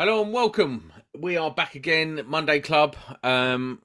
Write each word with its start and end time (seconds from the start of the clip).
Hello 0.00 0.22
and 0.22 0.32
welcome. 0.32 0.92
We 1.18 1.36
are 1.36 1.50
back 1.50 1.74
again, 1.74 2.22
Monday 2.24 2.60
Club. 2.60 2.94
Um, 3.24 3.82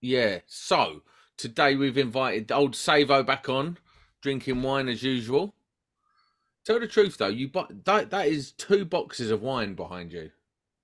yeah, 0.00 0.38
so 0.46 1.02
today 1.36 1.74
we've 1.74 1.98
invited 1.98 2.52
old 2.52 2.76
Savo 2.76 3.24
back 3.24 3.48
on, 3.48 3.78
drinking 4.22 4.62
wine 4.62 4.88
as 4.88 5.02
usual. 5.02 5.52
Tell 6.64 6.78
the 6.78 6.86
truth 6.86 7.18
though, 7.18 7.26
you 7.26 7.48
bu- 7.48 7.66
that 7.84 8.10
that 8.10 8.28
is 8.28 8.52
two 8.52 8.84
boxes 8.84 9.32
of 9.32 9.42
wine 9.42 9.74
behind 9.74 10.12
you. 10.12 10.30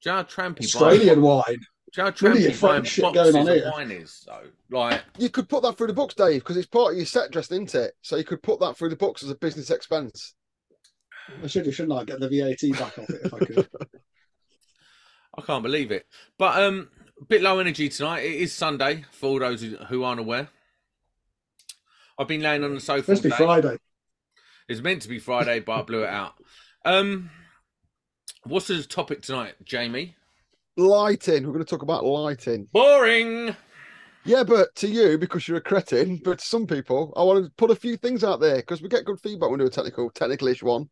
Do 0.02 0.10
you 0.10 0.16
know 0.16 0.24
trampy 0.24 0.64
Australian 0.64 1.22
wine. 1.22 1.44
do 1.46 1.52
you 1.52 2.02
know 2.02 2.04
how 2.06 2.10
trampy 2.10 2.60
buying 2.60 2.82
boxes 2.82 2.98
going 2.98 3.36
on 3.36 3.48
of 3.48 3.54
here. 3.54 3.70
wine 3.72 3.92
is 3.92 4.26
though? 4.26 4.48
Like, 4.76 5.04
You 5.16 5.30
could 5.30 5.48
put 5.48 5.62
that 5.62 5.76
through 5.78 5.86
the 5.86 5.92
books, 5.92 6.14
Dave, 6.14 6.40
because 6.40 6.56
it's 6.56 6.66
part 6.66 6.90
of 6.90 6.96
your 6.96 7.06
set 7.06 7.30
dressing, 7.30 7.62
isn't 7.66 7.80
it? 7.80 7.94
So 8.02 8.16
you 8.16 8.24
could 8.24 8.42
put 8.42 8.58
that 8.58 8.76
through 8.76 8.88
the 8.88 8.96
books 8.96 9.22
as 9.22 9.30
a 9.30 9.36
business 9.36 9.70
expense. 9.70 10.34
I 11.40 11.46
should, 11.46 11.72
shouldn't 11.72 11.96
I, 11.96 12.02
get 12.02 12.18
the 12.18 12.28
VAT 12.28 12.76
back 12.80 12.98
off 12.98 13.10
it 13.10 13.20
if 13.26 13.32
I 13.32 13.38
could? 13.38 13.68
I 15.36 15.42
can't 15.42 15.62
believe 15.62 15.90
it. 15.90 16.06
But 16.38 16.62
um, 16.62 16.88
a 17.20 17.24
bit 17.24 17.42
low 17.42 17.58
energy 17.58 17.88
tonight. 17.88 18.20
It 18.20 18.34
is 18.34 18.52
Sunday 18.52 19.04
for 19.12 19.26
all 19.26 19.38
those 19.38 19.62
who, 19.88 20.02
aren't 20.04 20.20
aware. 20.20 20.48
I've 22.18 22.28
been 22.28 22.42
laying 22.42 22.64
on 22.64 22.74
the 22.74 22.80
sofa. 22.80 23.12
Must 23.12 23.22
be 23.22 23.30
all 23.32 23.38
day. 23.38 23.44
Friday. 23.44 23.78
It's 24.68 24.80
meant 24.82 25.02
to 25.02 25.08
be 25.08 25.18
Friday, 25.18 25.60
but 25.60 25.72
I 25.72 25.82
blew 25.82 26.02
it 26.04 26.10
out. 26.10 26.34
Um, 26.84 27.30
what's 28.44 28.66
the 28.68 28.82
topic 28.82 29.22
tonight, 29.22 29.54
Jamie? 29.64 30.14
Lighting. 30.76 31.44
We're 31.46 31.52
going 31.52 31.64
to 31.64 31.70
talk 31.70 31.82
about 31.82 32.04
lighting. 32.04 32.68
Boring. 32.72 33.54
Yeah, 34.24 34.44
but 34.44 34.74
to 34.76 34.88
you, 34.88 35.16
because 35.16 35.48
you're 35.48 35.56
a 35.56 35.62
cretin, 35.62 36.20
but 36.22 36.38
to 36.40 36.44
some 36.44 36.66
people, 36.66 37.12
I 37.16 37.22
want 37.22 37.44
to 37.44 37.50
put 37.52 37.70
a 37.70 37.74
few 37.74 37.96
things 37.96 38.22
out 38.22 38.38
there 38.40 38.56
because 38.56 38.82
we 38.82 38.88
get 38.88 39.04
good 39.06 39.18
feedback 39.20 39.48
when 39.50 39.58
we 39.58 39.64
do 39.64 39.68
a 39.68 39.70
technical, 39.70 40.10
technical-ish 40.10 40.62
one. 40.62 40.88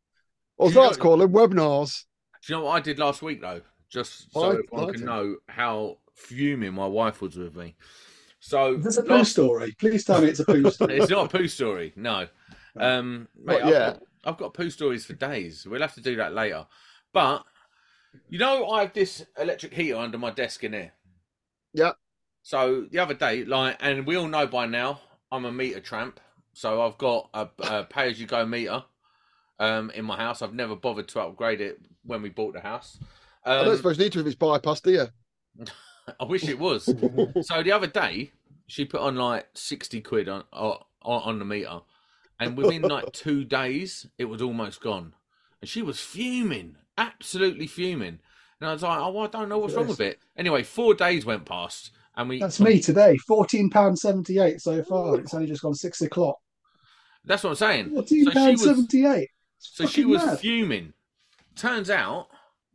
Or 0.57 0.69
as 0.69 0.75
You 0.75 0.81
I 0.81 0.85
like 0.85 0.93
to 0.95 0.99
know- 0.99 1.03
call 1.03 1.17
them, 1.19 1.33
webinars. 1.33 2.05
Do 2.47 2.53
you 2.53 2.59
know 2.59 2.65
what 2.67 2.73
I 2.73 2.81
did 2.81 2.99
last 2.99 3.21
week 3.21 3.41
though? 3.41 3.61
Just 3.91 4.33
so 4.33 4.41
I, 4.43 4.49
everyone 4.51 4.87
why 4.87 4.93
can 4.93 5.05
know 5.05 5.37
how 5.49 5.99
fuming 6.15 6.75
my 6.75 6.87
wife 6.87 7.21
was 7.23 7.37
with 7.37 7.57
me. 7.57 7.75
So 8.41 8.75
Is 8.75 8.85
this 8.85 8.97
a 8.99 9.03
poo 9.03 9.15
last- 9.17 9.33
story? 9.33 9.75
Please 9.79 10.05
tell 10.05 10.21
me 10.21 10.29
it's 10.29 10.41
a 10.41 10.45
poo 10.45 10.71
story. 10.71 10.99
it's 10.99 11.11
not 11.11 11.27
a 11.27 11.39
poo 11.39 11.49
story, 11.49 11.93
no. 11.97 12.27
Um, 12.77 13.29
mate, 13.37 13.61
Not 13.61 13.65
I've, 13.65 13.73
got, 13.95 14.03
I've 14.25 14.37
got 14.37 14.55
poo 14.55 14.71
stories 14.71 15.05
for 15.05 15.15
days. 15.15 15.67
We'll 15.67 15.81
have 15.81 15.95
to 15.95 16.01
do 16.01 16.17
that 16.17 16.35
later. 16.35 16.67
But 17.13 17.45
you 18.29 18.39
know, 18.39 18.69
I 18.69 18.83
have 18.83 18.93
this 18.93 19.25
electric 19.39 19.75
heater 19.75 19.97
under 19.97 20.19
my 20.19 20.31
desk 20.31 20.65
in 20.65 20.73
here. 20.73 20.93
Yeah. 21.75 21.93
So 22.43 22.87
the 22.91 22.99
other 22.99 23.15
day, 23.15 23.45
like, 23.45 23.77
and 23.81 24.07
we 24.07 24.17
all 24.17 24.29
know 24.29 24.47
by 24.47 24.67
now, 24.67 25.01
I'm 25.31 25.45
a 25.45 25.53
meter 25.53 25.81
tramp. 25.81 26.21
So 26.55 26.83
I've 26.83 26.97
got 26.99 27.29
a, 27.35 27.49
a 27.61 27.85
pay-as-you-go 27.85 28.47
meter 28.47 28.83
um, 29.59 29.91
in 29.91 30.05
my 30.05 30.17
house. 30.17 30.41
I've 30.43 30.55
never 30.55 30.75
bothered 30.75 31.09
to 31.09 31.21
upgrade 31.21 31.61
it 31.61 31.81
when 32.05 32.23
we 32.23 32.31
bought 32.31 32.55
the 32.55 32.61
house. 32.61 32.99
I 33.45 33.57
don't 33.63 33.69
Um, 33.69 33.77
suppose 33.77 33.99
you 33.99 34.05
need 34.05 34.13
to 34.13 34.21
if 34.21 34.27
it's 34.27 34.37
bypassed, 34.37 34.83
do 34.83 34.91
you? 34.93 35.67
I 36.21 36.25
wish 36.25 36.49
it 36.49 36.59
was. 36.59 36.85
so 37.43 37.63
the 37.63 37.73
other 37.73 37.87
day, 37.87 38.33
she 38.67 38.85
put 38.85 39.01
on 39.01 39.17
like 39.17 39.47
sixty 39.55 40.01
quid 40.01 40.29
on 40.29 40.45
on, 40.53 40.79
on 41.03 41.39
the 41.39 41.45
meter, 41.45 41.81
and 42.41 42.57
within 42.57 42.83
like 42.83 43.13
two 43.13 43.45
days, 43.45 44.07
it 44.19 44.25
was 44.27 44.41
almost 44.43 44.81
gone, 44.81 45.15
and 45.61 45.69
she 45.69 45.83
was 45.83 46.01
fuming, 46.01 46.77
absolutely 46.97 47.67
fuming. 47.67 48.21
And 48.61 48.69
I 48.69 48.73
was 48.73 48.83
like, 48.83 48.99
"Oh, 48.99 49.19
I 49.21 49.27
don't 49.29 49.49
know 49.49 49.59
what's 49.59 49.75
wrong 49.75 49.87
with 49.87 50.01
it." 50.01 50.19
Anyway, 50.37 50.63
four 50.63 50.95
days 50.95 51.25
went 51.25 51.45
past, 51.45 51.91
and 52.17 52.29
we. 52.29 52.41
That's 52.41 52.59
me 52.61 52.81
today. 52.81 53.17
Fourteen 53.19 53.71
pound 53.71 53.99
seventy 53.99 54.39
eight 54.39 54.61
so 54.61 54.83
far. 54.83 55.19
It's 55.21 55.33
only 55.35 55.47
just 55.47 55.63
gone 55.63 55.75
six 55.75 56.01
o'clock. 56.01 56.39
That's 57.25 57.45
what 57.45 57.51
I'm 57.51 57.57
saying. 57.57 57.91
Fourteen 57.91 58.25
So 58.25 58.31
she 58.33 58.51
was- 58.51 58.63
seventy 58.65 59.07
eight. 59.07 59.29
So 59.61 59.87
she 59.87 60.05
was 60.05 60.41
fuming. 60.41 60.93
Turns 61.57 61.91
out, 61.91 62.29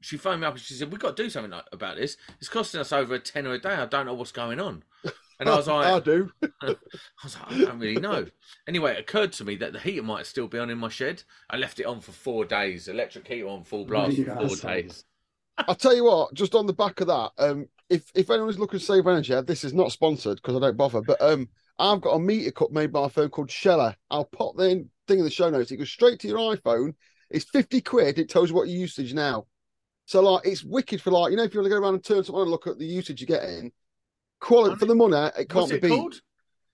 she 0.03 0.17
phoned 0.17 0.41
me 0.41 0.47
up 0.47 0.53
and 0.53 0.61
she 0.61 0.73
said, 0.73 0.91
"We've 0.91 0.99
got 0.99 1.15
to 1.17 1.23
do 1.23 1.29
something 1.29 1.51
like- 1.51 1.65
about 1.71 1.97
this. 1.97 2.17
It's 2.39 2.49
costing 2.49 2.81
us 2.81 2.91
over 2.91 3.15
a 3.15 3.19
tenner 3.19 3.53
a 3.53 3.59
day. 3.59 3.73
I 3.73 3.85
don't 3.85 4.05
know 4.05 4.13
what's 4.13 4.31
going 4.31 4.59
on." 4.59 4.83
And 5.39 5.49
I 5.49 5.55
was 5.55 5.67
like, 5.67 5.85
I 5.87 5.99
do. 5.99 6.31
I 6.61 6.75
was 7.23 7.37
like, 7.37 7.51
I 7.51 7.57
don't 7.59 7.79
really 7.79 7.99
know. 7.99 8.27
Anyway, 8.67 8.93
it 8.93 8.99
occurred 8.99 9.31
to 9.33 9.45
me 9.45 9.55
that 9.57 9.73
the 9.73 9.79
heater 9.79 10.03
might 10.03 10.25
still 10.25 10.47
be 10.47 10.59
on 10.59 10.69
in 10.69 10.77
my 10.77 10.89
shed. 10.89 11.23
I 11.49 11.57
left 11.57 11.79
it 11.79 11.85
on 11.85 12.01
for 12.01 12.11
four 12.11 12.45
days. 12.45 12.87
Electric 12.87 13.27
heater 13.27 13.47
on 13.47 13.63
full 13.63 13.85
blast 13.85 14.17
for 14.17 14.47
four 14.47 14.55
days. 14.55 15.05
I'll 15.57 15.75
tell 15.75 15.95
you 15.95 16.05
what, 16.05 16.33
just 16.33 16.55
on 16.55 16.65
the 16.65 16.73
back 16.73 16.99
of 16.99 17.07
that, 17.07 17.31
um, 17.37 17.67
if 17.89 18.11
if 18.15 18.29
anyone's 18.29 18.57
looking 18.59 18.79
to 18.79 18.85
save 18.85 19.05
energy, 19.07 19.39
this 19.41 19.63
is 19.63 19.73
not 19.73 19.91
sponsored 19.91 20.37
because 20.37 20.55
I 20.55 20.59
don't 20.59 20.77
bother, 20.77 21.01
but 21.01 21.21
um, 21.21 21.47
I've 21.77 22.01
got 22.01 22.13
a 22.15 22.19
meter 22.19 22.51
cup 22.51 22.71
made 22.71 22.91
by 22.91 23.05
a 23.05 23.09
firm 23.09 23.29
called 23.29 23.51
Shelly. 23.51 23.95
I'll 24.09 24.25
pop 24.25 24.55
the 24.57 24.69
in- 24.69 24.89
thing 25.07 25.19
in 25.19 25.25
the 25.25 25.31
show 25.31 25.49
notes. 25.49 25.71
It 25.71 25.77
goes 25.77 25.89
straight 25.91 26.19
to 26.21 26.27
your 26.27 26.55
iPhone. 26.55 26.95
It's 27.29 27.45
50 27.45 27.81
quid. 27.81 28.19
It 28.19 28.29
tells 28.29 28.49
you 28.49 28.55
what 28.55 28.67
your 28.67 28.77
usage 28.77 29.13
now. 29.13 29.45
So, 30.05 30.21
like, 30.21 30.45
it's 30.45 30.63
wicked 30.63 31.01
for, 31.01 31.11
like, 31.11 31.31
you 31.31 31.37
know, 31.37 31.43
if 31.43 31.53
you 31.53 31.59
want 31.59 31.71
to 31.71 31.75
go 31.75 31.81
around 31.81 31.93
and 31.95 32.03
turn 32.03 32.23
something 32.23 32.35
on 32.35 32.41
and 32.43 32.51
look 32.51 32.67
at 32.67 32.77
the 32.77 32.85
usage 32.85 33.21
you're 33.21 33.39
getting, 33.39 33.71
quality 34.39 34.75
for 34.75 34.85
the 34.85 34.95
money, 34.95 35.31
it 35.37 35.49
can't 35.49 35.69
be 35.69 35.77
it 35.77 35.81
beat. 35.81 35.89
called? 35.89 36.21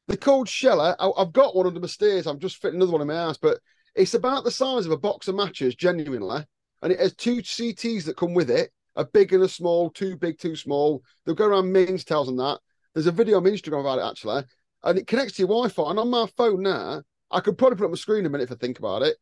The 0.07 0.17
cold 0.17 0.50
Shelly, 0.50 0.94
I, 1.00 1.09
I've 1.17 1.31
got 1.31 1.56
one 1.56 1.68
under 1.68 1.79
my 1.79 1.88
stairs. 1.88 2.25
I'm 2.25 2.39
just 2.39 2.57
fitting 2.57 2.78
another 2.78 2.91
one 2.91 3.01
in 3.01 3.07
my 3.07 3.16
house, 3.16 3.38
but 3.38 3.59
it's 3.95 4.16
about 4.16 4.44
the 4.44 4.51
size 4.51 4.88
of 4.88 4.91
a 4.91 4.97
box 4.97 5.28
of 5.28 5.35
matches, 5.35 5.75
genuinely. 5.75 6.44
And 6.81 6.91
it 6.91 7.00
has 7.00 7.13
two 7.13 7.38
CTs 7.38 8.06
that 8.06 8.18
come 8.18 8.34
with 8.34 8.50
it 8.50 8.72
a 8.95 9.06
big 9.06 9.31
and 9.34 9.44
a 9.44 9.47
small, 9.47 9.89
too 9.89 10.18
big, 10.18 10.38
too 10.38 10.56
small. 10.56 11.01
They'll 11.25 11.35
go 11.35 11.45
around 11.45 11.72
Mings 11.72 12.03
tells 12.03 12.28
them 12.28 12.38
that. 12.38 12.59
There's 12.94 13.07
a 13.07 13.12
video 13.12 13.38
on 13.38 13.44
Instagram 13.44 13.81
about 13.81 14.00
it, 14.00 14.09
actually. 14.09 14.44
And 14.84 14.97
it 14.97 15.07
connects 15.07 15.34
to 15.35 15.44
your 15.44 15.47
Wi 15.47 15.69
Fi. 15.69 15.89
And 15.89 16.00
on 16.00 16.09
my 16.09 16.25
phone 16.35 16.63
now, 16.63 17.03
I 17.31 17.39
could 17.39 17.57
probably 17.57 17.78
put 17.78 17.85
up 17.85 17.91
my 17.91 17.97
screen 17.97 18.19
in 18.19 18.25
a 18.25 18.29
minute 18.29 18.50
if 18.50 18.51
I 18.51 18.56
think 18.56 18.79
about 18.79 19.03
it. 19.03 19.16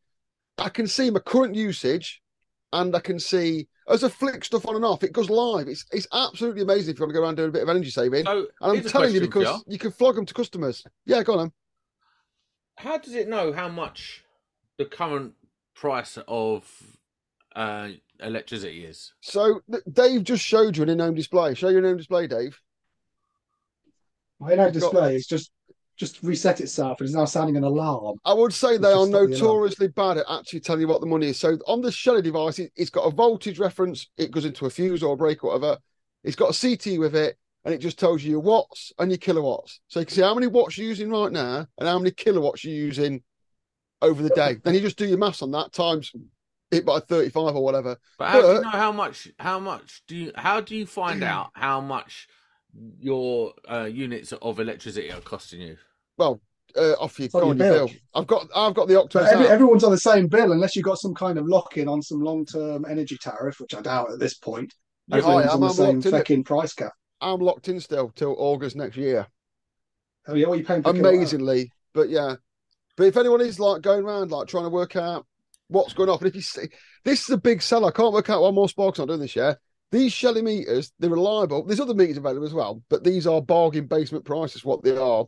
I 0.56 0.68
can 0.68 0.86
see 0.86 1.10
my 1.10 1.20
current 1.20 1.54
usage 1.54 2.20
and 2.72 2.94
I 2.94 3.00
can 3.00 3.18
see 3.18 3.68
as 3.88 4.04
I 4.04 4.08
flick 4.08 4.44
stuff 4.44 4.66
on 4.66 4.76
and 4.76 4.84
off, 4.84 5.02
it 5.02 5.12
goes 5.12 5.30
live. 5.30 5.66
It's 5.68 5.84
it's 5.92 6.06
absolutely 6.12 6.62
amazing 6.62 6.92
if 6.92 6.98
you 6.98 7.04
want 7.04 7.10
to 7.10 7.18
go 7.18 7.22
around 7.24 7.36
doing 7.36 7.48
a 7.48 7.52
bit 7.52 7.62
of 7.62 7.68
energy 7.68 7.90
saving. 7.90 8.24
So, 8.26 8.46
And 8.60 8.78
I'm 8.78 8.84
telling 8.84 9.14
you 9.14 9.20
because 9.20 9.46
you. 9.66 9.72
you 9.72 9.78
can 9.78 9.90
flog 9.90 10.16
them 10.16 10.26
to 10.26 10.34
customers. 10.34 10.84
Yeah, 11.06 11.22
go 11.22 11.34
on. 11.34 11.40
Em. 11.46 11.52
how 12.76 12.98
does 12.98 13.14
it 13.14 13.28
know 13.28 13.52
how 13.52 13.68
much 13.68 14.24
the 14.76 14.84
current 14.84 15.32
price 15.74 16.18
of 16.28 16.70
uh, 17.56 17.88
electricity 18.20 18.84
is? 18.84 19.12
So 19.20 19.60
Dave 19.90 20.24
just 20.24 20.44
showed 20.44 20.76
you 20.76 20.82
an 20.82 20.90
in-home 20.90 21.14
display. 21.14 21.54
Show 21.54 21.68
your 21.70 21.78
in-home 21.78 21.96
display, 21.96 22.26
Dave. 22.26 22.60
My 24.38 24.52
in-home 24.52 24.72
You've 24.74 24.82
got- 24.82 24.90
display 24.92 25.16
is 25.16 25.26
just 25.26 25.50
just 25.98 26.22
reset 26.22 26.60
itself 26.60 27.00
and 27.00 27.08
is 27.08 27.14
now 27.14 27.24
sounding 27.24 27.56
an 27.56 27.64
alarm. 27.64 28.16
I 28.24 28.32
would 28.32 28.54
say 28.54 28.78
they 28.78 28.88
are 28.88 29.00
just 29.00 29.10
not 29.10 29.22
the 29.22 29.28
notoriously 29.28 29.88
bad 29.88 30.18
at 30.18 30.26
actually 30.30 30.60
telling 30.60 30.82
you 30.82 30.88
what 30.88 31.00
the 31.00 31.06
money 31.06 31.28
is. 31.28 31.40
So 31.40 31.58
on 31.66 31.82
the 31.82 31.90
Shelly 31.90 32.22
device, 32.22 32.58
it, 32.58 32.72
it's 32.76 32.90
got 32.90 33.02
a 33.02 33.10
voltage 33.10 33.58
reference. 33.58 34.08
It 34.16 34.30
goes 34.30 34.44
into 34.44 34.66
a 34.66 34.70
fuse 34.70 35.02
or 35.02 35.14
a 35.14 35.16
break 35.16 35.42
or 35.42 35.52
whatever. 35.52 35.78
It's 36.22 36.36
got 36.36 36.54
a 36.54 36.76
CT 36.76 36.98
with 36.98 37.16
it, 37.16 37.36
and 37.64 37.74
it 37.74 37.78
just 37.78 37.98
tells 37.98 38.22
you 38.22 38.30
your 38.30 38.40
watts 38.40 38.92
and 38.98 39.10
your 39.10 39.18
kilowatts. 39.18 39.80
So 39.88 40.00
you 40.00 40.06
can 40.06 40.14
see 40.14 40.22
how 40.22 40.34
many 40.34 40.46
watts 40.46 40.78
you're 40.78 40.86
using 40.86 41.10
right 41.10 41.32
now 41.32 41.66
and 41.78 41.88
how 41.88 41.98
many 41.98 42.12
kilowatts 42.12 42.64
you're 42.64 42.74
using 42.74 43.22
over 44.00 44.22
the 44.22 44.30
day. 44.30 44.56
then 44.62 44.74
you 44.74 44.80
just 44.80 44.96
do 44.96 45.06
your 45.06 45.18
maths 45.18 45.42
on 45.42 45.50
that 45.50 45.72
times 45.72 46.12
it 46.70 46.84
by 46.84 47.00
35 47.00 47.56
or 47.56 47.64
whatever. 47.64 47.96
But 48.18 48.28
how 48.28 48.40
do 48.40 48.46
you 48.48 48.60
know 48.60 48.68
how 48.68 48.92
much? 48.92 49.28
How 49.38 49.58
much 49.58 50.02
do 50.06 50.16
you? 50.16 50.32
How 50.34 50.60
do 50.60 50.76
you 50.76 50.86
find 50.86 51.22
out 51.24 51.50
how 51.54 51.80
much 51.80 52.28
your 53.00 53.54
uh, 53.70 53.84
units 53.84 54.32
of 54.32 54.60
electricity 54.60 55.10
are 55.10 55.20
costing 55.20 55.60
you? 55.60 55.76
Well, 56.18 56.40
uh, 56.76 56.92
off 57.00 57.18
your, 57.18 57.28
on 57.34 57.40
go 57.40 57.46
your 57.46 57.54
bill. 57.54 57.86
bill. 57.86 57.96
I've 58.14 58.26
got 58.26 58.46
I've 58.54 58.74
got 58.74 58.88
the 58.88 59.00
Octopus 59.00 59.32
every, 59.32 59.46
everyone's 59.46 59.84
on 59.84 59.90
the 59.90 59.98
same 59.98 60.26
bill 60.26 60.52
unless 60.52 60.76
you've 60.76 60.84
got 60.84 60.98
some 60.98 61.14
kind 61.14 61.38
of 61.38 61.46
lock-in 61.46 61.88
on 61.88 62.02
some 62.02 62.20
long-term 62.20 62.84
energy 62.88 63.16
tariff, 63.20 63.58
which 63.60 63.74
I 63.74 63.80
doubt 63.80 64.12
at 64.12 64.18
this 64.18 64.34
point. 64.34 64.74
Yeah, 65.06 65.18
I 65.18 65.42
am. 65.44 65.50
on 65.50 65.60
the 65.60 65.66
I'm 65.66 65.72
same 65.72 65.86
locked 65.94 66.06
in 66.06 66.12
fucking 66.12 66.44
price 66.44 66.74
cap. 66.74 66.92
I'm 67.20 67.40
locked 67.40 67.68
in 67.68 67.80
still 67.80 68.10
till 68.10 68.36
August 68.38 68.76
next 68.76 68.96
year. 68.96 69.26
Oh 70.26 70.34
yeah, 70.34 70.46
what 70.46 70.54
are 70.54 70.56
you 70.58 70.64
paying 70.64 70.82
amazingly. 70.84 71.72
But 71.94 72.10
yeah, 72.10 72.34
but 72.96 73.06
if 73.06 73.16
anyone 73.16 73.40
is 73.40 73.58
like 73.58 73.80
going 73.80 74.04
around 74.04 74.30
like 74.30 74.48
trying 74.48 74.64
to 74.64 74.70
work 74.70 74.96
out 74.96 75.26
what's 75.68 75.94
going 75.94 76.10
on, 76.10 76.18
and 76.18 76.26
if 76.28 76.34
you 76.34 76.42
see 76.42 76.68
this 77.04 77.22
is 77.22 77.30
a 77.30 77.38
big 77.38 77.62
seller, 77.62 77.88
I 77.88 77.92
can't 77.92 78.12
work 78.12 78.28
out 78.28 78.42
one 78.42 78.54
more 78.54 78.68
Sparks 78.68 78.98
not 78.98 79.08
doing 79.08 79.20
this 79.20 79.36
year. 79.36 79.58
These 79.90 80.12
Shelly 80.12 80.42
meters, 80.42 80.92
they're 80.98 81.08
reliable. 81.08 81.64
There's 81.64 81.80
other 81.80 81.94
meters 81.94 82.18
available 82.18 82.46
as 82.46 82.52
well, 82.52 82.82
but 82.90 83.04
these 83.04 83.26
are 83.26 83.40
bargain 83.40 83.86
basement 83.86 84.26
prices. 84.26 84.62
What 84.62 84.82
they 84.82 84.94
are, 84.96 85.24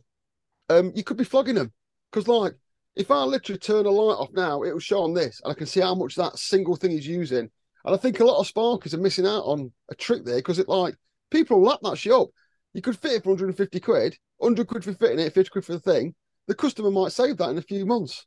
um, 0.69 0.91
you 0.95 1.03
could 1.03 1.17
be 1.17 1.23
flogging 1.23 1.55
them 1.55 1.71
because 2.11 2.27
like 2.27 2.53
if 2.95 3.09
I 3.09 3.23
literally 3.23 3.59
turn 3.59 3.85
a 3.85 3.89
light 3.89 4.17
off 4.17 4.31
now, 4.33 4.63
it 4.63 4.73
will 4.73 4.79
show 4.79 5.03
on 5.03 5.13
this, 5.13 5.41
and 5.43 5.51
I 5.51 5.55
can 5.55 5.67
see 5.67 5.79
how 5.79 5.95
much 5.95 6.15
that 6.15 6.37
single 6.37 6.75
thing 6.75 6.91
is 6.91 7.07
using. 7.07 7.49
And 7.83 7.95
I 7.95 7.97
think 7.97 8.19
a 8.19 8.25
lot 8.25 8.39
of 8.39 8.47
Sparkers 8.47 8.93
are 8.93 8.99
missing 8.99 9.25
out 9.25 9.43
on 9.43 9.71
a 9.89 9.95
trick 9.95 10.23
there 10.25 10.37
because 10.37 10.59
it 10.59 10.69
like 10.69 10.95
people 11.31 11.59
will 11.59 11.69
lap 11.69 11.79
that 11.83 11.97
shit 11.97 12.13
up. 12.13 12.27
You 12.73 12.81
could 12.81 12.97
fit 12.97 13.13
it 13.13 13.23
for 13.23 13.29
150 13.29 13.79
quid, 13.79 14.17
100 14.37 14.67
quid 14.67 14.83
for 14.83 14.93
fitting 14.93 15.19
it, 15.19 15.33
50 15.33 15.49
quid 15.49 15.65
for 15.65 15.73
the 15.73 15.79
thing. 15.79 16.13
The 16.47 16.55
customer 16.55 16.91
might 16.91 17.11
save 17.11 17.37
that 17.37 17.49
in 17.49 17.57
a 17.57 17.61
few 17.61 17.85
months. 17.85 18.25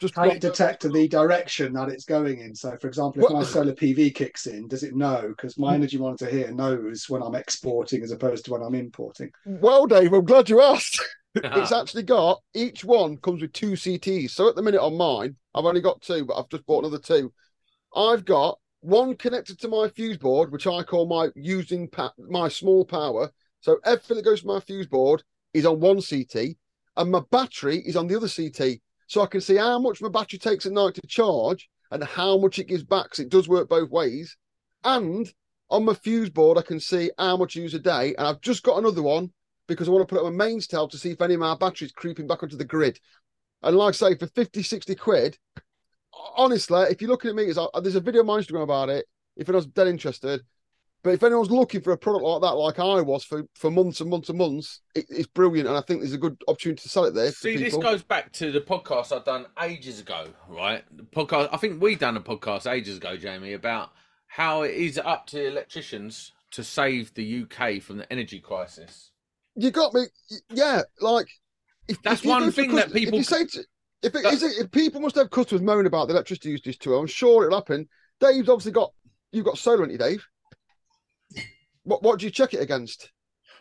Just 0.00 0.14
Can 0.14 0.30
it 0.30 0.40
detect 0.40 0.82
the 0.82 1.08
direction 1.08 1.72
that 1.72 1.88
it's 1.88 2.04
going 2.04 2.40
in? 2.40 2.54
So, 2.54 2.76
for 2.78 2.86
example, 2.86 3.24
if 3.24 3.32
my 3.32 3.42
solar 3.44 3.72
PV 3.72 4.14
kicks 4.14 4.46
in, 4.46 4.68
does 4.68 4.82
it 4.82 4.94
know? 4.94 5.28
Because 5.28 5.58
my 5.58 5.74
energy 5.74 5.96
monitor 5.96 6.26
here 6.26 6.50
knows 6.52 7.08
when 7.08 7.22
I'm 7.22 7.34
exporting 7.34 8.02
as 8.02 8.12
opposed 8.12 8.44
to 8.44 8.52
when 8.52 8.62
I'm 8.62 8.74
importing. 8.74 9.30
Well, 9.46 9.86
Dave, 9.86 10.12
I'm 10.12 10.24
glad 10.24 10.50
you 10.50 10.60
asked. 10.60 11.02
it's 11.44 11.72
actually 11.72 12.02
got 12.02 12.40
each 12.54 12.84
one 12.84 13.16
comes 13.18 13.42
with 13.42 13.52
two 13.52 13.72
CTs. 13.72 14.30
So 14.30 14.48
at 14.48 14.56
the 14.56 14.62
minute 14.62 14.80
on 14.80 14.96
mine, 14.96 15.36
I've 15.54 15.64
only 15.64 15.80
got 15.80 16.00
two, 16.00 16.24
but 16.24 16.34
I've 16.34 16.48
just 16.48 16.66
bought 16.66 16.84
another 16.84 17.02
two. 17.02 17.32
I've 17.94 18.24
got 18.24 18.58
one 18.80 19.16
connected 19.16 19.58
to 19.60 19.68
my 19.68 19.88
fuse 19.88 20.18
board, 20.18 20.52
which 20.52 20.66
I 20.66 20.82
call 20.82 21.06
my 21.06 21.28
using 21.34 21.88
pa- 21.88 22.12
my 22.18 22.48
small 22.48 22.84
power. 22.84 23.30
So 23.60 23.78
everything 23.84 24.18
that 24.18 24.24
goes 24.24 24.42
to 24.42 24.46
my 24.46 24.60
fuse 24.60 24.86
board 24.86 25.22
is 25.54 25.66
on 25.66 25.80
one 25.80 26.00
CT, 26.00 26.56
and 26.96 27.10
my 27.10 27.20
battery 27.30 27.78
is 27.78 27.96
on 27.96 28.06
the 28.06 28.16
other 28.16 28.28
CT. 28.28 28.80
So 29.08 29.22
I 29.22 29.26
can 29.26 29.40
see 29.40 29.56
how 29.56 29.78
much 29.78 30.02
my 30.02 30.08
battery 30.08 30.38
takes 30.38 30.66
at 30.66 30.72
night 30.72 30.94
to 30.94 31.06
charge 31.06 31.68
and 31.90 32.02
how 32.02 32.38
much 32.38 32.58
it 32.58 32.68
gives 32.68 32.84
back. 32.84 33.14
So 33.14 33.22
it 33.22 33.28
does 33.28 33.48
work 33.48 33.68
both 33.68 33.90
ways. 33.90 34.36
And 34.84 35.30
on 35.70 35.84
my 35.84 35.94
fuse 35.94 36.30
board, 36.30 36.58
I 36.58 36.62
can 36.62 36.80
see 36.80 37.10
how 37.18 37.36
much 37.36 37.56
I 37.56 37.60
use 37.60 37.74
a 37.74 37.78
day. 37.78 38.14
And 38.16 38.26
I've 38.26 38.40
just 38.40 38.62
got 38.62 38.78
another 38.78 39.02
one 39.02 39.32
because 39.66 39.88
I 39.88 39.92
want 39.92 40.08
to 40.08 40.14
put 40.14 40.22
up 40.22 40.28
a 40.28 40.34
mains 40.34 40.66
tab 40.66 40.90
to 40.90 40.98
see 40.98 41.10
if 41.10 41.20
any 41.20 41.34
of 41.34 41.40
my 41.40 41.54
batteries 41.56 41.92
creeping 41.92 42.26
back 42.26 42.42
onto 42.42 42.56
the 42.56 42.64
grid. 42.64 42.98
And 43.62 43.76
like 43.76 43.90
I 43.90 43.92
say, 43.92 44.14
for 44.14 44.26
50, 44.26 44.62
60 44.62 44.94
quid, 44.94 45.38
honestly, 46.36 46.82
if 46.90 47.00
you're 47.00 47.10
looking 47.10 47.38
at 47.38 47.58
I, 47.58 47.80
there's 47.80 47.96
a 47.96 48.00
video 48.00 48.20
on 48.20 48.26
my 48.26 48.38
Instagram 48.38 48.62
about 48.62 48.88
it. 48.88 49.06
If 49.36 49.48
anyone's 49.48 49.66
dead 49.66 49.88
interested, 49.88 50.42
but 51.02 51.14
if 51.14 51.22
anyone's 51.22 51.50
looking 51.50 51.82
for 51.82 51.92
a 51.92 51.96
product 51.96 52.24
like 52.24 52.40
that, 52.40 52.56
like 52.56 52.78
I 52.80 53.00
was 53.00 53.22
for, 53.22 53.44
for 53.54 53.70
months 53.70 54.00
and 54.00 54.10
months 54.10 54.28
and 54.28 54.38
months, 54.38 54.80
it, 54.94 55.06
it's 55.08 55.28
brilliant, 55.28 55.68
and 55.68 55.76
I 55.76 55.80
think 55.82 56.00
there's 56.00 56.14
a 56.14 56.18
good 56.18 56.36
opportunity 56.48 56.82
to 56.82 56.88
sell 56.88 57.04
it 57.04 57.14
there. 57.14 57.30
See, 57.30 57.56
this 57.56 57.76
goes 57.76 58.02
back 58.02 58.32
to 58.32 58.50
the 58.50 58.60
podcast 58.60 59.14
I've 59.14 59.24
done 59.24 59.46
ages 59.62 60.00
ago, 60.00 60.26
right? 60.48 60.84
The 60.90 61.04
podcast. 61.04 61.50
I 61.52 61.58
think 61.58 61.80
we 61.80 61.94
done 61.94 62.16
a 62.16 62.20
podcast 62.20 62.68
ages 62.68 62.96
ago, 62.96 63.16
Jamie, 63.16 63.52
about 63.52 63.92
how 64.26 64.62
it 64.62 64.74
is 64.74 64.98
up 64.98 65.26
to 65.28 65.46
electricians 65.46 66.32
to 66.50 66.64
save 66.64 67.14
the 67.14 67.42
UK 67.42 67.80
from 67.80 67.98
the 67.98 68.12
energy 68.12 68.40
crisis. 68.40 69.12
You 69.56 69.70
got 69.70 69.94
me. 69.94 70.04
Yeah, 70.50 70.82
like 71.00 71.26
if 71.88 72.00
That's 72.02 72.20
if 72.20 72.26
one 72.26 72.40
go 72.40 72.46
to 72.46 72.52
thing 72.52 72.70
cust- 72.70 72.88
that 72.88 72.94
people- 72.94 73.14
If 73.14 73.18
you 73.18 73.24
say 73.24 73.46
to, 73.46 73.64
if 74.02 74.14
it 74.14 74.22
That- 74.22 74.32
is 74.34 74.42
it, 74.42 74.58
if 74.64 74.70
people 74.70 75.00
must 75.00 75.16
have 75.16 75.30
customers 75.30 75.62
moaning 75.62 75.86
about 75.86 76.08
the 76.08 76.14
electricity 76.14 76.50
usage 76.50 76.78
too, 76.78 76.94
I'm 76.94 77.06
sure 77.06 77.44
it'll 77.46 77.58
happen. 77.58 77.88
Dave's 78.20 78.48
obviously 78.48 78.72
got 78.72 78.92
you've 79.32 79.44
got 79.44 79.58
solar, 79.58 79.78
haven't 79.78 79.92
you, 79.92 79.98
Dave? 79.98 80.24
What 81.84 82.02
what 82.02 82.18
do 82.18 82.26
you 82.26 82.30
check 82.32 82.54
it 82.54 82.60
against? 82.60 83.10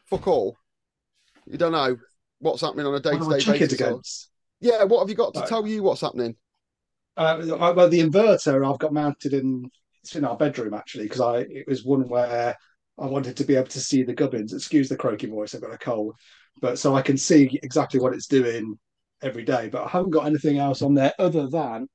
Fuck 0.06 0.28
all. 0.28 0.58
You 1.46 1.58
don't 1.58 1.72
know 1.72 1.98
what's 2.40 2.62
happening 2.62 2.86
on 2.86 2.96
a 2.96 3.00
day 3.00 3.12
What 3.12 3.20
to 3.20 3.26
do 3.26 3.32
I 3.34 3.38
day 3.38 3.44
check 3.44 3.56
it 3.56 3.60
basis. 3.72 3.80
against? 3.80 4.30
Yeah, 4.60 4.84
what 4.84 5.00
have 5.00 5.10
you 5.10 5.16
got 5.16 5.34
to 5.36 5.42
Right. 5.42 5.50
tell 5.50 5.68
you 5.68 5.84
what's 5.84 6.02
happening? 6.02 6.36
Uh, 7.18 7.42
well, 7.48 7.88
the 7.90 8.00
inverter 8.02 8.68
I've 8.70 8.80
got 8.80 8.94
mounted 8.94 9.34
in 9.34 9.70
it's 10.04 10.16
in 10.16 10.26
our 10.26 10.38
bedroom 10.38 10.74
actually 10.74 11.06
because 11.06 11.22
I 11.22 11.40
it 11.40 11.68
was 11.68 11.84
one 11.84 12.08
where 12.08 12.56
I 12.98 13.06
wanted 13.08 13.38
to 13.38 13.44
be 13.44 13.56
able 13.56 13.68
to 13.68 13.80
see 13.80 14.04
the 14.04 14.14
gubbins. 14.14 14.54
Excuse 14.54 14.90
the 14.90 14.98
croaky 14.98 15.28
voice, 15.28 15.54
I've 15.54 15.62
got 15.62 15.74
a 15.74 15.78
cold, 15.78 16.16
but 16.62 16.80
so 16.80 16.96
I 16.96 17.02
can 17.02 17.18
see 17.18 17.60
exactly 17.64 18.00
what 18.00 18.14
it's 18.14 18.28
doing 18.28 18.80
every 19.22 19.44
day. 19.44 19.70
But 19.70 19.86
I 19.86 19.90
haven't 19.90 20.12
got 20.12 20.26
anything 20.28 20.58
else 20.58 20.82
on 20.82 20.94
there 20.94 21.14
other 21.20 21.48
than 21.48 21.88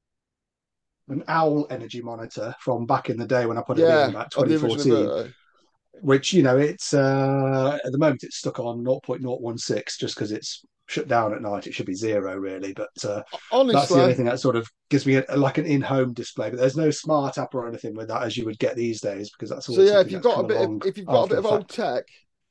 an 1.08 1.24
owl 1.28 1.66
energy 1.70 2.00
monitor 2.00 2.54
from 2.60 2.86
back 2.86 3.10
in 3.10 3.16
the 3.18 3.26
day 3.26 3.44
when 3.46 3.58
I 3.58 3.62
put 3.62 3.78
it 3.78 3.88
Yeah, 3.88 4.06
in 4.06 4.08
about 4.08 4.30
on 4.36 4.46
the 4.46 4.56
original 4.56 4.86
2014 4.86 4.86
inverter. 4.86 5.34
Which 6.02 6.32
you 6.32 6.42
know 6.42 6.56
it's 6.56 6.94
uh 6.94 7.78
at 7.84 7.92
the 7.92 7.98
moment 7.98 8.22
it's 8.22 8.36
stuck 8.36 8.58
on 8.58 8.84
0.016 8.84 9.98
just 9.98 10.14
because 10.14 10.32
it's 10.32 10.64
shut 10.86 11.06
down 11.06 11.32
at 11.32 11.40
night 11.40 11.68
it 11.68 11.74
should 11.74 11.86
be 11.86 11.94
zero 11.94 12.36
really 12.36 12.72
but 12.72 12.90
uh, 13.04 13.22
that's 13.68 13.88
the 13.88 14.02
only 14.02 14.14
thing 14.14 14.24
that 14.24 14.40
sort 14.40 14.56
of 14.56 14.68
gives 14.88 15.06
me 15.06 15.14
a, 15.14 15.36
like 15.36 15.56
an 15.56 15.64
in-home 15.64 16.12
display 16.12 16.50
but 16.50 16.58
there's 16.58 16.76
no 16.76 16.90
smart 16.90 17.38
app 17.38 17.54
or 17.54 17.68
anything 17.68 17.94
with 17.94 18.08
that 18.08 18.22
as 18.22 18.36
you 18.36 18.44
would 18.44 18.58
get 18.58 18.74
these 18.74 19.00
days 19.00 19.30
because 19.30 19.48
that's 19.48 19.68
all 19.68 19.76
so 19.76 19.82
yeah, 19.82 20.00
if 20.00 20.10
you've 20.10 20.22
got 20.22 20.40
a 20.40 20.46
bit, 20.46 20.56
of, 20.56 20.82
if 20.84 20.98
you've 20.98 21.06
got 21.06 21.24
a 21.24 21.28
bit 21.28 21.38
of 21.38 21.46
old 21.46 21.68
tech, 21.68 22.04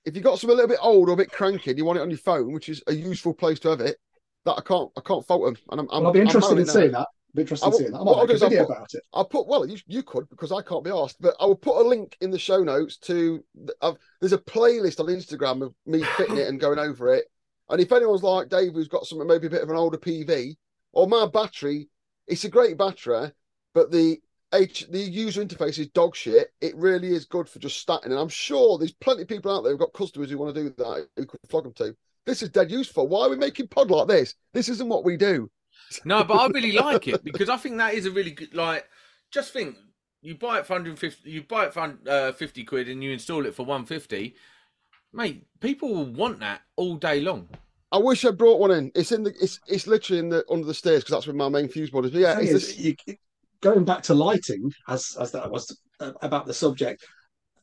if 0.06 0.16
you've 0.16 0.24
got 0.24 0.40
something 0.40 0.54
a 0.54 0.62
little 0.62 0.70
bit 0.70 0.80
old 0.82 1.10
or 1.10 1.14
a 1.14 1.18
bit 1.18 1.32
cranky, 1.32 1.72
and 1.72 1.78
you 1.78 1.86
want 1.86 2.00
it 2.00 2.02
on 2.02 2.10
your 2.10 2.20
phone, 2.20 2.54
which 2.54 2.70
is 2.70 2.82
a 2.88 2.94
useful 2.94 3.34
place 3.34 3.60
to 3.60 3.70
have 3.70 3.82
it, 3.82 3.98
that 4.46 4.54
I 4.54 4.62
can't, 4.62 4.90
I 4.98 5.02
can't 5.02 5.26
fault 5.26 5.46
them. 5.46 5.58
And 5.72 5.82
i'm, 5.82 5.88
I'm 5.92 6.06
i'll 6.06 6.12
be 6.12 6.22
interested 6.22 6.58
in 6.58 6.66
now. 6.66 6.74
seeing 6.74 6.92
that 6.92 7.08
be 7.36 7.42
interested 7.42 7.66
I 7.66 7.68
in 7.68 7.72
will- 7.72 7.80
seeing 7.80 7.92
that 7.92 8.00
I 8.00 8.04
might 8.04 8.28
make 8.28 8.36
a 8.36 8.40
video 8.40 8.66
put- 8.66 8.76
about 8.76 8.94
it 8.94 9.04
I'll 9.14 9.26
put 9.26 9.48
well, 9.48 9.66
you, 9.66 9.78
you 9.88 10.04
could 10.04 10.30
because 10.30 10.52
I 10.52 10.62
can't 10.62 10.84
be 10.84 10.92
asked, 10.92 11.22
but 11.22 11.36
I 11.40 11.46
will 11.46 11.56
put 11.56 11.80
a 11.84 11.88
link 11.88 12.18
in 12.22 12.32
the 12.32 12.40
show 12.40 12.64
notes 12.64 12.98
to. 12.98 13.44
I've, 13.82 13.96
there's 14.20 14.34
a 14.34 14.38
playlist 14.38 15.00
on 15.00 15.08
Instagram 15.08 15.64
of 15.64 15.74
me 15.86 16.04
fitting 16.18 16.38
it 16.38 16.48
and 16.48 16.60
going 16.60 16.80
over 16.80 17.14
it. 17.14 17.26
And 17.70 17.80
if 17.80 17.92
anyone's 17.92 18.24
like 18.24 18.50
Dave, 18.50 18.74
who's 18.74 18.88
got 18.88 19.06
something 19.06 19.28
maybe 19.28 19.48
a 19.48 19.52
bit 19.52 19.62
of 19.62 19.70
an 19.70 19.76
older 19.76 19.98
PV, 19.98 20.56
or 20.92 21.08
my 21.08 21.28
battery, 21.28 21.88
it's 22.28 22.44
a 22.46 22.50
great 22.50 22.78
battery, 22.78 23.32
but 23.74 23.92
the 23.92 24.20
H 24.54 24.88
the 24.90 25.00
user 25.00 25.46
interface 25.46 25.78
is 25.78 25.88
dog 25.90 26.16
shit. 26.16 26.52
It 26.62 26.76
really 26.76 27.14
is 27.14 27.26
good 27.26 27.48
for 27.48 27.60
just 27.60 27.86
statting, 27.86 28.06
and 28.06 28.16
I'm 28.16 28.30
sure 28.30 28.78
there's 28.80 28.94
plenty 28.94 29.22
of 29.22 29.28
people 29.28 29.56
out 29.56 29.62
there 29.62 29.72
who've 29.72 29.80
got 29.80 29.94
customers 29.94 30.32
who 30.32 30.40
want 30.40 30.56
to 30.56 30.64
do 30.64 30.70
that 30.78 31.08
who 31.16 31.26
could 31.26 31.40
flog 31.50 31.66
them 31.66 31.74
to. 31.74 31.96
This 32.26 32.42
is 32.42 32.50
dead 32.50 32.72
useful. 32.72 33.08
Why 33.08 33.26
are 33.26 33.30
we 33.30 33.36
making 33.36 33.68
pod 33.68 33.92
like 33.92 34.08
this? 34.08 34.36
This 34.54 34.70
isn't 34.70 34.90
what 34.90 35.04
we 35.04 35.18
do. 35.18 35.50
No, 36.06 36.24
but 36.24 36.36
I 36.36 36.48
really 36.48 36.72
like 36.74 37.08
it 37.08 37.24
because 37.24 37.50
I 37.50 37.58
think 37.58 37.78
that 37.78 37.94
is 37.94 38.06
a 38.06 38.12
really 38.12 38.32
good. 38.32 38.54
Like, 38.54 38.88
just 39.32 39.54
think, 39.54 39.76
you 40.22 40.36
buy 40.36 40.60
it 40.60 40.66
for 40.66 40.74
150, 40.74 41.30
you 41.30 41.44
buy 41.44 41.66
it 41.66 41.74
for 41.74 41.98
uh, 42.08 42.32
50 42.32 42.64
quid, 42.64 42.90
and 42.90 43.04
you 43.04 43.12
install 43.12 43.46
it 43.46 43.56
for 43.56 43.64
150. 43.64 44.36
Mate, 45.14 45.46
people 45.60 45.94
will 45.94 46.06
want 46.06 46.40
that 46.40 46.62
all 46.76 46.96
day 46.96 47.22
long. 47.22 47.50
I 47.92 47.98
wish 47.98 48.24
I 48.24 48.32
brought 48.32 48.60
one 48.60 48.72
in. 48.72 48.92
It's 48.94 49.12
in 49.12 49.24
the 49.24 49.34
it's 49.42 49.60
it's 49.68 49.88
literally 49.88 50.20
in 50.20 50.30
the 50.30 50.46
under 50.50 50.68
the 50.68 50.74
stairs 50.74 51.02
because 51.02 51.14
that's 51.14 51.28
where 51.28 51.36
my 51.36 51.50
main 51.50 51.68
fuse 51.68 51.90
board 51.90 52.06
is. 52.06 52.12
But 52.12 52.22
yeah, 52.22 52.40
it's 52.40 52.52
is, 52.52 52.76
this, 52.76 52.78
you, 52.78 53.16
going 53.62 53.84
back 53.84 54.04
to 54.04 54.14
lighting, 54.14 54.72
as 54.88 55.18
as 55.20 55.32
that 55.32 55.50
was 55.50 55.76
uh, 56.00 56.12
about 56.22 56.46
the 56.46 56.54
subject, 56.54 57.04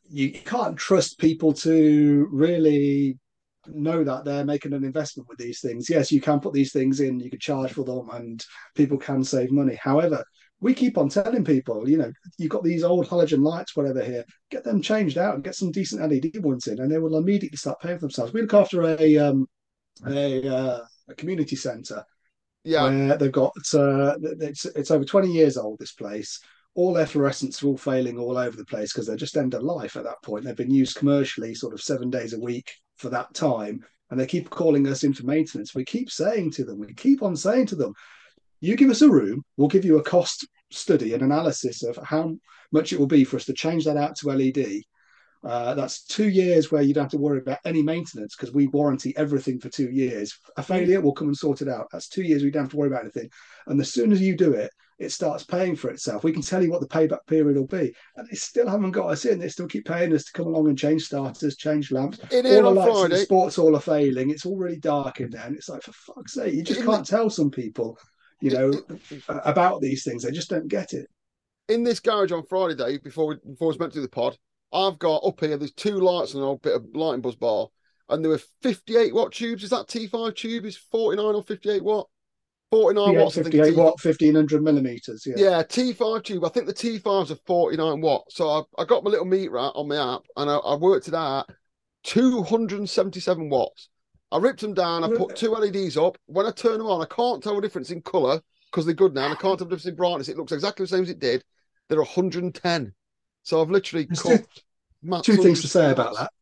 you 0.08 0.32
can't 0.32 0.76
trust 0.76 1.18
people 1.18 1.52
to 1.52 2.28
really 2.32 3.18
know 3.68 4.04
that 4.04 4.24
they're 4.24 4.44
making 4.44 4.72
an 4.72 4.84
investment 4.84 5.28
with 5.28 5.38
these 5.38 5.60
things. 5.60 5.88
Yes, 5.90 6.12
you 6.12 6.20
can 6.20 6.40
put 6.40 6.52
these 6.52 6.72
things 6.72 7.00
in, 7.00 7.20
you 7.20 7.30
can 7.30 7.38
charge 7.38 7.72
for 7.72 7.84
them, 7.84 8.08
and 8.12 8.44
people 8.74 8.98
can 8.98 9.24
save 9.24 9.50
money. 9.50 9.78
However, 9.80 10.24
we 10.60 10.72
keep 10.72 10.96
on 10.96 11.08
telling 11.08 11.44
people, 11.44 11.88
you 11.88 11.98
know, 11.98 12.10
you've 12.38 12.50
got 12.50 12.64
these 12.64 12.82
old 12.82 13.06
halogen 13.06 13.42
lights, 13.42 13.76
whatever 13.76 14.02
here, 14.02 14.24
get 14.50 14.64
them 14.64 14.80
changed 14.80 15.18
out 15.18 15.34
and 15.34 15.44
get 15.44 15.54
some 15.54 15.70
decent 15.70 16.02
LED 16.02 16.42
ones 16.42 16.66
in, 16.66 16.80
and 16.80 16.90
they 16.90 16.98
will 16.98 17.18
immediately 17.18 17.56
start 17.56 17.80
paying 17.80 17.96
for 17.96 18.02
themselves. 18.02 18.32
We 18.32 18.40
look 18.40 18.54
after 18.54 18.82
a 18.82 19.18
um, 19.18 19.46
a, 20.06 20.48
uh, 20.48 20.84
a 21.08 21.14
community 21.14 21.56
centre 21.56 22.04
yeah, 22.64 22.82
where 22.82 23.16
they've 23.16 23.32
got 23.32 23.52
uh, 23.74 24.16
it's 24.40 24.64
it's 24.64 24.90
over 24.90 25.04
20 25.04 25.30
years 25.30 25.56
old 25.56 25.78
this 25.78 25.92
place 25.92 26.40
all 26.74 26.92
their 26.92 27.06
fluorescents 27.06 27.62
are 27.62 27.68
all 27.68 27.76
failing 27.76 28.18
all 28.18 28.36
over 28.36 28.56
the 28.56 28.64
place 28.64 28.92
because 28.92 29.06
they're 29.06 29.16
just 29.16 29.36
end 29.36 29.54
of 29.54 29.62
life 29.62 29.96
at 29.96 30.04
that 30.04 30.20
point 30.22 30.44
they've 30.44 30.56
been 30.56 30.70
used 30.70 30.96
commercially 30.96 31.54
sort 31.54 31.72
of 31.72 31.80
seven 31.80 32.10
days 32.10 32.32
a 32.32 32.40
week 32.40 32.72
for 32.96 33.08
that 33.10 33.32
time 33.34 33.84
and 34.10 34.18
they 34.18 34.26
keep 34.26 34.50
calling 34.50 34.86
us 34.88 35.04
in 35.04 35.12
for 35.12 35.24
maintenance 35.24 35.74
we 35.74 35.84
keep 35.84 36.10
saying 36.10 36.50
to 36.50 36.64
them 36.64 36.78
we 36.78 36.92
keep 36.94 37.22
on 37.22 37.36
saying 37.36 37.66
to 37.66 37.76
them 37.76 37.92
you 38.60 38.76
give 38.76 38.90
us 38.90 39.02
a 39.02 39.10
room 39.10 39.44
we'll 39.56 39.68
give 39.68 39.84
you 39.84 39.98
a 39.98 40.02
cost 40.02 40.46
study 40.70 41.14
and 41.14 41.22
analysis 41.22 41.82
of 41.82 41.96
how 42.02 42.34
much 42.72 42.92
it 42.92 42.98
will 42.98 43.06
be 43.06 43.24
for 43.24 43.36
us 43.36 43.44
to 43.44 43.52
change 43.52 43.84
that 43.84 43.96
out 43.96 44.16
to 44.16 44.28
led 44.28 44.82
uh, 45.44 45.74
that's 45.74 46.02
two 46.02 46.28
years 46.28 46.72
where 46.72 46.82
you 46.82 46.92
don't 46.92 47.04
have 47.04 47.10
to 47.12 47.18
worry 47.18 47.38
about 47.38 47.58
any 47.64 47.80
maintenance 47.80 48.34
because 48.34 48.52
we 48.52 48.66
warranty 48.66 49.16
everything 49.16 49.60
for 49.60 49.68
two 49.68 49.88
years. 49.90 50.36
A 50.56 50.62
failure, 50.62 51.00
we'll 51.00 51.12
come 51.12 51.28
and 51.28 51.36
sort 51.36 51.62
it 51.62 51.68
out. 51.68 51.86
That's 51.92 52.08
two 52.08 52.22
years 52.22 52.42
we 52.42 52.50
don't 52.50 52.64
have 52.64 52.70
to 52.70 52.76
worry 52.76 52.88
about 52.88 53.02
anything. 53.02 53.30
And 53.68 53.80
as 53.80 53.92
soon 53.92 54.10
as 54.10 54.20
you 54.20 54.36
do 54.36 54.54
it, 54.54 54.72
it 54.98 55.12
starts 55.12 55.44
paying 55.44 55.76
for 55.76 55.90
itself. 55.90 56.24
We 56.24 56.32
can 56.32 56.42
tell 56.42 56.62
you 56.62 56.70
what 56.70 56.80
the 56.80 56.88
payback 56.88 57.26
period 57.26 57.56
will 57.56 57.66
be. 57.66 57.94
And 58.16 58.26
they 58.28 58.36
still 58.36 58.68
haven't 58.68 58.92
got 58.92 59.08
us 59.08 59.26
in. 59.26 59.38
They 59.38 59.48
still 59.48 59.66
keep 59.66 59.86
paying 59.86 60.14
us 60.14 60.24
to 60.24 60.32
come 60.32 60.46
along 60.46 60.68
and 60.68 60.78
change 60.78 61.04
starters, 61.04 61.56
change 61.56 61.92
lamps. 61.92 62.18
here 62.46 62.64
all 62.64 62.68
on 62.68 62.74
the 62.74 62.80
lights 62.80 62.88
in 62.88 63.02
the 63.02 63.08
Friday. 63.08 63.24
sports 63.24 63.56
hall 63.56 63.76
are 63.76 63.80
failing. 63.80 64.30
It's 64.30 64.46
already 64.46 64.78
dark 64.78 65.20
in 65.20 65.30
there. 65.30 65.44
And 65.44 65.54
it's 65.54 65.68
like, 65.68 65.82
for 65.82 65.92
fuck's 65.92 66.34
sake, 66.34 66.54
you 66.54 66.62
just 66.62 66.80
In 66.80 66.86
can't 66.86 67.06
tell 67.06 67.28
some 67.28 67.50
people, 67.50 67.98
you 68.40 68.50
know, 68.50 68.72
about 69.28 69.82
these 69.82 70.02
things. 70.02 70.22
They 70.22 70.30
just 70.30 70.50
don't 70.50 70.68
get 70.68 70.94
it. 70.94 71.08
In 71.68 71.84
this 71.84 72.00
garage 72.00 72.32
on 72.32 72.44
Friday, 72.46 72.74
Dave, 72.74 73.02
before 73.02 73.26
we, 73.26 73.36
before 73.36 73.66
I 73.66 73.68
was 73.68 73.78
meant 73.78 73.92
to 73.92 73.98
do 73.98 74.02
the 74.02 74.08
pod, 74.08 74.38
I've 74.72 74.98
got 74.98 75.24
up 75.24 75.40
here. 75.40 75.58
There's 75.58 75.72
two 75.72 76.00
lights 76.00 76.32
and 76.32 76.42
an 76.42 76.48
old 76.48 76.62
bit 76.62 76.74
of 76.74 76.86
lighting 76.94 77.20
buzz 77.20 77.36
bar, 77.36 77.68
and 78.08 78.24
there 78.24 78.30
were 78.30 78.40
58 78.62 79.14
watt 79.14 79.32
tubes. 79.32 79.64
Is 79.64 79.70
that 79.70 79.88
T5 79.88 80.34
tube? 80.36 80.64
Is 80.64 80.76
49 80.76 81.34
or 81.34 81.42
58 81.42 81.82
watt? 81.82 82.08
49 82.70 83.12
Yeah, 83.12 83.22
watts. 83.22 83.34
58 83.36 83.70
T- 83.70 83.76
watt, 83.76 84.04
1500 84.04 84.62
millimeters. 84.62 85.26
Yeah. 85.26 85.34
Yeah, 85.36 85.62
T5 85.62 86.24
tube. 86.24 86.44
I 86.44 86.48
think 86.48 86.66
the 86.66 86.74
T5s 86.74 87.30
are 87.30 87.38
49 87.46 88.00
watt. 88.00 88.24
So 88.30 88.48
I, 88.48 88.82
I 88.82 88.84
got 88.84 89.04
my 89.04 89.10
little 89.10 89.26
meter 89.26 89.58
out 89.58 89.76
on 89.76 89.88
my 89.88 90.14
app 90.14 90.22
and 90.36 90.50
I, 90.50 90.56
I 90.56 90.74
worked 90.76 91.08
it 91.08 91.14
out 91.14 91.48
277 92.04 93.48
watts. 93.48 93.88
I 94.32 94.38
ripped 94.38 94.60
them 94.60 94.74
down. 94.74 95.04
I 95.04 95.08
put 95.08 95.36
two 95.36 95.52
LEDs 95.52 95.96
up. 95.96 96.18
When 96.26 96.46
I 96.46 96.50
turn 96.50 96.78
them 96.78 96.88
on, 96.88 97.00
I 97.00 97.06
can't 97.06 97.42
tell 97.42 97.54
the 97.54 97.60
difference 97.60 97.90
in 97.90 98.02
colour 98.02 98.40
because 98.70 98.84
they're 98.84 98.94
good 98.94 99.14
now. 99.14 99.26
And 99.26 99.34
I 99.34 99.36
can't 99.36 99.58
tell 99.58 99.66
the 99.68 99.76
difference 99.76 99.86
in 99.86 99.94
brightness. 99.94 100.28
It 100.28 100.36
looks 100.36 100.52
exactly 100.52 100.84
the 100.84 100.88
same 100.88 101.02
as 101.02 101.10
it 101.10 101.20
did. 101.20 101.44
They're 101.88 101.98
110. 101.98 102.92
So 103.44 103.62
I've 103.62 103.70
literally 103.70 104.06
cut 104.06 104.44
Matt's 105.02 105.26
two 105.26 105.36
things 105.36 105.62
to 105.62 105.68
say 105.68 105.90
about 105.92 106.16
that. 106.16 106.32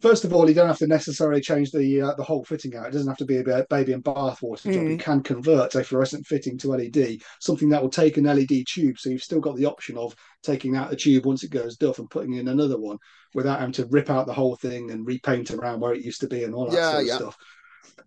First 0.00 0.24
of 0.24 0.34
all, 0.34 0.46
you 0.48 0.54
don't 0.54 0.68
have 0.68 0.78
to 0.78 0.86
necessarily 0.86 1.40
change 1.40 1.70
the 1.70 2.02
uh, 2.02 2.14
the 2.14 2.22
whole 2.22 2.44
fitting 2.44 2.76
out. 2.76 2.86
It 2.86 2.92
doesn't 2.92 3.08
have 3.08 3.16
to 3.16 3.24
be 3.24 3.38
a 3.38 3.64
baby 3.70 3.92
and 3.94 4.04
bathwater 4.04 4.62
job. 4.64 4.74
You 4.74 4.96
Mm. 4.96 5.00
can 5.00 5.22
convert 5.22 5.74
a 5.74 5.82
fluorescent 5.82 6.26
fitting 6.26 6.58
to 6.58 6.74
LED, 6.74 7.22
something 7.40 7.70
that 7.70 7.80
will 7.82 7.88
take 7.88 8.18
an 8.18 8.24
LED 8.26 8.64
tube. 8.68 8.98
So 8.98 9.08
you've 9.08 9.22
still 9.22 9.40
got 9.40 9.56
the 9.56 9.64
option 9.64 9.96
of 9.96 10.14
taking 10.42 10.76
out 10.76 10.90
the 10.90 10.96
tube 10.96 11.24
once 11.24 11.44
it 11.44 11.50
goes 11.50 11.76
duff 11.78 11.98
and 11.98 12.10
putting 12.10 12.34
in 12.34 12.48
another 12.48 12.78
one 12.78 12.98
without 13.34 13.58
having 13.58 13.72
to 13.74 13.86
rip 13.86 14.10
out 14.10 14.26
the 14.26 14.34
whole 14.34 14.56
thing 14.56 14.90
and 14.90 15.06
repaint 15.06 15.50
around 15.50 15.80
where 15.80 15.94
it 15.94 16.04
used 16.04 16.20
to 16.20 16.28
be 16.28 16.44
and 16.44 16.54
all 16.54 16.66
that 16.66 16.76
Yeah, 16.76 16.90
sort 16.90 17.00
of 17.02 17.06
yeah. 17.08 17.16
stuff. 17.16 17.36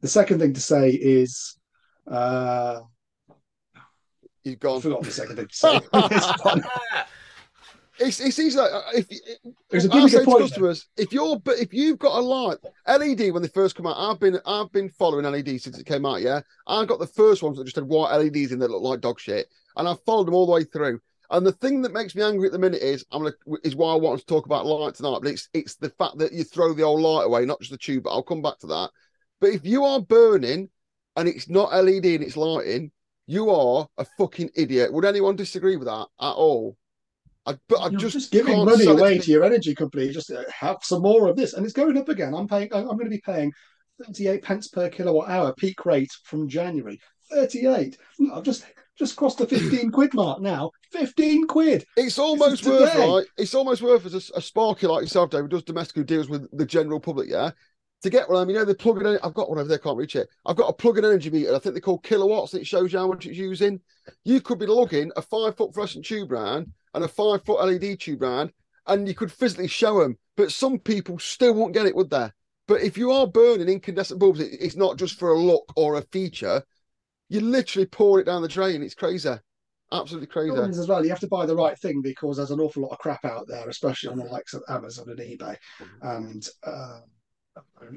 The 0.01 0.08
second 0.08 0.39
thing 0.39 0.53
to 0.53 0.62
say 0.62 0.91
is, 0.91 1.58
uh, 2.08 2.81
You've 4.43 4.55
I 4.55 4.58
gone. 4.60 4.81
forgot 4.81 5.01
the 5.03 5.12
second 5.12 5.36
thing 5.38 5.48
to 5.48 5.55
say. 5.55 5.79
It's 8.00 8.18
fine. 8.18 8.27
It's 8.27 8.38
it's 8.38 8.39
easy. 8.39 8.58
Like, 8.58 8.72
uh, 8.72 8.82
if 8.94 9.08
It 9.72 9.86
a 9.86 9.94
I 9.94 10.08
say 10.08 10.25
to 10.25 10.25
point. 10.25 10.39
though. 10.39 10.44
customers, 10.46 10.88
if 10.98 11.12
you're 11.13 11.39
but 11.39 11.60
if 11.60 11.74
you've 11.74 12.00
got 12.00 12.18
a 12.18 12.22
light 12.22 12.58
LED 12.88 13.32
when 13.32 13.41
they 13.41 13.48
first 13.50 13.75
come 13.75 13.88
out, 13.88 13.98
I've 13.98 14.20
been 14.20 14.39
I've 14.46 14.72
been 14.72 14.89
following 14.89 15.25
LED 15.25 15.62
since 15.62 15.77
it 15.77 15.86
came 15.86 16.06
out. 16.06 16.22
Yeah, 16.22 16.41
I 16.68 16.86
got 16.86 17.00
the 17.00 17.08
first 17.08 17.44
ones 17.44 17.58
that 17.58 17.65
just 17.65 17.75
had 17.75 17.86
white 17.86 18.15
LEDs 18.15 18.51
in 18.51 18.60
that 18.60 18.72
look 18.72 18.82
like 18.82 19.01
dog 19.01 19.20
shit, 19.20 19.48
and 19.75 19.88
I've 19.88 20.03
followed 20.03 20.27
them 20.27 20.34
all 20.36 20.46
the 20.46 20.51
way 20.53 20.63
through. 20.63 21.00
And 21.32 21.46
the 21.46 21.51
thing 21.51 21.84
that 21.84 21.94
makes 21.94 22.15
me 22.15 22.24
angry 22.24 22.48
at 22.48 22.53
the 22.53 22.58
minute 22.60 22.82
is 22.82 23.06
I'm 23.12 23.22
gonna 23.24 23.36
is 23.63 23.75
why 23.75 23.94
I 23.94 23.98
wanted 23.98 24.22
to 24.22 24.25
talk 24.25 24.46
about 24.48 24.65
light 24.65 24.96
tonight. 24.96 25.20
But 25.22 25.32
it's 25.32 25.50
it's 25.53 25.75
the 25.75 25.89
fact 25.91 26.18
that 26.18 26.34
you 26.34 26.44
throw 26.44 26.74
the 26.74 26.84
old 26.84 27.01
light 27.01 27.25
away, 27.25 27.46
not 27.46 27.60
just 27.60 27.72
the 27.72 27.77
tube. 27.77 28.03
But 28.03 28.12
I'll 28.12 28.24
come 28.24 28.41
back 28.41 28.58
to 28.60 28.68
that. 28.68 28.89
But 29.39 29.51
if 29.51 29.65
you 29.65 29.86
are 29.86 30.00
burning 30.01 30.70
and 31.15 31.27
it's 31.29 31.50
not 31.50 31.72
LED 31.74 32.06
and 32.06 32.24
it's 32.24 32.36
lighting, 32.38 32.91
you 33.27 33.51
are 33.51 33.88
a 33.98 34.06
fucking 34.18 34.50
idiot. 34.56 34.91
Would 34.91 35.06
anyone 35.06 35.36
disagree 35.36 35.75
with 35.75 35.88
that 35.88 36.08
at 36.20 36.32
all? 36.32 36.75
I, 37.46 37.55
but 37.67 37.79
I 37.79 37.89
just, 37.89 38.13
just, 38.13 38.31
giving 38.31 38.65
money 38.65 38.86
away 38.86 39.17
to 39.17 39.31
your 39.31 39.43
energy 39.43 39.74
company. 39.74 40.10
Just 40.10 40.31
uh, 40.31 40.43
have 40.51 40.77
some 40.81 41.01
more 41.01 41.27
of 41.27 41.36
this, 41.36 41.53
and 41.53 41.65
it's 41.65 41.74
going 41.74 41.98
up 41.98 42.10
again. 42.10 42.34
I'm 42.34 42.48
paying. 42.48 42.69
I'm 42.74 42.86
going 42.86 43.05
to 43.05 43.10
be 43.10 43.22
paying 43.22 43.51
38 44.03 44.43
pence 44.43 44.67
per 44.67 44.89
kilowatt 44.89 45.29
hour 45.29 45.53
peak 45.53 45.86
rate 45.86 46.12
from 46.24 46.48
January. 46.48 47.00
38. 47.31 47.98
I've 48.34 48.43
just 48.43 48.65
just 48.98 49.15
crossed 49.15 49.38
the 49.38 49.48
15 49.48 49.91
quid 49.91 50.13
mark 50.13 50.41
now. 50.41 50.72
15 50.91 51.48
quid. 51.48 51.86
It's 51.96 52.19
almost 52.19 52.65
worth 52.65 52.96
right. 52.96 53.25
It's 53.38 53.55
almost 53.55 53.81
worth 53.81 54.05
as 54.05 54.13
a, 54.13 54.38
a 54.38 54.41
sparky 54.41 54.88
like 54.88 55.03
yourself, 55.03 55.29
David, 55.29 55.51
does 55.51 55.63
domestic 55.63 55.96
who 55.96 56.03
deals 56.03 56.29
with 56.29 56.48
the 56.55 56.65
general 56.65 57.00
public. 57.00 57.29
Yeah, 57.29 57.51
to 58.01 58.10
get 58.10 58.29
one 58.29 58.38
of 58.38 58.41
them, 58.41 58.50
you 58.50 58.56
know, 58.56 58.65
the 58.65 58.75
plug 58.75 59.01
in. 59.01 59.20
I've 59.24 59.34
got 59.34 59.50
one 59.50 59.60
over 59.60 59.68
there. 59.68 59.77
Can't 59.77 59.98
reach 59.98 60.15
it. 60.15 60.29
I've 60.46 60.56
got 60.56 60.70
a 60.70 60.74
plug-in 60.74 61.06
energy 61.06 61.29
meter. 61.29 61.56
I 61.56 61.60
think 61.60 61.75
they 61.75 61.82
call 61.82 62.00
kilowatts. 62.00 62.53
And 62.53 62.62
It 62.62 62.65
shows 62.65 62.94
you 62.94 63.00
how 63.00 63.08
much 63.08 63.25
it's 63.25 63.38
using. 63.38 63.79
You 64.24 64.41
could 64.41 64.60
be 64.60 64.65
lugging 64.65 65.12
a 65.15 65.22
five-foot 65.22 65.74
fluorescent 65.74 66.06
tube 66.06 66.32
round 66.32 66.72
and 66.94 67.03
a 67.03 67.08
five-foot 67.08 67.62
LED 67.62 68.00
tube 68.00 68.22
round, 68.22 68.51
and 68.88 69.08
you 69.08 69.13
could 69.13 69.32
physically 69.32 69.68
show 69.68 70.01
them. 70.01 70.18
But 70.38 70.51
some 70.51 70.79
people 70.79 71.20
still 71.20 71.53
won't 71.53 71.74
get 71.74 71.86
it, 71.86 71.96
would 71.96 72.10
they? 72.10 72.29
But 72.68 72.82
if 72.82 72.98
you 72.98 73.12
are 73.12 73.27
burning 73.27 73.68
incandescent 73.68 74.20
bulbs, 74.20 74.39
it, 74.39 74.50
it's 74.60 74.75
not 74.75 74.98
just 74.98 75.20
for 75.20 75.32
a 75.32 75.39
look 75.39 75.74
or 75.75 75.96
a 75.96 76.01
feature. 76.01 76.63
You 77.27 77.41
literally 77.41 77.86
pour 77.86 78.20
it 78.20 78.25
down 78.25 78.41
the 78.41 78.48
drain. 78.48 78.82
It's 78.82 78.96
crazy. 78.96 79.34
Absolutely 79.91 80.27
crazy. 80.27 80.56
As 80.56 80.88
well, 80.88 81.03
you 81.03 81.10
have 81.10 81.20
to 81.20 81.27
buy 81.27 81.46
the 81.46 81.56
right 81.56 81.77
thing 81.77 82.01
because 82.01 82.38
there's 82.38 82.51
an 82.51 82.60
awful 82.60 82.84
lot 82.84 82.91
of 82.91 83.00
crap 83.00 83.25
out 83.25 83.48
there, 83.48 83.68
especially 83.68 84.10
on 84.10 84.20
the 84.20 84.25
likes 84.25 84.53
of 84.53 84.63
Amazon 84.70 85.10
and 85.10 85.20
eBay 85.20 85.58
and 86.01 86.48
uh, 86.63 87.00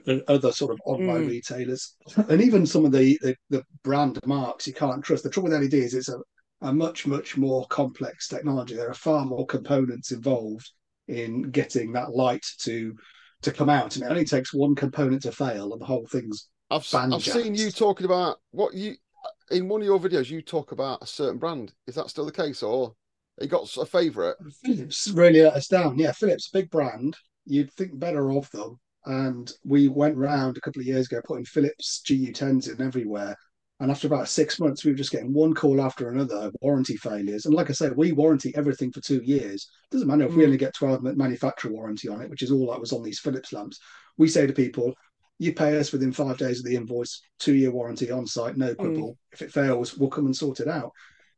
and 0.07 0.23
other 0.29 0.53
sort 0.53 0.73
of 0.73 0.81
online 0.85 1.25
Mm. 1.25 1.29
retailers, 1.29 1.97
and 2.29 2.41
even 2.41 2.67
some 2.67 2.85
of 2.85 2.93
the, 2.93 3.19
the 3.23 3.37
the 3.51 3.65
brand 3.83 4.19
marks 4.27 4.67
you 4.67 4.73
can't 4.75 5.05
trust. 5.05 5.23
The 5.25 5.31
trouble 5.31 5.51
with 5.51 5.55
LED 5.61 5.79
is 5.79 5.95
it's 5.95 6.09
a, 6.09 6.19
a 6.61 6.73
much 6.73 7.07
much 7.07 7.37
more 7.37 7.67
complex 7.67 8.29
technology. 8.29 8.75
There 8.75 8.91
are 8.91 8.95
far 8.95 9.25
more 9.25 9.47
components 9.47 10.13
involved 10.13 10.71
in 11.09 11.51
getting 11.51 11.93
that 11.93 12.15
light 12.15 12.45
to 12.61 12.95
to 13.43 13.53
come 13.53 13.69
out, 13.69 13.97
and 13.97 14.05
it 14.05 14.11
only 14.11 14.25
takes 14.25 14.55
one 14.55 14.75
component 14.75 15.23
to 15.23 15.33
fail, 15.33 15.73
and 15.73 15.81
the 15.81 15.87
whole 15.87 16.07
thing's 16.07 16.49
I've 16.71 16.83
s- 16.83 16.95
I've 16.95 17.23
seen 17.25 17.55
you 17.55 17.71
talking 17.71 18.07
about 18.07 18.39
what 18.53 18.75
you 18.75 18.97
in 19.51 19.69
one 19.69 19.81
of 19.83 19.87
your 19.87 19.99
videos. 20.01 20.31
You 20.31 20.43
talk 20.43 20.73
about 20.73 21.03
a 21.03 21.07
certain 21.07 21.39
brand. 21.39 21.73
Is 21.87 21.95
that 21.97 22.09
still 22.09 22.25
the 22.27 22.33
case, 22.33 22.63
or 22.63 22.95
you 23.41 23.49
got 23.49 23.77
a 23.77 23.85
favourite? 23.85 24.37
Philips 24.65 25.09
really 25.09 25.43
let 25.43 25.55
us 25.55 25.69
down. 25.69 25.99
Yeah, 25.99 26.13
Philips, 26.13 26.49
big 26.51 26.71
brand. 26.71 27.17
You'd 27.45 27.73
think 27.73 27.99
better 27.99 28.31
of 28.31 28.49
them. 28.53 28.79
And 29.05 29.51
we 29.65 29.89
went 29.89 30.17
round 30.17 30.57
a 30.57 30.61
couple 30.61 30.81
of 30.81 30.87
years 30.87 31.07
ago 31.07 31.21
putting 31.25 31.45
Philips 31.45 32.03
GU10s 32.07 32.69
in 32.69 32.85
everywhere. 32.85 33.37
And 33.81 33.91
after 33.91 34.07
about 34.07 34.29
six 34.29 34.61
months, 34.61 34.85
we 34.85 34.93
were 34.93 34.97
just 34.97 35.11
getting 35.11 35.33
one 35.33 35.55
call 35.55 35.81
after 35.81 36.09
another 36.09 36.37
of 36.37 36.55
warranty 36.61 36.97
failures. 36.97 37.47
And 37.47 37.55
like 37.55 37.69
I 37.69 37.73
said, 37.73 37.97
we 37.97 38.13
warranty 38.13 38.55
everything 38.55 38.93
for 38.93 39.01
two 39.01 39.21
years. 39.25 39.69
Doesn't 39.91 40.07
matter 40.07 40.25
if 40.25 40.37
we 40.37 40.43
Mm. 40.43 40.47
only 40.47 40.57
get 40.57 40.75
12 40.75 41.03
month 41.03 41.17
manufacturer 41.17 41.73
warranty 41.73 42.09
on 42.09 42.23
it, 42.23 42.31
which 42.31 42.43
is 42.43 42.53
all 42.53 42.71
that 42.71 42.81
was 42.81 42.93
on 42.93 43.03
these 43.03 43.19
Philips 43.19 43.53
lamps. 43.53 43.81
We 44.19 44.29
say 44.29 44.47
to 44.47 44.53
people, 44.53 44.95
you 45.41 45.53
pay 45.53 45.77
us 45.79 45.91
within 45.91 46.13
five 46.13 46.39
days 46.39 46.61
of 46.61 46.65
the 46.65 46.77
invoice, 46.77 47.21
two 47.41 47.55
year 47.55 47.73
warranty 47.73 48.13
on 48.13 48.25
site, 48.25 48.57
no 48.57 48.73
quibble. 48.77 49.19
If 49.33 49.43
it 49.43 49.51
fails, 49.53 49.99
we'll 49.99 50.11
come 50.11 50.27
and 50.27 50.37
sort 50.37 50.61
it 50.61 50.69
out. 50.69 50.93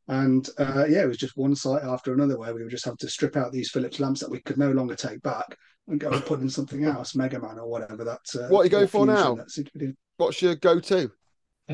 And 0.07 0.47
uh, 0.59 0.85
yeah, 0.87 1.01
it 1.01 1.07
was 1.07 1.17
just 1.17 1.35
one 1.35 1.55
site 1.55 1.81
after 1.81 2.13
another 2.13 2.37
where 2.37 2.53
we 2.53 2.61
would 2.61 2.69
just 2.69 2.85
have 2.85 2.97
to 2.97 3.09
strip 3.09 3.35
out 3.35 3.51
these 3.51 3.71
Philips 3.71 3.99
lamps 3.99 4.19
that 4.19 4.29
we 4.29 4.41
could 4.41 4.59
no 4.59 4.71
longer 4.71 4.95
take 4.95 5.21
back 5.23 5.57
and 5.87 5.99
go 5.99 6.09
and 6.09 6.25
put 6.25 6.39
in 6.39 6.49
something 6.49 6.83
else, 6.85 7.15
Mega 7.15 7.39
Man 7.39 7.59
or 7.59 7.69
whatever 7.69 8.03
that. 8.03 8.21
Uh, 8.35 8.47
What 8.47 8.61
are 8.61 8.63
you 8.65 8.69
going 8.69 8.87
for 8.87 9.05
now? 9.05 9.35
that 9.35 9.51
seemed 9.51 9.71
to 9.73 9.77
be 9.77 9.93
What's 10.17 10.41
your 10.41 10.55
go-to? 10.55 11.11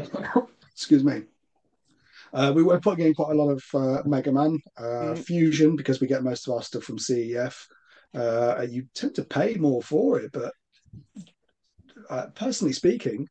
Excuse 0.74 1.04
me. 1.04 1.24
Uh, 2.34 2.52
we 2.56 2.64
were 2.64 2.80
putting 2.80 3.06
in 3.06 3.14
quite 3.14 3.32
a 3.32 3.36
lot 3.36 3.50
of 3.50 3.64
uh, 3.74 4.02
Mega 4.06 4.32
Man, 4.32 4.58
uh, 4.78 4.82
Mm. 5.14 5.20
Fusion, 5.20 5.76
because 5.76 6.00
we 6.02 6.08
get 6.08 6.24
most 6.24 6.48
of 6.48 6.54
our 6.54 6.64
stuff 6.64 6.84
from 6.84 6.98
CEF. 6.98 7.56
Uh, 8.16 8.66
you 8.70 8.86
tend 8.94 9.16
to 9.16 9.24
pay 9.24 9.56
more 9.56 9.82
for 9.82 10.20
it, 10.20 10.32
but 10.32 10.54
uh, 12.10 12.28
personally 12.36 12.74
speaking, 12.74 13.28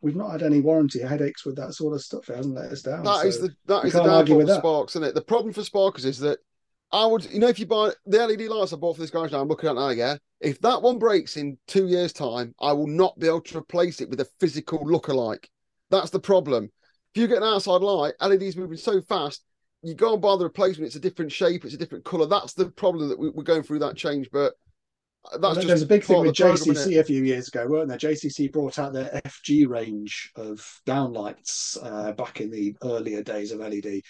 we've 0.00 0.16
not 0.16 0.30
had 0.30 0.42
any 0.42 0.60
warranty 0.60 1.00
headaches 1.00 1.44
with 1.44 1.56
that 1.56 1.74
sort 1.74 1.94
of 1.94 2.00
stuff. 2.00 2.28
It 2.30 2.36
hasn't 2.36 2.54
let 2.54 2.72
us 2.72 2.82
down. 2.82 3.04
That 3.04 3.26
is 3.26 3.36
so- 3.36 3.42
the 3.48 3.54
that 3.66 3.84
is 3.84 3.92
the 3.92 3.98
can't 4.00 4.10
argue 4.10 4.34
downfall 4.34 4.38
with 4.38 4.46
for 4.48 4.52
that. 4.54 4.60
Sparks, 4.60 4.92
isn't 4.96 5.08
it? 5.08 5.14
The 5.14 5.22
problem 5.22 5.52
for 5.52 5.62
Sparks 5.64 6.04
is 6.04 6.18
that 6.20 6.38
I 6.94 7.06
would, 7.06 7.24
you 7.32 7.40
know, 7.40 7.48
if 7.48 7.58
you 7.58 7.66
buy 7.66 7.90
the 8.06 8.24
LED 8.24 8.42
lights 8.42 8.72
I 8.72 8.76
bought 8.76 8.94
for 8.94 9.02
this 9.02 9.10
garage 9.10 9.32
now, 9.32 9.40
I'm 9.40 9.48
looking 9.48 9.68
at 9.68 9.74
now, 9.74 9.88
yeah. 9.88 10.16
If 10.40 10.60
that 10.60 10.80
one 10.80 11.00
breaks 11.00 11.36
in 11.36 11.58
two 11.66 11.88
years' 11.88 12.12
time, 12.12 12.54
I 12.60 12.72
will 12.72 12.86
not 12.86 13.18
be 13.18 13.26
able 13.26 13.40
to 13.40 13.58
replace 13.58 14.00
it 14.00 14.08
with 14.08 14.20
a 14.20 14.28
physical 14.38 14.78
lookalike. 14.78 15.46
That's 15.90 16.10
the 16.10 16.20
problem. 16.20 16.70
If 17.12 17.20
you 17.20 17.26
get 17.26 17.38
an 17.38 17.42
outside 17.42 17.82
light, 17.82 18.14
LEDs 18.20 18.56
moving 18.56 18.78
so 18.78 19.00
fast, 19.02 19.44
you 19.82 19.94
go 19.94 20.12
and 20.12 20.22
buy 20.22 20.36
the 20.36 20.44
replacement. 20.44 20.86
It's 20.86 20.94
a 20.94 21.00
different 21.00 21.32
shape, 21.32 21.64
it's 21.64 21.74
a 21.74 21.78
different 21.78 22.04
color. 22.04 22.26
That's 22.26 22.52
the 22.52 22.66
problem 22.66 23.08
that 23.08 23.18
we, 23.18 23.28
we're 23.30 23.42
going 23.42 23.64
through 23.64 23.80
that 23.80 23.96
change. 23.96 24.28
But 24.32 24.52
that's 25.32 25.42
Well, 25.42 25.54
just 25.54 25.66
there's 25.66 25.82
a 25.82 25.86
big 25.86 26.04
thing 26.04 26.20
with 26.20 26.36
program, 26.36 26.58
JCC 26.58 27.00
a 27.00 27.04
few 27.04 27.24
years 27.24 27.48
ago, 27.48 27.66
weren't 27.66 27.88
there? 27.88 27.98
JCC 27.98 28.52
brought 28.52 28.78
out 28.78 28.92
their 28.92 29.20
FG 29.26 29.68
range 29.68 30.30
of 30.36 30.64
downlights 30.86 31.76
uh, 31.82 32.12
back 32.12 32.40
in 32.40 32.52
the 32.52 32.76
earlier 32.84 33.22
days 33.22 33.50
of 33.50 33.58
LED, 33.58 34.02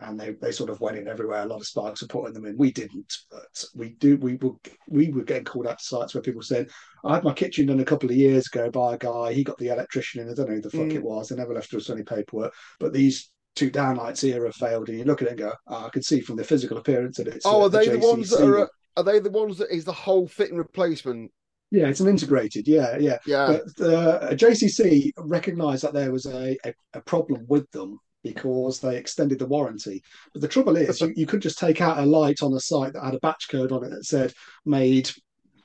and 0.00 0.18
they, 0.18 0.32
they 0.32 0.50
sort 0.52 0.70
of 0.70 0.80
went 0.80 0.96
in 0.98 1.06
everywhere. 1.08 1.42
A 1.42 1.46
lot 1.46 1.60
of 1.60 1.66
sparks 1.66 2.02
were 2.02 2.08
putting 2.08 2.34
them 2.34 2.46
in. 2.46 2.56
We 2.56 2.72
didn't, 2.72 3.12
but 3.30 3.64
we 3.74 3.90
do. 3.90 4.16
We 4.16 4.36
were 4.36 4.52
we 4.88 5.10
were 5.10 5.22
getting 5.22 5.44
called 5.44 5.66
out 5.66 5.78
to 5.78 5.84
sites 5.84 6.14
where 6.14 6.22
people 6.22 6.42
said, 6.42 6.68
"I 7.04 7.14
had 7.14 7.24
my 7.24 7.32
kitchen 7.32 7.66
done 7.66 7.80
a 7.80 7.84
couple 7.84 8.10
of 8.10 8.16
years 8.16 8.46
ago 8.46 8.70
by 8.70 8.94
a 8.94 8.98
guy. 8.98 9.32
He 9.32 9.44
got 9.44 9.58
the 9.58 9.68
electrician 9.68 10.22
in. 10.22 10.30
I 10.30 10.34
don't 10.34 10.48
know 10.48 10.56
who 10.56 10.60
the 10.62 10.70
fuck 10.70 10.80
Mm. 10.88 10.94
it 10.94 11.02
was. 11.04 11.28
They 11.28 11.36
never 11.36 11.54
left 11.54 11.72
us 11.74 11.90
any 11.90 12.02
paperwork, 12.02 12.52
but 12.80 12.92
these." 12.92 13.30
Two 13.56 13.70
downlights 13.70 14.20
here 14.20 14.44
have 14.46 14.56
failed, 14.56 14.88
and 14.88 14.98
you 14.98 15.04
look 15.04 15.22
at 15.22 15.28
it 15.28 15.30
and 15.30 15.38
go, 15.38 15.52
oh, 15.68 15.86
"I 15.86 15.88
can 15.88 16.02
see 16.02 16.20
from 16.20 16.34
the 16.34 16.42
physical 16.42 16.76
appearance 16.76 17.18
that 17.18 17.28
it's." 17.28 17.46
Oh, 17.46 17.62
uh, 17.62 17.66
are 17.66 17.68
they 17.68 17.86
the 17.86 18.00
ones 18.00 18.30
that 18.30 18.44
are? 18.44 18.58
uh, 18.64 18.66
Are 18.96 19.04
they 19.04 19.20
the 19.20 19.30
ones 19.30 19.58
that 19.58 19.72
is 19.72 19.84
the 19.84 19.92
whole 19.92 20.26
fitting 20.26 20.56
replacement? 20.56 21.30
Yeah, 21.70 21.86
it's 21.86 22.00
an 22.00 22.08
integrated. 22.08 22.66
Yeah, 22.66 22.98
yeah. 22.98 23.18
Yeah. 23.26 23.58
But 23.78 23.86
uh, 23.86 24.30
JCC 24.34 25.12
recognised 25.18 25.84
that 25.84 25.92
there 25.92 26.10
was 26.10 26.26
a, 26.26 26.56
a, 26.64 26.74
a 26.94 27.00
problem 27.02 27.46
with 27.48 27.70
them 27.70 28.00
because 28.24 28.80
they 28.80 28.96
extended 28.96 29.38
the 29.38 29.46
warranty. 29.46 30.02
But 30.32 30.42
the 30.42 30.48
trouble 30.48 30.76
is, 30.76 31.00
you, 31.00 31.12
you 31.14 31.26
could 31.26 31.42
just 31.42 31.58
take 31.58 31.80
out 31.80 31.98
a 31.98 32.06
light 32.06 32.42
on 32.42 32.52
a 32.54 32.58
site 32.60 32.94
that 32.94 33.04
had 33.04 33.14
a 33.14 33.20
batch 33.20 33.48
code 33.48 33.70
on 33.70 33.84
it 33.84 33.90
that 33.90 34.04
said 34.04 34.32
made, 34.64 35.10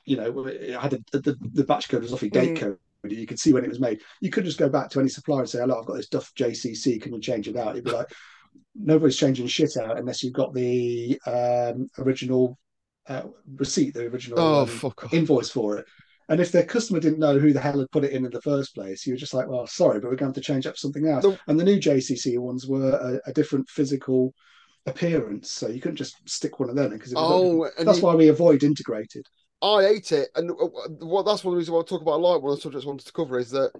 you 0.04 0.16
know, 0.16 0.46
it 0.46 0.78
had 0.78 0.92
a, 0.92 0.98
the, 1.18 1.36
the 1.54 1.64
batch 1.64 1.88
code 1.88 2.02
was 2.02 2.12
off 2.12 2.22
your 2.22 2.30
date 2.30 2.54
Mm. 2.56 2.60
code. 2.60 2.78
You 3.02 3.26
could 3.26 3.40
see 3.40 3.54
when 3.54 3.64
it 3.64 3.70
was 3.70 3.80
made. 3.80 4.02
You 4.20 4.30
could 4.30 4.44
just 4.44 4.58
go 4.58 4.68
back 4.68 4.90
to 4.90 5.00
any 5.00 5.08
supplier 5.08 5.40
and 5.40 5.48
say, 5.48 5.60
"Hello, 5.60 5.80
I've 5.80 5.86
got 5.86 5.96
this 5.96 6.08
Duff 6.08 6.30
JCC. 6.34 7.00
Can 7.00 7.14
you 7.14 7.20
change 7.20 7.48
it 7.48 7.56
out?" 7.56 7.74
You'd 7.74 7.84
be 7.86 7.92
like, 7.92 8.12
"Nobody's 8.74 9.16
changing 9.16 9.46
shit 9.46 9.74
out 9.78 9.98
unless 9.98 10.22
you've 10.22 10.34
got 10.34 10.52
the 10.52 11.18
um, 11.26 11.88
original 11.96 12.58
uh, 13.08 13.22
receipt, 13.56 13.94
the 13.94 14.04
original 14.04 14.38
Oh 14.38 14.60
um, 14.60 14.66
fuck 14.66 15.08
invoice 15.14 15.48
for 15.48 15.78
it." 15.78 15.86
And 16.30 16.40
if 16.40 16.52
their 16.52 16.64
customer 16.64 17.00
didn't 17.00 17.18
know 17.18 17.38
who 17.38 17.52
the 17.52 17.60
hell 17.60 17.80
had 17.80 17.90
put 17.90 18.04
it 18.04 18.12
in 18.12 18.24
in 18.24 18.30
the 18.30 18.40
first 18.40 18.74
place, 18.74 19.04
you 19.06 19.12
were 19.12 19.18
just 19.18 19.34
like, 19.34 19.48
well, 19.48 19.66
sorry, 19.66 20.00
but 20.00 20.04
we're 20.08 20.16
going 20.16 20.32
to 20.32 20.38
have 20.38 20.44
to 20.44 20.52
change 20.52 20.66
up 20.66 20.78
something 20.78 21.06
else. 21.06 21.24
The- 21.24 21.38
And 21.48 21.58
the 21.60 21.64
new 21.64 21.78
JCC 21.78 22.38
ones 22.38 22.66
were 22.66 23.20
a, 23.26 23.30
a 23.30 23.32
different 23.34 23.68
physical 23.68 24.32
appearance. 24.86 25.50
So 25.50 25.68
you 25.68 25.80
couldn't 25.80 25.96
just 25.96 26.16
stick 26.28 26.60
one 26.60 26.70
of 26.70 26.76
them 26.76 26.86
in 26.92 26.98
because 26.98 27.12
it 27.12 27.16
was. 27.16 27.30
Oh, 27.32 27.68
and 27.78 27.86
that's 27.86 27.98
you- 27.98 28.04
why 28.04 28.14
we 28.14 28.28
avoid 28.28 28.62
integrated. 28.62 29.26
I 29.62 29.84
ate 29.86 30.12
it, 30.12 30.30
and 30.36 30.50
uh, 30.52 30.54
what 31.00 31.26
that's 31.26 31.44
one 31.44 31.52
of 31.52 31.56
the 31.56 31.58
reasons 31.58 31.72
why 31.72 31.80
I 31.80 31.84
talk 31.84 32.00
about 32.00 32.20
light. 32.20 32.40
One 32.40 32.52
of 32.52 32.58
the 32.58 32.62
subjects 32.62 32.86
I 32.86 32.88
wanted 32.88 33.06
to 33.06 33.12
cover 33.12 33.38
is 33.38 33.50
that 33.50 33.72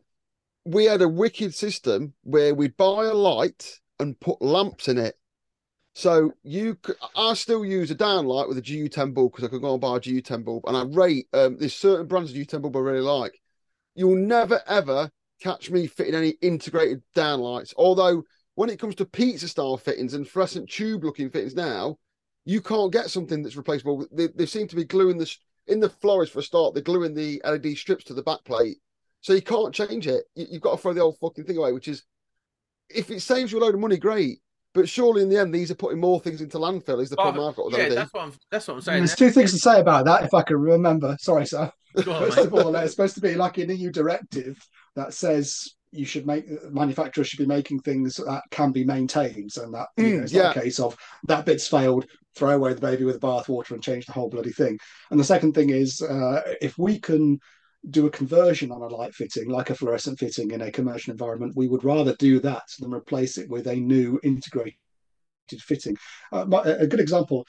we 0.67 0.85
had 0.85 1.01
a 1.01 1.09
wicked 1.09 1.55
system 1.55 2.13
where 2.23 2.55
we'd 2.55 2.77
buy 2.77 3.07
a 3.07 3.15
light 3.15 3.79
and 3.99 4.19
put 4.21 4.43
lamps 4.43 4.89
in 4.89 4.99
it. 4.99 5.17
So 6.01 6.33
you, 6.43 6.79
I 7.15 7.35
still 7.35 7.63
use 7.63 7.91
a 7.91 7.95
downlight 7.95 8.49
with 8.49 8.57
a 8.57 8.63
GU10 8.63 9.13
bulb 9.13 9.33
because 9.33 9.45
I 9.45 9.49
could 9.49 9.61
go 9.61 9.73
and 9.73 9.83
buy 9.83 9.99
a 9.99 10.01
GU10 10.01 10.47
bulb, 10.47 10.65
and 10.67 10.75
I 10.75 10.85
rate 10.85 11.27
um, 11.35 11.59
there's 11.59 11.75
certain 11.75 12.07
brands 12.07 12.31
of 12.31 12.39
GU10 12.39 12.63
bulb 12.63 12.75
I 12.75 12.81
really 12.81 13.03
like. 13.03 13.39
You'll 13.95 14.17
never 14.17 14.63
ever 14.67 15.11
catch 15.43 15.71
me 15.71 15.87
fitting 15.87 16.15
any 16.15 16.31
integrated 16.41 17.03
downlights. 17.15 17.75
Although 17.77 18.23
when 18.55 18.71
it 18.71 18.79
comes 18.79 18.95
to 18.95 19.05
pizza 19.05 19.47
style 19.47 19.77
fittings 19.77 20.15
and 20.15 20.27
fluorescent 20.27 20.71
tube 20.71 21.05
looking 21.05 21.29
fittings 21.29 21.55
now, 21.55 21.99
you 22.47 22.63
can't 22.63 22.95
get 22.95 23.11
something 23.11 23.43
that's 23.43 23.57
replaceable. 23.57 24.07
They, 24.11 24.29
they 24.29 24.47
seem 24.47 24.69
to 24.69 24.77
be 24.77 24.85
gluing 24.85 25.19
the 25.19 25.31
in 25.67 25.81
the 25.81 25.91
florist 25.91 26.33
for 26.33 26.39
a 26.39 26.43
start. 26.43 26.73
They're 26.73 26.83
gluing 26.83 27.13
the 27.13 27.43
LED 27.45 27.77
strips 27.77 28.05
to 28.05 28.15
the 28.15 28.23
back 28.23 28.43
plate, 28.47 28.79
so 29.21 29.35
you 29.35 29.43
can't 29.43 29.75
change 29.75 30.07
it. 30.07 30.25
You, 30.35 30.47
you've 30.53 30.63
got 30.63 30.77
to 30.77 30.79
throw 30.79 30.95
the 30.95 31.03
old 31.03 31.19
fucking 31.19 31.45
thing 31.45 31.59
away. 31.59 31.73
Which 31.73 31.89
is, 31.89 32.05
if 32.89 33.11
it 33.11 33.21
saves 33.21 33.53
you 33.53 33.59
a 33.59 33.61
load 33.61 33.75
of 33.75 33.81
money, 33.81 33.99
great. 33.99 34.39
But 34.73 34.89
surely 34.89 35.23
in 35.23 35.29
the 35.29 35.37
end, 35.39 35.53
these 35.55 35.71
are 35.71 35.75
putting 35.77 35.99
more 36.01 36.21
things 36.21 36.41
into 36.41 36.59
landfill. 36.59 37.03
Is 37.03 37.11
the 37.11 37.17
But- 37.17 37.23
problem 37.23 37.49
I've 37.49 37.57
got 37.57 37.67
with 37.67 37.75
yeah, 37.75 37.85
LED? 37.89 37.97
that's 37.97 38.13
what 38.15 38.23
I'm. 38.23 38.33
That's 38.51 38.69
what 38.69 38.75
I'm 38.75 38.81
saying. 38.81 38.99
There's 39.01 39.17
two 39.17 39.31
things 39.31 39.53
to 39.53 39.59
say 39.59 39.81
about 39.81 40.05
that, 40.05 40.25
if 40.25 40.33
I 40.35 40.43
can 40.43 40.57
remember. 40.59 41.17
Sorry, 41.21 41.47
sir. 41.47 41.71
Go 42.05 42.13
on, 42.13 42.23
First 42.25 42.37
mate. 42.37 42.47
of 42.47 42.55
all, 42.55 42.75
it's 42.77 42.93
supposed 42.93 43.17
to 43.17 43.21
be 43.21 43.35
like 43.35 43.59
an 43.59 43.71
EU 43.77 43.91
directive 43.91 44.57
that 44.95 45.13
says 45.13 45.67
you 45.93 46.05
should 46.05 46.25
make 46.25 46.45
manufacturers 46.73 47.27
should 47.27 47.41
be 47.41 47.47
making 47.47 47.81
things 47.81 48.15
that 48.15 48.43
can 48.53 48.71
be 48.71 48.85
maintained, 48.85 49.51
and 49.57 49.75
that 49.75 49.89
you 49.97 50.05
Mm, 50.05 50.17
know, 50.19 50.23
it's 50.23 50.33
not 50.33 50.57
a 50.57 50.61
case 50.61 50.79
of 50.79 50.97
that 51.27 51.45
bit's 51.45 51.67
failed, 51.67 52.07
throw 52.37 52.51
away 52.51 52.73
the 52.75 52.81
baby 52.81 53.03
with 53.05 53.21
the 53.21 53.27
bathwater 53.27 53.73
and 53.73 53.83
change 53.83 54.07
the 54.07 54.13
whole 54.13 54.29
bloody 54.31 54.53
thing. 54.53 54.79
And 55.11 55.19
the 55.19 55.25
second 55.25 55.53
thing 55.55 55.71
is, 55.71 56.01
uh, 56.01 56.43
if 56.61 56.79
we 56.79 57.01
can 57.01 57.41
do 57.89 58.07
a 58.07 58.11
conversion 58.11 58.71
on 58.71 58.83
a 58.83 58.89
light 58.89 59.15
fitting, 59.15 59.49
like 59.49 59.71
a 59.71 59.75
fluorescent 59.75 60.19
fitting 60.19 60.51
in 60.51 60.61
a 60.61 60.71
commercial 60.71 61.13
environment, 61.13 61.57
we 61.57 61.69
would 61.69 61.85
rather 61.85 62.15
do 62.17 62.39
that 62.41 62.65
than 62.79 62.93
replace 62.93 63.39
it 63.39 63.49
with 63.49 63.67
a 63.67 63.75
new 63.75 64.21
integrated 64.23 64.75
fitting. 65.59 65.97
Uh, 66.31 66.45
my, 66.45 66.63
a 66.63 66.87
good 66.87 67.01
example, 67.01 67.47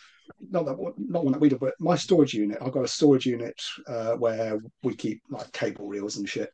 not 0.50 0.66
that 0.66 0.78
not 0.98 1.24
one 1.24 1.34
that 1.34 1.42
we 1.42 1.50
do, 1.50 1.58
but 1.58 1.74
my 1.80 1.96
storage 1.96 2.34
unit. 2.34 2.58
I've 2.62 2.72
got 2.72 2.86
a 2.86 2.88
storage 2.88 3.26
unit 3.26 3.60
uh, 3.88 4.14
where 4.14 4.60
we 4.84 4.96
keep 4.96 5.22
like 5.30 5.52
cable 5.52 5.88
reels 5.88 6.18
and 6.18 6.28
shit. 6.28 6.50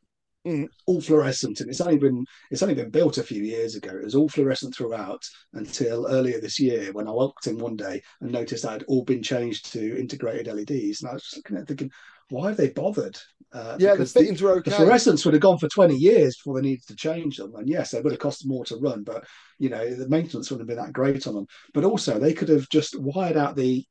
Mm. 0.46 0.68
All 0.86 1.00
fluorescent, 1.00 1.60
and 1.60 1.68
it's 1.68 1.80
only 1.80 1.98
been 1.98 2.24
it's 2.50 2.62
only 2.62 2.74
been 2.74 2.90
built 2.90 3.18
a 3.18 3.24
few 3.24 3.42
years 3.42 3.74
ago. 3.74 3.90
It 3.90 4.04
was 4.04 4.14
all 4.14 4.28
fluorescent 4.28 4.74
throughout 4.74 5.22
until 5.52 6.06
earlier 6.08 6.40
this 6.40 6.60
year 6.60 6.92
when 6.92 7.08
I 7.08 7.10
walked 7.10 7.48
in 7.48 7.58
one 7.58 7.76
day 7.76 8.00
and 8.20 8.30
noticed 8.30 8.62
that 8.62 8.70
had 8.70 8.84
all 8.84 9.04
been 9.04 9.22
changed 9.22 9.72
to 9.72 9.98
integrated 9.98 10.46
LEDs, 10.46 11.02
and 11.02 11.10
I 11.10 11.14
was 11.14 11.24
just 11.24 11.36
looking 11.36 11.56
at 11.56 11.62
it 11.62 11.68
thinking, 11.68 11.90
why 12.30 12.48
have 12.48 12.56
they 12.56 12.70
bothered? 12.70 13.18
Uh, 13.52 13.76
yeah, 13.78 13.92
the 13.92 13.98
the- 13.98 14.06
fittings 14.06 14.40
the 14.40 14.48
okay. 14.48 14.70
fluorescents 14.70 15.24
would 15.24 15.34
have 15.34 15.42
gone 15.42 15.58
for 15.58 15.68
20 15.68 15.94
years 15.94 16.36
before 16.36 16.60
they 16.60 16.68
needed 16.68 16.86
to 16.86 16.96
change 16.96 17.38
them. 17.38 17.54
And 17.56 17.68
yes, 17.68 17.90
they 17.90 18.00
would 18.00 18.12
have 18.12 18.20
cost 18.20 18.46
more 18.46 18.64
to 18.66 18.76
run, 18.76 19.02
but 19.02 19.24
you 19.58 19.70
know, 19.70 19.94
the 19.94 20.08
maintenance 20.08 20.50
wouldn't 20.50 20.68
have 20.68 20.76
been 20.76 20.84
that 20.84 20.92
great 20.92 21.26
on 21.26 21.34
them. 21.34 21.46
But 21.72 21.84
also 21.84 22.18
they 22.18 22.34
could 22.34 22.48
have 22.48 22.68
just 22.68 22.98
wired 23.00 23.36
out 23.36 23.56
the 23.56 23.84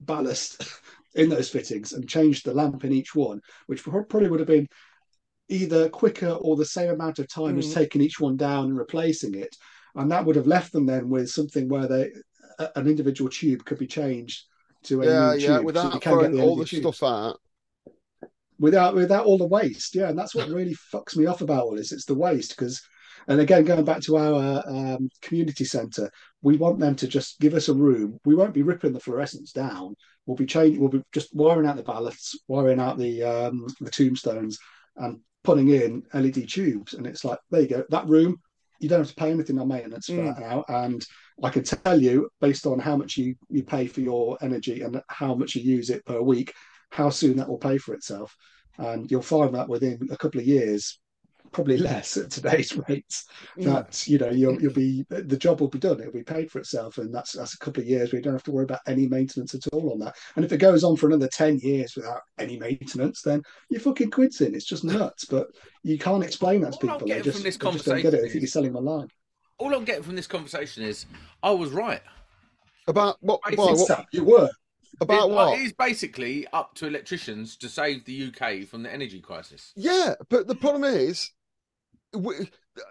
ballast 0.00 0.64
in 1.14 1.28
those 1.28 1.50
fittings 1.50 1.92
and 1.92 2.08
changed 2.08 2.44
the 2.44 2.54
lamp 2.54 2.84
in 2.84 2.92
each 2.92 3.14
one, 3.14 3.40
which 3.66 3.82
probably 3.82 4.28
would 4.28 4.40
have 4.40 4.48
been 4.48 4.68
either 5.48 5.88
quicker 5.88 6.30
or 6.30 6.56
the 6.56 6.64
same 6.64 6.90
amount 6.90 7.18
of 7.18 7.28
time 7.28 7.58
as 7.58 7.66
Mhm. 7.68 7.74
taking 7.74 8.00
each 8.02 8.18
one 8.20 8.36
down 8.36 8.66
and 8.66 8.78
replacing 8.78 9.34
it. 9.34 9.54
And 9.94 10.10
that 10.10 10.24
would 10.24 10.36
have 10.36 10.46
left 10.46 10.72
them 10.72 10.86
then 10.86 11.08
with 11.08 11.30
something 11.30 11.68
where 11.68 11.86
they 11.86 12.12
a- 12.58 12.70
an 12.78 12.86
individual 12.86 13.28
tube 13.30 13.64
could 13.64 13.78
be 13.78 13.86
changed 13.86 14.44
to 14.84 15.02
a 15.02 15.06
Yeah, 15.06 15.32
new 15.34 15.38
yeah, 15.40 15.46
tube. 15.46 15.46
so 15.48 15.52
you 15.60 15.64
without 15.66 15.90
can 15.90 16.00
get 16.00 16.02
throwing 16.10 16.32
the 16.36 16.42
all 16.42 16.56
the 16.56 16.64
tubes 16.64 16.82
stuff 16.98 17.02
out. 17.02 17.40
without 18.58 18.94
without 18.94 19.26
all 19.26 19.38
the 19.38 19.46
waste. 19.46 19.94
Yeah, 19.94 20.08
and 20.08 20.18
that's 20.18 20.34
what 20.34 20.48
really 20.48 20.74
fucks 20.92 21.16
me 21.16 21.26
off 21.26 21.40
about 21.40 21.62
all 21.64 21.74
this. 21.76 21.92
It's 21.92 22.04
the 22.04 22.14
waste 22.14 22.50
because, 22.56 22.80
and 23.28 23.40
again, 23.40 23.64
going 23.64 23.84
back 23.84 24.00
to 24.02 24.16
our 24.16 24.62
um, 24.68 25.08
community 25.22 25.64
centre, 25.64 26.10
we 26.42 26.56
want 26.56 26.78
them 26.78 26.94
to 26.96 27.08
just 27.08 27.40
give 27.40 27.54
us 27.54 27.68
a 27.68 27.74
room. 27.74 28.18
We 28.24 28.34
won't 28.34 28.54
be 28.54 28.62
ripping 28.62 28.92
the 28.92 29.00
fluorescents 29.00 29.52
down. 29.52 29.94
We'll 30.26 30.36
be 30.36 30.46
changing. 30.46 30.80
We'll 30.80 30.90
be 30.90 31.02
just 31.12 31.34
wiring 31.34 31.66
out 31.66 31.76
the 31.76 31.82
ballasts, 31.82 32.34
wiring 32.48 32.80
out 32.80 32.98
the 32.98 33.22
um, 33.22 33.66
the 33.80 33.90
tombstones, 33.90 34.58
and 34.96 35.20
putting 35.44 35.68
in 35.68 36.02
LED 36.12 36.48
tubes. 36.48 36.94
And 36.94 37.06
it's 37.06 37.24
like 37.24 37.38
there 37.50 37.60
you 37.60 37.68
go. 37.68 37.84
That 37.90 38.08
room. 38.08 38.40
You 38.80 38.88
don't 38.88 39.00
have 39.00 39.08
to 39.08 39.14
pay 39.14 39.30
anything 39.30 39.58
on 39.58 39.68
maintenance 39.68 40.06
for 40.06 40.12
Mm. 40.14 40.34
that 40.34 40.40
now, 40.40 40.64
and 40.68 41.06
I 41.42 41.48
can 41.48 41.62
tell 41.62 42.02
you 42.02 42.28
based 42.40 42.66
on 42.66 42.78
how 42.80 42.96
much 42.96 43.16
you, 43.16 43.36
you 43.48 43.62
pay 43.62 43.86
for 43.86 44.00
your 44.00 44.36
energy 44.42 44.82
and 44.82 45.00
how 45.08 45.34
much 45.34 45.54
you 45.54 45.62
use 45.62 45.90
it 45.90 46.04
per 46.04 46.20
week, 46.20 46.52
how 46.90 47.08
soon 47.08 47.36
that 47.36 47.48
will 47.48 47.56
pay 47.56 47.78
for 47.78 47.94
itself. 47.94 48.36
And 48.76 49.08
you'll 49.10 49.22
find 49.22 49.54
that 49.54 49.68
within 49.68 50.08
a 50.10 50.16
couple 50.16 50.40
of 50.40 50.46
years, 50.46 50.98
probably 51.54 51.78
less 51.78 52.16
at 52.16 52.30
today's 52.30 52.76
rates, 52.88 53.26
that 53.56 54.06
you 54.06 54.18
know 54.18 54.30
you'll 54.30 54.60
you'll 54.60 54.72
be 54.72 55.04
the 55.08 55.36
job 55.36 55.60
will 55.60 55.68
be 55.68 55.78
done. 55.78 56.00
It'll 56.00 56.12
be 56.12 56.22
paid 56.22 56.50
for 56.50 56.58
itself, 56.58 56.98
and 56.98 57.14
that's 57.14 57.32
that's 57.32 57.54
a 57.54 57.58
couple 57.58 57.82
of 57.82 57.88
years 57.88 58.12
where 58.12 58.18
you 58.18 58.24
don't 58.24 58.34
have 58.34 58.42
to 58.44 58.52
worry 58.52 58.64
about 58.64 58.80
any 58.86 59.06
maintenance 59.06 59.54
at 59.54 59.66
all 59.68 59.92
on 59.92 59.98
that. 60.00 60.16
And 60.36 60.44
if 60.44 60.52
it 60.52 60.58
goes 60.58 60.84
on 60.84 60.96
for 60.96 61.06
another 61.06 61.28
ten 61.28 61.58
years 61.60 61.94
without 61.96 62.20
any 62.38 62.58
maintenance, 62.58 63.22
then 63.22 63.42
you're 63.70 63.80
fucking 63.80 64.10
quids 64.10 64.40
in. 64.40 64.54
It's 64.54 64.66
just 64.66 64.84
nuts. 64.84 65.24
But 65.24 65.46
you 65.82 65.98
can't 65.98 66.24
explain 66.24 66.62
that 66.62 66.72
to 66.72 66.86
All 66.86 66.92
I'm 66.92 66.98
people. 66.98 67.08
They 67.08 67.14
getting 67.14 67.24
just, 67.24 67.36
from 67.38 67.44
this 67.44 67.56
they 67.56 67.70
just 67.70 67.84
don't 67.86 68.02
get 68.02 68.14
it. 68.14 68.22
They 68.22 68.28
think 68.28 68.42
you're 68.42 68.48
selling 68.48 68.72
them 68.72 68.86
a 68.86 68.90
line. 68.90 69.08
All 69.58 69.74
I'm 69.74 69.84
getting 69.84 70.02
from 70.02 70.16
this 70.16 70.26
conversation 70.26 70.82
is 70.82 71.06
I 71.42 71.52
was 71.52 71.70
right. 71.70 72.02
About 72.86 73.16
what? 73.20 73.40
Basically, 73.42 73.64
why, 73.64 73.72
what 73.72 74.06
you 74.12 74.24
were. 74.24 74.50
about 75.00 75.30
it, 75.30 75.32
what? 75.32 75.58
It 75.58 75.62
is 75.62 75.72
basically 75.72 76.46
up 76.52 76.74
to 76.76 76.86
electricians 76.86 77.56
to 77.58 77.68
save 77.68 78.04
the 78.04 78.28
UK 78.28 78.66
from 78.66 78.82
the 78.82 78.92
energy 78.92 79.20
crisis. 79.20 79.72
Yeah, 79.76 80.14
but 80.28 80.46
the 80.46 80.54
problem 80.54 80.84
is, 80.84 81.30
we, 82.16 82.34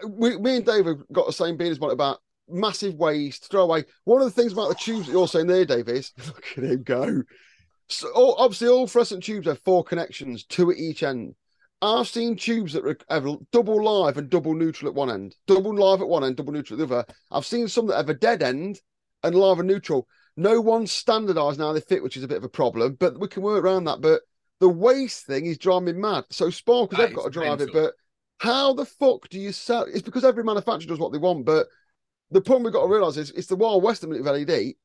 we, 0.07 0.37
me 0.37 0.57
and 0.57 0.65
Dave 0.65 0.85
have 0.85 1.03
got 1.11 1.27
the 1.27 1.33
same 1.33 1.59
as 1.61 1.79
one 1.79 1.91
about 1.91 2.19
massive 2.47 2.95
waste, 2.95 3.49
throw 3.49 3.63
away. 3.63 3.85
One 4.03 4.21
of 4.21 4.33
the 4.33 4.41
things 4.41 4.53
about 4.53 4.69
the 4.69 4.75
tubes 4.75 5.07
that 5.07 5.13
you're 5.13 5.27
saying 5.27 5.47
there, 5.47 5.65
Dave, 5.65 5.87
is 5.89 6.11
look 6.27 6.45
at 6.57 6.63
him 6.63 6.83
go. 6.83 7.23
So 7.89 8.09
all, 8.09 8.35
obviously, 8.37 8.67
all 8.67 8.87
fluorescent 8.87 9.23
tubes 9.23 9.47
have 9.47 9.59
four 9.59 9.83
connections, 9.83 10.45
two 10.45 10.71
at 10.71 10.77
each 10.77 11.03
end. 11.03 11.35
I've 11.81 12.07
seen 12.07 12.37
tubes 12.37 12.73
that 12.73 13.03
have 13.09 13.27
double 13.51 13.83
live 13.83 14.17
and 14.17 14.29
double 14.29 14.53
neutral 14.53 14.89
at 14.89 14.95
one 14.95 15.11
end, 15.11 15.35
double 15.47 15.75
live 15.75 16.01
at 16.01 16.07
one 16.07 16.23
end, 16.23 16.37
double 16.37 16.53
neutral 16.53 16.81
at 16.81 16.87
the 16.87 16.95
other. 16.95 17.05
I've 17.29 17.45
seen 17.45 17.67
some 17.67 17.87
that 17.87 17.97
have 17.97 18.09
a 18.09 18.13
dead 18.13 18.41
end 18.41 18.79
and 19.21 19.35
live 19.35 19.59
and 19.59 19.67
neutral. 19.67 20.07
No 20.37 20.61
one's 20.61 20.93
standardized 20.93 21.59
now 21.59 21.73
they 21.73 21.81
fit, 21.81 22.01
which 22.01 22.15
is 22.15 22.23
a 22.23 22.27
bit 22.27 22.37
of 22.37 22.45
a 22.45 22.49
problem, 22.49 22.95
but 22.99 23.19
we 23.19 23.27
can 23.27 23.43
work 23.43 23.61
around 23.61 23.83
that. 23.83 23.99
But 23.99 24.21
the 24.61 24.69
waste 24.69 25.25
thing 25.25 25.45
is 25.45 25.57
driving 25.57 25.85
me 25.85 25.93
mad. 25.93 26.23
So 26.29 26.49
Sparkles, 26.49 26.91
That 26.91 27.07
they've 27.07 27.15
got 27.15 27.25
to 27.25 27.29
drive 27.29 27.59
it, 27.59 27.69
but 27.73 27.93
how 28.43 28.73
the 28.73 28.85
fuck 28.85 29.29
do 29.29 29.39
you 29.39 29.53
sell? 29.53 29.83
It's 29.83 30.01
because 30.01 30.25
every 30.25 30.43
manufacturer 30.43 30.89
does 30.89 30.99
what 30.99 31.13
they 31.13 31.17
want, 31.17 31.45
but 31.45 31.67
the 32.29 32.41
problem 32.41 32.63
we've 32.63 32.73
got 32.73 32.85
to 32.85 32.93
realise 32.93 33.15
is 33.15 33.31
it's 33.31 33.47
the 33.47 33.55
Wild 33.55 33.81
West 33.81 34.03
of 34.03 34.09
LED. 34.09 34.75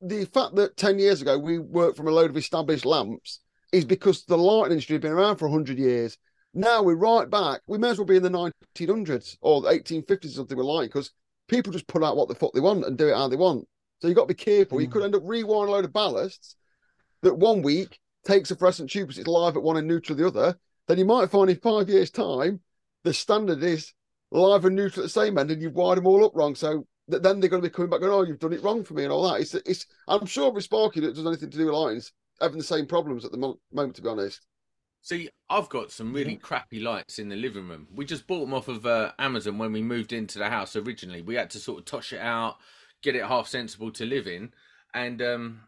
The 0.00 0.24
fact 0.26 0.54
that 0.54 0.76
10 0.76 1.00
years 1.00 1.20
ago 1.20 1.36
we 1.36 1.58
worked 1.58 1.96
from 1.96 2.06
a 2.06 2.12
load 2.12 2.30
of 2.30 2.36
established 2.36 2.86
lamps 2.86 3.40
is 3.72 3.84
because 3.84 4.24
the 4.24 4.38
lighting 4.38 4.70
industry 4.70 4.94
had 4.94 5.02
been 5.02 5.10
around 5.10 5.38
for 5.38 5.48
100 5.48 5.80
years. 5.80 6.16
Now 6.54 6.80
we're 6.80 6.94
right 6.94 7.28
back. 7.28 7.60
We 7.66 7.76
may 7.76 7.88
as 7.88 7.98
well 7.98 8.06
be 8.06 8.18
in 8.18 8.22
the 8.22 8.52
1900s 8.76 9.36
or 9.40 9.62
the 9.62 9.68
1850s 9.70 10.24
or 10.26 10.28
something 10.28 10.56
with 10.56 10.66
lighting 10.66 10.90
because 10.90 11.10
people 11.48 11.72
just 11.72 11.88
put 11.88 12.04
out 12.04 12.16
what 12.16 12.28
the 12.28 12.36
fuck 12.36 12.52
they 12.52 12.60
want 12.60 12.84
and 12.84 12.96
do 12.96 13.08
it 13.08 13.16
how 13.16 13.26
they 13.26 13.34
want. 13.34 13.66
So 14.00 14.06
you've 14.06 14.16
got 14.16 14.28
to 14.28 14.34
be 14.34 14.44
careful. 14.44 14.80
You 14.80 14.86
Mm. 14.86 14.92
could 14.92 15.02
end 15.02 15.16
up 15.16 15.24
rewiring 15.24 15.66
a 15.66 15.72
load 15.72 15.84
of 15.86 15.90
ballasts 15.90 16.54
that 17.22 17.34
one 17.34 17.62
week 17.62 17.98
takes 18.24 18.52
a 18.52 18.54
fluorescent 18.54 18.90
tube 18.90 19.08
because 19.08 19.18
it's 19.18 19.26
live 19.26 19.56
at 19.56 19.62
one 19.64 19.76
and 19.76 19.88
neutral 19.88 20.16
the 20.16 20.28
other. 20.28 20.56
Then 20.86 20.98
you 20.98 21.04
might 21.04 21.30
find 21.32 21.50
in 21.50 21.56
five 21.56 21.88
years' 21.88 22.12
time, 22.12 22.60
the 23.04 23.14
standard 23.14 23.62
is 23.62 23.92
live 24.30 24.64
and 24.64 24.76
neutral 24.76 25.02
at 25.02 25.06
the 25.06 25.20
same 25.20 25.38
end 25.38 25.50
and 25.50 25.62
you've 25.62 25.74
wired 25.74 25.98
them 25.98 26.06
all 26.06 26.24
up 26.24 26.32
wrong. 26.34 26.54
So 26.54 26.86
th- 27.10 27.22
then 27.22 27.40
they're 27.40 27.50
going 27.50 27.62
to 27.62 27.68
be 27.68 27.72
coming 27.72 27.90
back 27.90 28.00
going, 28.00 28.12
oh, 28.12 28.22
you've 28.22 28.38
done 28.38 28.52
it 28.52 28.62
wrong 28.62 28.84
for 28.84 28.94
me 28.94 29.04
and 29.04 29.12
all 29.12 29.28
that. 29.30 29.40
It's, 29.40 29.54
it's 29.54 29.86
I'm 30.06 30.26
sure 30.26 30.50
with 30.52 30.64
Sparky 30.64 31.00
that 31.00 31.14
does 31.14 31.26
anything 31.26 31.50
to 31.50 31.58
do 31.58 31.66
with 31.66 31.74
lights, 31.74 32.12
having 32.40 32.58
the 32.58 32.64
same 32.64 32.86
problems 32.86 33.24
at 33.24 33.32
the 33.32 33.38
mo- 33.38 33.60
moment, 33.72 33.96
to 33.96 34.02
be 34.02 34.08
honest. 34.08 34.46
See, 35.00 35.30
I've 35.48 35.68
got 35.68 35.92
some 35.92 36.12
really 36.12 36.36
crappy 36.36 36.80
lights 36.80 37.18
in 37.18 37.28
the 37.28 37.36
living 37.36 37.68
room. 37.68 37.86
We 37.94 38.04
just 38.04 38.26
bought 38.26 38.40
them 38.40 38.52
off 38.52 38.68
of 38.68 38.84
uh, 38.84 39.12
Amazon 39.18 39.56
when 39.56 39.72
we 39.72 39.80
moved 39.80 40.12
into 40.12 40.38
the 40.38 40.50
house 40.50 40.76
originally. 40.76 41.22
We 41.22 41.36
had 41.36 41.50
to 41.50 41.60
sort 41.60 41.78
of 41.78 41.84
tosh 41.84 42.12
it 42.12 42.20
out, 42.20 42.56
get 43.02 43.14
it 43.14 43.24
half 43.24 43.46
sensible 43.46 43.90
to 43.92 44.04
live 44.04 44.26
in, 44.26 44.52
and 44.92 45.22
um, 45.22 45.60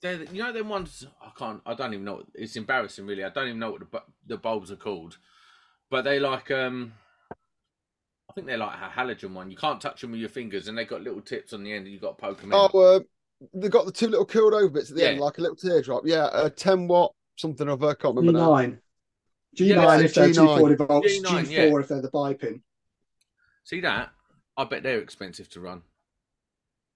they're 0.00 0.24
you 0.24 0.42
know 0.42 0.52
them 0.52 0.70
ones. 0.70 1.06
I 1.22 1.30
can't. 1.38 1.60
I 1.66 1.74
don't 1.74 1.92
even 1.92 2.04
know. 2.04 2.22
It's 2.34 2.56
embarrassing, 2.56 3.06
really. 3.06 3.22
I 3.22 3.28
don't 3.28 3.48
even 3.48 3.60
know 3.60 3.72
what 3.72 3.90
the 3.90 4.02
the 4.26 4.36
bulbs 4.38 4.72
are 4.72 4.76
called, 4.76 5.18
but 5.94 6.02
they 6.02 6.18
like 6.18 6.50
um. 6.50 6.92
I 7.30 8.32
think 8.34 8.48
they're 8.48 8.56
like 8.58 8.76
a 8.76 8.88
halogen 9.00 9.32
one. 9.32 9.48
You 9.48 9.56
can't 9.56 9.80
touch 9.80 10.00
them 10.00 10.10
with 10.10 10.18
your 10.18 10.28
fingers, 10.28 10.66
and 10.66 10.76
they 10.76 10.84
got 10.84 11.02
little 11.02 11.20
tips 11.20 11.52
on 11.52 11.62
the 11.62 11.72
end, 11.72 11.84
and 11.84 11.94
you 11.94 12.00
got 12.00 12.18
to 12.18 12.20
poke 12.20 12.40
them 12.40 12.50
in. 12.52 12.58
Oh, 12.60 12.66
uh, 12.80 13.00
they 13.54 13.68
got 13.68 13.86
the 13.86 13.92
two 13.92 14.08
little 14.08 14.26
curled 14.26 14.54
over 14.54 14.68
bits 14.70 14.90
at 14.90 14.96
the 14.96 15.02
Yeah. 15.04 15.10
end, 15.10 15.20
like 15.20 15.38
a 15.38 15.40
little 15.40 15.54
teardrop. 15.54 16.02
Yeah, 16.04 16.30
a 16.32 16.50
10 16.50 16.88
watt 16.88 17.14
something 17.36 17.68
of 17.68 17.84
I 17.84 17.94
can't 17.94 18.16
remember. 18.16 18.40
G9. 18.40 18.78
G9 19.56 19.66
Yeah, 19.68 20.00
if 20.00 20.14
they're 20.14 20.28
G9. 20.30 20.34
240 20.34 20.74
volts, 20.74 21.12
G9, 21.12 21.44
G4 21.44 21.50
yeah. 21.52 21.78
if 21.78 21.86
they're 21.86 22.02
the 22.02 22.10
bipin. 22.10 22.60
See 23.62 23.80
that? 23.82 24.10
I 24.56 24.64
bet 24.64 24.82
they're 24.82 24.98
expensive 24.98 25.48
to 25.50 25.60
run. 25.60 25.82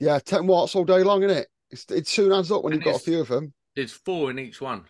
Yeah, 0.01 0.19
10 0.19 0.45
watts 0.49 0.75
all 0.75 0.85
day 0.85 1.05
long, 1.05 1.23
isn't 1.23 1.37
it? 1.39 1.47
It's, 1.71 1.85
it 1.93 2.09
soon 2.09 2.33
adds 2.33 2.51
up 2.51 2.65
when 2.65 2.73
And 2.73 2.83
you've 2.85 2.93
got 2.93 3.01
a 3.01 3.05
few 3.05 3.21
of 3.21 3.29
them. 3.29 3.53
There's 3.77 3.93
four 3.93 4.33
in 4.33 4.41
each 4.41 4.61
one. 4.61 4.87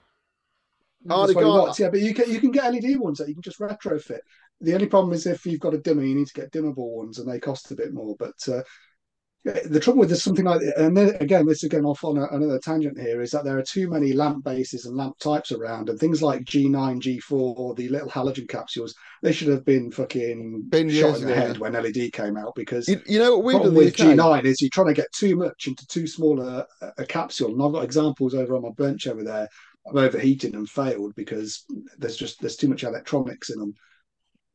Oh, 1.08 1.20
That's 1.20 1.28
they 1.28 1.34
what 1.36 1.42
got- 1.42 1.62
wants. 1.62 1.78
Yeah, 1.78 1.90
but 1.90 2.00
you 2.00 2.14
can 2.14 2.30
you 2.30 2.40
can 2.40 2.50
get 2.50 2.72
LED 2.72 2.98
ones 2.98 3.18
that 3.18 3.28
you 3.28 3.34
can 3.34 3.42
just 3.42 3.60
retrofit. 3.60 4.20
The 4.60 4.74
only 4.74 4.86
problem 4.86 5.12
is 5.12 5.26
if 5.26 5.46
you've 5.46 5.60
got 5.60 5.74
a 5.74 5.78
dimmer, 5.78 6.02
you 6.02 6.14
need 6.16 6.26
to 6.26 6.34
get 6.34 6.52
dimmable 6.52 6.90
ones, 6.96 7.18
and 7.18 7.30
they 7.30 7.38
cost 7.38 7.70
a 7.70 7.76
bit 7.76 7.92
more. 7.92 8.16
But 8.18 8.34
uh, 8.48 8.62
the 9.44 9.78
trouble 9.80 10.00
with 10.00 10.08
this 10.10 10.22
something 10.24 10.44
like, 10.44 10.60
and 10.76 10.96
then 10.96 11.16
again, 11.20 11.46
this 11.46 11.62
is 11.62 11.68
going 11.68 11.84
off 11.84 12.02
on 12.04 12.18
a, 12.18 12.26
another 12.32 12.58
tangent 12.58 12.98
here, 12.98 13.22
is 13.22 13.30
that 13.30 13.44
there 13.44 13.56
are 13.56 13.62
too 13.62 13.88
many 13.88 14.12
lamp 14.12 14.44
bases 14.44 14.84
and 14.84 14.96
lamp 14.96 15.16
types 15.20 15.52
around, 15.52 15.88
and 15.88 15.98
things 15.98 16.22
like 16.22 16.44
G9, 16.44 17.00
G4, 17.00 17.30
or 17.30 17.74
the 17.74 17.88
little 17.88 18.10
halogen 18.10 18.48
capsules, 18.48 18.94
they 19.22 19.32
should 19.32 19.48
have 19.48 19.64
been 19.64 19.92
fucking 19.92 20.64
Been 20.68 20.90
shot 20.90 21.20
in 21.20 21.26
the 21.26 21.34
head 21.34 21.58
when 21.58 21.72
LED 21.74 22.12
came 22.12 22.36
out 22.36 22.54
because 22.56 22.88
You, 22.88 23.00
you 23.06 23.18
know 23.20 23.36
what 23.36 23.44
we've 23.44 23.62
done 23.62 23.74
with 23.74 23.96
G9 23.96 24.44
is 24.44 24.60
you're 24.60 24.70
trying 24.72 24.88
to 24.88 24.94
get 24.94 25.12
too 25.12 25.36
much 25.36 25.68
into 25.68 25.86
too 25.86 26.06
small 26.08 26.42
a, 26.42 26.66
a 26.98 27.06
capsule. 27.06 27.52
And 27.52 27.62
I've 27.62 27.72
got 27.72 27.84
examples 27.84 28.34
over 28.34 28.56
on 28.56 28.62
my 28.62 28.70
bench 28.76 29.06
over 29.06 29.22
there 29.22 29.48
of 29.90 29.96
overheating 29.96 30.54
and 30.54 30.68
failed 30.68 31.14
because 31.14 31.64
there's 31.98 32.16
just 32.16 32.40
there's 32.40 32.56
too 32.56 32.68
much 32.68 32.84
electronics 32.84 33.50
in 33.50 33.58
them. 33.58 33.74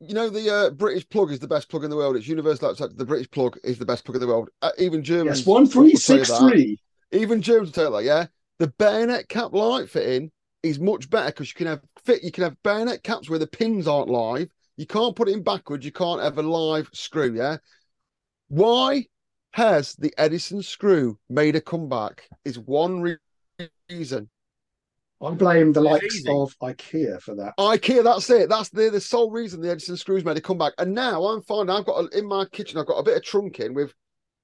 you 0.00 0.14
know 0.14 0.28
the 0.28 0.50
uh, 0.52 0.70
British 0.70 1.08
plug 1.08 1.32
is 1.32 1.38
the 1.38 1.48
best 1.48 1.68
plug 1.68 1.84
in 1.84 1.90
the 1.90 1.96
world. 1.96 2.16
It's 2.16 2.28
universal 2.28 2.68
outside. 2.68 2.96
The 2.96 3.04
British 3.04 3.30
plug 3.30 3.58
is 3.64 3.78
the 3.78 3.86
best 3.86 4.04
plug 4.04 4.16
in 4.16 4.20
the 4.20 4.26
world. 4.26 4.50
Uh, 4.62 4.70
even 4.78 5.02
Germans. 5.02 5.40
Yes, 5.40 5.46
one 5.46 5.66
three 5.66 5.94
six 5.96 6.30
three. 6.38 6.78
Even 7.12 7.40
Germans 7.42 7.68
will 7.68 7.72
tell 7.72 7.90
you 7.90 7.96
that. 7.98 8.04
Yeah, 8.04 8.26
the 8.58 8.68
bayonet 8.78 9.28
cap 9.28 9.52
light 9.52 9.88
fitting 9.88 10.30
is 10.62 10.80
much 10.80 11.10
better 11.10 11.26
because 11.26 11.48
you 11.48 11.54
can 11.54 11.66
have 11.66 11.80
fit. 12.04 12.22
You 12.24 12.32
can 12.32 12.44
have 12.44 12.62
bayonet 12.62 13.02
caps 13.02 13.28
where 13.30 13.38
the 13.38 13.46
pins 13.46 13.86
aren't 13.86 14.08
live. 14.10 14.48
You 14.76 14.86
can't 14.86 15.14
put 15.14 15.28
it 15.28 15.34
in 15.34 15.42
backwards. 15.42 15.84
You 15.84 15.92
can't 15.92 16.22
have 16.22 16.38
a 16.38 16.42
live 16.42 16.90
screw. 16.92 17.34
Yeah. 17.34 17.58
Why 18.48 19.06
has 19.52 19.94
the 19.94 20.12
Edison 20.18 20.62
screw 20.62 21.18
made 21.28 21.54
a 21.54 21.60
comeback? 21.60 22.28
Is 22.44 22.58
one 22.58 23.00
re- 23.00 23.16
reason. 23.88 24.28
I 25.24 25.30
blame 25.34 25.72
the 25.72 25.80
likes 25.80 26.22
of 26.28 26.54
IKEA 26.62 27.20
for 27.20 27.34
that. 27.36 27.54
IKEA, 27.58 28.04
that's 28.04 28.28
it. 28.30 28.48
That's 28.48 28.68
the, 28.68 28.90
the 28.90 29.00
sole 29.00 29.30
reason 29.30 29.60
the 29.60 29.70
Edison 29.70 29.96
screws 29.96 30.24
made 30.24 30.36
a 30.36 30.40
comeback. 30.40 30.74
And 30.78 30.94
now 30.94 31.24
I'm 31.24 31.42
finding 31.42 31.74
I've 31.74 31.86
got 31.86 32.04
a, 32.04 32.18
in 32.18 32.26
my 32.26 32.44
kitchen, 32.46 32.78
I've 32.78 32.86
got 32.86 32.98
a 32.98 33.02
bit 33.02 33.16
of 33.16 33.22
trunking 33.22 33.74
with 33.74 33.94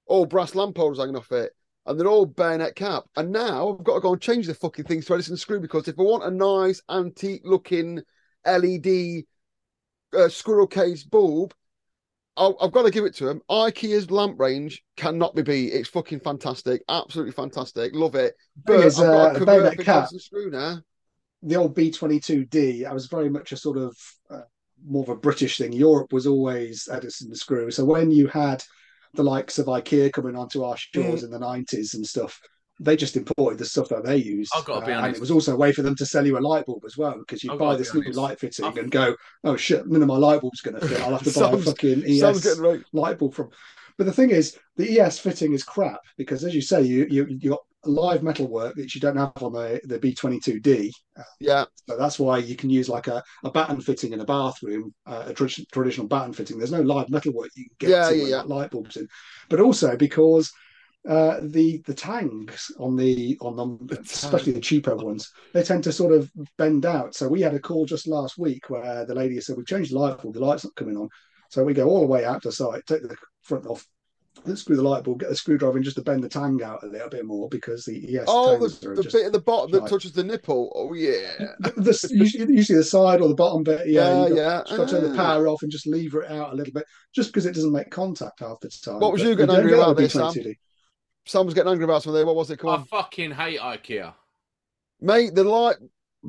all 0.07 0.27
brass 0.27 0.55
lamp 0.55 0.77
holders 0.77 0.99
hanging 0.99 1.17
off 1.17 1.31
it, 1.33 1.53
and 1.87 1.99
they're 1.99 2.09
all 2.09 2.27
bayonet 2.27 2.77
cap. 2.77 3.05
And 3.17 3.31
now 3.31 3.77
I've 3.79 3.85
got 3.85 3.95
to 3.95 4.01
go 4.01 4.13
and 4.13 4.23
change 4.23 4.47
the 4.47 4.55
fucking 4.55 4.87
things 4.87 5.07
to 5.07 5.15
Edison 5.15 5.37
screw 5.37 5.61
because 5.61 5.87
if 5.87 5.99
I 5.99 6.03
want 6.03 6.25
a 6.25 6.31
nice 6.31 6.83
antique 6.89 7.43
looking 7.45 8.01
LED 8.47 9.25
uh, 10.17 10.29
squirrel 10.29 10.67
cage 10.67 11.09
bulb, 11.11 11.55
I'll, 12.41 12.57
I've 12.61 12.73
got 12.73 12.83
to 12.85 12.91
give 12.91 13.05
it 13.05 13.15
to 13.17 13.29
him. 13.29 13.43
IKEA's 13.51 14.11
lamp 14.11 14.41
range 14.41 14.83
cannot 14.97 15.35
be 15.37 15.43
beat. 15.43 15.73
It's 15.75 15.89
fucking 15.91 16.21
fantastic, 16.21 16.83
absolutely 16.89 17.33
fantastic. 17.33 17.95
Love 17.95 18.15
it. 18.15 18.35
But 18.65 18.81
is, 18.87 18.99
I've 18.99 19.07
got 19.07 19.15
uh, 19.15 19.33
to 19.35 19.39
the 19.41 19.45
convert 19.45 19.61
bayonet 19.63 19.79
to 19.79 19.85
cap- 19.85 19.97
Edison 20.05 20.19
screw 20.21 20.51
now. 20.51 20.81
the 21.43 21.57
old 21.57 21.77
B22D, 21.77 22.87
I 22.87 22.93
was 22.93 23.07
very 23.07 23.29
much 23.29 23.53
a 23.53 23.57
sort 23.57 23.77
of 23.79 23.97
uh, 24.31 24.41
more 24.85 25.03
of 25.03 25.11
a 25.11 25.17
British 25.17 25.59
thing. 25.59 25.73
Europe 25.73 26.13
was 26.13 26.27
always 26.27 26.89
Edison 26.91 27.35
screw. 27.35 27.71
So 27.71 27.85
when 27.85 28.11
you 28.11 28.27
had 28.29 28.65
the 29.15 29.23
likes 29.23 29.59
of 29.59 29.67
IKEA 29.67 30.13
coming 30.13 30.35
onto 30.37 30.63
our 30.65 30.77
Mm. 30.77 30.79
shores 30.95 31.23
in 31.23 31.31
the 31.31 31.39
90s 31.39 31.95
and 31.95 32.07
stuff, 32.07 32.41
they 32.83 32.97
just 32.97 33.17
imported 33.17 33.59
the 33.59 33.65
stuff 33.65 33.89
that 33.91 34.05
they 34.05 34.17
used. 34.17 34.51
I've 34.57 34.65
got 34.65 34.81
to 34.81 34.87
be 34.87 34.93
Uh, 34.93 35.05
and 35.05 35.15
it 35.15 35.21
was 35.21 35.31
also 35.31 35.53
a 35.53 35.57
way 35.57 35.71
for 35.73 35.83
them 35.83 35.95
to 35.97 36.07
sell 36.07 36.27
you 36.27 36.39
a 36.39 36.41
light 36.41 36.65
bulb 36.67 36.83
as 36.87 36.97
well, 36.97 37.19
because 37.19 37.45
you 37.45 37.53
I've 37.53 37.59
buy 37.59 37.77
this 37.77 37.93
be 37.93 38.01
new 38.01 38.13
light 38.13 38.41
fitting 38.41 38.65
I've- 38.65 38.81
and 38.81 38.91
go, 38.91 39.15
oh 39.45 39.57
shit, 39.57 39.87
none 39.87 40.03
of 40.03 40.09
my 40.09 40.17
light 40.17 40.41
bulb's 40.41 40.63
going 40.63 40.81
to 40.81 40.89
fit. 40.89 41.01
I'll 41.03 41.11
have 41.17 41.23
to 41.23 41.31
buy 41.39 41.47
a 41.49 41.51
Sam's- 41.51 41.65
fucking 41.67 42.03
ES 42.07 42.59
right. 42.59 42.81
light 42.93 43.19
bulb 43.19 43.35
from. 43.35 43.51
But 43.99 44.07
the 44.07 44.13
thing 44.13 44.31
is, 44.31 44.59
the 44.77 44.99
ES 44.99 45.19
fitting 45.19 45.53
is 45.53 45.63
crap 45.63 46.01
because, 46.17 46.43
as 46.43 46.55
you 46.55 46.63
say, 46.63 46.81
you 46.83 47.07
you 47.11 47.27
you 47.29 47.51
got 47.51 47.61
live 47.85 48.23
metal 48.23 48.47
work 48.49 48.75
that 48.77 48.95
you 48.95 49.01
don't 49.01 49.17
have 49.17 49.33
on 49.43 49.53
the 49.53 49.79
the 49.85 49.99
B22D. 49.99 50.91
Yeah. 51.39 51.65
So 51.89 51.97
that's 51.99 52.19
why 52.19 52.39
you 52.39 52.57
can 52.57 52.71
use 52.71 52.89
like 52.89 53.09
a, 53.09 53.23
a 53.45 53.51
batten 53.51 53.81
fitting 53.81 54.13
in 54.15 54.21
a 54.21 54.25
bathroom, 54.25 54.95
uh, 55.07 55.25
a 55.29 55.35
tradi- 55.35 55.67
traditional 55.73 56.07
batten 56.07 56.33
fitting. 56.33 56.57
There's 56.57 56.73
no 56.73 56.81
live 56.83 57.11
metal 57.11 57.33
work 57.35 57.51
you 57.57 57.67
can 57.79 57.89
get 57.89 57.91
Yeah, 57.91 58.09
to 58.11 58.17
yeah, 58.17 58.27
yeah. 58.37 58.43
light 58.43 58.71
bulbs 58.71 58.97
in, 58.97 59.07
but 59.51 59.61
also 59.61 59.97
because 59.97 60.51
uh, 61.09 61.41
the 61.43 61.83
the 61.87 61.95
tangs 61.95 62.71
on 62.79 62.95
the 62.97 63.37
on 63.41 63.57
them, 63.57 63.79
The 63.87 64.01
especially 64.01 64.53
the 64.53 64.61
cheaper 64.61 64.95
ones, 64.97 65.31
they 65.55 65.63
tend 65.63 65.85
to 65.85 65.93
sort 65.93 66.13
of 66.13 66.31
bend 66.59 66.85
out. 66.85 67.15
So 67.15 67.29
we 67.29 67.41
had 67.41 67.55
a 67.55 67.59
call 67.61 67.87
just 67.87 68.07
last 68.07 68.39
week 68.39 68.69
where 68.69 69.05
the 69.07 69.15
lady 69.15 69.41
said 69.41 69.57
we've 69.57 69.67
changed 69.67 69.93
the 69.93 69.99
light 69.99 70.21
bulb, 70.21 70.35
the 70.35 70.41
light's 70.41 70.65
not 70.65 70.75
coming 70.77 70.97
on. 70.97 71.09
So 71.51 71.65
we 71.65 71.75
go 71.75 71.89
all 71.89 72.01
the 72.01 72.07
way 72.07 72.25
out 72.25 72.43
to 72.43 72.53
site, 72.53 72.87
take 72.87 73.03
the 73.03 73.17
front 73.43 73.67
off, 73.67 73.85
screw 74.55 74.77
the 74.77 74.83
light 74.83 75.03
bulb, 75.03 75.21
get 75.21 75.31
the 75.31 75.35
screwdriver 75.37 75.79
in 75.79 75.83
just 75.83 75.97
to 75.97 76.03
bend 76.03 76.23
the 76.23 76.29
tang 76.29 76.63
out 76.63 76.85
a 76.85 76.87
little 76.87 77.09
bit 77.09 77.25
more 77.25 77.49
because 77.49 77.85
the 77.85 78.19
ES 78.19 78.27
Oh, 78.29 78.57
the, 78.59 78.69
the 78.95 79.03
bit 79.03 79.27
at 79.27 79.33
the 79.33 79.41
bottom 79.41 79.71
that 79.73 79.89
touches 79.89 80.13
the 80.13 80.23
nipple. 80.23 80.71
Oh 80.77 80.93
yeah, 80.93 81.33
the, 81.61 81.71
the, 81.77 82.09
usually, 82.13 82.55
usually 82.55 82.79
the 82.79 82.85
side 82.85 83.21
or 83.21 83.29
the 83.29 83.35
bottom 83.35 83.63
bit. 83.65 83.89
Yeah, 83.89 84.23
yeah, 84.23 84.27
you 84.29 84.37
yeah. 84.37 84.63
just 84.67 84.77
got 84.77 84.89
to 84.89 85.01
turn 85.01 85.13
the 85.13 85.21
Ah. 85.21 85.27
power 85.27 85.49
off 85.49 85.63
and 85.63 85.73
just 85.73 85.87
lever 85.87 86.23
it 86.23 86.31
out 86.31 86.53
a 86.53 86.57
little 86.57 86.73
bit, 86.75 86.85
just 87.15 87.31
because 87.31 87.47
it 87.47 87.55
doesn't 87.55 87.73
make 87.73 87.91
contact 87.91 88.41
half 88.41 88.61
the 88.61 88.69
time. 88.69 89.01
What 89.01 89.13
was 89.13 89.23
But 89.23 89.29
you 89.29 89.35
getting 89.35 89.47
don't 89.49 89.57
angry 89.57 89.73
about 89.75 89.97
this, 89.97 90.13
Sam? 90.13 90.33
B22D. 91.27 91.31
Sam 91.31 91.45
was 91.47 91.55
getting 91.55 91.71
angry 91.71 91.85
about 91.85 92.03
something. 92.03 92.25
What 92.27 92.37
was 92.37 92.51
it? 92.51 92.59
called? 92.59 92.81
I 92.81 92.85
fucking 92.85 93.33
hate 93.33 93.61
IKEA. 93.61 94.15
mate. 95.01 95.35
The 95.35 95.45
light. 95.45 95.77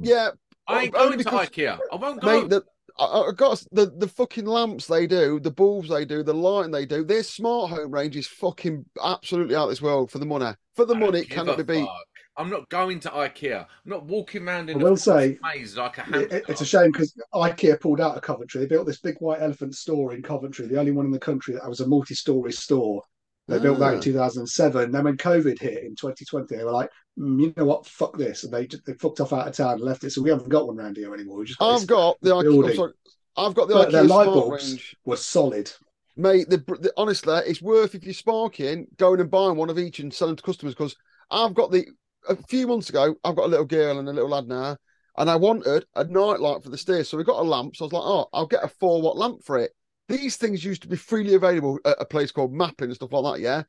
Yeah, 0.01 0.29
I 0.67 0.83
ain't 0.83 0.95
Only 0.95 1.23
going 1.23 1.47
to 1.47 1.49
IKEA. 1.51 1.79
I 1.91 1.95
won't 1.95 2.21
go. 2.21 2.41
mate. 2.41 2.49
The 2.49 2.63
I, 2.99 3.05
I 3.05 3.31
got 3.35 3.63
the 3.71 3.87
the 3.97 4.07
fucking 4.07 4.45
lamps 4.45 4.87
they 4.87 5.07
do, 5.07 5.39
the 5.39 5.51
bulbs 5.51 5.89
they 5.89 6.05
do, 6.05 6.23
the 6.23 6.33
lighting 6.33 6.71
they 6.71 6.85
do. 6.85 7.03
Their 7.03 7.23
smart 7.23 7.69
home 7.71 7.91
range 7.91 8.15
is 8.15 8.27
fucking 8.27 8.85
absolutely 9.03 9.55
out 9.55 9.63
of 9.63 9.69
this 9.69 9.81
world 9.81 10.11
for 10.11 10.19
the 10.19 10.25
money. 10.25 10.53
For 10.75 10.85
the 10.85 10.95
I 10.95 10.99
money, 10.99 11.19
it 11.19 11.29
cannot 11.29 11.57
be 11.57 11.63
beat. 11.63 11.85
fuck. 11.85 11.95
I'm 12.37 12.49
not 12.49 12.69
going 12.69 12.99
to 13.01 13.09
IKEA. 13.09 13.59
I'm 13.59 13.67
not 13.85 14.05
walking 14.05 14.47
around 14.47 14.69
in 14.69 14.77
I 14.77 14.81
a 14.81 14.83
will 14.83 14.95
say, 14.97 15.37
maze 15.43 15.75
like 15.75 15.97
a 15.97 16.01
hamster. 16.01 16.37
it- 16.37 16.45
it's 16.47 16.61
a 16.61 16.65
shame 16.65 16.91
because 16.91 17.13
IKEA 17.33 17.79
pulled 17.79 17.99
out 17.99 18.15
of 18.15 18.21
Coventry. 18.23 18.61
They 18.61 18.67
built 18.67 18.87
this 18.87 18.99
big 19.01 19.17
white 19.19 19.41
elephant 19.41 19.75
store 19.75 20.13
in 20.13 20.21
Coventry, 20.23 20.65
the 20.67 20.79
only 20.79 20.91
one 20.91 21.05
in 21.05 21.11
the 21.11 21.19
country 21.19 21.53
that 21.55 21.67
was 21.67 21.81
a 21.81 21.87
multi-story 21.87 22.53
store. 22.53 23.03
They 23.51 23.59
built 23.59 23.79
that 23.79 23.91
Ah. 23.91 23.95
in 23.95 24.01
2007. 24.01 24.91
Then 24.91 25.03
when 25.03 25.17
COVID 25.17 25.59
hit 25.59 25.83
in 25.83 25.95
2020, 25.95 26.55
they 26.55 26.63
were 26.63 26.71
like, 26.71 26.89
"Mm, 27.19 27.39
you 27.41 27.53
know 27.57 27.65
what, 27.65 27.85
fuck 27.85 28.17
this, 28.17 28.43
and 28.43 28.53
they 28.53 28.67
they 28.85 28.93
fucked 28.93 29.19
off 29.19 29.33
out 29.33 29.47
of 29.47 29.55
town 29.55 29.73
and 29.73 29.81
left 29.81 30.03
it. 30.03 30.11
So 30.11 30.21
we 30.21 30.29
haven't 30.29 30.49
got 30.49 30.67
one 30.67 30.79
around 30.79 30.97
here 30.97 31.13
anymore. 31.13 31.37
We 31.37 31.45
just 31.45 31.59
got 31.59 31.81
I've 31.81 31.87
got 31.87 32.17
the 32.21 32.29
IKEA. 32.31 32.69
I'm 32.69 32.75
sorry. 32.75 32.93
I've 33.37 33.53
got 33.53 33.67
the 33.67 33.73
But 33.75 33.91
their 33.91 34.03
IKEA 34.03 34.09
light 34.09 34.23
smart 34.25 34.39
bulbs- 34.47 34.69
range. 34.71 34.95
was 35.05 35.25
solid. 35.25 35.71
Mate, 36.17 36.49
the, 36.49 36.57
the, 36.57 36.91
honestly, 36.97 37.33
it's 37.47 37.61
worth 37.61 37.95
if 37.95 38.03
you're 38.03 38.13
sparking 38.13 38.87
going 38.97 39.21
and 39.21 39.31
buying 39.31 39.55
one 39.55 39.69
of 39.69 39.79
each 39.79 39.99
and 39.99 40.13
selling 40.13 40.35
to 40.35 40.43
customers 40.43 40.73
because 40.75 40.95
I've 41.29 41.53
got 41.53 41.71
the 41.71 41.87
a 42.29 42.35
few 42.35 42.67
months 42.67 42.89
ago, 42.89 43.15
I've 43.23 43.35
got 43.35 43.45
a 43.45 43.47
little 43.47 43.65
girl 43.65 43.97
and 43.97 44.07
a 44.09 44.13
little 44.13 44.29
lad 44.29 44.47
now, 44.47 44.77
and 45.17 45.29
I 45.29 45.37
wanted 45.37 45.85
a 45.95 46.03
night 46.03 46.39
light 46.41 46.61
for 46.63 46.69
the 46.69 46.77
stairs. 46.77 47.09
So 47.09 47.17
we 47.17 47.23
got 47.23 47.39
a 47.39 47.43
lamp. 47.43 47.75
So 47.75 47.85
I 47.85 47.87
was 47.87 47.93
like, 47.93 48.03
oh, 48.05 48.27
I'll 48.33 48.45
get 48.45 48.63
a 48.63 48.67
four 48.67 49.01
watt 49.01 49.17
lamp 49.17 49.43
for 49.43 49.57
it. 49.57 49.71
These 50.11 50.35
things 50.35 50.65
used 50.65 50.81
to 50.81 50.89
be 50.89 50.97
freely 50.97 51.35
available 51.35 51.79
at 51.85 51.95
a 51.99 52.05
place 52.05 52.31
called 52.31 52.53
Maplin 52.53 52.89
and 52.89 52.95
stuff 52.95 53.13
like 53.13 53.35
that. 53.35 53.41
Yeah. 53.41 53.63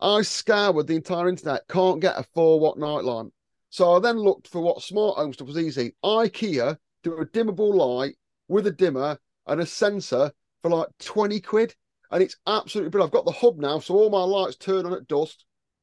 I 0.00 0.22
scoured 0.22 0.86
the 0.86 0.94
entire 0.94 1.28
internet, 1.28 1.66
can't 1.68 2.00
get 2.00 2.16
a 2.16 2.22
four 2.22 2.60
watt 2.60 2.78
night 2.78 3.02
lamp. 3.02 3.32
So 3.70 3.96
I 3.96 3.98
then 3.98 4.16
looked 4.16 4.46
for 4.46 4.60
what 4.60 4.80
smart 4.80 5.16
home 5.16 5.32
stuff 5.32 5.48
was 5.48 5.58
easy. 5.58 5.96
IKEA 6.04 6.78
do 7.02 7.18
a 7.18 7.26
dimmable 7.26 7.74
light 7.74 8.14
with 8.46 8.68
a 8.68 8.70
dimmer 8.70 9.18
and 9.48 9.60
a 9.60 9.66
sensor 9.66 10.30
for 10.62 10.70
like 10.70 10.86
20 11.00 11.40
quid. 11.40 11.74
And 12.12 12.22
it's 12.22 12.36
absolutely 12.46 12.90
brilliant. 12.90 13.10
I've 13.10 13.24
got 13.24 13.24
the 13.24 13.38
hub 13.38 13.58
now, 13.58 13.80
so 13.80 13.94
all 13.94 14.08
my 14.08 14.22
lights 14.22 14.56
turn 14.56 14.86
on 14.86 14.94
at 14.94 15.08
dusk 15.08 15.38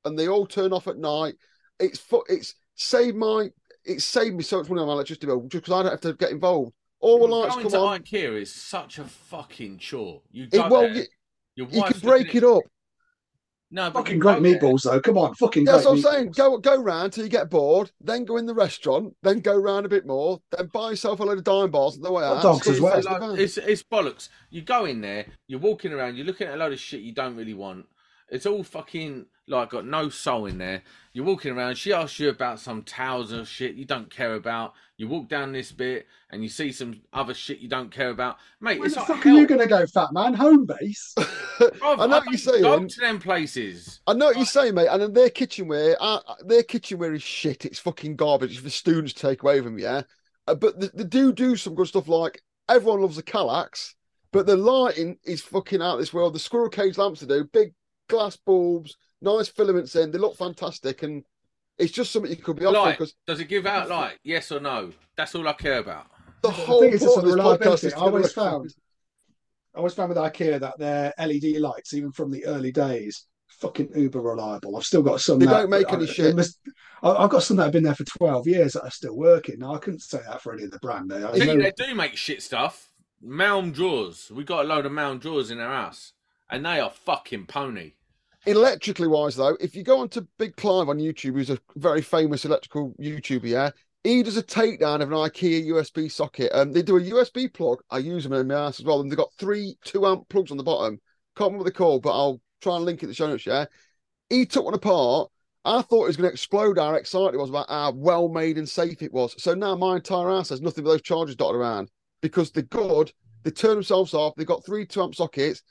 and 0.05 0.17
they 0.17 0.29
all 0.29 0.47
turn 0.47 0.71
off 0.71 0.87
at 0.87 0.97
night. 0.97 1.35
It's 1.77 2.01
it's 2.29 2.55
saved 2.75 3.17
my 3.17 3.49
it's 3.83 4.05
saved 4.05 4.35
me 4.35 4.43
so 4.43 4.59
much 4.59 4.69
money 4.69 4.81
on 4.81 4.87
my 4.87 4.93
electricity 4.93 5.27
bill 5.27 5.41
just 5.41 5.65
because 5.65 5.73
I 5.73 5.83
don't 5.83 5.91
have 5.91 6.01
to 6.01 6.13
get 6.13 6.31
involved. 6.31 6.73
All 7.05 7.19
the 7.19 7.27
lights 7.27 7.53
Going 7.53 7.63
come 7.69 7.71
to 7.71 7.77
on. 7.79 7.99
IKEA 8.01 8.41
is 8.41 8.51
such 8.51 8.97
a 8.97 9.03
fucking 9.03 9.77
chore. 9.77 10.23
You 10.31 10.47
It, 10.51 10.57
well, 10.71 10.81
there, 10.81 11.05
you, 11.55 11.67
you 11.69 11.83
can 11.83 11.99
break 11.99 12.33
it 12.33 12.43
up. 12.43 12.63
No, 13.69 13.91
but 13.91 13.99
Fucking 13.99 14.17
great 14.19 14.37
go 14.37 14.41
there- 14.41 14.59
meatballs, 14.59 14.83
though. 14.83 14.99
Come 15.01 15.17
on, 15.19 15.35
fucking 15.35 15.65
That's 15.65 15.83
great 15.83 15.89
what 16.03 16.07
I'm 16.07 16.13
saying. 16.13 16.31
Go 16.31 16.57
go 16.57 16.81
round 16.81 17.13
till 17.13 17.23
you 17.23 17.29
get 17.29 17.51
bored, 17.51 17.91
then 18.01 18.25
go 18.25 18.37
in 18.37 18.47
the 18.47 18.55
restaurant, 18.55 19.13
then 19.21 19.39
go 19.39 19.55
round 19.55 19.85
a 19.85 19.89
bit 19.89 20.07
more, 20.07 20.39
then 20.51 20.67
buy 20.73 20.91
yourself 20.91 21.19
a 21.19 21.23
load 21.23 21.37
of 21.37 21.43
dime 21.43 21.69
bars 21.69 21.95
on 21.95 22.01
the 22.01 22.11
way 22.11 22.23
out. 22.23 22.41
dogs 22.41 22.61
stick 22.61 22.73
as 22.73 22.81
well. 22.81 22.95
face 22.95 23.05
in 23.05 23.11
Like, 23.11 23.39
it's 23.39 23.57
it's 23.57 23.83
bollocks. 23.83 24.29
You 24.49 24.61
go 24.63 24.85
in 24.85 25.01
there, 25.01 25.27
you're 25.47 25.59
walking 25.59 25.93
around, 25.93 26.15
you're 26.15 26.25
looking 26.25 26.47
at 26.47 26.55
a 26.55 26.57
load 26.57 26.73
of 26.73 26.79
shit 26.79 27.01
you 27.01 27.13
don't 27.13 27.35
really 27.35 27.53
want. 27.53 27.85
It's 28.29 28.47
all 28.47 28.63
fucking 28.63 29.27
like 29.47 29.69
got 29.69 29.85
no 29.85 30.09
soul 30.09 30.45
in 30.45 30.57
there. 30.57 30.81
You're 31.13 31.25
walking 31.25 31.51
around. 31.51 31.75
She 31.75 31.93
asks 31.93 32.19
you 32.19 32.29
about 32.29 32.59
some 32.59 32.83
towels 32.83 33.31
or 33.31 33.45
shit 33.45 33.75
you 33.75 33.85
don't 33.85 34.09
care 34.09 34.35
about. 34.35 34.73
You 34.97 35.07
walk 35.07 35.29
down 35.29 35.51
this 35.51 35.71
bit 35.71 36.07
and 36.31 36.41
you 36.41 36.49
see 36.49 36.71
some 36.71 37.01
other 37.13 37.33
shit 37.33 37.59
you 37.59 37.69
don't 37.69 37.91
care 37.91 38.09
about, 38.09 38.37
mate. 38.59 38.79
Where 38.79 38.87
it's 38.87 38.95
the 38.95 39.01
like 39.01 39.07
fuck 39.07 39.23
hell. 39.23 39.35
are 39.35 39.39
you 39.39 39.47
going 39.47 39.61
to 39.61 39.67
go, 39.67 39.85
fat 39.85 40.11
man? 40.13 40.33
Home 40.33 40.65
base? 40.65 41.13
Bruv, 41.17 41.71
I 41.81 42.07
know 42.07 42.17
what 42.17 42.25
you're 42.25 42.37
saying. 42.37 42.63
Go 42.63 42.85
to 42.85 42.99
them 42.99 43.19
places. 43.19 44.01
I 44.07 44.13
know 44.13 44.27
what 44.27 44.37
you're 44.37 44.45
saying, 44.45 44.75
mate. 44.75 44.87
And 44.89 45.01
then 45.01 45.13
their 45.13 45.29
kitchenware, 45.29 45.95
uh, 45.99 46.19
their 46.45 46.63
kitchenware 46.63 47.13
is 47.13 47.23
shit. 47.23 47.65
It's 47.65 47.79
fucking 47.79 48.15
garbage. 48.15 48.51
It's 48.51 48.61
for 48.61 48.69
students 48.69 49.13
to 49.13 49.27
take 49.27 49.43
away 49.43 49.61
from 49.61 49.77
yeah. 49.77 50.03
Uh, 50.47 50.55
but 50.55 50.79
they, 50.79 50.89
they 50.93 51.03
do 51.03 51.31
do 51.31 51.55
some 51.55 51.75
good 51.75 51.87
stuff. 51.87 52.07
Like 52.07 52.41
everyone 52.69 53.01
loves 53.01 53.15
the 53.15 53.23
Kallax, 53.23 53.93
but 54.31 54.45
the 54.45 54.57
lighting 54.57 55.17
is 55.23 55.41
fucking 55.41 55.81
out 55.81 55.93
of 55.93 55.99
this 55.99 56.13
world. 56.13 56.33
The 56.33 56.39
squirrel 56.39 56.69
cage 56.69 56.97
lamps 56.97 57.21
they 57.21 57.27
do, 57.27 57.45
big 57.45 57.73
glass 58.07 58.35
bulbs, 58.37 58.97
nice 59.25 59.47
filaments 59.49 59.95
in. 59.95 60.11
They 60.11 60.17
look 60.19 60.37
fantastic, 60.37 61.03
and 61.03 61.23
it's 61.77 61.91
just 61.91 62.11
something 62.11 62.31
you 62.31 62.37
could 62.37 62.55
be 62.57 62.65
offering 62.65 62.83
Light. 62.85 62.97
because 62.99 63.13
Does 63.27 63.39
it 63.41 63.49
give 63.49 63.65
out 63.65 63.89
light? 63.89 64.17
Yes 64.23 64.51
or 64.51 64.59
no? 64.61 64.91
That's 65.17 65.35
all 65.35 65.47
I 65.47 65.53
care 65.53 65.79
about. 65.79 66.07
the 66.41 66.49
The 66.49 66.53
whole 66.53 66.81
thing 66.81 66.91
point 66.97 67.01
a 67.01 67.17
of 67.19 67.25
this 67.25 67.35
podcast 67.35 67.83
is 67.83 67.93
I 67.93 67.97
always 67.97 68.27
get 68.33 68.37
away 68.37 68.49
from- 68.51 68.59
found, 68.61 68.75
I 69.73 69.77
always 69.79 69.93
found 69.93 70.09
with 70.09 70.17
IKEA 70.17 70.59
that 70.61 70.77
their 70.79 71.13
LED 71.17 71.59
lights, 71.59 71.93
even 71.93 72.11
from 72.13 72.31
the 72.31 72.45
early 72.45 72.71
days, 72.71 73.25
fucking 73.47 73.89
uber 73.95 74.21
reliable. 74.21 74.77
I've 74.77 74.83
still 74.83 75.01
got 75.01 75.19
some. 75.21 75.39
They 75.39 75.45
that- 75.47 75.51
don't 75.61 75.69
make 75.69 75.89
I- 75.89 75.95
any 75.95 76.05
they 76.05 76.11
shit. 76.13 76.35
must- 76.35 76.59
I- 77.03 77.09
I've 77.23 77.29
got 77.29 77.43
some 77.43 77.57
that 77.57 77.63
have 77.63 77.73
been 77.73 77.83
there 77.83 77.95
for 77.95 78.05
twelve 78.05 78.47
years 78.47 78.73
that 78.73 78.83
are 78.83 78.91
still 78.91 79.15
working. 79.15 79.59
Now 79.59 79.73
I 79.75 79.79
couldn't 79.79 79.99
say 80.01 80.19
that 80.25 80.41
for 80.41 80.53
any 80.53 80.63
of 80.63 80.71
the 80.71 80.79
brand. 80.79 81.09
There, 81.11 81.27
I 81.27 81.37
See, 81.39 81.45
know- 81.45 81.57
they 81.57 81.71
do 81.75 81.93
make 81.95 82.15
shit 82.15 82.41
stuff. 82.43 82.91
Malm 83.23 83.73
drawers. 83.73 84.29
We 84.31 84.43
got 84.43 84.65
a 84.65 84.67
load 84.67 84.85
of 84.85 84.91
Malm 84.91 85.19
drawers 85.19 85.49
in 85.51 85.59
our 85.59 85.73
house, 85.73 86.13
and 86.49 86.65
they 86.65 86.79
are 86.79 86.91
fucking 86.91 87.47
pony. 87.47 87.93
Electrically 88.45 89.07
wise, 89.07 89.35
though, 89.35 89.57
if 89.59 89.75
you 89.75 89.83
go 89.83 89.99
onto 89.99 90.27
Big 90.37 90.55
Clive 90.55 90.87
on 90.87 90.99
YouTube, 90.99 91.33
who's 91.33 91.49
a 91.49 91.57
very 91.77 92.01
famous 92.01 92.45
electrical 92.45 92.93
YouTuber, 93.01 93.45
yeah, 93.45 93.71
He 94.03 94.21
does 94.21 94.37
a 94.37 94.43
takedown 94.43 95.01
of 95.01 95.11
an 95.11 95.17
IKEA 95.17 95.65
USB 95.65 96.11
socket. 96.11 96.51
Um, 96.53 96.71
they 96.71 96.83
do 96.83 96.97
a 96.97 97.01
USB 97.01 97.51
plug. 97.51 97.79
I 97.89 97.97
use 97.97 98.23
them 98.23 98.33
in 98.33 98.47
my 98.47 98.67
ass 98.67 98.79
as 98.79 98.85
well. 98.85 99.01
And 99.01 99.09
they've 99.09 99.17
got 99.17 99.33
three 99.39 99.77
two 99.83 100.05
amp 100.05 100.29
plugs 100.29 100.51
on 100.51 100.57
the 100.57 100.63
bottom. 100.63 100.99
Can't 101.35 101.53
remember 101.53 101.63
what 101.63 101.75
they're 101.75 101.99
but 101.99 102.17
I'll 102.17 102.39
try 102.61 102.75
and 102.75 102.85
link 102.85 102.99
it 102.99 103.05
in 103.05 103.09
the 103.09 103.15
show 103.15 103.27
notes. 103.27 103.47
Yeah. 103.47 103.65
He 104.29 104.45
took 104.45 104.65
one 104.65 104.75
apart. 104.75 105.31
I 105.65 105.81
thought 105.81 106.03
it 106.03 106.07
was 106.07 106.17
going 106.17 106.29
to 106.29 106.33
explode 106.33 106.77
how 106.77 106.93
excited 106.93 107.33
it 107.33 107.39
was 107.39 107.49
about 107.49 107.67
how 107.67 107.91
well 107.91 108.29
made 108.29 108.59
and 108.59 108.69
safe 108.69 109.01
it 109.01 109.11
was. 109.11 109.33
So 109.41 109.55
now 109.55 109.75
my 109.75 109.95
entire 109.95 110.27
house 110.27 110.49
has 110.49 110.61
nothing 110.61 110.83
but 110.83 110.91
those 110.91 111.01
chargers 111.01 111.35
dotted 111.35 111.59
around 111.59 111.89
because 112.21 112.51
they're 112.51 112.61
good. 112.61 113.11
They 113.43 113.49
turn 113.49 113.73
themselves 113.73 114.13
off. 114.13 114.35
They've 114.35 114.45
got 114.45 114.63
three 114.63 114.85
two 114.85 115.01
amp 115.01 115.15
sockets. 115.15 115.63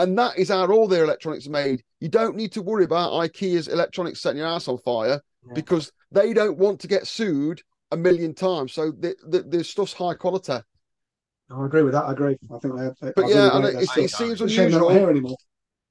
And 0.00 0.18
that 0.18 0.38
is 0.38 0.48
how 0.48 0.66
all 0.70 0.88
their 0.88 1.04
electronics 1.04 1.46
are 1.46 1.50
made. 1.50 1.82
You 2.00 2.08
don't 2.08 2.34
need 2.36 2.52
to 2.52 2.62
worry 2.62 2.84
about 2.84 3.12
IKEA's 3.12 3.68
electronics 3.68 4.20
setting 4.20 4.38
your 4.38 4.48
house 4.48 4.66
on 4.68 4.78
fire 4.78 5.20
Yeah. 5.46 5.52
because 5.54 5.92
they 6.10 6.32
don't 6.32 6.58
want 6.58 6.80
to 6.80 6.88
get 6.88 7.06
sued 7.06 7.62
a 7.92 7.96
million 7.96 8.34
times. 8.34 8.72
So 8.72 8.92
the, 8.92 9.14
the, 9.28 9.42
the 9.42 9.62
stuff's 9.64 9.92
high 9.92 10.14
quality. 10.14 10.52
I 11.52 11.66
agree 11.66 11.82
with 11.82 11.92
that. 11.92 12.04
I 12.04 12.12
agree. 12.12 12.36
I 12.54 12.58
think 12.58 12.76
they're. 12.76 12.94
they 13.02 13.12
But 13.14 13.24
I 13.26 13.28
yeah, 13.28 13.56
and 13.56 13.64
it, 13.66 13.74
it 13.98 14.10
seems 14.10 14.40
It's 14.40 14.40
a 14.40 14.48
shame 14.48 14.70
they're 14.70 14.80
not 14.80 14.88
unusual. 14.88 14.90
here 15.00 15.10
anymore. 15.10 15.36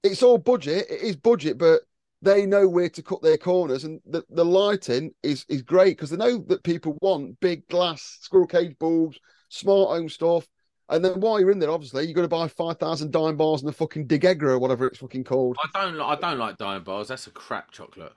It's 0.03 0.23
all 0.23 0.37
budget. 0.37 0.85
It 0.89 1.01
is 1.01 1.15
budget, 1.17 1.57
but 1.57 1.81
they 2.21 2.45
know 2.45 2.67
where 2.67 2.89
to 2.89 3.03
cut 3.03 3.21
their 3.21 3.37
corners, 3.37 3.83
and 3.83 3.99
the, 4.05 4.23
the 4.29 4.45
lighting 4.45 5.11
is 5.21 5.45
is 5.49 5.61
great 5.61 5.97
because 5.97 6.09
they 6.09 6.17
know 6.17 6.37
that 6.47 6.63
people 6.63 6.97
want 7.01 7.39
big 7.41 7.67
glass 7.67 8.17
squirrel 8.21 8.47
cage 8.47 8.75
bulbs, 8.79 9.19
smart 9.49 9.89
home 9.89 10.09
stuff. 10.09 10.47
And 10.89 11.05
then 11.05 11.19
while 11.19 11.39
you're 11.39 11.51
in 11.51 11.59
there, 11.59 11.69
obviously, 11.69 12.05
you've 12.05 12.15
got 12.15 12.23
to 12.23 12.27
buy 12.27 12.47
5,000 12.47 13.11
dime 13.11 13.37
bars 13.37 13.61
and 13.61 13.69
the 13.69 13.73
fucking 13.73 14.07
Digegra 14.07 14.49
or 14.49 14.59
whatever 14.59 14.87
it's 14.87 14.97
fucking 14.97 15.23
called. 15.23 15.55
I 15.63 15.83
don't. 15.83 15.95
li- 15.97 16.03
I 16.03 16.15
don't 16.15 16.39
like 16.39 16.57
dime 16.57 16.83
Bars. 16.83 17.09
That's 17.09 17.27
a 17.27 17.31
crap 17.31 17.71
chocolate. 17.71 18.13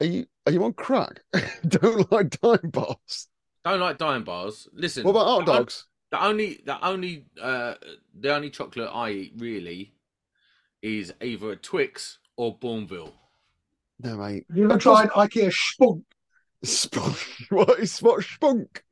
Are 0.00 0.06
you 0.06 0.26
are 0.46 0.52
you 0.52 0.64
on 0.64 0.72
crack? 0.74 1.20
Don't 1.68 2.10
like 2.12 2.40
dime 2.40 2.70
bars. 2.70 3.26
Don't 3.64 3.80
like 3.80 3.98
dime 3.98 4.22
Bars. 4.24 4.68
Listen. 4.72 5.02
What 5.02 5.10
about 5.10 5.26
hot 5.26 5.46
dogs? 5.46 5.86
The 6.10 6.24
only, 6.24 6.60
the 6.64 6.82
only, 6.86 7.26
uh, 7.40 7.74
the 8.18 8.34
only 8.34 8.48
chocolate 8.48 8.88
I 8.90 9.10
eat 9.10 9.32
really 9.36 9.92
is 10.80 11.12
either 11.20 11.52
a 11.52 11.56
Twix 11.56 12.18
or 12.36 12.56
Bournville. 12.56 13.12
No, 14.00 14.16
mate. 14.16 14.46
Have 14.48 14.56
you 14.56 14.64
ever 14.64 14.78
tried 14.78 15.10
IKEA 15.10 15.52
spunk? 15.52 16.04
Spunk. 16.62 17.18
What 17.50 17.78
is 17.78 17.98
what 18.00 18.24
spunk? 18.24 18.84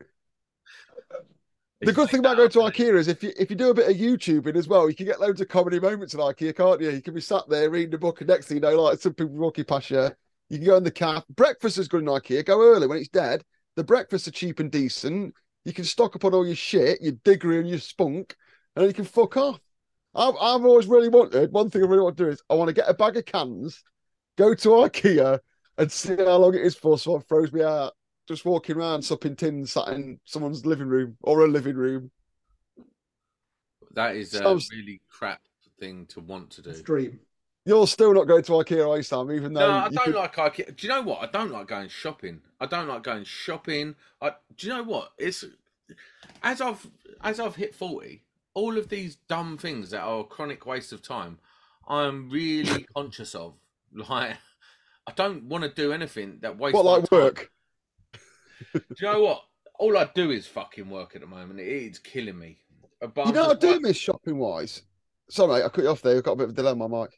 The 1.81 1.93
good 1.93 2.03
like 2.03 2.11
thing 2.11 2.21
about 2.21 2.39
going 2.39 2.49
to? 2.49 2.61
Oh, 2.61 2.71
IKEA 2.71 2.97
is 2.97 3.09
if 3.09 3.23
you 3.23 3.33
if 3.39 3.51
you 3.51 3.57
do 3.57 3.71
a 3.71 3.75
bit 3.75 3.91
of 3.91 3.97
YouTubing 3.97 4.57
as 4.57 4.67
well, 4.67 4.89
you 4.89 4.97
can 4.97 5.05
get 5.05 5.21
loads 5.21 5.41
of 5.43 5.49
comedy 5.49 5.79
moments 5.79 6.15
at 6.15 6.21
IKEA, 6.21 6.57
can't 6.57 6.81
you? 6.81 6.91
You 6.91 7.03
can 7.03 7.13
be 7.13 7.21
sat 7.21 7.47
there 7.49 7.69
reading 7.69 7.95
a 7.95 7.99
book, 7.99 8.21
and 8.21 8.29
next 8.29 8.47
thing 8.47 8.57
you 8.57 8.61
know, 8.63 8.83
like 8.83 8.99
some 8.99 9.13
people 9.13 9.35
walking 9.35 9.65
past 9.65 9.91
you, 9.91 10.09
you 10.49 10.59
can 10.59 10.67
go 10.67 10.77
in 10.77 10.85
the 10.85 10.91
caf. 10.91 11.27
Breakfast 11.29 11.77
is 11.77 11.89
good 11.89 12.01
in 12.01 12.07
IKEA. 12.07 12.47
Go 12.47 12.63
early 12.63 12.87
when 12.87 12.99
it's 12.99 13.09
dead. 13.09 13.45
The 13.75 13.85
breakfasts 13.85 14.27
are 14.27 14.33
cheap 14.33 14.59
and 14.59 14.71
decent. 14.71 15.35
You 15.67 15.75
can 15.75 15.85
stock 15.85 16.17
up 16.17 16.25
on 16.25 16.33
all 16.33 16.47
your 16.47 16.57
shit, 16.57 17.03
your 17.03 17.13
diggery 17.13 17.59
and 17.59 17.69
your 17.69 17.79
spunk, 17.79 18.35
and 18.75 18.83
then 18.83 18.89
you 18.89 18.95
can 18.95 19.05
fuck 19.05 19.37
off. 19.37 19.61
I've 20.15 20.35
I've 20.41 20.65
always 20.65 20.87
really 20.87 21.11
wanted 21.11 21.53
one 21.53 21.69
thing 21.69 21.83
I 21.83 21.87
really 21.87 22.03
want 22.03 22.17
to 22.17 22.25
do 22.25 22.31
is 22.31 22.43
I 22.49 22.55
want 22.55 22.69
to 22.69 22.75
get 22.75 22.89
a 22.89 22.95
bag 22.95 23.19
of 23.19 23.27
cans, 23.27 23.83
go 24.39 24.55
to 24.55 24.69
IKEA, 24.71 25.41
and 25.77 25.93
see 25.93 26.17
how 26.17 26.39
long 26.39 26.55
it 26.55 26.63
is 26.63 26.75
for. 26.75 26.99
So 26.99 27.17
it 27.17 27.29
throws 27.29 27.53
me 27.53 27.63
out. 27.63 27.93
Just 28.27 28.45
walking 28.45 28.77
around, 28.77 29.03
supping 29.03 29.37
tins, 29.37 29.73
sat 29.73 29.89
in 29.89 30.19
someone's 30.25 30.67
living 30.67 30.89
room 30.89 31.17
or 31.23 31.45
a 31.45 31.49
living 31.49 31.77
room. 31.77 32.11
That 33.93 34.17
is 34.17 34.35
a 34.35 34.39
Sounds- 34.39 34.69
really 34.73 35.01
crap 35.09 35.41
thing 35.79 36.07
to 36.07 36.21
want 36.21 36.51
to 36.51 36.63
do. 36.63 36.73
Dream. 36.83 37.21
You're 37.65 37.87
still 37.87 38.15
not 38.15 38.25
going 38.29 38.43
to 38.45 38.53
IKEA, 38.53 38.89
are 38.89 38.97
you, 38.97 39.03
Sam? 39.03 39.31
Even 39.33 39.53
though 39.53 39.67
No, 39.69 39.75
I 39.75 39.89
don't 39.89 40.05
could- 40.05 40.15
like 40.15 40.37
IKEA. 40.37 40.77
Do 40.77 40.87
you 40.87 40.93
know 40.93 41.03
what? 41.03 41.21
I 41.23 41.27
don't 41.27 41.51
like 41.51 41.67
going 41.69 41.89
shopping. 41.89 42.41
I 42.61 42.67
don't 42.67 42.89
like 42.89 43.03
going 43.03 43.25
shopping. 43.25 43.95
I, 44.21 44.33
do 44.57 44.67
you 44.67 44.73
know 44.73 44.83
what? 44.85 45.13
It's 45.19 45.45
as 46.43 46.61
I've 46.61 46.87
as 47.23 47.39
I've 47.41 47.57
hit 47.57 47.75
forty, 47.75 48.23
all 48.55 48.77
of 48.77 48.89
these 48.89 49.17
dumb 49.29 49.57
things 49.59 49.91
that 49.91 50.01
are 50.01 50.21
a 50.21 50.25
chronic 50.25 50.65
waste 50.67 50.93
of 50.93 51.03
time, 51.03 51.39
I'm 51.89 52.29
really 52.31 52.87
conscious 52.97 53.35
of. 53.35 53.55
Like, 53.93 54.37
I 55.07 55.13
don't 55.13 55.45
want 55.45 55.65
to 55.65 55.71
do 55.71 55.93
anything 55.93 56.39
that 56.43 56.57
wastes. 56.59 56.75
what 56.75 56.85
my 56.85 56.91
like 56.97 57.11
time. 57.11 57.19
work. 57.21 57.51
Do 58.73 58.81
you 59.01 59.07
know 59.13 59.23
what? 59.23 59.43
All 59.79 59.97
I 59.99 60.09
do 60.15 60.31
is 60.31 60.47
fucking 60.47 60.89
work 60.89 61.15
at 61.15 61.21
the 61.21 61.27
moment. 61.27 61.61
It 61.61 61.67
is 61.69 61.99
killing 61.99 62.39
me. 62.39 62.59
But 63.01 63.27
You 63.27 63.33
know, 63.33 63.51
I 63.51 63.55
do 63.55 63.73
like- 63.73 63.83
miss 63.83 63.97
shopping 63.97 64.39
wise. 64.39 64.83
Sorry, 65.29 65.63
I 65.63 65.69
cut 65.69 65.85
you 65.85 65.91
off 65.91 66.03
there. 66.03 66.17
I've 66.17 66.23
got 66.23 66.33
a 66.33 66.37
bit 66.37 66.45
of 66.45 66.51
a 66.51 66.55
delay 66.55 66.71
on 66.71 66.79
my 66.79 66.87
mic. 66.87 67.11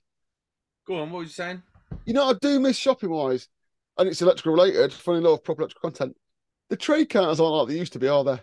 Go 0.87 0.97
on. 1.01 1.11
What 1.11 1.19
were 1.19 1.23
you 1.25 1.29
saying? 1.29 1.63
You 2.05 2.15
know, 2.15 2.25
I 2.31 2.35
do 2.41 2.59
miss 2.59 2.77
shopping 2.77 3.11
wise, 3.11 3.49
and 3.99 4.09
it's 4.09 4.23
electrical 4.23 4.53
related. 4.53 4.93
Funny 4.93 5.19
enough, 5.19 5.45
proper 5.45 5.63
electrical 5.63 5.91
content. 5.91 6.17
The 6.71 6.77
trade 6.77 7.09
counters 7.11 7.39
aren't 7.41 7.55
like 7.55 7.69
they 7.69 7.79
used 7.79 7.93
to 7.95 7.99
be, 7.99 8.09
are 8.09 8.25
there? 8.25 8.41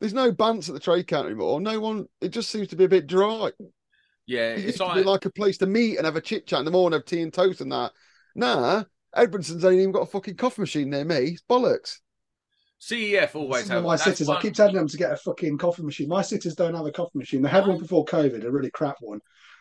There's 0.00 0.14
no 0.14 0.32
bants 0.32 0.68
at 0.68 0.74
the 0.74 0.80
trade 0.80 1.06
counter 1.06 1.28
anymore. 1.28 1.60
No 1.60 1.78
one. 1.78 2.06
It 2.22 2.30
just 2.30 2.50
seems 2.50 2.68
to 2.68 2.76
be 2.76 2.84
a 2.84 2.88
bit 2.88 3.06
dry. 3.06 3.50
Yeah, 4.26 4.54
It 4.54 4.64
it's 4.64 4.80
like 4.80 5.04
like 5.04 5.24
a 5.26 5.30
place 5.30 5.58
to 5.58 5.66
meet 5.66 5.96
and 5.98 6.06
have 6.06 6.16
a 6.16 6.20
chit 6.20 6.46
chat 6.46 6.60
in 6.60 6.64
the 6.64 6.70
morning, 6.70 6.98
have 6.98 7.04
tea 7.04 7.20
and 7.20 7.32
toast 7.32 7.60
and 7.60 7.72
that. 7.72 7.92
Nah, 8.34 8.84
Edmundson's 9.16 9.64
ain't 9.64 9.80
even 9.80 9.92
got 9.92 10.02
a 10.02 10.06
fucking 10.06 10.36
coffee 10.36 10.62
machine 10.62 10.90
near 10.90 11.04
me. 11.04 11.16
It's 11.16 11.42
bollocks. 11.42 11.98
CEF 12.80 13.34
always 13.34 13.68
have 13.68 13.84
my 13.84 13.96
sitters, 13.96 14.28
I 14.28 14.40
keep 14.40 14.54
telling 14.54 14.74
them 14.74 14.88
to 14.88 14.96
get 14.96 15.12
a 15.12 15.16
fucking 15.16 15.58
coffee 15.58 15.82
machine. 15.82 16.08
My 16.08 16.22
sitters 16.22 16.54
don't 16.54 16.74
have 16.74 16.86
a 16.86 16.92
coffee 16.92 17.18
machine. 17.18 17.42
They 17.42 17.50
had 17.50 17.66
one 17.66 17.78
before 17.78 18.06
COVID, 18.06 18.42
a 18.42 18.50
really 18.50 18.70
crap 18.70 18.96
one. 19.00 19.20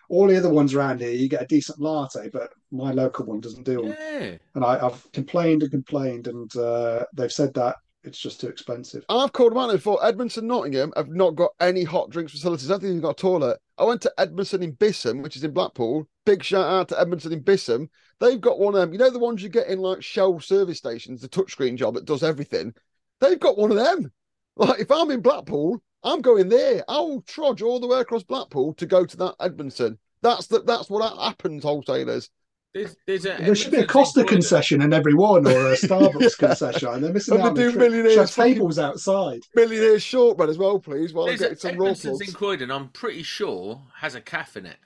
All 0.10 0.26
the 0.28 0.38
other 0.38 0.50
ones 0.50 0.74
around 0.74 1.02
here, 1.02 1.12
you 1.12 1.28
get 1.28 1.42
a 1.42 1.48
decent 1.48 1.82
latte, 1.82 2.30
but 2.32 2.50
my 2.72 2.92
local 2.92 3.26
one 3.26 3.42
doesn't 3.42 3.66
do 3.66 3.82
one. 3.82 3.96
Yeah. 4.00 4.38
And 4.56 4.64
I, 4.64 4.86
I've 4.86 5.12
complained 5.12 5.64
and 5.64 5.72
complained, 5.72 6.28
and 6.28 6.56
uh, 6.56 7.04
they've 7.14 7.32
said 7.32 7.54
that 7.56 7.76
it's 8.04 8.18
just 8.18 8.40
too 8.40 8.48
expensive. 8.48 9.04
I've 9.10 9.34
called 9.34 9.52
them 9.52 9.58
out 9.58 9.72
before. 9.72 10.00
Edmundson, 10.00 10.44
Nottingham 10.44 10.94
have 10.96 11.10
not 11.10 11.36
got 11.36 11.52
any 11.60 11.84
hot 11.84 12.10
drinks 12.10 12.32
facilities. 12.32 12.70
I 12.70 12.74
don't 12.74 12.82
think 12.82 12.94
they've 12.94 13.02
got 13.02 13.20
a 13.20 13.22
toilet. 13.22 13.60
I 13.78 13.84
went 13.84 14.02
to 14.04 14.14
Edmundson 14.18 14.64
in 14.64 14.76
Bispham, 14.76 15.22
which 15.22 15.36
is 15.36 15.44
in 15.44 15.52
Blackpool. 15.52 16.08
Big 16.26 16.44
shout 16.44 16.66
out 16.66 16.90
to 16.90 16.96
Edmundson 16.96 17.34
in 17.34 17.44
Bispham. 17.44 17.90
They've 18.20 18.40
got 18.40 18.60
one 18.60 18.74
of 18.76 18.82
them. 18.82 18.94
You 18.94 19.00
know 19.00 19.10
the 19.10 19.20
ones 19.20 19.44
you 19.44 19.50
get 19.50 19.68
in 19.68 19.80
like 19.80 20.02
Shell 20.02 20.40
service 20.40 20.78
stations, 20.78 21.22
the 21.22 21.30
touchscreen 21.30 21.76
job 21.76 21.96
that 21.96 22.06
does 22.06 22.24
everything. 22.24 22.74
They've 23.20 23.40
got 23.40 23.58
one 23.58 23.72
of 23.72 23.78
them. 23.78 24.12
Like 24.56 24.80
if 24.80 24.92
I'm 24.92 25.12
in 25.12 25.22
Blackpool, 25.22 25.82
I'm 26.04 26.22
going 26.22 26.50
there. 26.50 26.84
I'll 26.88 27.22
trudge 27.22 27.62
all 27.62 27.80
the 27.80 27.88
way 27.88 28.00
across 28.00 28.24
Blackpool 28.24 28.74
to 28.76 28.86
go 28.86 29.06
to 29.06 29.18
that 29.18 29.36
Edmundson. 29.40 29.98
That's 30.22 30.48
the, 30.48 30.62
that's 30.64 30.90
what 30.90 31.18
happens, 31.18 31.64
wholesalers. 31.64 32.30
There's, 32.74 32.96
there's 33.08 33.26
a, 33.26 33.38
There 33.40 33.56
should 33.56 33.72
be 33.72 33.78
a 33.80 33.88
Costa 33.88 34.24
concession 34.24 34.82
in 34.84 34.94
every 34.94 35.16
one, 35.16 35.48
or 35.48 35.72
a 35.72 35.76
Starbucks 35.76 36.40
Yeah. 36.40 36.48
concession. 36.48 36.88
And 36.90 37.04
they're 37.04 37.14
missing 37.14 37.34
And 37.36 37.42
they 37.44 37.46
out. 37.46 37.50
on 37.50 37.56
do 37.56 37.66
the 37.66 37.72
trip. 37.72 37.82
millionaires 37.82 38.14
Should 38.14 38.20
have 38.20 38.30
fucking- 38.32 38.54
tables 38.54 38.80
outside. 38.80 39.40
Millionaire 39.56 40.00
shortbread 40.00 40.50
as 40.50 40.58
well, 40.60 40.80
please, 40.80 41.12
while 41.14 41.28
I'm 41.30 41.38
getting 41.38 41.54
a, 41.54 41.60
some 41.60 41.78
raw 41.78 41.88
Edmundson's 41.88 42.06
in 42.22 42.28
plugs. 42.28 42.36
Croydon, 42.36 42.72
I'm 42.72 42.90
pretty 42.90 43.24
sure, 43.24 43.82
has 43.98 44.14
a 44.16 44.22
calf 44.22 44.56
in 44.56 44.68
it. 44.68 44.78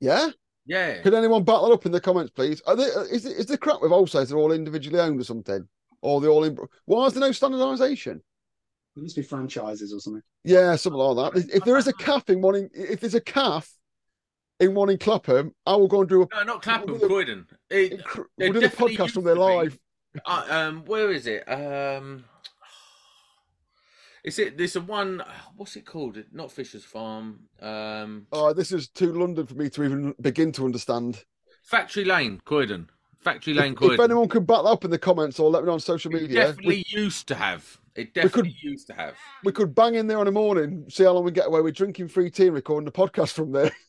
Yeah? 0.00 0.30
Yeah. 0.64 1.00
Could 1.02 1.14
anyone 1.14 1.44
back 1.44 1.60
that 1.60 1.72
up 1.72 1.84
in 1.86 1.92
the 1.92 2.00
comments, 2.00 2.30
please? 2.30 2.62
Are 2.66 2.74
they, 2.76 2.84
is, 2.84 3.26
it- 3.26 3.36
is 3.36 3.46
the 3.46 3.58
crap 3.58 3.82
with 3.82 3.90
wholesalers 3.90 4.30
they're 4.30 4.38
all 4.38 4.52
individually 4.52 4.98
owned 4.98 5.20
or 5.20 5.24
something? 5.24 5.68
Or 6.00 6.20
they 6.20 6.28
all 6.28 6.44
in? 6.44 6.56
Why 6.86 7.06
is 7.06 7.12
there 7.14 7.20
no 7.20 7.30
standardisation? 7.30 8.20
There 8.94 9.02
must 9.02 9.16
be 9.16 9.22
franchises 9.22 9.92
or 9.92 10.00
something. 10.00 10.22
Yeah, 10.44 10.74
something 10.76 10.98
like 10.98 11.34
that. 11.34 11.50
If 11.54 11.64
there 11.64 11.76
is 11.76 11.88
a 11.88 11.92
calf 11.98 12.30
in 12.30 12.40
one, 12.40 12.54
in, 12.54 12.70
if 12.72 13.00
there's 13.00 13.14
a 13.14 13.20
calf 13.20 13.70
in 14.60 14.74
one 14.74 14.90
in 14.90 14.98
Clapham, 14.98 15.54
I 15.66 15.76
will 15.76 15.88
go 15.88 16.00
and 16.00 16.08
do 16.08 16.22
a. 16.22 16.28
No, 16.34 16.42
not 16.44 16.62
Clapham, 16.62 16.92
We'll 16.98 17.08
Croydon. 17.08 17.46
It, 17.70 18.00
We'll 18.38 18.52
do 18.52 18.60
the 18.60 18.68
podcast 18.68 19.12
from 19.12 19.24
used 19.24 19.24
there 19.24 19.34
live. 19.36 19.78
uh, 20.24 20.46
um, 20.48 20.84
where 20.86 21.10
is 21.10 21.26
it? 21.26 21.44
Um, 21.50 22.24
is 24.24 24.38
it? 24.38 24.56
There's 24.58 24.76
a 24.76 24.80
one. 24.80 25.22
What's 25.56 25.76
it 25.76 25.86
called? 25.86 26.22
Not 26.32 26.50
Fisher's 26.52 26.84
Farm. 26.84 27.40
Um, 27.60 28.26
Oh, 28.32 28.52
this 28.52 28.72
is 28.72 28.88
too 28.88 29.12
London 29.12 29.46
for 29.46 29.54
me 29.54 29.68
to 29.70 29.84
even 29.84 30.14
begin 30.20 30.52
to 30.52 30.64
understand. 30.64 31.24
Factory 31.62 32.04
Lane, 32.04 32.40
Croydon. 32.44 32.88
Factory 33.20 33.54
Lane, 33.54 33.72
If 33.72 33.78
Croydon. 33.78 34.00
anyone 34.04 34.28
can 34.28 34.44
back 34.44 34.64
up 34.64 34.84
in 34.84 34.90
the 34.92 34.98
comments 34.98 35.40
or 35.40 35.50
let 35.50 35.62
me 35.62 35.66
know 35.66 35.72
on 35.72 35.80
social 35.80 36.14
It 36.14 36.22
media, 36.22 36.46
definitely 36.46 36.84
we, 36.94 37.00
used 37.00 37.26
to 37.28 37.34
have. 37.34 37.80
It 37.96 38.14
could- 38.14 38.22
definitely 38.22 38.56
used 38.60 38.86
to 38.86 38.92
have. 38.94 39.14
we 39.42 39.50
could 39.50 39.74
bang 39.74 39.96
in 39.96 40.06
there 40.06 40.18
on 40.20 40.28
a 40.28 40.30
morning, 40.30 40.84
see 40.88 41.02
how 41.02 41.10
long 41.12 41.24
we 41.24 41.32
get 41.32 41.46
away 41.48 41.60
with 41.62 41.74
drinking 41.74 42.06
free 42.08 42.30
tea 42.30 42.46
and 42.46 42.54
recording 42.54 42.84
the 42.84 42.92
podcast 42.92 43.32
from 43.32 43.50
there. 43.52 43.72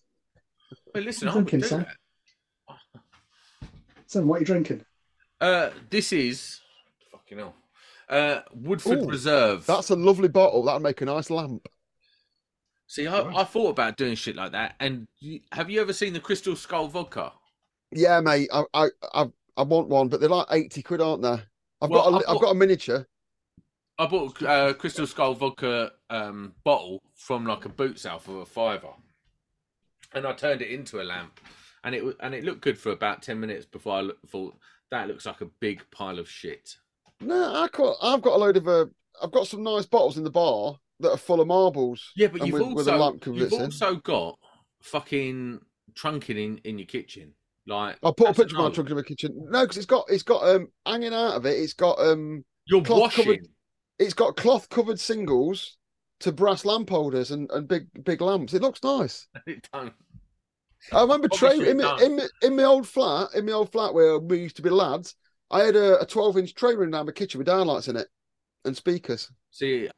But 0.94 1.04
listen, 1.04 1.28
I'm 1.28 1.32
I 1.32 1.34
drinking 1.42 1.60
do 1.62 1.68
some. 1.68 1.80
that. 1.82 2.80
So, 4.08 4.22
what 4.24 4.38
are 4.38 4.40
you 4.40 4.46
drinking? 4.46 4.86
Uh, 5.40 5.70
this 5.90 6.14
is 6.14 6.62
fucking 7.12 7.38
hell. 7.38 7.56
Uh, 8.10 8.40
Woodford 8.54 9.04
Ooh, 9.04 9.08
Reserve. 9.08 9.66
That's 9.66 9.90
a 9.90 9.96
lovely 9.96 10.30
bottle. 10.30 10.64
That'll 10.64 10.80
make 10.80 11.02
a 11.02 11.06
nice 11.06 11.30
lamp. 11.30 11.68
See, 12.88 13.06
I, 13.06 13.20
I 13.42 13.44
thought 13.44 13.70
about 13.72 13.98
doing 13.98 14.16
shit 14.16 14.38
like 14.38 14.54
that. 14.54 14.76
And 14.80 15.08
you, 15.20 15.42
have 15.52 15.70
you 15.70 15.82
ever 15.82 15.92
seen 15.92 16.14
the 16.14 16.22
Crystal 16.22 16.56
Skull 16.56 16.88
vodka? 16.88 17.34
Yeah, 17.92 18.22
mate. 18.22 18.50
I 18.54 18.64
I 18.74 18.88
I, 19.14 19.26
I 19.58 19.64
want 19.64 19.90
one, 19.90 20.08
but 20.08 20.20
they're 20.22 20.30
like 20.30 20.48
eighty 20.52 20.82
quid, 20.82 21.02
aren't 21.02 21.22
they? 21.22 21.42
I've 21.82 21.90
Well, 21.90 22.04
got 22.04 22.06
a, 22.06 22.16
I've 22.16 22.22
I've 22.22 22.26
got- 22.36 22.42
got 22.42 22.52
a 22.52 22.56
miniature. 22.56 23.06
I 24.00 24.06
bought 24.06 24.40
a 24.44 24.48
uh, 24.48 24.74
Crystal 24.74 25.08
Skull 25.08 25.34
vodka 25.34 25.92
um, 26.12 26.54
bottle 26.64 27.02
from 27.16 27.46
like 27.48 27.66
a 27.66 27.70
boot 27.70 28.00
sale 28.00 28.20
for 28.20 28.42
a 28.44 28.46
fiver, 28.46 28.90
and 30.14 30.26
I 30.26 30.34
turned 30.34 30.62
it 30.62 30.72
into 30.72 31.02
a 31.02 31.04
lamp, 31.04 31.40
and 31.84 31.96
it 31.96 32.04
and 32.20 32.34
it 32.34 32.44
looked 32.44 32.62
good 32.62 32.78
for 32.78 32.92
about 32.92 33.22
ten 33.22 33.40
minutes 33.40 33.66
before 33.66 33.98
I 33.98 34.02
look, 34.02 34.18
thought 34.28 34.56
that 34.92 35.08
looks 35.08 35.26
like 35.26 35.42
a 35.42 35.50
big 35.60 35.84
pile 35.92 36.20
of 36.20 36.30
shit. 36.30 36.78
No, 37.20 37.56
I 37.64 37.68
can't. 37.68 37.96
I've 38.02 38.22
got 38.22 38.36
a 38.36 38.38
load 38.38 38.58
of 38.58 38.68
uh, 38.68 38.86
I've 39.22 39.32
got 39.32 39.48
some 39.48 39.64
nice 39.64 39.86
bottles 39.86 40.18
in 40.18 40.24
the 40.24 40.30
bar 40.30 40.78
that 41.00 41.12
are 41.12 41.18
full 41.18 41.42
of 41.42 41.48
marbles. 41.48 42.12
Yeah, 42.16 42.28
but 42.28 42.46
you've 42.46 42.54
with, 42.54 42.74
with 42.74 42.88
also 42.88 42.98
lamp 42.98 43.26
you've 43.26 43.54
also 43.54 43.96
got 43.96 44.38
fucking 44.82 45.60
trunking 45.94 46.38
in, 46.38 46.58
in 46.64 46.78
your 46.78 46.88
kitchen. 46.88 47.34
Like 47.66 47.98
I'll 48.02 48.14
put 48.14 48.30
a 48.30 48.34
picture 48.34 48.56
of 48.56 48.62
my 48.62 48.68
no. 48.70 48.74
trunk 48.74 48.90
in 48.90 48.96
my 48.96 49.02
kitchen. 49.02 49.48
No, 49.50 49.64
because 49.64 49.78
it's 49.78 49.86
got 49.86 50.06
it's 50.10 50.24
got 50.24 50.48
um 50.48 50.70
hanging 50.86 51.14
out 51.14 51.36
of 51.36 51.46
it. 51.46 51.58
It's 51.60 51.74
got 51.74 52.00
um 52.00 52.46
You're 52.66 52.82
washing. 52.82 53.26
covered- 53.26 53.48
it's 54.00 54.14
got 54.14 54.38
cloth 54.38 54.70
covered 54.70 55.00
singles 55.00 55.77
to 56.20 56.32
brass 56.32 56.66
lamp 56.66 56.90
holders 56.90 57.32
and, 57.32 57.50
and 57.52 57.68
big 57.68 57.88
big 58.04 58.22
lamps. 58.22 58.54
It 58.54 58.62
looks 58.62 58.84
nice. 58.84 59.28
It 59.48 59.68
don't. 59.74 59.94
I 60.94 61.02
remember 61.02 61.28
tray 61.28 61.58
in 61.70 61.78
my, 61.78 61.98
in, 62.02 62.16
my, 62.18 62.28
in 62.44 62.56
my 62.56 62.64
old 62.64 62.88
flat, 62.88 63.30
in 63.36 63.46
my 63.46 63.52
old 63.52 63.72
flat 63.72 63.94
where 63.94 64.20
we 64.20 64.40
used 64.40 64.56
to 64.58 64.62
be 64.62 64.70
lads, 64.70 65.16
I 65.50 65.62
had 65.62 65.76
a, 65.76 66.00
a 66.02 66.06
12 66.06 66.38
inch 66.38 66.54
tray 66.56 66.76
room 66.76 66.92
down 66.92 67.06
my 67.08 67.12
kitchen 67.12 67.40
with 67.40 67.48
downlights 67.48 67.90
in 67.90 67.96
it 67.98 68.08
and 68.64 68.76
speakers 68.78 69.32
See, 69.52 69.90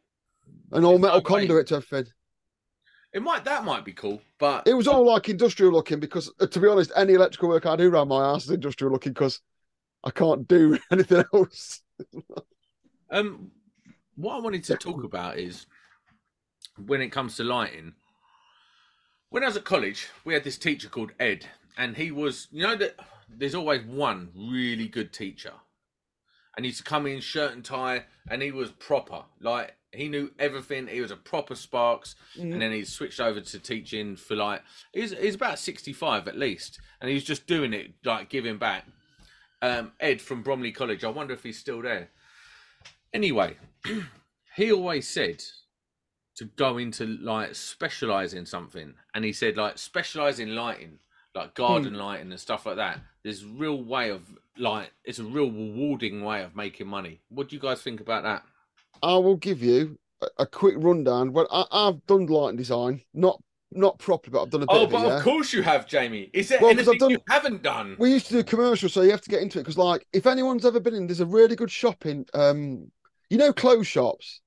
and 0.71 0.86
all 0.86 0.97
metal 0.97 1.17
no 1.17 1.21
conduit 1.21 1.67
to 1.67 1.75
everything. 1.75 2.12
it 3.13 3.21
might 3.21 3.43
that 3.45 3.65
might 3.65 3.84
be 3.86 3.93
cool, 3.93 4.21
but 4.39 4.67
It 4.67 4.73
was 4.73 4.88
all 4.88 5.05
like 5.05 5.29
industrial 5.29 5.73
looking 5.73 5.99
because, 5.99 6.32
uh, 6.39 6.47
to 6.47 6.60
be 6.60 6.67
honest, 6.67 6.91
any 6.95 7.13
electrical 7.13 7.49
work 7.49 7.65
I 7.65 7.75
do 7.75 7.89
around 7.89 8.08
my 8.08 8.23
house 8.23 8.45
is 8.45 8.51
industrial 8.51 8.91
looking 8.93 9.13
because 9.13 9.41
I 10.03 10.12
can't 10.12 10.47
do 10.47 10.77
anything 10.91 11.23
else. 11.34 11.82
Um, 13.12 13.51
what 14.15 14.36
I 14.36 14.39
wanted 14.39 14.63
to 14.65 14.77
talk 14.77 15.03
about 15.03 15.38
is 15.38 15.65
when 16.86 17.02
it 17.02 17.10
comes 17.10 17.36
to 17.38 17.44
lighting. 17.44 17.94
When 19.30 19.44
I 19.44 19.48
was 19.48 19.58
at 19.58 19.63
college, 19.63 20.08
we 20.26 20.34
had 20.34 20.44
this 20.44 20.58
teacher 20.58 20.89
called 20.89 21.12
Ed, 21.20 21.46
and 21.78 21.96
he 21.96 22.12
was, 22.12 22.48
you 22.52 22.63
know, 22.63 22.76
that 22.76 22.96
there's 23.30 23.56
always 23.56 23.84
one 23.84 24.30
really 24.36 24.88
good 24.88 25.13
teacher, 25.13 25.54
and 26.56 26.65
he 26.65 26.70
used 26.70 26.80
to 26.80 26.89
come 26.89 27.06
in 27.06 27.22
shirt 27.22 27.54
and 27.54 27.63
tie, 27.63 28.06
and 28.30 28.42
he 28.42 28.52
was 28.52 28.72
proper, 28.72 29.24
like 29.39 29.76
he 29.92 30.08
knew 30.08 30.32
everything. 30.39 30.88
He 30.88 31.02
was 31.02 31.12
a 31.12 31.15
proper 31.15 31.56
Sparks, 31.56 32.15
and 32.54 32.62
then 32.62 32.72
he 32.72 32.84
switched 32.86 33.20
over 33.20 33.42
to 33.42 33.60
teaching 33.60 34.15
for 34.15 34.36
like 34.36 34.62
he's 34.94 35.12
he's 35.12 35.36
about 35.36 35.60
sixty 35.60 35.94
five 35.94 36.28
at 36.28 36.38
least, 36.38 36.80
and 37.00 37.10
he 37.10 37.15
was 37.15 37.24
just 37.24 37.48
doing 37.48 37.74
it 37.74 37.94
like 38.04 38.30
giving 38.30 38.58
back. 38.58 38.86
Um, 39.62 39.92
Ed 40.00 40.22
from 40.22 40.42
Bromley 40.42 40.72
College. 40.72 41.04
I 41.04 41.10
wonder 41.10 41.34
if 41.34 41.44
he's 41.44 41.60
still 41.60 41.82
there. 41.82 42.10
Anyway, 43.13 43.58
he 44.56 44.72
always 44.72 45.08
said 45.08 45.44
to 46.39 46.45
go 46.58 46.78
into 46.78 47.06
like 47.06 47.54
specialize 47.56 48.34
in 48.34 48.45
something, 48.45 48.93
and 49.13 49.23
he 49.23 49.32
said 49.32 49.56
like 49.58 49.78
specialize 49.78 50.39
in 50.39 50.56
lighting, 50.56 50.99
like 51.36 51.54
garden 51.54 51.93
lighting 51.93 52.32
and 52.32 52.39
stuff 52.39 52.65
like 52.65 52.78
that. 52.78 52.99
There's 53.23 53.43
a 53.43 53.47
real 53.47 53.82
way 53.84 54.10
of 54.10 54.21
like 54.58 54.91
it's 55.06 55.19
a 55.19 55.23
real 55.23 55.52
rewarding 55.52 56.23
way 56.23 56.41
of 56.43 56.56
making 56.56 56.88
money. 56.88 57.19
What 57.30 57.49
do 57.49 57.56
you 57.56 57.62
guys 57.62 57.82
think 57.82 58.02
about 58.02 58.23
that? 58.23 58.43
I 59.04 59.15
will 59.15 59.36
give 59.38 59.62
you 59.62 59.97
a, 60.21 60.28
a 60.39 60.45
quick 60.45 60.75
rundown. 60.78 61.32
Well, 61.34 61.47
I, 61.52 61.65
I've 61.71 62.06
done 62.08 62.25
lighting 62.25 62.58
design, 62.58 63.02
not 63.13 63.41
not 63.71 63.99
properly, 63.99 64.32
but 64.34 64.41
I've 64.41 64.49
done 64.49 64.63
a 64.63 64.65
bit 64.65 64.75
Oh, 64.75 64.84
of 64.86 64.89
it. 64.89 64.91
but 64.93 65.08
yeah? 65.08 65.17
of 65.17 65.23
course 65.23 65.54
you 65.54 65.62
have, 65.62 65.86
Jamie. 65.88 66.32
Is 66.34 66.49
there 66.49 66.60
Well, 66.60 66.71
anything 66.71 66.97
done- 66.97 67.12
you 67.12 67.19
haven't 67.30 67.62
done? 67.62 67.95
We 67.99 68.12
used 68.12 68.25
to 68.28 68.34
do 68.34 68.43
commercials, 68.43 68.93
so 68.93 69.04
you 69.04 69.12
have 69.12 69.21
to 69.21 69.30
get 69.30 69.43
into 69.43 69.60
it 69.60 69.62
because, 69.62 69.78
like, 69.78 70.08
if 70.12 70.25
anyone's 70.25 70.65
ever 70.65 70.80
been 70.80 70.95
in, 70.95 71.06
there's 71.06 71.19
a 71.19 71.25
really 71.28 71.56
good 71.56 71.69
shop 71.69 72.08
in, 72.08 72.25
um, 72.34 72.91
you 73.30 73.38
know, 73.38 73.54
clothes 73.54 73.86
shops. 73.86 74.41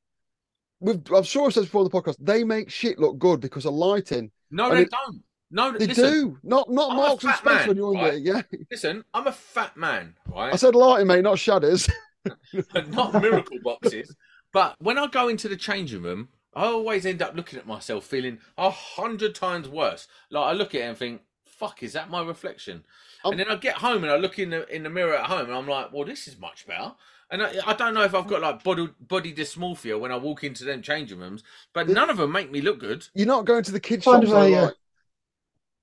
We've, 0.83 1.01
I'm 1.15 1.23
sure 1.23 1.47
I've 1.47 1.55
said 1.55 1.63
this 1.63 1.69
before 1.69 1.83
on 1.83 1.89
the 1.91 1.91
podcast. 1.91 2.17
They 2.21 2.45
make 2.45 2.71
shit 2.71 2.99
look 2.99 3.19
good 3.19 3.41
because 3.41 3.65
of 3.67 3.75
lighting. 3.75 4.31
No, 4.51 4.69
and 4.69 4.79
they 4.79 4.83
it- 4.83 4.91
don't. 4.91 5.23
No, 5.55 5.71
They 5.71 5.87
listen, 5.87 6.05
do. 6.11 6.39
Not 6.43 6.71
not 6.71 6.93
I'm 6.93 6.97
Marks 6.97 7.25
and 7.25 7.35
Spencer 7.35 7.59
man, 7.59 7.69
when 7.69 7.77
you're 7.77 7.93
in 7.95 8.01
right? 8.01 8.11
there. 8.13 8.19
Yeah, 8.19 8.43
listen. 8.71 9.05
I'm 9.13 9.27
a 9.27 9.33
fat 9.33 9.77
man, 9.77 10.15
right? 10.27 10.51
I 10.51 10.57
said 10.57 10.75
lighting, 10.75 11.07
mate, 11.07 11.23
not 11.25 11.39
shadows. 11.39 11.91
not 12.89 13.21
miracle 13.21 13.59
boxes. 13.63 14.17
But 14.53 14.77
when 14.79 14.97
I 14.99 15.07
go 15.09 15.29
into 15.29 15.49
the 15.49 15.57
changing 15.57 16.03
room, 16.03 16.29
I 16.55 16.65
always 16.67 17.05
end 17.05 17.21
up 17.21 17.35
looking 17.37 17.59
at 17.59 17.67
myself 17.67 18.05
feeling 18.05 18.39
a 18.57 18.71
hundred 18.71 19.35
times 19.35 19.69
worse. 19.69 20.09
Like 20.31 20.45
I 20.47 20.53
look 20.53 20.75
at 20.75 20.81
it 20.81 20.85
and 20.85 20.97
think, 20.97 21.21
"Fuck, 21.45 21.83
is 21.83 21.93
that 21.93 22.09
my 22.11 22.23
reflection?" 22.23 22.85
Um, 23.25 23.33
and 23.33 23.41
then 23.41 23.49
I 23.51 23.57
get 23.57 23.77
home 23.77 24.05
and 24.05 24.13
I 24.13 24.17
look 24.17 24.39
in 24.39 24.51
the 24.51 24.67
in 24.75 24.83
the 24.85 24.91
mirror 24.91 25.17
at 25.17 25.27
home 25.27 25.47
and 25.47 25.55
I'm 25.55 25.69
like, 25.69 25.93
"Well, 25.93 26.05
this 26.07 26.27
is 26.29 26.39
much 26.39 26.67
better." 26.67 26.93
And 27.33 27.43
I, 27.43 27.51
I 27.67 27.73
don't 27.73 27.95
know 27.95 28.03
if 28.05 28.15
I've 28.15 28.29
got 28.29 28.43
like 28.43 28.63
body 28.63 28.89
body 29.01 29.33
dysmorphia 29.35 29.99
when 29.99 30.13
I 30.13 30.17
walk 30.17 30.45
into 30.45 30.65
them 30.65 30.83
changing 30.83 31.19
rooms, 31.19 31.43
but 31.73 31.89
none 31.89 32.11
of 32.11 32.19
them 32.19 32.31
make 32.31 32.53
me 32.53 32.61
look 32.61 32.79
good. 32.79 33.09
You're 33.15 33.27
not 33.27 33.47
going 33.47 33.65
to 33.65 33.73
the 33.73 33.81
kids' 33.81 34.05
Kind 34.05 34.23
shops. 34.23 34.33
of 34.33 34.39
a, 34.39 34.51
though, 34.51 34.59
uh, 34.59 34.65
right? 34.67 34.75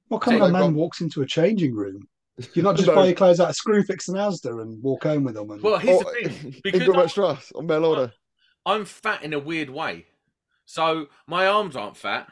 What 0.09 0.21
kind 0.21 0.37
of 0.41 0.49
a 0.49 0.51
man 0.51 0.61
Rob. 0.61 0.75
walks 0.75 1.01
into 1.01 1.21
a 1.21 1.25
changing 1.25 1.73
room? 1.75 2.07
You're 2.53 2.63
not 2.63 2.75
just 2.77 2.87
No. 2.87 2.95
buy 2.95 3.07
your 3.07 3.15
clothes 3.15 3.39
out 3.39 3.49
of 3.49 3.55
Screwfix 3.55 4.07
and 4.07 4.17
Asda 4.17 4.61
and 4.61 4.81
walk 4.81 5.03
home 5.03 5.23
with 5.23 5.35
them. 5.35 5.49
And... 5.51 5.61
Well, 5.61 5.77
here's 5.79 6.01
Or- 6.03 6.13
the 6.21 6.29
thing: 6.29 6.55
because 6.63 6.83
Gilbert 6.83 6.99
I- 7.01 7.07
Strass 7.07 7.51
on 7.55 7.65
mail 7.65 7.83
order. 7.85 8.13
I'm 8.65 8.85
fat 8.85 9.23
in 9.23 9.33
a 9.33 9.39
weird 9.39 9.69
way. 9.71 10.05
So 10.65 11.07
my 11.25 11.47
arms 11.47 11.75
aren't 11.75 11.97
fat, 11.97 12.27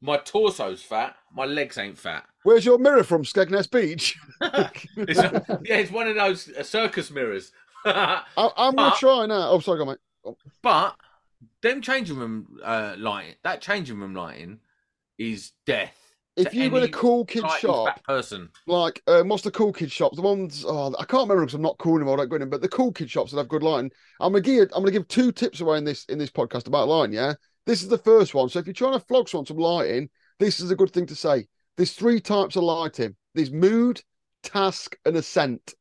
my 0.00 0.16
torso's 0.16 0.80
fat, 0.82 1.16
my 1.34 1.44
legs 1.44 1.76
ain't 1.76 1.98
fat. 1.98 2.24
Where's 2.44 2.64
your 2.64 2.78
mirror 2.78 3.04
from, 3.04 3.24
Skegness 3.24 3.70
Beach? 3.70 4.16
It's 4.96 5.18
a- 5.18 5.60
yeah, 5.64 5.76
it's 5.76 5.90
one 5.90 6.08
of 6.08 6.14
those 6.16 6.48
uh, 6.48 6.62
circus 6.62 7.10
mirrors. 7.10 7.52
I, 8.36 8.50
I'm 8.56 8.74
going 8.74 8.92
to 8.92 8.98
try 8.98 9.26
now. 9.26 9.50
Oh, 9.50 9.60
sorry, 9.60 9.78
go 9.78 9.90
on, 9.90 9.96
mate. 10.24 10.36
but 10.62 10.96
them 11.62 11.82
changing 11.82 12.16
room 12.16 12.58
uh, 12.62 12.94
lighting, 12.98 13.34
that 13.42 13.60
changing 13.60 13.98
room 13.98 14.14
lighting, 14.14 14.60
is 15.18 15.52
death. 15.66 15.94
If 16.36 16.52
you 16.52 16.68
to 16.68 16.76
a 16.82 16.88
cool 16.88 17.24
kid 17.24 17.48
shop, 17.60 18.02
person. 18.04 18.48
like 18.66 19.00
um, 19.06 19.28
what's 19.28 19.44
the 19.44 19.52
cool 19.52 19.72
kid 19.72 19.92
shops? 19.92 20.16
The 20.16 20.22
ones 20.22 20.64
oh, 20.66 20.92
I 20.98 21.04
can't 21.04 21.22
remember 21.22 21.42
because 21.42 21.54
I'm 21.54 21.62
not 21.62 21.78
cool 21.78 21.94
anymore. 21.96 22.14
I 22.14 22.22
don't 22.22 22.28
go 22.28 22.36
in, 22.36 22.40
them, 22.40 22.50
but 22.50 22.60
the 22.60 22.68
cool 22.68 22.90
kid 22.90 23.08
shops 23.08 23.30
that 23.30 23.38
have 23.38 23.48
good 23.48 23.62
lighting. 23.62 23.92
I'm 24.18 24.32
gonna 24.32 24.42
give 24.42 24.68
I'm 24.74 24.82
gonna 24.82 24.90
give 24.90 25.06
two 25.06 25.30
tips 25.30 25.60
away 25.60 25.78
in 25.78 25.84
this 25.84 26.04
in 26.06 26.18
this 26.18 26.30
podcast 26.30 26.66
about 26.66 26.88
lighting. 26.88 27.14
Yeah, 27.14 27.34
this 27.66 27.82
is 27.82 27.88
the 27.88 27.98
first 27.98 28.34
one. 28.34 28.48
So 28.48 28.58
if 28.58 28.66
you're 28.66 28.74
trying 28.74 28.98
to 28.98 29.06
flog 29.06 29.28
someone 29.28 29.46
some 29.46 29.58
lighting, 29.58 30.10
this 30.40 30.58
is 30.58 30.72
a 30.72 30.76
good 30.76 30.90
thing 30.90 31.06
to 31.06 31.14
say. 31.14 31.46
There's 31.76 31.92
three 31.92 32.20
types 32.20 32.56
of 32.56 32.64
lighting. 32.64 33.14
There's 33.34 33.52
mood, 33.52 34.02
task, 34.42 34.96
and 35.04 35.16
accent. 35.16 35.74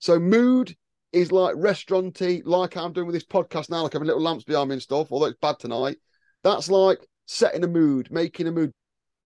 So 0.00 0.18
mood 0.18 0.76
is 1.14 1.32
like 1.32 1.54
restauranty, 1.56 2.42
like 2.44 2.76
I'm 2.76 2.92
doing 2.92 3.06
with 3.06 3.14
this 3.14 3.24
podcast 3.24 3.70
now, 3.70 3.82
like 3.82 3.92
having 3.92 4.06
little 4.06 4.22
lamps 4.22 4.44
behind 4.44 4.68
me 4.68 4.74
and 4.74 4.82
stuff. 4.82 5.08
Although 5.10 5.26
it's 5.26 5.38
bad 5.40 5.58
tonight, 5.58 5.96
that's 6.42 6.70
like 6.70 6.98
setting 7.26 7.64
a 7.64 7.68
mood, 7.68 8.10
making 8.10 8.46
a 8.48 8.52
mood. 8.52 8.72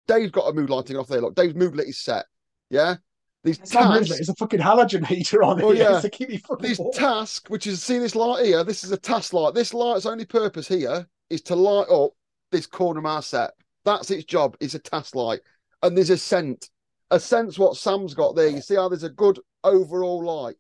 Dave's 0.07 0.31
got 0.31 0.49
a 0.49 0.53
mood 0.53 0.69
lighting 0.69 0.97
off 0.97 1.07
there. 1.07 1.21
Look, 1.21 1.35
Dave's 1.35 1.55
mood 1.55 1.75
lit 1.75 1.87
is 1.87 2.01
set. 2.01 2.25
Yeah. 2.69 2.95
These 3.43 3.59
It's 3.59 3.71
tasks, 3.71 4.11
It's 4.19 4.27
a 4.29 4.35
fucking 4.35 4.59
halogen 4.59 5.05
heater 5.05 5.43
on 5.43 5.61
Oh, 5.61 5.71
it 5.71 5.77
yeah. 5.77 5.99
to 6.01 6.09
keep 6.09 6.29
me 6.29 6.37
fucking 6.37 6.67
this 6.67 6.77
warm. 6.79 6.91
task, 6.93 7.47
which 7.47 7.67
is 7.67 7.81
see 7.81 7.97
this 7.97 8.15
light 8.15 8.45
here. 8.45 8.63
This 8.63 8.83
is 8.83 8.91
a 8.91 8.97
task 8.97 9.33
light. 9.33 9.53
This 9.53 9.73
light's 9.73 10.05
only 10.05 10.25
purpose 10.25 10.67
here 10.67 11.07
is 11.29 11.41
to 11.43 11.55
light 11.55 11.87
up 11.89 12.11
this 12.51 12.65
corner 12.67 12.99
of 12.99 13.05
our 13.05 13.21
set. 13.21 13.51
That's 13.85 14.11
its 14.11 14.25
job. 14.25 14.57
It's 14.59 14.73
a 14.75 14.79
task 14.79 15.15
light, 15.15 15.39
and 15.81 15.95
there's 15.95 16.09
a 16.09 16.17
scent. 16.17 16.69
A 17.11 17.19
scent's 17.19 17.57
what 17.57 17.77
Sam's 17.77 18.13
got 18.13 18.35
there. 18.35 18.49
You 18.49 18.61
see 18.61 18.75
how 18.75 18.89
there's 18.89 19.03
a 19.03 19.09
good 19.09 19.39
overall 19.63 20.23
light. 20.25 20.55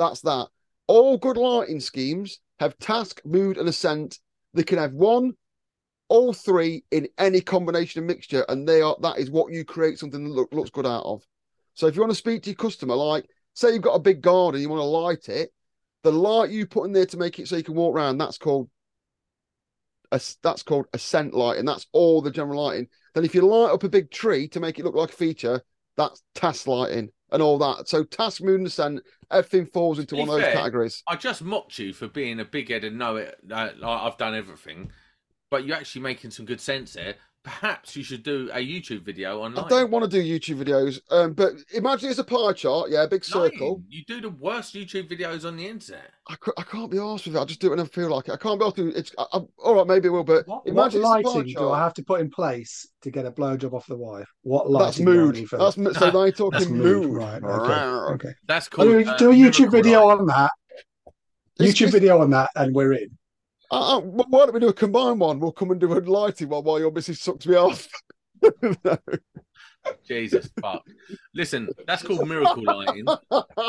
That's 0.00 0.22
that. 0.22 0.48
All 0.86 1.18
good 1.18 1.36
lighting 1.36 1.78
schemes 1.78 2.40
have 2.58 2.78
task, 2.78 3.20
mood, 3.26 3.58
and 3.58 3.68
accent. 3.68 4.18
They 4.54 4.62
can 4.62 4.78
have 4.78 4.94
one, 4.94 5.34
all 6.08 6.32
three 6.32 6.84
in 6.90 7.06
any 7.18 7.42
combination 7.42 8.00
of 8.00 8.06
mixture, 8.06 8.46
and 8.48 8.66
they 8.66 8.80
are 8.80 8.96
that 9.02 9.18
is 9.18 9.30
what 9.30 9.52
you 9.52 9.62
create 9.62 9.98
something 9.98 10.24
that 10.24 10.30
look, 10.30 10.54
looks 10.54 10.70
good 10.70 10.86
out 10.86 11.04
of. 11.04 11.22
So 11.74 11.86
if 11.86 11.94
you 11.94 12.00
want 12.00 12.12
to 12.12 12.16
speak 12.16 12.42
to 12.44 12.50
your 12.50 12.56
customer, 12.56 12.94
like 12.94 13.26
say 13.52 13.74
you've 13.74 13.82
got 13.82 13.94
a 13.94 14.00
big 14.00 14.22
garden, 14.22 14.62
you 14.62 14.70
want 14.70 14.80
to 14.80 14.84
light 14.84 15.28
it, 15.28 15.52
the 16.02 16.10
light 16.10 16.48
you 16.48 16.66
put 16.66 16.84
in 16.84 16.92
there 16.92 17.04
to 17.04 17.18
make 17.18 17.38
it 17.38 17.46
so 17.46 17.56
you 17.56 17.62
can 17.62 17.74
walk 17.74 17.94
around, 17.94 18.16
that's 18.16 18.38
called 18.38 18.70
a 20.12 20.20
that's 20.42 20.62
called 20.62 20.86
a 20.94 20.98
scent 20.98 21.34
light, 21.34 21.58
and 21.58 21.68
that's 21.68 21.86
all 21.92 22.22
the 22.22 22.30
general 22.30 22.64
lighting. 22.64 22.88
Then 23.14 23.26
if 23.26 23.34
you 23.34 23.42
light 23.42 23.70
up 23.70 23.84
a 23.84 23.88
big 23.90 24.10
tree 24.10 24.48
to 24.48 24.60
make 24.60 24.78
it 24.78 24.84
look 24.86 24.94
like 24.94 25.10
a 25.10 25.16
feature, 25.16 25.62
that's 25.98 26.22
task 26.34 26.66
lighting 26.66 27.10
and 27.32 27.42
all 27.42 27.58
that. 27.58 27.88
So 27.88 28.04
task, 28.04 28.42
mood, 28.42 28.60
and 28.78 29.00
everything 29.30 29.66
falls 29.66 29.98
into 29.98 30.16
one 30.16 30.28
be 30.28 30.34
of 30.34 30.40
those 30.40 30.52
categories. 30.52 31.02
I 31.08 31.16
just 31.16 31.42
mocked 31.42 31.78
you 31.78 31.92
for 31.92 32.08
being 32.08 32.40
a 32.40 32.44
big 32.44 32.70
head 32.70 32.84
and 32.84 32.98
know 32.98 33.16
it. 33.16 33.36
Uh, 33.50 33.70
I've 33.82 34.16
done 34.18 34.34
everything, 34.34 34.90
but 35.50 35.64
you're 35.64 35.76
actually 35.76 36.02
making 36.02 36.30
some 36.30 36.46
good 36.46 36.60
sense 36.60 36.94
there. 36.94 37.14
Perhaps 37.42 37.96
you 37.96 38.02
should 38.02 38.22
do 38.22 38.50
a 38.52 38.58
YouTube 38.58 39.00
video 39.02 39.40
on 39.40 39.56
I 39.56 39.66
don't 39.66 39.90
want 39.90 40.04
to 40.04 40.10
do 40.10 40.22
YouTube 40.22 40.62
videos, 40.62 41.00
um, 41.10 41.32
but 41.32 41.52
imagine 41.72 42.10
it's 42.10 42.18
a 42.18 42.24
pie 42.24 42.52
chart, 42.52 42.90
yeah, 42.90 43.04
a 43.04 43.08
big 43.08 43.24
circle. 43.24 43.76
Lighting. 43.76 43.84
You 43.88 44.04
do 44.06 44.20
the 44.20 44.28
worst 44.28 44.74
YouTube 44.74 45.08
videos 45.10 45.46
on 45.46 45.56
the 45.56 45.66
internet. 45.66 46.10
I, 46.28 46.36
I 46.58 46.62
can't 46.64 46.90
be 46.90 46.98
arsed 46.98 47.26
with 47.26 47.36
it. 47.36 47.38
I 47.40 47.44
just 47.46 47.58
do 47.62 47.68
it 47.68 47.70
when 47.70 47.80
I 47.80 47.84
feel 47.86 48.10
like 48.10 48.28
it. 48.28 48.32
I 48.32 48.36
can't 48.36 48.60
be 48.60 48.66
arsed 48.66 48.76
with 48.76 48.88
it. 48.88 48.96
It's 48.96 49.14
I, 49.16 49.24
I, 49.32 49.40
all 49.56 49.74
right, 49.76 49.86
maybe 49.86 50.08
it 50.08 50.10
will, 50.10 50.22
but 50.22 50.46
What, 50.46 50.66
what 50.66 50.70
imagine 50.70 51.00
it's 51.00 51.08
a 51.08 51.12
pie 51.12 51.20
lighting 51.38 51.54
do. 51.54 51.70
I 51.70 51.78
have 51.78 51.94
to 51.94 52.02
put 52.02 52.20
in 52.20 52.28
place 52.28 52.86
to 53.00 53.10
get 53.10 53.24
a 53.24 53.30
blowjob 53.32 53.72
off 53.72 53.86
the 53.86 53.96
wife? 53.96 54.28
What 54.42 54.64
That's 54.64 55.00
lighting 55.00 55.06
do 55.06 55.10
I 55.12 55.14
mood. 55.14 55.48
for 55.48 55.56
That's 55.58 55.76
that? 55.76 55.80
mo- 55.82 55.92
so 55.92 56.10
they 56.10 56.32
talking 56.32 56.58
That's 56.58 56.70
mood. 56.70 57.08
mood, 57.08 57.16
right? 57.16 57.42
Okay, 57.42 57.72
okay. 58.26 58.34
That's 58.46 58.68
I'll 58.76 58.84
do, 58.84 59.08
uh, 59.08 59.16
do 59.16 59.30
a 59.30 59.34
YouTube 59.34 59.70
video 59.70 60.04
lighting. 60.04 60.20
on 60.20 60.26
that. 60.26 60.50
YouTube 61.58 61.72
it's- 61.88 61.92
video 61.92 62.20
on 62.20 62.28
that, 62.30 62.50
and 62.54 62.74
we're 62.74 62.92
in. 62.92 63.16
Uh, 63.70 63.98
uh, 63.98 64.00
wh- 64.00 64.30
why 64.30 64.40
don't 64.46 64.54
we 64.54 64.60
do 64.60 64.68
a 64.68 64.72
combined 64.72 65.20
one? 65.20 65.38
We'll 65.40 65.52
come 65.52 65.70
and 65.70 65.80
do 65.80 65.92
a 65.92 66.00
lighting 66.00 66.48
one 66.48 66.64
while 66.64 66.78
your 66.80 66.90
missus 66.90 67.20
sucks 67.20 67.46
me 67.46 67.54
off. 67.56 67.88
No. 68.84 68.98
Jesus 70.06 70.50
fuck. 70.60 70.82
Listen, 71.34 71.68
that's 71.86 72.02
called 72.02 72.28
miracle 72.28 72.62
lighting, 72.62 73.06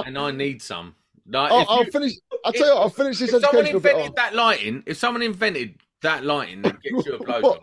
and 0.06 0.18
I 0.18 0.32
need 0.32 0.62
some. 0.62 0.96
Like, 1.28 1.52
I'll, 1.52 1.86
you- 1.86 1.92
finish. 1.92 2.14
I'll 2.44 2.52
tell 2.52 2.68
you, 2.68 2.74
what, 2.74 2.82
I'll 2.82 2.90
finish 2.90 3.20
this 3.20 3.32
if 3.34 3.42
someone 3.42 3.66
educational 3.66 3.80
bit 3.82 3.92
invented 3.92 4.16
that 4.18 4.36
lighting, 4.36 4.84
if 4.88 4.98
someone 4.98 5.22
invented 5.22 5.76
that 6.02 6.26
lighting 6.26 6.64
that 6.64 6.82
gets 6.82 7.06
you 7.06 7.16
a 7.16 7.20
blowjob, 7.24 7.60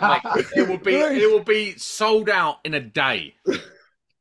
mate, 0.00 0.44
it 0.54 0.68
will 0.68 0.78
be 0.78 0.94
it 0.94 1.30
will 1.32 1.42
be 1.42 1.76
sold 1.78 2.28
out 2.28 2.58
in 2.64 2.74
a 2.74 2.80
day. 2.80 3.34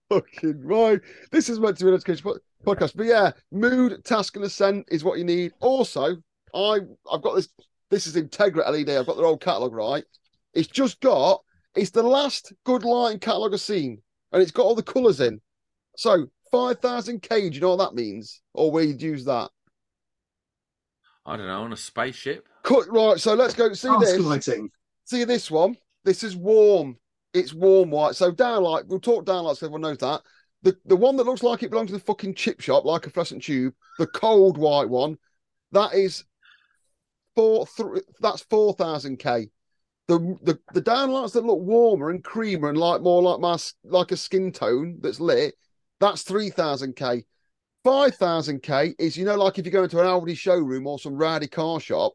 Fucking 0.10 0.62
right. 0.66 1.02
This 1.32 1.50
is 1.50 1.60
meant 1.60 1.78
to 1.80 1.84
be 1.84 1.90
an 1.90 1.96
education 1.96 2.32
podcast, 2.66 2.96
but 2.96 3.06
yeah, 3.06 3.32
mood, 3.52 4.04
task, 4.06 4.36
and 4.38 4.46
accent 4.46 4.86
is 4.90 5.04
what 5.04 5.18
you 5.20 5.26
need. 5.26 5.52
Also, 5.60 6.16
I 6.58 6.80
I've 7.12 7.22
got 7.22 7.36
this. 7.36 7.50
This 7.90 8.08
is 8.08 8.16
Integral 8.16 8.70
LED. 8.70 8.90
I've 8.90 9.06
got 9.06 9.16
their 9.16 9.26
old 9.26 9.42
catalog 9.42 9.74
right. 9.74 10.04
It's 10.54 10.68
just 10.68 11.00
got. 11.00 11.42
It's 11.76 11.92
the 11.92 12.04
last 12.04 12.52
good 12.66 12.84
lighting 12.84 13.20
catalog 13.20 13.54
I've 13.54 13.62
seen, 13.62 14.02
and 14.32 14.42
it's 14.42 14.52
got 14.52 14.64
all 14.64 14.76
the 14.76 14.84
colours 14.84 15.22
in. 15.22 15.40
So 15.96 16.28
five 16.52 16.80
thousand 16.80 17.22
K. 17.22 17.50
Do 17.50 17.56
you 17.56 17.62
know 17.62 17.76
what 17.76 17.90
that 17.90 17.96
means? 17.96 18.42
Or 18.54 18.72
where 18.72 18.84
you'd 18.84 19.02
use 19.02 19.26
that? 19.26 19.50
I 21.26 21.38
don't 21.38 21.48
know 21.48 21.62
on 21.62 21.74
a 21.74 21.78
spaceship. 21.78 22.48
Cut 22.64 22.92
right. 22.92 23.20
So 23.20 23.36
let's 23.36 23.54
go 23.54 23.72
see 23.74 23.90
Task 23.90 24.02
this. 24.02 24.20
lighting. 24.20 24.70
See 25.06 25.24
this 25.24 25.52
one. 25.52 25.78
This 26.04 26.24
is 26.24 26.36
warm. 26.36 26.98
It's 27.34 27.54
warm 27.54 27.92
white. 27.92 28.16
So 28.16 28.32
downlight. 28.32 28.88
We'll 28.88 29.00
talk 29.00 29.26
downlight 29.26 29.58
so 29.58 29.68
everyone 29.68 29.82
knows 29.82 29.98
that. 30.00 30.22
The 30.64 30.76
the 30.86 30.96
one 30.96 31.18
that 31.18 31.26
looks 31.26 31.44
like 31.44 31.62
it 31.62 31.70
belongs 31.70 31.92
to 31.92 31.94
the 31.98 32.04
fucking 32.04 32.34
chip 32.34 32.62
shop, 32.62 32.86
like 32.86 33.06
a 33.06 33.10
fluorescent 33.10 33.44
tube. 33.44 33.74
The 34.00 34.08
cold 34.08 34.58
white 34.58 34.90
one. 34.90 35.18
That 35.74 35.94
is 35.94 36.24
four. 37.38 37.68
Th- 37.78 38.04
that's 38.20 38.42
four 38.42 38.74
thousand 38.74 39.18
k. 39.18 39.50
The, 40.08 40.18
the 40.42 40.60
the 40.74 40.82
downlights 40.82 41.34
that 41.34 41.46
look 41.46 41.60
warmer 41.60 42.10
and 42.10 42.24
creamer 42.24 42.70
and 42.70 42.78
like 42.78 43.02
more 43.02 43.22
like 43.22 43.40
my 43.40 43.58
like 43.84 44.12
a 44.12 44.18
skin 44.18 44.52
tone 44.52 44.98
that's 45.02 45.20
lit. 45.20 45.56
That's 46.00 46.24
three 46.24 46.50
thousand 46.50 46.96
k. 46.96 47.26
Five 47.84 48.16
thousand 48.16 48.64
k 48.64 48.96
is 49.00 49.16
you 49.16 49.24
know 49.24 49.36
like 49.36 49.60
if 49.60 49.66
you 49.66 49.72
go 49.72 49.84
into 49.84 50.00
an 50.00 50.08
Audi 50.08 50.34
showroom 50.34 50.88
or 50.88 51.00
some 51.00 51.16
rowdy 51.16 51.48
car 51.48 51.80
shop, 51.80 52.14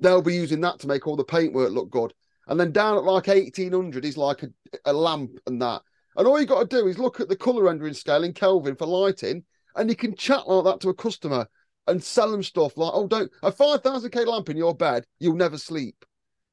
they'll 0.00 0.22
be 0.22 0.34
using 0.34 0.60
that 0.62 0.80
to 0.80 0.88
make 0.88 1.06
all 1.06 1.16
the 1.16 1.24
paintwork 1.24 1.70
look 1.70 1.90
good. 1.90 2.14
And 2.48 2.58
then 2.58 2.72
down 2.72 2.96
at 2.96 3.04
like 3.04 3.28
1800 3.28 4.04
is 4.04 4.16
like 4.16 4.42
a, 4.42 4.48
a 4.86 4.92
lamp 4.92 5.38
and 5.46 5.62
that. 5.62 5.82
And 6.16 6.26
all 6.26 6.40
you 6.40 6.46
got 6.46 6.68
to 6.68 6.76
do 6.76 6.88
is 6.88 6.98
look 6.98 7.20
at 7.20 7.28
the 7.28 7.36
color 7.36 7.64
rendering 7.64 7.94
scale 7.94 8.24
in 8.24 8.32
Kelvin 8.32 8.76
for 8.76 8.86
lighting, 8.86 9.44
and 9.76 9.88
you 9.88 9.96
can 9.96 10.16
chat 10.16 10.48
like 10.48 10.64
that 10.64 10.80
to 10.80 10.88
a 10.88 10.94
customer 10.94 11.46
and 11.86 12.02
sell 12.02 12.30
them 12.30 12.42
stuff 12.42 12.76
like, 12.76 12.92
oh, 12.94 13.06
don't 13.06 13.30
a 13.42 13.52
5000k 13.52 14.26
lamp 14.26 14.48
in 14.48 14.56
your 14.56 14.74
bed, 14.74 15.04
you'll 15.18 15.34
never 15.34 15.58
sleep. 15.58 16.04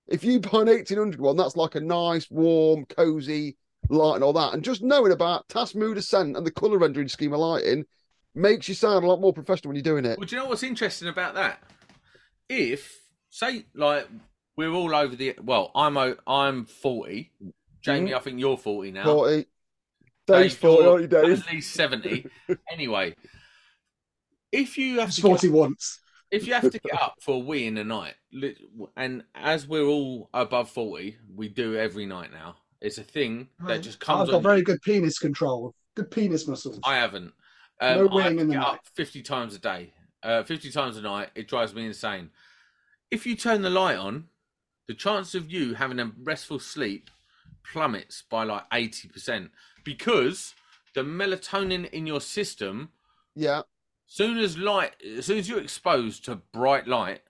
If 0.08 0.24
you 0.24 0.40
buy 0.40 0.62
an 0.62 0.68
1800 0.68 1.20
one, 1.22 1.38
that's 1.38 1.56
like 1.56 1.76
a 1.76 1.80
nice, 1.80 2.30
warm, 2.32 2.86
cozy 2.86 3.58
light 3.90 4.16
and 4.16 4.24
all 4.24 4.34
that. 4.34 4.54
And 4.54 4.64
just 4.64 4.82
knowing 4.82 5.12
about 5.12 5.48
task 5.50 5.76
mood 5.76 5.98
accent 5.98 6.36
and 6.36 6.46
the 6.46 6.52
color 6.52 6.78
rendering 6.78 7.08
scheme 7.08 7.34
of 7.34 7.40
lighting 7.40 7.86
makes 8.36 8.68
you 8.68 8.76
sound 8.76 9.04
a 9.04 9.08
lot 9.08 9.22
more 9.22 9.34
professional 9.34 9.70
when 9.70 9.76
you're 9.76 9.84
doing 9.84 10.06
it. 10.06 10.18
Well, 10.18 10.28
do 10.28 10.36
you 10.36 10.42
know 10.42 10.50
what's 10.50 10.64
interesting 10.64 11.08
about 11.08 11.36
that? 11.36 11.62
If 12.48 13.00
say 13.30 13.66
like 13.76 14.08
we're 14.58 14.72
all 14.72 14.96
over 14.96 15.16
the 15.16 15.36
well, 15.42 15.72
I'm 15.76 15.98
I'm 16.26 16.66
forty. 16.66 17.32
Jamie, 17.82 18.10
mm-hmm. 18.10 18.18
I 18.18 18.20
think 18.20 18.40
you're 18.40 18.58
forty 18.58 18.92
now. 18.92 19.06
40. 19.06 19.46
Dave's 20.28 20.54
Dave, 20.54 20.60
40, 20.60 20.82
you're 20.82 20.92
aren't 20.92 21.02
you, 21.02 21.08
Dave? 21.08 21.48
At 21.48 21.54
least 21.54 21.74
seventy. 21.74 22.26
anyway, 22.72 23.16
if 24.52 24.78
you 24.78 25.00
have 25.00 25.10
It's 25.10 25.16
to 25.18 25.22
40 25.22 25.48
get, 25.48 25.54
once. 25.56 26.00
if 26.32 26.48
you 26.48 26.54
have 26.54 26.70
to 26.70 26.80
get 26.80 27.02
up 27.02 27.16
for 27.22 27.36
a 27.36 27.40
wee 27.40 27.68
in 27.68 27.76
the 27.76 27.84
night, 27.84 28.16
and 28.96 29.24
as 29.36 29.68
we're 29.68 29.86
all 29.86 30.30
above 30.34 30.70
forty, 30.70 31.18
we 31.36 31.48
do 31.50 31.76
every 31.76 32.06
night 32.06 32.32
now. 32.32 32.56
It's 32.82 32.98
a 32.98 33.04
thing 33.04 33.50
that 33.68 33.82
just 33.82 34.00
comes. 34.00 34.22
I've 34.22 34.28
got 34.28 34.38
on 34.38 34.44
very 34.44 34.62
good 34.62 34.82
penis 34.82 35.20
control. 35.20 35.74
Good 35.96 36.12
penis 36.12 36.48
muscles. 36.48 36.80
I 36.84 36.96
haven't. 36.96 37.34
No 37.82 38.08
Um, 38.08 38.18
I 38.18 38.24
have 38.24 38.38
in 38.38 38.48
the 38.50 38.56
night. 38.56 38.74
up 38.76 38.88
50 38.96 39.22
times 39.22 39.56
a 39.56 39.60
day, 39.60 39.94
uh, 40.24 40.44
50 40.44 40.72
times 40.72 40.98
a 40.98 41.02
night. 41.02 41.30
It 41.36 41.48
drives 41.48 41.74
me 41.74 41.86
insane. 41.86 42.32
If 43.12 43.26
you 43.26 43.36
turn 43.36 43.62
the 43.62 43.70
light 43.70 43.98
on, 43.98 44.28
the 44.88 44.94
chance 44.94 45.36
of 45.36 45.52
you 45.52 45.76
having 45.76 46.00
a 46.00 46.12
restful 46.24 46.60
sleep 46.60 47.10
plummets 47.64 48.24
by 48.30 48.44
like 48.44 48.64
80% 48.72 49.50
because 49.84 50.54
the 50.96 51.02
melatonin 51.04 51.90
in 51.92 52.08
your 52.08 52.22
system, 52.22 52.90
Yeah. 53.36 53.64
Soon 54.10 54.38
as 54.40 54.58
light, 54.58 54.92
as 55.18 55.26
soon 55.28 55.38
as 55.38 55.48
you're 55.48 55.62
exposed 55.62 56.26
to 56.26 56.36
bright 56.52 56.88
light, 56.88 57.22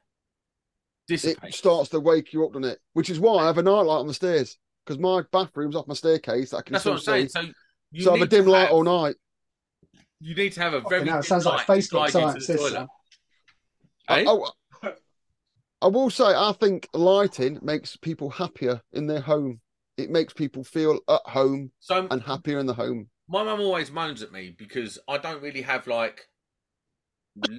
it 1.09 1.37
starts 1.53 1.89
to 1.89 1.99
wake 1.99 2.33
you 2.33 2.45
up, 2.45 2.53
doesn't 2.53 2.63
it? 2.69 2.79
Which 2.93 3.09
is 3.09 3.19
why 3.19 3.43
I 3.43 3.47
have 3.47 3.57
a 3.57 3.63
nightlight 3.63 3.99
on 3.99 4.07
the 4.07 4.13
stairs 4.13 4.57
because 4.85 4.99
my 4.99 5.23
bathroom's 5.31 5.75
off 5.75 5.87
my 5.87 5.93
staircase 5.93 6.53
I 6.53 6.61
can 6.61 6.73
That's 6.73 6.83
still 6.83 6.93
what 6.93 6.99
I'm 7.07 7.27
saying. 7.27 7.27
see. 7.29 7.39
So 7.47 7.53
you 7.91 8.03
So 8.03 8.09
I 8.11 8.13
have 8.13 8.21
a 8.21 8.25
need 8.25 8.29
to 8.31 8.35
dim 8.37 8.45
light 8.47 8.61
have- 8.61 8.71
all 8.71 8.83
night. 8.83 9.15
You 10.21 10.35
need 10.35 10.53
to 10.53 10.61
have 10.61 10.73
a 10.73 10.81
Fucking 10.81 10.89
very 10.89 11.07
hell, 11.07 11.17
dim 11.17 11.19
it 11.19 11.23
sounds 11.27 11.45
like 11.45 11.67
light 11.69 11.81
to 11.81 11.87
Facebook 11.89 11.91
guide 11.91 12.05
you 12.05 12.11
to 12.11 12.11
science. 12.11 12.47
the 12.47 12.53
This, 12.53 12.61
toilet. 12.71 12.87
I, 14.07 14.21
Eh? 14.21 14.25
I- 14.83 14.93
I 15.81 15.87
will 15.87 16.09
say, 16.09 16.25
I 16.25 16.53
think 16.59 16.89
lighting 16.93 17.57
makes 17.61 17.95
people 17.95 18.29
happier 18.29 18.81
in 18.91 19.07
their 19.07 19.21
home. 19.21 19.61
It 19.97 20.09
makes 20.09 20.33
people 20.33 20.63
feel 20.63 20.99
at 21.07 21.21
home 21.25 21.71
So 21.79 22.05
and 22.11 22.21
happier 22.21 22.59
in 22.59 22.65
the 22.65 22.73
home. 22.73 23.09
my 23.29 23.43
mum 23.43 23.61
always 23.61 23.89
moans 23.91 24.21
at 24.21 24.31
me 24.31 24.53
because 24.57 24.99
I 25.07 25.17
don't 25.17 25.41
really 25.41 25.61
have 25.61 25.87
like 25.87 26.27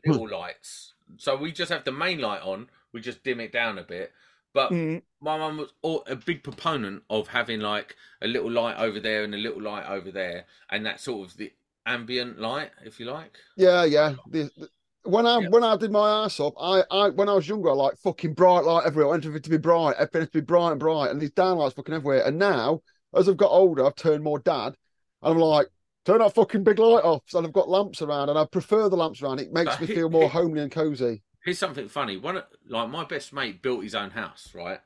little 0.06 0.28
lights. 0.28 0.94
So 1.16 1.36
we 1.36 1.52
just 1.52 1.70
have 1.72 1.84
the 1.84 1.92
main 1.92 2.20
light 2.20 2.42
on. 2.42 2.68
We 2.92 3.00
just 3.00 3.22
dim 3.22 3.40
it 3.40 3.52
down 3.52 3.78
a 3.78 3.82
bit. 3.82 4.12
But 4.52 4.72
Mm. 4.72 5.02
my 5.20 5.38
mum 5.38 5.58
was 5.58 5.72
all, 5.82 6.02
a 6.08 6.16
big 6.16 6.42
proponent 6.42 7.04
of 7.08 7.28
having 7.28 7.60
like 7.60 7.94
a 8.20 8.26
little 8.26 8.50
light 8.50 8.76
over 8.78 8.98
there 8.98 9.22
and 9.22 9.32
a 9.34 9.38
little 9.38 9.62
light 9.62 9.86
over 9.88 10.10
there, 10.10 10.46
and 10.70 10.84
that 10.86 10.98
sort 11.00 11.28
of 11.30 11.36
the 11.36 11.52
ambient 11.86 12.40
light, 12.40 12.70
if 12.84 12.98
you 12.98 13.06
like. 13.06 13.36
Yeah, 13.56 13.84
yeah. 13.84 14.14
The, 14.28 14.50
the- 14.56 14.68
when 15.04 15.24
I 15.26 15.38
Yeah. 15.38 15.48
when 15.48 15.64
I 15.64 15.76
did 15.76 15.90
my 15.92 16.24
ass 16.24 16.38
up, 16.40 16.52
I, 16.60 16.82
I 16.90 17.08
when 17.10 17.28
I 17.28 17.34
was 17.34 17.48
younger, 17.48 17.70
I 17.70 17.74
like 17.74 17.96
fucking 17.98 18.34
bright 18.34 18.64
light 18.64 18.84
everywhere. 18.86 19.06
I 19.06 19.10
wanted 19.10 19.26
everything 19.28 19.44
to 19.44 19.50
be 19.50 19.56
bright, 19.56 19.94
everything 19.98 20.26
to 20.26 20.32
be 20.32 20.40
bright 20.42 20.72
and 20.72 20.80
bright, 20.80 21.10
and 21.10 21.20
these 21.20 21.30
downlights 21.30 21.74
fucking 21.76 21.94
everywhere. 21.94 22.22
And 22.26 22.38
now, 22.38 22.82
as 23.14 23.28
I've 23.28 23.36
got 23.38 23.50
older, 23.50 23.86
I've 23.86 23.94
turned 23.94 24.22
more 24.22 24.40
dad, 24.40 24.74
and 25.22 25.32
I'm 25.34 25.38
like, 25.38 25.68
turn 26.04 26.18
that 26.18 26.34
fucking 26.34 26.64
big 26.64 26.78
light 26.78 27.04
off. 27.04 27.22
So 27.26 27.42
I've 27.42 27.52
got 27.52 27.68
lamps 27.68 28.02
around, 28.02 28.28
and 28.28 28.38
I 28.38 28.44
prefer 28.44 28.88
the 28.88 28.96
lamps 28.96 29.22
around. 29.22 29.40
It 29.40 29.52
makes 29.52 29.72
But 29.72 29.80
me 29.82 29.86
he- 29.88 29.94
feel 29.94 30.10
more 30.10 30.22
he- 30.24 30.28
homely 30.28 30.60
and 30.62 30.70
cozy. 30.72 31.22
Here's 31.44 31.58
something 31.58 31.88
funny. 31.88 32.16
One 32.18 32.42
like 32.68 32.90
my 32.90 33.04
best 33.04 33.32
mate 33.32 33.62
built 33.62 33.82
his 33.82 33.94
own 33.94 34.10
house, 34.10 34.50
right? 34.54 34.80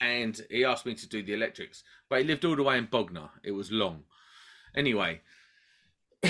And 0.00 0.40
he 0.50 0.64
asked 0.64 0.86
me 0.86 0.94
to 0.94 1.08
do 1.08 1.22
the 1.22 1.34
electrics, 1.34 1.82
but 2.08 2.20
he 2.20 2.24
lived 2.24 2.44
all 2.44 2.56
the 2.56 2.62
way 2.62 2.78
in 2.78 2.86
Bognor. 2.86 3.30
It 3.44 3.52
was 3.52 3.70
long. 3.72 4.04
Anyway, 4.74 5.20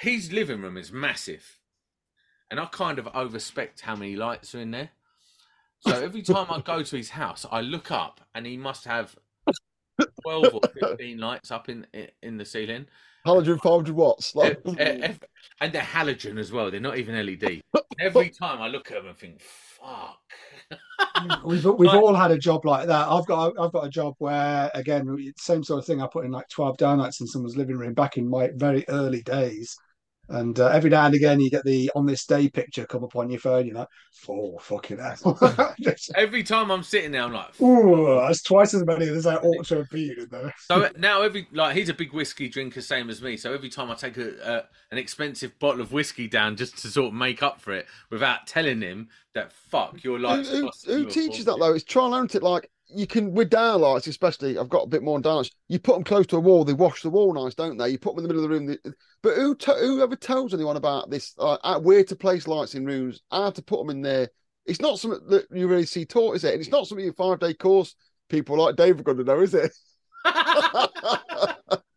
his 0.00 0.32
living 0.32 0.60
room 0.62 0.76
is 0.76 0.92
massive, 0.92 1.58
and 2.50 2.60
I 2.60 2.66
kind 2.66 2.98
of 2.98 3.06
overspec 3.06 3.80
how 3.80 3.96
many 3.96 4.16
lights 4.16 4.54
are 4.54 4.60
in 4.60 4.70
there. 4.72 4.90
So 5.80 5.92
every 5.92 6.22
time 6.22 6.46
I 6.50 6.60
go 6.60 6.82
to 6.82 6.96
his 6.96 7.10
house, 7.10 7.46
I 7.50 7.60
look 7.60 7.90
up, 7.90 8.20
and 8.34 8.46
he 8.46 8.56
must 8.56 8.84
have 8.86 9.16
twelve 10.22 10.52
or 10.54 10.60
fifteen 10.80 11.18
lights 11.18 11.50
up 11.50 11.68
in 11.68 11.86
in 12.22 12.36
the 12.36 12.44
ceiling. 12.44 12.86
100, 13.26 13.60
500 13.60 13.94
watts. 13.94 14.34
Like, 14.34 14.60
and 15.60 15.72
they're 15.72 15.82
halogen 15.82 16.38
as 16.38 16.52
well. 16.52 16.70
They're 16.70 16.80
not 16.80 16.98
even 16.98 17.14
LED. 17.14 17.62
Every 18.00 18.30
time 18.30 18.60
I 18.60 18.68
look 18.68 18.90
at 18.90 18.98
them 18.98 19.08
and 19.08 19.16
think, 19.16 19.40
"Fuck." 19.40 20.18
We've 21.44 21.64
we've 21.64 21.94
all 21.94 22.14
had 22.14 22.32
a 22.32 22.38
job 22.38 22.64
like 22.64 22.88
that. 22.88 23.08
I've 23.08 23.26
got 23.26 23.54
I've 23.58 23.72
got 23.72 23.86
a 23.86 23.90
job 23.90 24.14
where 24.18 24.70
again 24.74 25.32
same 25.36 25.62
sort 25.62 25.78
of 25.78 25.86
thing. 25.86 26.02
I 26.02 26.08
put 26.08 26.24
in 26.24 26.32
like 26.32 26.48
twelve 26.48 26.76
downlights 26.76 27.20
in 27.20 27.26
someone's 27.26 27.56
living 27.56 27.76
room 27.76 27.94
back 27.94 28.16
in 28.16 28.28
my 28.28 28.50
very 28.54 28.84
early 28.88 29.22
days, 29.22 29.78
and 30.28 30.58
uh, 30.58 30.66
every 30.68 30.90
now 30.90 31.06
and 31.06 31.14
again 31.14 31.40
you 31.40 31.50
get 31.50 31.64
the 31.64 31.90
on 31.94 32.06
this 32.06 32.26
day 32.26 32.48
picture 32.48 32.86
come 32.86 33.04
up 33.04 33.14
on 33.16 33.30
your 33.30 33.40
phone. 33.40 33.66
You're 33.66 33.76
like, 33.76 33.88
oh 34.28 34.58
fucking 34.58 34.98
hell! 34.98 35.38
Every 36.16 36.42
time 36.42 36.70
I'm 36.70 36.82
sitting 36.82 37.12
there, 37.12 37.22
I'm 37.22 37.32
like, 37.32 37.60
Ooh, 37.60 38.20
that's 38.20 38.42
twice 38.42 38.74
as 38.74 38.84
many 38.84 39.08
as 39.08 39.26
I 39.26 39.36
ought 39.36 39.66
to 39.66 39.78
have 39.78 39.90
been 39.90 40.28
in 40.32 40.52
so 40.58 40.88
now 40.96 41.22
every 41.22 41.46
like 41.52 41.76
he's 41.76 41.88
a 41.88 41.94
big 41.94 42.12
whiskey 42.12 42.48
drinker, 42.48 42.80
same 42.80 43.10
as 43.10 43.22
me. 43.22 43.36
So 43.36 43.52
every 43.52 43.68
time 43.68 43.90
I 43.90 43.94
take 43.94 44.16
a, 44.16 44.46
uh, 44.46 44.62
an 44.90 44.98
expensive 44.98 45.58
bottle 45.58 45.80
of 45.80 45.92
whiskey 45.92 46.28
down 46.28 46.56
just 46.56 46.78
to 46.78 46.88
sort 46.88 47.08
of 47.08 47.14
make 47.14 47.42
up 47.42 47.60
for 47.60 47.72
it, 47.72 47.86
without 48.10 48.46
telling 48.46 48.80
him 48.80 49.08
that 49.34 49.52
fuck 49.52 50.02
your 50.02 50.18
who, 50.18 50.24
life. 50.24 50.48
who, 50.48 50.70
who 50.86 51.06
teaches 51.06 51.44
that 51.44 51.58
though? 51.58 51.74
It's 51.74 51.84
trial 51.84 52.14
and 52.14 52.34
error. 52.34 52.42
Like 52.42 52.70
you 52.88 53.06
can 53.06 53.32
with 53.32 53.50
downlights, 53.50 54.06
especially. 54.06 54.58
I've 54.58 54.68
got 54.68 54.84
a 54.84 54.88
bit 54.88 55.02
more 55.02 55.16
on 55.16 55.22
downlights. 55.22 55.50
You 55.68 55.78
put 55.78 55.94
them 55.94 56.04
close 56.04 56.26
to 56.28 56.36
a 56.36 56.40
wall, 56.40 56.64
they 56.64 56.72
wash 56.72 57.02
the 57.02 57.10
wall 57.10 57.32
nice, 57.32 57.54
don't 57.54 57.76
they? 57.76 57.88
You 57.90 57.98
put 57.98 58.14
them 58.14 58.24
in 58.24 58.28
the 58.28 58.34
middle 58.34 58.44
of 58.44 58.50
the 58.50 58.54
room. 58.56 58.66
They, 58.66 58.90
but 59.22 59.34
who 59.36 59.54
t- 59.54 59.72
whoever 59.80 60.16
tells 60.16 60.54
anyone 60.54 60.76
about 60.76 61.10
this, 61.10 61.34
uh, 61.38 61.80
where 61.80 62.04
to 62.04 62.16
place 62.16 62.46
lights 62.46 62.74
in 62.74 62.84
rooms, 62.86 63.20
how 63.30 63.50
to 63.50 63.62
put 63.62 63.78
them 63.78 63.90
in 63.90 64.02
there? 64.02 64.28
It's 64.66 64.80
not 64.80 64.98
something 64.98 65.20
that 65.28 65.46
you 65.52 65.68
really 65.68 65.86
see 65.86 66.04
taught, 66.04 66.36
is 66.36 66.44
it? 66.44 66.52
And 66.52 66.60
it's 66.60 66.70
not 66.70 66.86
something 66.86 67.04
your 67.04 67.14
five 67.14 67.38
day 67.38 67.54
course 67.54 67.94
people 68.28 68.58
like 68.58 68.76
Dave 68.76 68.98
are 68.98 69.02
going 69.04 69.18
to 69.18 69.24
know, 69.24 69.40
is 69.40 69.54
it? 69.54 69.72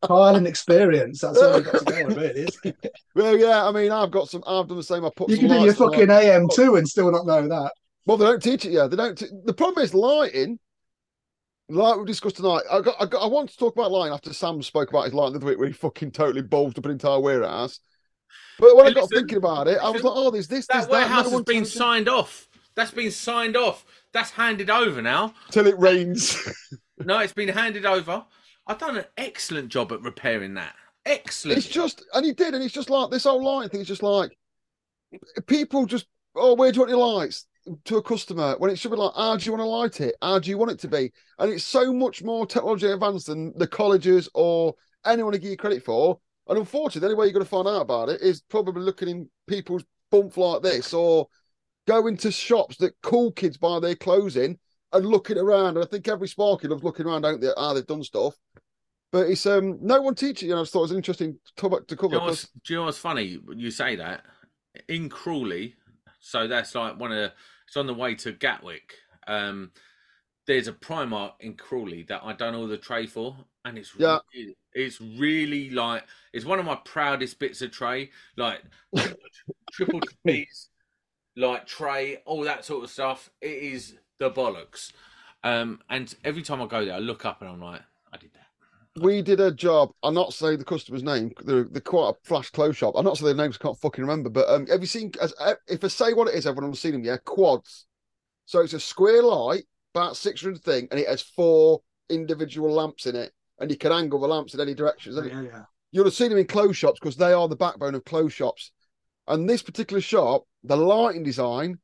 Trial 0.05 0.35
and 0.35 0.47
experience. 0.47 1.21
That's 1.21 1.39
all 1.41 1.57
you've 1.57 1.65
got 1.65 1.79
to 1.79 1.85
go 1.85 2.05
on, 2.05 2.13
really. 2.15 2.47
Well, 3.15 3.37
yeah. 3.37 3.67
I 3.67 3.71
mean, 3.71 3.91
I've 3.91 4.11
got 4.11 4.29
some. 4.29 4.43
I've 4.47 4.67
done 4.67 4.77
the 4.77 4.83
same. 4.83 5.03
I 5.03 5.09
put 5.15 5.29
You 5.29 5.37
can 5.37 5.47
do 5.49 5.55
your 5.55 5.65
lights 5.67 5.81
on, 5.81 5.87
like- 5.87 5.99
fucking 5.99 6.11
AM 6.11 6.47
two 6.53 6.75
and 6.77 6.87
still 6.87 7.11
not 7.11 7.25
know 7.25 7.47
that. 7.47 7.73
Well, 8.05 8.17
they 8.17 8.25
don't 8.25 8.41
teach 8.41 8.65
it 8.65 8.71
yet. 8.71 8.91
They 8.91 8.97
don't. 8.97 9.17
T- 9.17 9.27
the 9.45 9.53
problem 9.53 9.83
is 9.83 9.93
lighting. 9.93 10.57
Like 11.69 11.97
we 11.97 12.05
discussed 12.05 12.37
tonight, 12.37 12.63
I 12.71 12.81
got, 12.81 12.95
I 12.99 13.05
got. 13.05 13.21
I 13.23 13.27
want 13.27 13.49
to 13.51 13.57
talk 13.57 13.75
about 13.75 13.91
lighting 13.91 14.13
after 14.13 14.33
Sam 14.33 14.61
spoke 14.63 14.89
about 14.89 15.05
his 15.05 15.13
lighting 15.13 15.33
the 15.33 15.37
other 15.39 15.45
week, 15.45 15.59
where 15.59 15.67
he 15.67 15.73
fucking 15.73 16.11
totally 16.11 16.41
bulged 16.41 16.79
up 16.79 16.85
an 16.85 16.91
entire 16.91 17.19
warehouse. 17.19 17.79
But 18.57 18.75
when 18.75 18.85
Hey, 18.85 18.91
I 18.91 18.93
got 18.93 19.01
listen, 19.01 19.17
thinking 19.19 19.37
about 19.37 19.67
it, 19.67 19.77
I 19.79 19.85
was 19.85 19.93
listen, 19.93 20.09
like, 20.09 20.17
oh, 20.17 20.31
there's 20.31 20.47
this, 20.47 20.67
there's 20.67 20.85
That 20.85 20.91
that. 20.91 21.09
warehouse 21.09 21.25
no 21.25 21.37
has 21.37 21.41
been 21.43 21.57
you 21.59 21.65
signed 21.65 22.09
off. 22.09 22.47
That's 22.75 22.91
been 22.91 23.11
signed 23.11 23.55
off. 23.55 23.85
That's 24.13 24.31
handed 24.31 24.69
over 24.69 25.01
now. 25.01 25.33
till 25.51 25.67
it 25.67 25.77
rains. 25.77 26.37
No, 26.97 27.19
it's 27.19 27.33
been 27.33 27.49
handed 27.49 27.85
over. 27.85 28.25
I've 28.67 28.77
done 28.77 28.97
an 28.97 29.05
excellent 29.17 29.69
job 29.69 29.91
at 29.91 30.01
repairing 30.01 30.55
that. 30.55 30.75
Excellent. 31.05 31.57
It's 31.59 31.67
just, 31.67 32.03
and 32.13 32.25
he 32.25 32.33
did, 32.33 32.53
and 32.53 32.63
it's 32.63 32.73
just 32.73 32.89
like 32.89 33.09
this 33.09 33.23
whole 33.23 33.43
lighting 33.43 33.69
thing. 33.69 33.79
It's 33.81 33.87
just 33.87 34.03
like 34.03 34.37
people 35.47 35.85
just, 35.85 36.05
oh, 36.35 36.55
where 36.55 36.71
do 36.71 36.75
you 36.77 36.81
want 36.81 36.89
your 36.91 37.19
lights 37.19 37.45
to 37.85 37.97
a 37.97 38.03
customer? 38.03 38.55
When 38.57 38.71
it 38.71 38.79
should 38.79 38.91
be 38.91 38.97
like, 38.97 39.13
how 39.15 39.37
do 39.37 39.45
you 39.45 39.51
want 39.51 39.61
to 39.61 39.65
light 39.65 40.01
it? 40.01 40.15
How 40.21 40.39
do 40.39 40.49
you 40.49 40.57
want 40.57 40.71
it 40.71 40.79
to 40.79 40.87
be? 40.87 41.11
And 41.37 41.51
it's 41.51 41.63
so 41.65 41.93
much 41.93 42.23
more 42.23 42.45
technology 42.45 42.87
advanced 42.87 43.27
than 43.27 43.53
the 43.57 43.67
colleges 43.67 44.29
or 44.33 44.75
anyone 45.05 45.33
to 45.33 45.39
give 45.39 45.51
you 45.51 45.57
credit 45.57 45.83
for. 45.83 46.19
And 46.47 46.57
unfortunately, 46.57 47.01
the 47.01 47.05
only 47.07 47.19
way 47.19 47.25
you're 47.27 47.33
going 47.33 47.45
to 47.45 47.49
find 47.49 47.67
out 47.67 47.81
about 47.81 48.09
it 48.09 48.21
is 48.21 48.41
probably 48.41 48.81
looking 48.81 49.07
in 49.09 49.29
people's 49.47 49.83
bump 50.11 50.35
like 50.37 50.63
this 50.63 50.93
or 50.93 51.27
going 51.87 52.17
to 52.17 52.31
shops 52.31 52.77
that 52.77 52.93
cool 53.03 53.31
kids 53.31 53.57
buy 53.57 53.79
their 53.79 53.95
clothes 53.95 54.35
in 54.35 54.57
and 54.91 55.05
looking 55.05 55.37
around. 55.37 55.77
And 55.77 55.85
I 55.85 55.87
think 55.87 56.07
every 56.07 56.27
Sparky 56.27 56.67
loves 56.67 56.83
looking 56.83 57.05
around, 57.05 57.21
don't 57.21 57.39
they? 57.39 57.49
Ah, 57.55 57.73
they've 57.73 57.85
done 57.85 58.03
stuff. 58.03 58.35
But 59.11 59.27
it's 59.27 59.45
um 59.45 59.79
no 59.81 60.01
one 60.01 60.15
teaches 60.15 60.43
you. 60.43 60.49
know, 60.49 60.59
I 60.59 60.61
just 60.61 60.73
thought 60.73 60.79
it 60.79 60.83
was 60.83 60.91
an 60.91 60.97
interesting 60.97 61.39
topic 61.55 61.87
to 61.87 61.95
Do 61.95 62.01
cover. 62.01 62.13
you, 62.15 62.19
know 62.19 62.25
what's, 62.27 62.47
do 62.65 62.73
you 62.73 62.79
know 62.79 62.85
what's 62.85 62.97
funny? 62.99 63.39
You 63.55 63.71
say 63.71 63.95
that 63.95 64.23
in 64.87 65.09
Crawley, 65.09 65.75
so 66.19 66.47
that's 66.47 66.75
like 66.75 66.99
one 66.99 67.11
of 67.11 67.17
the, 67.17 67.33
it's 67.69 67.77
on 67.77 67.85
the 67.85 67.93
way 67.93 68.15
to 68.15 68.31
Gatwick. 68.31 68.95
Um, 69.27 69.69
there's 70.47 70.67
a 70.67 70.73
Primark 70.73 71.33
in 71.39 71.53
Crawley 71.53 72.01
that 72.09 72.21
I 72.23 72.33
done 72.33 72.55
all 72.55 72.65
the 72.67 72.79
tray 72.79 73.05
for, 73.05 73.37
and 73.63 73.77
it's 73.77 73.93
Yeah. 73.95 74.17
really, 74.33 74.57
it's 74.73 74.99
really 74.99 75.69
like 75.69 76.03
it's 76.33 76.45
one 76.45 76.57
of 76.57 76.65
my 76.65 76.79
proudest 76.83 77.37
bits 77.37 77.61
of 77.61 77.69
tray, 77.69 78.09
like 78.37 78.63
triple 79.71 79.99
piece, 80.25 80.69
like 81.35 81.67
tray, 81.67 82.17
all 82.25 82.41
that 82.45 82.65
sort 82.65 82.83
of 82.83 82.89
stuff. 82.89 83.29
It 83.39 83.51
is 83.61 83.95
the 84.17 84.31
bollocks. 84.31 84.91
Um, 85.43 85.79
and 85.91 86.13
every 86.23 86.41
time 86.41 86.63
I 86.63 86.65
go 86.65 86.83
there, 86.83 86.95
I 86.95 86.99
look 86.99 87.23
up 87.23 87.41
and 87.41 87.51
I'm 87.51 87.61
like, 87.61 87.83
I 88.11 88.17
did 88.17 88.33
that. 88.33 88.38
We 89.01 89.21
did 89.21 89.39
a 89.39 89.51
job. 89.51 89.91
I'm 90.03 90.13
not 90.13 90.33
saying 90.33 90.59
the 90.59 90.65
customer's 90.65 91.03
name. 91.03 91.31
They're, 91.43 91.65
they're 91.65 91.81
quite 91.81 92.09
a 92.09 92.27
flash 92.27 92.49
clothes 92.49 92.77
shop. 92.77 92.93
I'm 92.95 93.05
not 93.05 93.17
saying 93.17 93.35
their 93.35 93.45
names. 93.45 93.57
I 93.59 93.63
can't 93.63 93.79
fucking 93.79 94.03
remember. 94.03 94.29
But 94.29 94.49
um, 94.49 94.67
have 94.67 94.81
you 94.81 94.87
seen? 94.87 95.11
As, 95.21 95.33
uh, 95.39 95.55
if 95.67 95.83
I 95.83 95.87
say 95.87 96.13
what 96.13 96.27
it 96.27 96.35
is, 96.35 96.45
everyone 96.45 96.71
has 96.71 96.79
seen 96.79 96.93
them. 96.93 97.03
Yeah, 97.03 97.17
quads. 97.17 97.85
So 98.45 98.61
it's 98.61 98.73
a 98.73 98.79
square 98.79 99.21
light, 99.21 99.63
about 99.93 100.17
600 100.17 100.61
thing, 100.63 100.87
and 100.91 100.99
it 100.99 101.07
has 101.07 101.21
four 101.21 101.81
individual 102.09 102.71
lamps 102.73 103.05
in 103.05 103.15
it, 103.15 103.31
and 103.59 103.69
you 103.69 103.77
can 103.77 103.91
angle 103.91 104.19
the 104.19 104.27
lamps 104.27 104.53
in 104.53 104.59
any 104.59 104.73
direction. 104.73 105.13
yeah, 105.15 105.41
yeah. 105.41 105.63
You'll 105.91 106.05
have 106.05 106.13
seen 106.13 106.29
them 106.29 106.37
in 106.37 106.45
clothes 106.45 106.77
shops 106.77 106.99
because 106.99 107.15
they 107.15 107.33
are 107.33 107.47
the 107.47 107.55
backbone 107.55 107.95
of 107.95 108.05
clothes 108.05 108.33
shops. 108.33 108.71
And 109.27 109.47
this 109.47 109.61
particular 109.61 110.01
shop, 110.01 110.43
the 110.63 110.75
lighting 110.75 111.23
design 111.23 111.79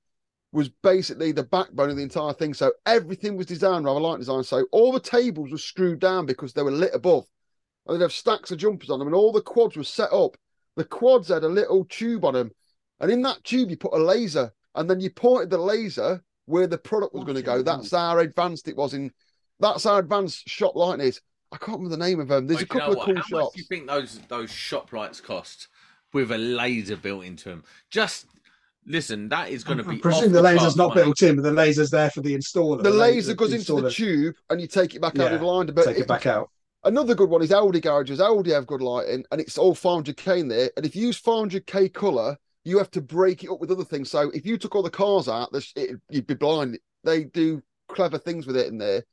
was 0.56 0.70
basically 0.70 1.34
the 1.34 1.44
backbone 1.44 1.90
of 1.90 1.98
the 1.98 2.04
entire 2.04 2.34
thing. 2.34 2.54
So 2.54 2.72
everything 2.86 3.36
was 3.36 3.46
designed 3.46 3.86
around 3.86 3.98
a 3.98 4.00
lighting 4.00 4.20
design. 4.20 4.44
So 4.44 4.66
all 4.72 4.94
the 4.94 5.02
tables 5.02 5.52
were 5.52 5.58
screwed 5.58 6.00
down 6.00 6.26
because 6.26 6.54
they 6.54 6.64
were 6.64 6.72
lit 6.72 6.96
above. 6.96 7.26
And 7.86 7.96
they'd 7.96 8.04
have 8.04 8.14
stacks 8.14 8.52
of 8.52 8.58
jumpers 8.58 8.90
on 8.90 8.98
them, 9.00 9.08
and 9.10 9.16
all 9.16 9.34
the 9.34 9.42
quads 9.42 9.76
were 9.76 9.84
set 9.84 10.12
up. 10.14 10.38
The 10.78 10.86
quads 10.86 11.28
had 11.28 11.44
a 11.44 11.48
little 11.50 11.86
tube 11.86 12.24
on 12.24 12.34
them. 12.34 12.52
And 13.02 13.12
in 13.12 13.22
that 13.24 13.44
tube, 13.44 13.70
you 13.70 13.78
put 13.78 13.94
a 13.94 13.98
laser, 13.98 14.52
and 14.76 14.90
then 14.90 15.02
you 15.02 15.10
pointed 15.10 15.50
the 15.50 15.58
laser 15.58 16.24
where 16.46 16.68
the 16.68 16.78
product 16.78 17.14
was 17.14 17.26
going 17.26 17.36
to 17.36 17.44
go. 17.44 17.62
That's 17.62 17.92
how 17.92 18.18
advanced 18.20 18.70
it 18.70 18.78
was 18.78 18.94
in. 18.94 19.12
That's 19.60 19.84
how 19.84 19.98
advanced 19.98 20.48
shop 20.48 20.76
lighting 20.76 21.06
is. 21.06 21.20
I 21.52 21.58
can't 21.58 21.80
remember 21.80 21.96
the 21.96 22.04
name 22.04 22.20
of 22.20 22.30
them. 22.30 22.48
There's 22.48 22.62
a 22.62 22.66
But 22.66 22.76
you 22.76 22.80
know 22.80 22.86
couple 22.88 23.02
of 23.02 23.06
cool 23.06 23.16
How 23.16 23.20
much 23.20 23.28
shops. 23.30 23.56
do 23.56 23.60
you 23.62 23.66
think 23.66 23.88
those 23.88 24.20
those 24.30 24.52
shop 24.52 24.92
lights 24.94 25.22
cost 25.22 25.68
with 26.14 26.32
a 26.32 26.38
laser 26.38 26.98
built 26.98 27.26
into 27.26 27.50
them? 27.50 27.64
Just 27.90 28.26
listen, 28.86 29.30
that 29.30 29.50
is 29.50 29.64
going 29.64 29.78
to 29.80 29.86
I 29.86 29.92
be. 29.94 29.98
presume 29.98 30.26
off 30.28 30.32
the 30.34 30.42
laser's 30.42 30.62
charts 30.62 30.76
not 30.78 30.90
money. 30.90 31.02
built 31.04 31.22
in, 31.22 31.36
but 31.36 31.42
the 31.44 31.52
laser's 31.52 31.90
there 31.90 32.10
for 32.10 32.22
the 32.22 32.36
installer. 32.36 32.82
the 32.84 32.90
la- 32.92 33.06
laser 33.06 33.34
goes 33.34 33.54
into 33.54 33.82
the 33.82 33.90
tube 33.92 34.36
and 34.50 34.60
you 34.62 34.68
take 34.68 34.96
it 34.96 35.02
back 35.02 35.18
out 35.20 35.32
of 35.34 35.40
the 35.40 35.46
line. 35.46 35.68
But 35.68 35.86
Take 35.86 35.98
it 36.00 36.08
back 36.08 36.26
out. 36.26 36.50
another 36.84 37.16
good 37.16 37.30
one 37.30 37.42
is 37.42 37.52
Audi 37.52 37.80
garages. 37.82 38.20
Audi 38.22 38.52
have 38.52 38.68
good 38.68 38.82
lighting 38.82 39.26
and 39.32 39.42
it's 39.42 39.58
all 39.58 39.76
400k 39.76 40.40
in 40.40 40.48
there. 40.48 40.70
And 40.78 40.86
if 40.86 40.96
you 40.96 41.08
use 41.08 41.22
400k 41.22 41.94
color, 41.94 42.38
you 42.64 42.78
have 42.78 42.92
to 42.92 43.02
break 43.02 43.44
it 43.44 43.50
up 43.50 43.60
with 43.60 43.72
other 43.72 43.84
things. 43.86 44.10
So 44.10 44.30
if 44.32 44.46
you 44.46 44.58
took 44.58 44.76
all 44.76 44.84
the 44.84 44.90
cars 44.90 45.28
out, 45.28 45.50
it, 45.76 46.00
you'd 46.10 46.28
be 46.28 46.34
blind. 46.34 46.78
They 47.04 47.26
do 47.26 47.62
clever 47.88 48.18
things 48.18 48.48
with 48.48 48.58
it 48.58 48.68
in 48.68 48.78
there. 48.80 49.04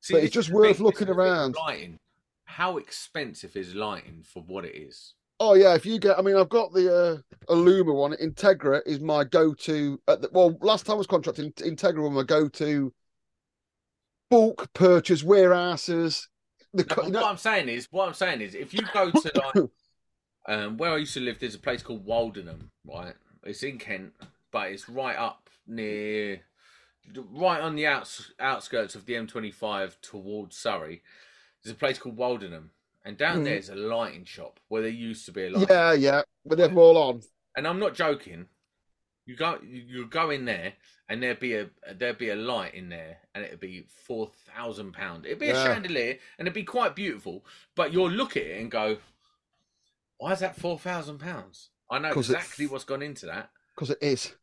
See, 0.00 0.14
But 0.14 0.18
this 0.20 0.26
it's 0.26 0.34
just 0.34 0.50
worth 0.50 0.76
thing, 0.76 0.86
looking 0.86 1.06
this 1.08 1.10
is 1.12 1.16
the 1.16 1.22
thing 1.22 1.30
with 1.30 1.32
around. 1.32 1.54
Lighting. 1.56 1.98
How 2.44 2.76
expensive 2.76 3.56
is 3.56 3.74
lighting 3.74 4.22
for 4.24 4.42
what 4.42 4.64
it 4.64 4.76
is? 4.76 5.14
Oh 5.44 5.54
yeah, 5.54 5.74
if 5.74 5.84
you 5.84 5.98
get, 5.98 6.16
I 6.16 6.22
mean, 6.22 6.36
I've 6.36 6.48
got 6.48 6.72
the 6.72 7.20
uh, 7.48 7.52
Illuma 7.52 7.92
one. 7.92 8.14
Integral 8.14 8.80
is 8.86 9.00
my 9.00 9.24
go-to. 9.24 10.00
At 10.06 10.22
the, 10.22 10.28
well, 10.30 10.56
last 10.60 10.86
time 10.86 10.94
I 10.94 10.98
was 10.98 11.08
contracting, 11.08 11.52
Integral 11.64 12.08
was 12.08 12.14
my 12.14 12.22
go-to 12.22 12.94
bulk 14.30 14.72
purchase 14.72 15.24
warehouses. 15.24 16.28
The 16.72 16.84
No, 16.96 17.02
you 17.02 17.10
know- 17.10 17.22
what 17.22 17.30
I'm 17.32 17.36
saying 17.38 17.68
is, 17.68 17.88
what 17.90 18.06
I'm 18.06 18.14
saying 18.14 18.40
is, 18.40 18.54
if 18.54 18.72
you 18.72 18.82
go 18.94 19.10
to 19.10 19.32
like, 19.56 19.70
um, 20.46 20.76
where 20.76 20.92
I 20.92 20.98
used 20.98 21.14
to 21.14 21.20
live, 21.20 21.40
there's 21.40 21.56
a 21.56 21.58
place 21.58 21.82
called 21.82 22.04
Waldenham, 22.04 22.70
right? 22.86 23.14
It's 23.42 23.64
in 23.64 23.78
Kent, 23.78 24.12
but 24.52 24.70
it's 24.70 24.88
right 24.88 25.16
up 25.16 25.50
near, 25.66 26.42
right 27.32 27.60
on 27.60 27.74
the 27.74 27.88
outs, 27.88 28.30
outskirts 28.38 28.94
of 28.94 29.06
the 29.06 29.14
M25 29.14 30.00
towards 30.02 30.56
Surrey. 30.56 31.02
There's 31.64 31.74
a 31.74 31.78
place 31.78 31.98
called 31.98 32.16
Waldenham, 32.16 32.70
and 33.04 33.16
down 33.16 33.40
Mhm. 33.40 33.44
there's 33.44 33.68
a 33.68 33.74
lighting 33.74 34.24
shop 34.24 34.60
where 34.68 34.82
there 34.82 34.90
used 34.90 35.26
to 35.26 35.32
be 35.32 35.46
a 35.46 35.50
light. 35.50 35.68
yeah, 35.68 35.92
yeah, 35.92 36.22
but 36.44 36.58
they're 36.58 36.72
all 36.74 36.96
on. 36.96 37.22
and 37.56 37.66
I'm 37.66 37.78
not 37.78 37.94
joking. 37.94 38.48
You 39.26 39.36
go, 39.36 39.58
you 39.62 39.82
you 39.82 40.06
go 40.06 40.30
in 40.30 40.44
there, 40.46 40.74
and 41.08 41.22
there'd 41.22 41.38
be 41.38 41.54
a 41.54 41.70
there'd 41.94 42.18
be 42.18 42.30
a 42.30 42.36
light 42.36 42.74
in 42.74 42.88
there, 42.88 43.18
and 43.34 43.44
it'd 43.44 43.60
be 43.60 43.86
four 44.06 44.30
thousand 44.54 44.92
pound. 44.92 45.26
It'd 45.26 45.38
be 45.38 45.50
a 45.50 45.54
chandelier, 45.54 46.18
and 46.38 46.46
it'd 46.48 46.54
be 46.54 46.64
quite 46.64 46.96
beautiful. 46.96 47.44
But 47.76 47.92
you'll 47.92 48.10
look 48.10 48.36
at 48.36 48.42
it 48.44 48.60
and 48.60 48.70
go, 48.70 48.98
"Why 50.18 50.32
is 50.32 50.40
that 50.40 50.56
four 50.56 50.78
thousand 50.78 51.18
pounds?" 51.18 51.70
I 51.90 51.98
know 51.98 52.10
exactly 52.12 52.66
what's 52.66 52.84
gone 52.84 53.02
into 53.02 53.26
that. 53.26 53.50
because 53.74 53.90
it 53.90 53.98
is. 54.02 54.34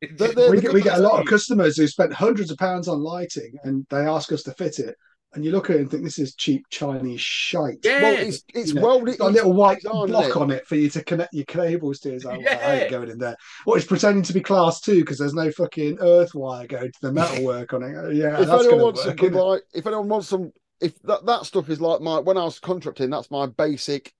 It 0.00 0.16
The- 0.18 0.24
just- 0.26 0.36
the- 0.36 0.50
we, 0.50 0.56
the 0.56 0.62
get, 0.62 0.72
we 0.74 0.82
get 0.82 0.98
a 0.98 1.02
lot 1.02 1.20
of 1.20 1.26
customers 1.26 1.76
who 1.76 1.86
spent 1.86 2.12
hundreds 2.12 2.50
of 2.50 2.58
pounds 2.58 2.88
on 2.88 3.00
lighting 3.00 3.58
and 3.64 3.86
they 3.90 3.98
ask 4.06 4.30
us 4.32 4.42
to 4.44 4.52
fit 4.54 4.78
it. 4.78 4.96
And 5.34 5.44
you 5.44 5.52
look 5.52 5.68
at 5.68 5.76
it 5.76 5.80
and 5.80 5.90
think 5.90 6.04
this 6.04 6.18
is 6.18 6.34
cheap 6.34 6.64
Chinese 6.70 7.20
shite. 7.20 7.78
Yeah. 7.82 8.00
Well, 8.02 8.16
it's 8.18 8.44
it's 8.54 8.68
You 8.68 8.74
know, 8.74 8.82
well 8.82 9.06
It's 9.06 9.18
got 9.18 9.28
a 9.28 9.32
little 9.32 9.52
white 9.52 9.80
design, 9.82 10.08
isn't 10.08 10.10
block 10.10 10.24
it? 10.30 10.36
on 10.36 10.50
it 10.50 10.66
for 10.66 10.76
you 10.76 10.88
to 10.90 11.04
connect 11.04 11.34
your 11.34 11.44
cables 11.44 11.98
to. 12.00 12.14
It's 12.14 12.24
like, 12.24 12.40
well, 12.42 12.58
I 12.62 12.80
ain't 12.80 12.90
going 12.90 13.10
in 13.10 13.18
there. 13.18 13.36
Well, 13.66 13.76
it's 13.76 13.86
pretending 13.86 14.22
to 14.24 14.32
be 14.32 14.40
class 14.40 14.80
two 14.80 15.00
because 15.00 15.18
there's 15.18 15.34
no 15.34 15.50
fucking 15.52 15.98
earth 16.00 16.34
wire 16.34 16.66
going 16.66 16.90
to 16.92 16.98
the 17.02 17.12
metal 17.12 17.44
work 17.44 17.74
on 17.74 17.82
it. 17.82 17.94
Uh, 17.94 18.08
Yeah, 18.08 18.38
if 18.38 18.48
that's 18.48 18.50
anyone 18.50 18.78
going 18.78 18.78
to 18.80 18.84
wants 18.84 19.02
some 19.02 19.12
work. 19.12 19.18
good 19.18 19.32
innit? 19.32 19.34
light, 19.34 19.62
if 19.74 19.86
anyone 19.86 20.08
wants 20.08 20.28
some, 20.28 20.50
if 20.80 20.98
that, 21.02 21.26
that 21.26 21.44
stuff 21.44 21.68
is 21.68 21.80
like 21.80 22.00
my 22.00 22.18
when 22.20 22.38
I 22.38 22.44
was 22.44 22.58
contracting, 22.58 23.10
that's 23.10 23.30
my 23.30 23.46
basic. 23.46 24.12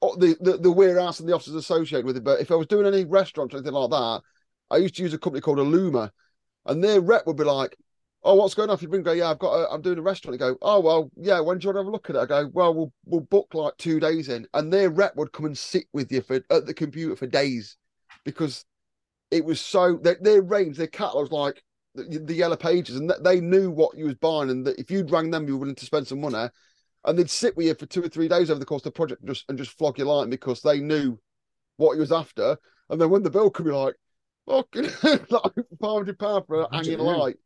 oh, 0.00 0.16
The, 0.16 0.36
the 0.40 0.56
the 0.58 0.72
warehouse 0.72 1.20
and 1.20 1.28
the 1.28 1.34
offices 1.34 1.56
associated 1.56 2.06
with 2.06 2.16
it. 2.16 2.24
But 2.24 2.40
if 2.40 2.50
I 2.50 2.54
was 2.54 2.68
doing 2.68 2.86
any 2.86 3.04
restaurants 3.04 3.54
or 3.54 3.58
anything 3.58 3.74
like 3.74 3.90
that, 3.90 4.22
I 4.70 4.78
used 4.78 4.96
to 4.96 5.02
use 5.02 5.12
a 5.12 5.18
company 5.18 5.42
called 5.42 5.58
Illuma, 5.58 6.10
and 6.66 6.82
their 6.82 7.00
rep 7.02 7.26
would 7.26 7.36
be 7.36 7.44
like, 7.44 7.76
"Oh, 8.24 8.34
what's 8.34 8.54
going 8.54 8.70
on?" 8.70 8.74
If 8.74 8.82
you 8.82 8.88
bring, 8.88 9.02
go, 9.02 9.12
"Yeah, 9.12 9.30
I've 9.30 9.38
got, 9.38 9.52
a, 9.52 9.70
I'm 9.70 9.82
doing 9.82 9.98
a 9.98 10.02
restaurant." 10.02 10.38
They 10.38 10.44
go, 10.44 10.56
"Oh, 10.62 10.80
well, 10.80 11.10
yeah. 11.16 11.40
When 11.40 11.58
do 11.58 11.64
you 11.64 11.68
want 11.68 11.76
to 11.76 11.80
have 11.80 11.86
a 11.86 11.90
look 11.90 12.10
at 12.10 12.16
it?" 12.16 12.20
I 12.20 12.26
go, 12.26 12.50
"Well, 12.52 12.74
we'll 12.74 12.92
we'll 13.04 13.20
book 13.20 13.54
like 13.54 13.76
two 13.76 14.00
days 14.00 14.28
in," 14.28 14.46
and 14.54 14.72
their 14.72 14.90
rep 14.90 15.16
would 15.16 15.32
come 15.32 15.46
and 15.46 15.56
sit 15.56 15.86
with 15.92 16.10
you 16.10 16.22
for 16.22 16.40
at 16.50 16.66
the 16.66 16.74
computer 16.74 17.16
for 17.16 17.26
days, 17.26 17.76
because 18.24 18.64
it 19.30 19.44
was 19.44 19.60
so 19.60 19.98
their, 20.02 20.16
their 20.20 20.42
range, 20.42 20.76
their 20.76 20.86
catalogs 20.86 21.32
like 21.32 21.62
the, 21.94 22.18
the 22.18 22.34
yellow 22.34 22.56
pages, 22.56 22.96
and 22.96 23.12
they 23.22 23.40
knew 23.40 23.70
what 23.70 23.96
you 23.96 24.06
was 24.06 24.14
buying, 24.14 24.50
and 24.50 24.66
that 24.66 24.78
if 24.78 24.90
you'd 24.90 25.10
rang 25.10 25.30
them, 25.30 25.46
you 25.46 25.54
were 25.54 25.60
willing 25.60 25.74
to 25.74 25.86
spend 25.86 26.06
some 26.06 26.20
money, 26.20 26.48
and 27.04 27.18
they'd 27.18 27.30
sit 27.30 27.56
with 27.56 27.66
you 27.66 27.74
for 27.74 27.86
two 27.86 28.04
or 28.04 28.08
three 28.08 28.28
days 28.28 28.50
over 28.50 28.60
the 28.60 28.66
course 28.66 28.80
of 28.80 28.84
the 28.84 28.90
project, 28.92 29.20
and 29.22 29.30
just 29.30 29.44
and 29.48 29.58
just 29.58 29.76
flog 29.76 29.98
your 29.98 30.06
lighting 30.06 30.30
because 30.30 30.62
they 30.62 30.80
knew 30.80 31.18
what 31.76 31.94
you 31.94 32.00
was 32.00 32.12
after, 32.12 32.56
and 32.90 33.00
then 33.00 33.10
when 33.10 33.22
the 33.22 33.30
bill 33.30 33.50
could 33.50 33.66
be 33.66 33.72
like, 33.72 33.94
fucking 34.48 34.84
like 35.30 35.52
five 35.52 35.54
hundred 35.80 36.18
pound 36.18 36.46
for 36.46 36.62
a 36.62 36.74
hanging 36.74 36.98
light, 36.98 37.36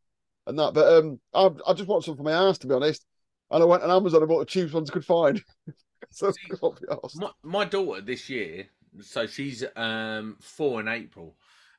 and 0.49 0.59
that. 0.59 0.73
But 0.73 0.93
um, 0.97 1.19
I 1.33 1.49
I 1.67 1.73
just 1.73 1.87
want 1.87 2.03
some 2.03 2.17
for 2.17 2.23
my 2.23 2.33
house 2.33 2.57
to 2.59 2.67
be 2.67 2.73
honest, 2.73 3.05
and 3.51 3.63
I 3.63 3.65
went 3.65 3.83
on 3.83 3.91
Amazon 3.91 4.21
and 4.21 4.29
bought 4.29 4.39
the 4.39 4.45
cheapest 4.45 4.73
ones 4.73 4.89
I 4.89 4.93
could 4.93 5.05
find. 5.05 5.43
so 6.11 6.31
See, 6.31 6.39
can't 6.49 6.79
be 6.79 6.87
arsed. 6.87 7.15
my, 7.15 7.29
my 7.43 7.65
daughter 7.65 8.01
this 8.01 8.29
year, 8.29 8.67
so 9.01 9.27
she's 9.27 9.63
um 9.75 10.37
four 10.39 10.79
in 10.79 10.87
April. 10.87 11.35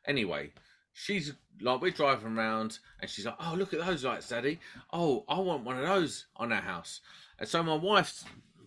Anyway, 0.07 0.51
she's 0.93 1.35
like 1.61 1.81
we're 1.81 1.91
driving 1.91 2.37
around 2.37 2.79
and 3.01 3.11
she's 3.11 3.27
like, 3.27 3.37
"Oh, 3.41 3.55
look 3.57 3.75
at 3.75 3.85
those 3.85 4.05
lights, 4.05 4.29
Daddy! 4.29 4.61
Oh, 4.93 5.25
I 5.29 5.39
want 5.41 5.65
one 5.65 5.79
of 5.79 5.87
those 5.87 6.27
on 6.37 6.53
our 6.53 6.61
house." 6.63 7.01
And 7.39 7.49
so 7.49 7.63
my 7.63 7.75
wife's 7.75 8.25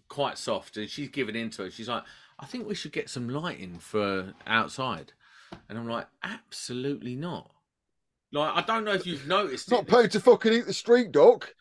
quite 0.09 0.37
soft 0.37 0.77
and 0.77 0.89
she's 0.89 1.09
giving 1.09 1.35
into 1.35 1.63
it. 1.63 1.73
She's 1.73 1.89
like, 1.89 2.03
"I 2.39 2.45
think 2.45 2.67
we 2.67 2.75
should 2.75 2.91
get 2.91 3.09
some 3.09 3.29
lighting 3.29 3.79
for 3.79 4.33
outside," 4.45 5.13
and 5.69 5.77
I'm 5.77 5.87
like, 5.87 6.07
"Absolutely 6.23 7.15
not." 7.15 7.52
Like 8.33 8.53
I 8.55 8.61
don't 8.65 8.83
know 8.83 8.93
if 8.93 9.05
you've 9.05 9.27
noticed 9.27 9.69
not 9.71 9.83
it. 9.83 9.87
paid 9.87 10.11
to 10.11 10.19
fucking 10.19 10.51
eat 10.53 10.65
the 10.65 10.73
street 10.73 11.11
duck. 11.11 11.53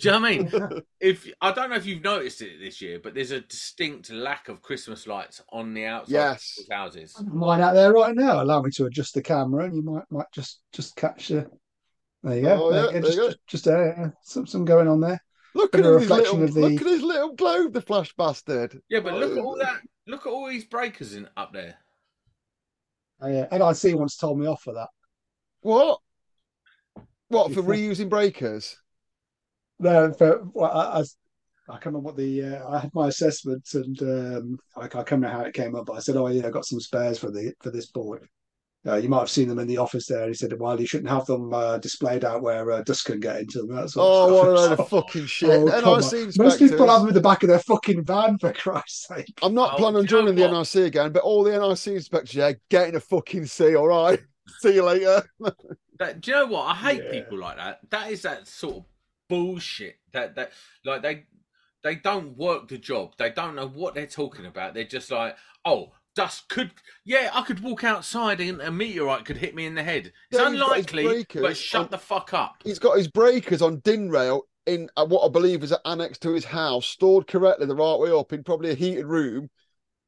you 0.00 0.10
know 0.10 0.20
what 0.20 0.30
I 0.30 0.36
mean? 0.38 0.82
If 1.00 1.26
I 1.40 1.50
don't 1.52 1.70
know 1.70 1.76
if 1.76 1.86
you've 1.86 2.02
noticed 2.04 2.42
it 2.42 2.58
this 2.60 2.82
year, 2.82 3.00
but 3.02 3.14
there's 3.14 3.30
a 3.30 3.40
distinct 3.40 4.10
lack 4.10 4.48
of 4.48 4.60
Christmas 4.60 5.06
lights 5.06 5.40
on 5.50 5.72
the 5.72 5.86
outside 5.86 6.12
Yes. 6.12 6.56
of 6.58 6.64
people's 6.64 6.76
houses. 6.78 7.24
Mine 7.32 7.60
out 7.62 7.72
there 7.74 7.92
right 7.92 8.14
now. 8.14 8.42
Allow 8.42 8.60
me 8.62 8.70
to 8.72 8.84
adjust 8.86 9.14
the 9.14 9.22
camera, 9.22 9.64
and 9.64 9.74
you 9.74 9.82
might 9.82 10.04
might 10.10 10.30
just 10.32 10.60
just 10.72 10.94
catch 10.96 11.28
the. 11.28 11.48
There 12.22 12.36
you 12.36 12.42
go. 12.42 12.64
Oh, 12.66 12.70
yeah, 12.70 12.82
There 12.82 12.84
you 12.84 12.92
there 12.92 13.00
go. 13.00 13.06
you 13.06 13.06
just, 13.06 13.18
go. 13.18 13.28
just 13.28 13.64
just 13.64 13.66
uh, 13.68 14.08
some 14.22 14.46
some 14.46 14.64
going 14.66 14.88
on 14.88 15.00
there. 15.00 15.22
Look 15.54 15.74
at 15.74 15.80
of 15.86 15.96
a 15.96 16.00
his 16.00 16.10
little, 16.10 16.36
the- 16.46 16.60
look 16.60 16.80
at 16.82 16.86
his 16.86 17.02
little 17.02 17.34
globe, 17.34 17.72
the 17.72 17.80
flash 17.80 18.12
bastard. 18.14 18.78
Yeah, 18.90 19.00
but 19.00 19.14
look 19.14 19.32
at 19.32 19.38
all 19.42 19.56
that. 19.56 19.80
Look 20.06 20.26
at 20.26 20.30
all 20.32 20.48
these 20.48 20.64
breakers 20.66 21.14
in 21.14 21.28
up 21.36 21.52
there. 21.54 21.76
Uh, 23.22 23.28
yeah. 23.28 23.72
see. 23.72 23.94
once 23.94 24.16
told 24.16 24.38
me 24.38 24.46
off 24.46 24.62
for 24.62 24.74
that. 24.74 24.88
What? 25.62 25.98
What 27.30 27.54
for 27.54 27.62
reusing 27.62 28.08
breakers? 28.08 28.76
No, 29.78 30.12
for, 30.12 30.42
well, 30.52 30.70
I, 30.70 30.98
I, 30.98 31.00
I 31.00 31.72
can't 31.74 31.86
remember 31.86 32.06
what 32.06 32.16
the 32.16 32.44
uh, 32.44 32.68
I 32.68 32.80
had 32.80 32.90
my 32.94 33.08
assessment 33.08 33.66
and 33.72 34.02
um, 34.02 34.58
I, 34.76 34.82
I 34.84 34.88
can't 34.88 35.10
remember 35.12 35.36
how 35.36 35.44
it 35.44 35.54
came 35.54 35.74
up, 35.74 35.86
but 35.86 35.94
I 35.94 36.00
said, 36.00 36.16
"Oh 36.16 36.26
yeah, 36.26 36.46
I 36.46 36.50
got 36.50 36.66
some 36.66 36.80
spares 36.80 37.18
for 37.18 37.30
the 37.30 37.54
for 37.62 37.70
this 37.70 37.86
board." 37.86 38.28
Uh, 38.86 38.96
you 38.96 39.10
might 39.10 39.18
have 39.18 39.28
seen 39.30 39.46
them 39.46 39.58
in 39.58 39.68
the 39.68 39.76
office 39.76 40.06
there. 40.06 40.26
He 40.26 40.34
said, 40.34 40.58
"Well, 40.58 40.80
you 40.80 40.86
shouldn't 40.86 41.10
have 41.10 41.26
them 41.26 41.52
uh, 41.54 41.78
displayed 41.78 42.24
out 42.24 42.42
where 42.42 42.70
uh, 42.72 42.82
dust 42.82 43.04
can 43.04 43.20
get 43.20 43.40
into 43.40 43.58
them." 43.60 43.76
That 43.76 43.90
sort 43.90 44.06
of 44.06 44.12
Oh, 44.12 44.26
stuff. 44.26 44.38
what 44.38 44.48
a 44.48 44.52
load 44.54 44.76
So- 44.76 44.82
of 44.82 44.88
fucking 44.88 45.26
shit. 45.26 45.50
Oh, 45.50 45.68
come 45.70 46.00
NIC 46.00 46.12
on. 46.40 46.44
Most 46.44 46.58
people 46.58 46.88
have 46.88 47.02
them 47.02 47.08
inspectors. 47.08 47.08
in 47.08 47.14
the 47.14 47.20
back 47.20 47.42
of 47.44 47.48
their 47.50 47.58
fucking 47.60 48.04
van, 48.04 48.38
for 48.38 48.52
Christ's 48.52 49.06
sake. 49.06 49.38
I'm 49.42 49.54
not 49.54 49.74
Oh, 49.74 49.76
planning 49.76 49.98
on 49.98 50.04
do 50.06 50.16
you 50.16 50.22
know 50.22 50.32
joining 50.32 50.50
the 50.52 50.58
NIC 50.58 50.86
again, 50.88 51.12
but 51.12 51.22
all 51.22 51.44
the 51.44 51.52
NIC 51.56 51.94
inspectors, 51.94 52.34
yeah, 52.34 52.52
get 52.70 52.88
in 52.88 52.96
a 52.96 53.00
fucking 53.00 53.46
sea, 53.46 53.76
all 53.76 53.86
right? 53.88 54.18
See 54.60 54.74
you 54.74 54.84
later. 54.84 55.22
That, 56.00 56.20
do 56.22 56.30
you 56.32 56.36
know 56.38 56.46
what? 56.46 56.62
I 56.66 56.74
hate 56.74 57.04
Yeah. 57.04 57.10
people 57.12 57.38
like 57.38 57.56
that. 57.58 57.80
That 57.90 58.10
is 58.10 58.22
that 58.22 58.48
sort 58.48 58.78
of 58.78 58.84
bullshit. 59.28 59.98
That 60.12 60.34
that 60.34 60.52
like 60.84 61.02
they 61.02 61.26
they 61.84 61.94
don't 61.94 62.36
work 62.36 62.68
the 62.68 62.78
job. 62.78 63.12
They 63.18 63.30
don't 63.30 63.54
know 63.54 63.68
what 63.68 63.94
they're 63.94 64.06
talking 64.06 64.46
about. 64.46 64.74
They're 64.74 64.84
just 64.84 65.10
like, 65.10 65.36
oh, 65.64 65.92
dust 66.16 66.48
could. 66.48 66.72
Yeah, 67.04 67.30
I 67.32 67.42
could 67.42 67.60
walk 67.60 67.84
outside 67.84 68.40
and 68.40 68.60
a 68.60 68.70
meteorite 68.72 69.24
could 69.24 69.36
hit 69.36 69.54
me 69.54 69.66
in 69.66 69.74
the 69.74 69.82
head. 69.82 70.12
It's 70.30 70.40
Yeah, 70.40 70.50
he's 70.50 70.58
got 70.60 70.76
his 70.76 70.86
unlikely, 70.92 71.26
but 71.40 71.56
shut 71.56 71.82
on- 71.84 71.90
the 71.90 71.98
fuck 71.98 72.34
up. 72.34 72.56
He's 72.64 72.78
got 72.78 72.96
his 72.98 73.08
breakers 73.08 73.62
on 73.62 73.80
din 73.80 74.10
rail 74.10 74.42
in 74.66 74.88
uh, 74.96 75.06
what 75.06 75.24
I 75.24 75.28
believe 75.30 75.62
is 75.62 75.72
an 75.72 75.78
annex 75.84 76.18
to 76.18 76.32
his 76.32 76.44
house, 76.44 76.86
stored 76.86 77.26
correctly 77.26 77.66
the 77.66 77.74
right 77.76 77.98
way 77.98 78.10
up 78.10 78.32
in 78.32 78.42
probably 78.44 78.70
a 78.70 78.74
heated 78.74 79.06
room. 79.06 79.48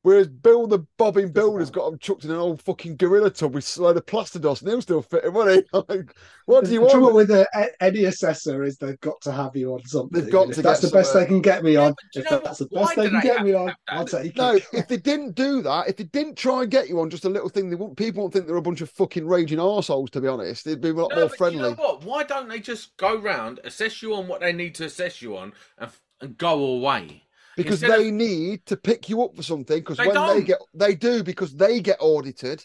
Whereas 0.03 0.27
Bill 0.29 0.67
the 0.67 0.81
bobbing 0.99 1.31
builder's 1.31 1.71
got 1.71 1.89
them 1.91 1.99
chucked 1.99 2.25
in 2.25 2.31
an 2.33 2.37
old 2.37 2.61
fucking 2.61 2.97
gorilla 2.97 3.31
tub 3.31 3.55
with 3.55 3.77
a 3.79 3.83
load 3.83 3.97
of 3.97 4.05
plaster 4.07 4.41
dust 4.41 4.63
and 4.63 4.71
he'll 4.71 4.83
still 4.83 5.03
fit 5.03 5.25
him, 5.25 5.35
won't 5.35 5.51
he? 5.51 5.63
Like, 5.89 6.15
what 6.47 6.65
do 6.65 6.73
you 6.73 6.81
the 6.81 6.89
trouble 6.89 7.05
want? 7.07 7.17
with 7.17 7.29
the, 7.29 7.49
a- 7.55 7.83
any 7.83 8.05
assessor 8.05 8.65
is 8.65 8.79
they've 8.79 8.99
got 9.01 9.21
to 9.23 9.33
have 9.33 9.55
you 9.57 9.73
on 9.75 9.85
something. 9.85 10.21
They've 10.21 10.33
got 10.33 10.43
And 10.43 10.51
if 10.51 10.57
to 10.57 10.63
that's 10.63 10.81
the 10.81 10.89
best 10.91 11.15
they 11.15 11.25
can 11.27 11.41
get 11.41 11.63
me 11.63 11.77
on. 11.77 11.95
but 12.15 12.21
If 12.21 12.29
that's 12.29 12.43
what? 12.43 12.59
the 12.59 12.65
best 12.67 12.97
Why 12.97 13.03
they 13.05 13.09
can 13.11 13.21
they 13.21 13.23
get 13.23 13.45
me 13.45 13.55
on. 13.55 13.75
I'll 13.89 14.05
take 14.05 14.37
No, 14.37 14.55
it. 14.57 14.67
if 14.73 14.89
they 14.89 14.97
didn't 14.97 15.37
do 15.37 15.63
that, 15.63 15.89
if 15.89 15.97
they 15.97 16.05
didn't 16.05 16.37
try 16.37 16.63
and 16.63 16.71
get 16.71 16.89
you 16.89 16.99
on 17.01 17.09
just 17.11 17.25
a 17.25 17.29
little 17.29 17.49
thing, 17.49 17.71
they 17.71 17.77
won't, 17.77 17.97
people 17.97 18.23
won't 18.23 18.33
think 18.33 18.47
they're 18.49 18.57
a 18.57 18.63
bunch 18.63 18.81
of 18.81 18.91
fucking 18.91 19.27
raging 19.27 19.59
arseholes, 19.59 20.11
to 20.11 20.21
be 20.21 20.29
honest. 20.29 20.65
They'd 20.65 20.81
be 20.81 20.89
a 20.91 20.95
lot 20.95 21.11
No, 21.11 21.17
more 21.21 21.29
but 21.29 21.39
friendly. 21.39 21.59
You 21.59 21.77
know 21.77 21.83
what? 21.83 22.05
Why 22.05 22.25
don't 22.25 22.49
they 22.49 22.59
just 22.61 22.97
go 22.97 23.17
round, 23.17 23.61
assess 23.65 24.03
you 24.03 24.15
on 24.15 24.27
what 24.27 24.41
they 24.41 24.53
need 24.53 24.75
to 24.77 24.85
assess 24.87 25.23
you 25.23 25.37
on, 25.37 25.53
and, 25.79 25.91
and 26.21 26.37
go 26.37 26.65
away? 26.65 27.22
Because 27.57 27.83
Instead 27.83 28.01
they 28.01 28.11
need 28.11 28.65
to 28.67 28.77
pick 28.77 29.09
you 29.09 29.23
up 29.23 29.35
for 29.37 29.43
something 29.43 29.79
because 29.79 29.99
when 29.99 30.09
they 30.09 30.15
don't. 30.15 30.45
get 30.45 30.59
they 30.75 30.95
do 30.95 31.23
because 31.23 31.55
they 31.55 31.81
get 31.81 31.99
audited 32.01 32.65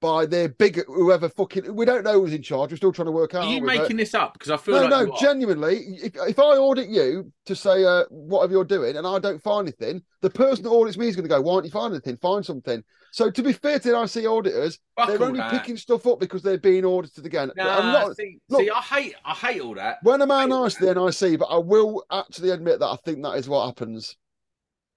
by 0.00 0.24
their 0.24 0.48
big 0.48 0.82
whoever 0.86 1.28
fucking 1.28 1.74
we 1.74 1.84
don't 1.84 2.04
know 2.04 2.14
who's 2.22 2.32
in 2.32 2.40
charge 2.42 2.70
we're 2.70 2.76
still 2.78 2.90
trying 2.92 3.04
to 3.04 3.12
work 3.12 3.34
out 3.34 3.42
Are 3.44 3.48
you 3.48 3.56
aren't 3.56 3.62
we? 3.64 3.76
But- 3.76 3.82
making 3.82 3.96
this 3.98 4.14
up? 4.14 4.32
Because 4.32 4.50
I 4.50 4.56
feel 4.56 4.76
no 4.76 4.86
like 4.86 5.08
no 5.08 5.16
genuinely 5.20 5.76
if, 6.02 6.16
if 6.16 6.38
i 6.38 6.42
audit 6.56 6.88
you 6.88 7.30
to 7.44 7.54
say 7.54 7.84
uh, 7.84 8.04
whatever 8.08 8.52
you're 8.52 8.64
doing 8.64 8.96
and 8.96 9.06
i 9.06 9.18
don't 9.18 9.42
find 9.42 9.68
anything 9.68 10.02
the 10.22 10.30
person 10.30 10.64
that 10.64 10.70
audits 10.70 10.96
me 10.96 11.08
is 11.08 11.16
going 11.16 11.28
to 11.28 11.28
go 11.28 11.40
why 11.42 11.52
aren't 11.54 11.66
you 11.66 11.70
finding 11.70 11.96
anything 11.96 12.16
find 12.16 12.46
something 12.46 12.82
so 13.12 13.30
to 13.30 13.42
be 13.42 13.52
fair 13.52 13.78
to 13.78 13.90
the 13.90 14.02
IC 14.02 14.26
auditors 14.26 14.78
Fuck 14.96 15.08
they're 15.08 15.22
only 15.22 15.40
that. 15.40 15.50
picking 15.50 15.76
stuff 15.76 16.06
up 16.06 16.18
because 16.18 16.42
they're 16.42 16.56
being 16.56 16.86
audited 16.86 17.26
again 17.26 17.50
Nah, 17.56 17.92
not, 17.92 18.16
see, 18.16 18.38
look- 18.48 18.62
see, 18.62 18.70
I 18.70 18.80
hate, 18.80 19.14
I 19.22 19.34
hate 19.34 19.60
all 19.60 19.74
that. 19.74 19.98
when 20.02 20.22
am 20.22 20.30
i 20.30 20.46
nice 20.46 20.76
to 20.76 20.86
the 20.86 20.94
NIC 20.94 21.38
but 21.40 21.46
I 21.46 21.58
will 21.58 22.04
actually 22.10 22.50
admit 22.50 22.78
that 22.78 22.86
I 22.86 22.96
think 23.04 23.22
that 23.22 23.32
is 23.32 23.50
what 23.50 23.66
happens 23.66 24.16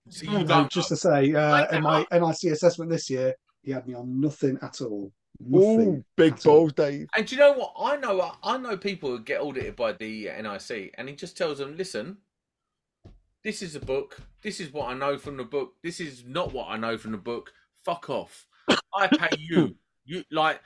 See, 0.10 0.28
you 0.28 0.38
And 0.38 0.70
just 0.70 0.90
to 0.90 0.96
say, 0.96 1.34
uh, 1.34 1.66
in 1.76 1.82
that. 1.84 1.84
my 1.84 2.06
NIC 2.12 2.52
assessment 2.52 2.92
this 2.92 3.10
year, 3.10 3.34
he 3.62 3.72
had 3.72 3.88
me 3.88 3.94
on 3.94 4.20
nothing 4.20 4.58
at 4.62 4.82
all. 4.82 5.12
Nothing. 5.40 5.80
Ooh, 5.88 6.06
big 6.16 6.42
balls 6.44 6.74
Dave 6.74 7.08
And 7.16 7.26
do 7.26 7.36
you 7.36 7.42
know 7.42 7.54
what? 7.54 7.74
I 7.80 7.98
know, 7.98 8.34
I 8.44 8.58
know 8.58 8.78
people 8.78 9.10
who 9.10 9.20
get 9.20 9.42
audited 9.42 9.76
by 9.76 9.94
the 9.94 10.26
NIC, 10.26 10.94
and 10.98 11.10
he 11.10 11.16
just 11.16 11.38
tells 11.38 11.58
them, 11.58 11.76
"Listen, 11.76 12.18
this 13.44 13.62
is 13.62 13.76
a 13.76 13.80
book. 13.80 14.20
This 14.42 14.60
is 14.60 14.72
what 14.72 14.90
I 14.90 14.94
know 14.94 15.18
from 15.18 15.38
the 15.38 15.44
book. 15.44 15.74
This 15.84 16.00
is 16.00 16.24
not 16.26 16.54
what 16.54 16.68
I 16.70 16.78
know 16.78 16.98
from 16.98 17.12
the 17.12 17.18
book. 17.18 17.52
Fuck 17.84 18.10
off. 18.10 18.48
I 18.94 19.08
pay 19.08 19.38
you. 19.40 19.76
You 20.06 20.22
like, 20.32 20.60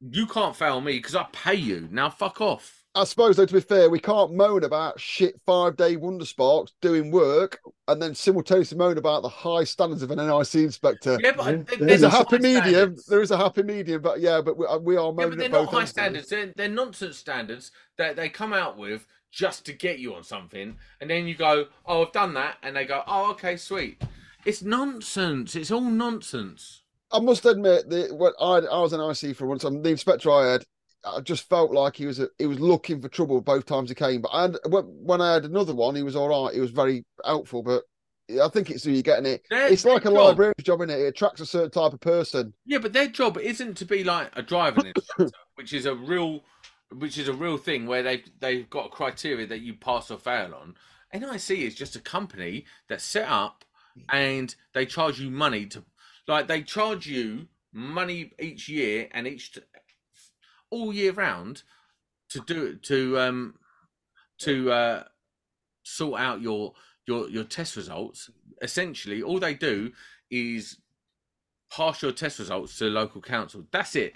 you 0.00 0.26
can't 0.26 0.56
fail 0.56 0.80
me 0.80 0.92
because 0.92 1.14
I 1.14 1.26
pay 1.32 1.54
you. 1.54 1.86
Now, 1.90 2.08
fuck 2.08 2.40
off." 2.40 2.79
I 2.96 3.04
suppose, 3.04 3.36
though, 3.36 3.46
to 3.46 3.54
be 3.54 3.60
fair, 3.60 3.88
we 3.88 4.00
can't 4.00 4.34
moan 4.34 4.64
about 4.64 4.98
shit 4.98 5.40
five 5.46 5.76
day 5.76 5.94
wonder 5.94 6.24
sparks 6.24 6.72
doing 6.80 7.12
work 7.12 7.60
and 7.86 8.02
then 8.02 8.16
simultaneously 8.16 8.76
moan 8.76 8.98
about 8.98 9.22
the 9.22 9.28
high 9.28 9.62
standards 9.62 10.02
of 10.02 10.10
an 10.10 10.18
NIC 10.18 10.54
inspector. 10.56 11.16
Yeah, 11.22 11.32
but 11.36 11.44
Yeah, 11.46 11.52
there- 11.52 11.64
there 11.78 11.86
There's 11.88 12.02
a 12.02 12.10
happy 12.10 12.38
medium. 12.38 12.64
standards. 12.64 13.06
There 13.06 13.22
is 13.22 13.30
a 13.30 13.36
happy 13.36 13.62
medium, 13.62 14.02
but 14.02 14.18
yeah, 14.18 14.40
but 14.40 14.56
we, 14.56 14.66
uh, 14.66 14.78
we 14.78 14.96
are 14.96 15.06
Yeah, 15.06 15.12
moaning 15.12 15.30
but 15.30 15.38
they're 15.38 15.48
not 15.48 15.70
high 15.72 15.84
standards. 15.84 16.28
They're, 16.28 16.52
they're 16.56 16.68
nonsense 16.68 17.16
standards 17.16 17.70
that 17.96 18.16
they 18.16 18.28
come 18.28 18.52
out 18.52 18.76
with 18.76 19.06
just 19.30 19.64
to 19.66 19.72
get 19.72 20.00
you 20.00 20.12
on 20.16 20.24
something, 20.24 20.76
and 21.00 21.08
then 21.08 21.28
you 21.28 21.36
go, 21.36 21.66
"Oh, 21.86 22.04
I've 22.04 22.10
done 22.12 22.34
that," 22.34 22.56
and 22.64 22.74
they 22.74 22.84
go, 22.86 23.04
"Oh, 23.06 23.30
okay, 23.30 23.56
sweet." 23.56 24.02
It's 24.44 24.62
nonsense. 24.62 25.54
It's 25.54 25.70
all 25.70 25.80
nonsense. 25.82 26.82
I 27.12 27.20
must 27.20 27.46
admit 27.46 27.88
that 27.90 28.12
when 28.16 28.32
I, 28.40 28.54
I 28.66 28.80
was 28.80 28.92
an 28.92 29.00
IC 29.00 29.36
for 29.36 29.46
once, 29.46 29.62
and 29.62 29.84
the 29.84 29.90
inspector 29.90 30.30
I 30.32 30.46
had, 30.52 30.64
I 31.04 31.20
just 31.20 31.48
felt 31.48 31.70
like 31.72 31.96
he 31.96 32.06
was 32.06 32.20
a, 32.20 32.28
he 32.38 32.46
was 32.46 32.60
looking 32.60 33.00
for 33.00 33.08
trouble 33.08 33.40
both 33.40 33.64
times 33.66 33.88
he 33.88 33.94
came. 33.94 34.20
But 34.22 34.30
I 34.34 34.42
had, 34.42 34.56
when, 34.68 34.84
when 34.84 35.20
I 35.20 35.32
had 35.34 35.44
another 35.44 35.74
one, 35.74 35.94
he 35.96 36.02
was 36.02 36.14
all 36.16 36.28
right. 36.28 36.54
He 36.54 36.60
was 36.60 36.70
very 36.70 37.04
helpful, 37.24 37.62
but 37.62 37.84
I 38.30 38.48
think 38.48 38.70
it's 38.70 38.84
who 38.84 38.92
you're 38.92 39.02
getting 39.02 39.26
it. 39.26 39.42
Their- 39.50 39.72
It's 39.72 39.84
like 39.84 40.04
a 40.04 40.08
job- 40.10 40.14
librarian's 40.18 40.62
job, 40.62 40.82
is 40.82 40.90
it? 40.90 41.00
It 41.00 41.06
attracts 41.06 41.40
a 41.40 41.46
certain 41.46 41.70
type 41.70 41.92
of 41.94 42.00
person. 42.00 42.52
Yeah, 42.66 42.78
but 42.78 42.92
their 42.92 43.08
job 43.08 43.38
isn't 43.38 43.76
to 43.78 43.84
be 43.84 44.04
like 44.04 44.30
a 44.36 44.42
driving 44.42 44.86
instructor, 44.94 45.30
which 45.54 45.72
is 45.72 45.86
a 45.86 45.94
real, 45.94 46.44
which 46.92 47.16
is 47.18 47.28
a 47.28 47.32
real 47.32 47.56
thing 47.56 47.86
where 47.86 48.02
they 48.02 48.24
they've 48.40 48.68
got 48.68 48.86
a 48.86 48.90
criteria 48.90 49.46
that 49.46 49.60
you 49.62 49.74
pass 49.74 50.10
or 50.10 50.18
fail 50.18 50.54
on. 50.54 50.74
NIC 51.12 51.50
is 51.58 51.74
just 51.74 51.96
a 51.96 52.00
company 52.00 52.66
that's 52.88 53.02
set 53.04 53.28
up 53.28 53.64
and 54.10 54.54
they 54.74 54.86
charge 54.86 55.18
you 55.18 55.28
money 55.30 55.66
to, 55.66 55.82
like 56.28 56.46
they 56.46 56.62
charge 56.62 57.06
you 57.08 57.48
money 57.72 58.32
each 58.38 58.68
year 58.68 59.08
and 59.12 59.26
each 59.26 59.58
all 60.70 60.92
year 60.92 61.12
round 61.12 61.62
to 62.30 62.40
do 62.46 62.76
to 62.76 63.18
um 63.18 63.54
to 64.38 64.70
uh 64.70 65.04
sort 65.82 66.20
out 66.20 66.40
your 66.40 66.72
your 67.06 67.28
your 67.28 67.44
test 67.44 67.76
results. 67.76 68.30
Essentially, 68.62 69.22
all 69.22 69.38
they 69.38 69.54
do 69.54 69.90
is 70.30 70.78
pass 71.72 72.02
your 72.02 72.12
test 72.12 72.38
results 72.38 72.78
to 72.78 72.84
the 72.84 72.90
local 72.90 73.20
council. 73.20 73.64
That's 73.72 73.96
it. 73.96 74.14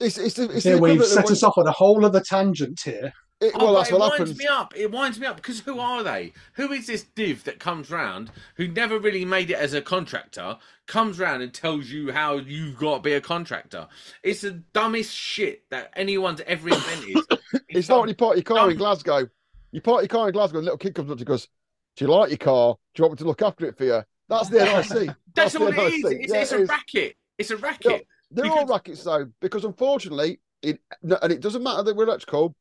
It's 0.00 0.18
it's, 0.18 0.38
it's 0.38 0.64
Here 0.64 0.76
the 0.76 0.82
we've 0.82 1.04
set 1.04 1.30
us 1.30 1.42
off 1.42 1.58
on 1.58 1.66
a 1.66 1.72
whole 1.72 2.04
other 2.04 2.20
tangent 2.20 2.80
here. 2.84 3.12
It- 3.40 3.52
Oh, 3.54 3.58
well, 3.64 3.72
but 3.74 3.78
that's 3.80 3.90
it 3.90 3.92
what 3.94 4.00
winds 4.18 4.18
happens. 4.32 4.38
me 4.38 4.46
up. 4.46 4.74
It 4.76 4.90
winds 4.90 5.20
me 5.20 5.26
up 5.26 5.36
because 5.36 5.60
who 5.60 5.78
are 5.78 6.02
they? 6.02 6.32
Who 6.54 6.72
is 6.72 6.86
this 6.86 7.04
div 7.14 7.44
that 7.44 7.58
comes 7.60 7.90
round 7.90 8.30
who 8.56 8.66
never 8.68 8.98
really 8.98 9.24
made 9.24 9.50
it 9.50 9.58
as 9.58 9.74
a 9.74 9.80
contractor? 9.82 10.58
Comes 10.86 11.18
round 11.18 11.42
and 11.42 11.52
tells 11.52 11.88
you 11.90 12.12
how 12.12 12.36
you've 12.38 12.78
got 12.78 12.96
to 12.96 13.02
be 13.02 13.12
a 13.12 13.20
contractor. 13.20 13.86
It's 14.22 14.40
the 14.40 14.62
dumbest 14.72 15.14
shit 15.14 15.64
that 15.70 15.92
anyone's 15.94 16.40
ever 16.46 16.68
invented. 16.68 17.16
It's 17.70 17.88
not 17.88 18.00
when 18.00 18.08
you 18.10 18.14
park 18.14 18.36
your 18.36 18.42
car 18.42 18.70
in. 18.70 18.76
Glasgow. 18.76 19.26
You 19.72 19.80
park 19.80 20.00
your 20.02 20.08
car 20.08 20.28
in 20.28 20.32
Glasgow, 20.32 20.58
and 20.58 20.64
a 20.64 20.70
little 20.70 20.78
kid 20.78 20.94
comes 20.94 21.10
up 21.10 21.16
to 21.16 21.20
you 21.20 21.24
goes, 21.26 21.48
"Do 21.96 22.04
you 22.04 22.10
like 22.10 22.28
your 22.30 22.38
car? 22.38 22.74
Do 22.94 23.00
you 23.00 23.04
want 23.08 23.12
me 23.20 23.22
to 23.22 23.28
look 23.28 23.42
after 23.42 23.66
it 23.66 23.76
for 23.76 23.84
you?" 23.84 24.02
That's 24.28 24.48
the 24.48 24.58
NIC. 24.64 25.14
That's 25.34 25.52
the 25.54 25.60
all 25.60 25.68
it 25.68 25.78
is. 25.78 26.02
NIC. 26.04 26.20
It's, 26.22 26.32
Yeah, 26.32 26.40
it's 26.40 26.52
it 26.52 26.58
a 26.58 26.62
is. 26.62 26.68
racket. 26.68 27.16
It's 27.38 27.50
a 27.50 27.56
racket. 27.56 28.06
They're 28.30 28.46
all 28.50 28.66
rackets 28.66 29.02
though, 29.04 29.28
because 29.40 29.64
unfortunately, 29.64 30.40
it 30.62 30.80
and 31.02 31.32
it 31.32 31.40
doesn't 31.40 31.62
matter 31.62 31.82
that 31.84 31.94
we're 31.96 32.04
electrical. 32.04 32.54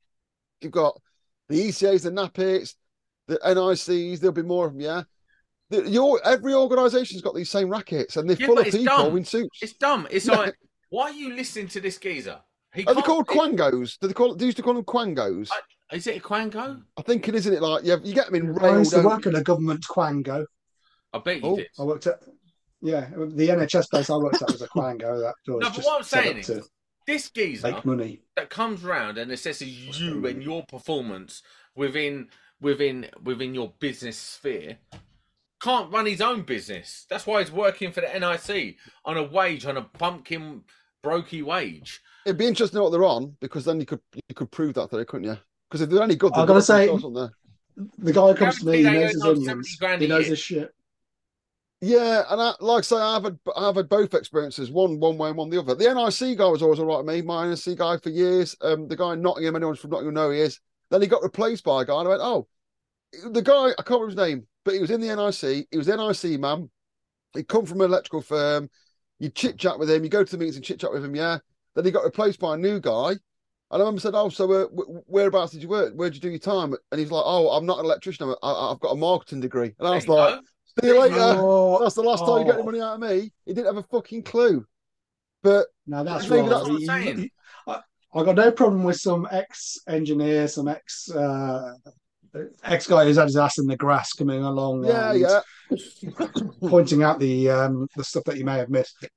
You've 0.61 0.71
got 0.71 0.99
the 1.49 1.67
ECAs, 1.69 2.03
the 2.03 2.11
NAPITs, 2.11 2.75
the 3.27 3.39
NICs. 3.45 4.19
There'll 4.19 4.33
be 4.33 4.41
more 4.41 4.67
of 4.67 4.73
them. 4.73 4.81
Yeah, 4.81 5.03
the, 5.69 5.89
your 5.89 6.19
every 6.25 6.53
organisation's 6.53 7.21
got 7.21 7.35
these 7.35 7.49
same 7.51 7.69
rackets, 7.69 8.17
and 8.17 8.29
they're 8.29 8.37
Yeah, 8.39 8.47
full 8.47 8.55
but 8.55 8.61
of 8.61 8.67
it's 8.67 8.77
people 8.77 8.97
dumb. 8.97 9.17
in 9.17 9.25
suits. 9.25 9.59
It's 9.61 9.73
dumb. 9.73 10.07
It's 10.09 10.27
Yeah. 10.27 10.35
like, 10.37 10.55
why 10.89 11.03
are 11.05 11.11
you 11.13 11.33
listening 11.35 11.67
to 11.69 11.81
this 11.81 11.97
geezer? 11.97 12.39
He 12.73 12.83
Are 12.85 12.93
they 12.93 13.01
can't- 13.01 13.05
called 13.05 13.27
quangos? 13.27 13.97
Do 13.99 14.07
they 14.07 14.13
call? 14.13 14.35
They 14.35 14.45
used 14.45 14.57
to 14.57 14.63
call 14.63 14.73
them 14.73 14.83
quangos. 14.83 15.49
Is 15.91 16.05
it 16.07 16.17
a 16.17 16.19
quango? 16.19 16.83
I 16.97 17.01
think 17.01 17.27
it 17.29 17.35
is, 17.35 17.45
isn't 17.45 17.57
it? 17.57 17.61
Like 17.61 17.83
yeah, 17.85 17.95
you 18.03 18.13
get 18.13 18.25
them 18.25 18.35
in 18.35 18.57
I 18.59 18.63
rail. 18.71 18.79
used 18.79 18.91
to 18.91 19.01
work 19.01 19.25
you? 19.25 19.31
at 19.31 19.37
a 19.37 19.43
government 19.43 19.85
quango. 19.89 20.45
I 21.13 21.19
bet 21.19 21.37
you 21.37 21.41
Oh, 21.43 21.55
did. 21.55 21.67
I 21.79 21.83
worked 21.83 22.07
at, 22.07 22.19
yeah, 22.81 23.09
the 23.15 23.47
NHS 23.47 23.89
place 23.89 24.09
I 24.09 24.17
worked 24.17 24.41
at 24.41 24.51
was 24.51 24.61
a 24.61 24.67
quango. 24.67 25.19
That 25.21 25.33
was 25.47 25.47
No, 25.47 25.59
but 25.59 25.73
just 25.73 25.85
what 25.87 25.97
I'm 25.99 26.03
saying 26.03 26.37
is, 26.39 26.47
to 26.47 26.63
this 27.07 27.29
geezer 27.29 27.71
make 27.71 27.85
money. 27.85 28.21
that 28.35 28.49
comes 28.49 28.83
round 28.83 29.17
and 29.17 29.31
assesses 29.31 29.97
you 29.99 30.25
and 30.27 30.43
your 30.43 30.63
performance 30.65 31.41
within 31.75 32.27
within 32.61 33.07
within 33.23 33.55
your 33.55 33.73
business 33.79 34.17
sphere 34.17 34.77
can't 35.61 35.91
run 35.91 36.05
his 36.05 36.21
own 36.21 36.43
business. 36.43 37.05
That's 37.09 37.25
why 37.25 37.41
he's 37.41 37.51
working 37.51 37.91
for 37.91 38.01
the 38.01 38.07
NIC 38.19 38.75
on 39.05 39.17
a 39.17 39.23
wage, 39.23 39.65
on 39.65 39.77
a 39.77 39.81
pumpkin 39.81 40.61
brokey 41.03 41.43
wage. 41.43 42.01
It'd 42.25 42.37
be 42.37 42.45
interesting 42.45 42.81
what 42.81 42.91
they're 42.91 43.03
on 43.05 43.35
because 43.39 43.65
then 43.65 43.79
you 43.79 43.85
could 43.85 44.01
you 44.13 44.35
could 44.35 44.51
prove 44.51 44.75
that 44.75 44.91
though, 44.91 45.03
couldn't 45.05 45.27
you? 45.27 45.37
Because 45.69 45.81
if 45.81 45.89
they're 45.89 46.03
any 46.03 46.15
good, 46.15 46.33
I've 46.33 46.41
they've 46.41 46.47
gotta 46.47 46.61
say- 46.61 46.87
sauce 46.87 47.03
on 47.03 47.13
there. 47.13 47.31
The 47.99 48.11
guy 48.11 48.33
comes 48.33 48.59
to 48.59 48.65
me, 48.65 48.77
he 48.77 48.83
knows 48.83 49.11
his 49.11 49.23
earn 49.23 49.29
onions, 49.29 49.45
70 49.45 49.69
grand 49.79 50.01
a 50.01 50.05
he 50.05 50.09
knows 50.09 50.25
his 50.25 50.39
shit. 50.39 50.73
Yeah, 51.79 52.23
and 52.29 52.41
I, 52.41 52.53
like 52.59 52.79
I 52.79 52.81
say, 52.81 52.95
I've 52.95 53.23
had 53.23 53.37
I've 53.55 53.75
had 53.75 53.87
both 53.87 54.15
experiences, 54.15 54.71
one 54.71 54.99
one 54.99 55.17
way 55.17 55.29
and 55.29 55.37
one 55.37 55.49
the 55.49 55.59
other. 55.59 55.75
The 55.75 55.93
NIC 55.93 56.37
guy 56.39 56.47
was 56.47 56.63
always 56.63 56.79
all 56.79 56.87
right 56.87 56.97
with 56.97 57.05
me. 57.05 57.21
My 57.21 57.47
NIC 57.47 57.77
guy 57.77 57.97
for 57.97 58.09
years. 58.09 58.55
Um, 58.61 58.87
the 58.87 58.95
guy 58.95 59.13
in 59.13 59.21
Nottingham, 59.21 59.55
anyone 59.55 59.75
from 59.75 59.91
Nottingham 59.91 60.15
know 60.15 60.27
who 60.27 60.35
he 60.35 60.41
is. 60.41 60.59
Then 60.89 61.01
he 61.01 61.07
got 61.07 61.21
replaced 61.21 61.63
by 61.63 61.83
a 61.83 61.85
guy, 61.85 61.99
and 61.99 62.07
I 62.07 62.11
went, 62.11 62.21
oh, 62.23 62.47
the 63.29 63.41
guy 63.41 63.69
I 63.77 63.83
can't 63.83 64.01
remember 64.01 64.07
his 64.07 64.15
name, 64.15 64.47
but 64.63 64.73
he 64.73 64.79
was 64.79 64.89
in 64.89 65.01
the 65.01 65.15
NIC. 65.15 65.67
He 65.69 65.77
was 65.77 65.87
NIC 65.87 66.39
man. 66.39 66.69
He'd 67.33 67.47
come 67.47 67.65
from 67.65 67.81
an 67.81 67.89
electrical 67.89 68.21
firm. 68.21 68.69
You 69.19 69.29
chit 69.29 69.59
chat 69.59 69.77
with 69.77 69.89
him. 69.89 70.03
You 70.03 70.09
go 70.09 70.23
to 70.23 70.31
the 70.31 70.37
meetings 70.37 70.55
and 70.55 70.65
chit 70.65 70.79
chat 70.79 70.91
with 70.91 71.05
him. 71.05 71.15
Yeah. 71.15 71.39
Then 71.75 71.85
he 71.85 71.91
got 71.91 72.05
replaced 72.05 72.39
by 72.39 72.55
a 72.55 72.57
new 72.57 72.79
guy. 72.79 73.09
And 73.09 73.19
I 73.71 73.77
remember 73.79 73.99
said, 73.99 74.15
"Oh, 74.15 74.29
so 74.29 74.51
uh, 74.51 74.65
wh- 74.67 75.09
whereabouts 75.09 75.51
did 75.51 75.61
you 75.61 75.67
work? 75.67 75.93
Where'd 75.93 76.15
you 76.15 76.21
do 76.21 76.29
your 76.29 76.39
time?" 76.39 76.73
And 76.91 76.99
he's 76.99 77.11
like, 77.11 77.23
"Oh, 77.25 77.49
I'm 77.49 77.65
not 77.65 77.79
an 77.79 77.85
electrician. 77.85 78.33
I, 78.41 78.51
I've 78.51 78.79
got 78.79 78.93
a 78.93 78.95
marketing 78.95 79.41
degree." 79.41 79.75
And 79.77 79.87
I 79.87 79.95
was 79.95 80.05
There 80.05 80.15
like. 80.15 80.39
"See 80.81 80.87
you 80.87 80.99
later." 80.99 81.15
Oh, 81.19 81.79
That's 81.81 81.95
the 81.95 82.03
last 82.03 82.25
time 82.25 82.39
you 82.39 82.45
get 82.45 82.53
any 82.55 82.61
Oh. 82.61 82.65
money 82.65 82.81
out 82.81 82.95
of 82.95 82.99
me. 82.99 83.31
He 83.45 83.53
didn't 83.53 83.67
have 83.67 83.77
a 83.77 83.83
fucking 83.83 84.23
clue. 84.23 84.65
But 85.43 85.67
now 85.85 86.03
that's 86.03 86.27
Maybe 86.29 86.41
wrong. 86.41 86.49
that's 86.49 86.63
what 86.63 86.71
I'm 86.71 86.85
saying. 86.85 87.29
I, 87.67 87.81
I 88.13 88.23
got 88.23 88.35
no 88.35 88.51
problem 88.51 88.83
with 88.83 88.97
some 88.97 89.27
ex-engineer, 89.31 90.47
some 90.47 90.67
ex 90.67 91.09
uh, 91.11 91.73
ex 92.63 92.87
guy 92.87 93.05
who's 93.05 93.17
had 93.17 93.25
his 93.25 93.37
ass 93.37 93.57
in 93.59 93.67
the 93.67 93.77
grass 93.77 94.13
coming 94.13 94.43
along. 94.43 94.85
yeah, 94.85 95.11
and 95.11 95.19
yeah. 95.19 95.41
pointing 96.69 97.03
out 97.03 97.19
the 97.19 97.49
um, 97.49 97.87
the 97.95 98.03
stuff 98.03 98.23
that 98.25 98.37
you 98.37 98.45
may 98.45 98.57
have 98.57 98.69
missed. 98.69 99.07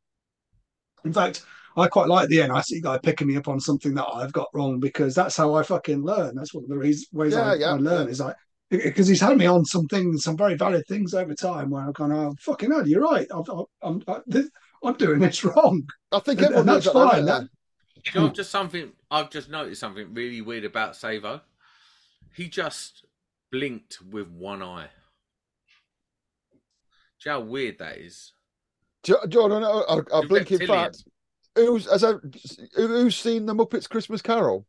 In 1.04 1.12
fact, 1.12 1.42
I 1.76 1.88
quite 1.88 2.08
like 2.08 2.28
the 2.28 2.46
NIC 2.46 2.82
guy 2.82 2.98
picking 2.98 3.28
me 3.28 3.36
up 3.36 3.48
on 3.48 3.58
something 3.60 3.94
that 3.94 4.06
I've 4.12 4.32
got 4.32 4.48
wrong 4.52 4.80
because 4.80 5.14
that's 5.14 5.36
how 5.36 5.54
I 5.54 5.62
fucking 5.62 6.02
learn. 6.02 6.34
That's 6.34 6.52
one 6.52 6.64
of 6.64 6.70
the 6.70 6.76
reasons, 6.76 7.08
ways 7.12 7.32
Yeah, 7.32 7.52
I, 7.52 7.54
yeah, 7.54 7.70
I 7.70 7.76
learn 7.76 8.08
is 8.08 8.20
like 8.20 8.36
because 8.70 9.08
he's 9.08 9.20
had 9.20 9.36
me 9.36 9.46
on 9.46 9.64
some 9.64 9.86
things, 9.88 10.22
some 10.22 10.36
very 10.36 10.54
valid 10.54 10.86
things 10.86 11.12
over 11.14 11.34
time 11.34 11.70
where 11.70 11.82
I've 11.88 11.94
gone, 11.94 12.12
oh, 12.12 12.34
fucking 12.40 12.70
hell, 12.70 12.86
you're 12.86 13.02
right. 13.02 13.26
I've, 13.34 13.50
I've, 13.50 13.64
I'm, 13.82 14.02
I, 14.06 14.20
this, 14.26 14.48
I'm 14.84 14.94
doing 14.94 15.18
this 15.18 15.44
wrong. 15.44 15.82
I 16.12 16.20
think 16.20 16.38
And- 16.40 16.46
everyone 16.54 16.58
and 16.60 16.66
knows 16.68 16.84
that's 16.84 16.94
fine, 16.94 17.24
they? 17.24 17.30
that- 17.32 17.48
You 18.14 18.20
know, 18.20 18.28
just 18.28 18.50
something 18.50 18.92
I've 19.10 19.30
just 19.30 19.50
noticed 19.50 19.80
something 19.80 20.14
really 20.14 20.40
weird 20.40 20.64
about 20.64 20.94
Savo. 20.96 21.40
He 22.34 22.48
just 22.48 23.04
blinked 23.50 23.98
with 24.10 24.28
one 24.28 24.62
eye. 24.62 24.88
Do 27.22 27.28
you 27.28 27.34
know 27.36 27.40
how 27.40 27.46
weird 27.46 27.78
that 27.78 27.98
is? 27.98 28.32
Jo- 29.02 29.26
Jordan, 29.28 29.62
a, 29.62 29.66
a, 29.66 29.98
a 29.98 30.20
The 30.22 30.26
blinking 30.28 30.58
reptilian. 30.60 30.84
fact. 30.84 31.04
Who's 31.56 31.90
has 31.90 32.04
a, 32.04 32.20
who- 32.76 32.86
who's 32.86 33.16
seen 33.16 33.44
the 33.46 33.54
Muppets 33.54 33.88
Christmas 33.88 34.22
Carol? 34.22 34.64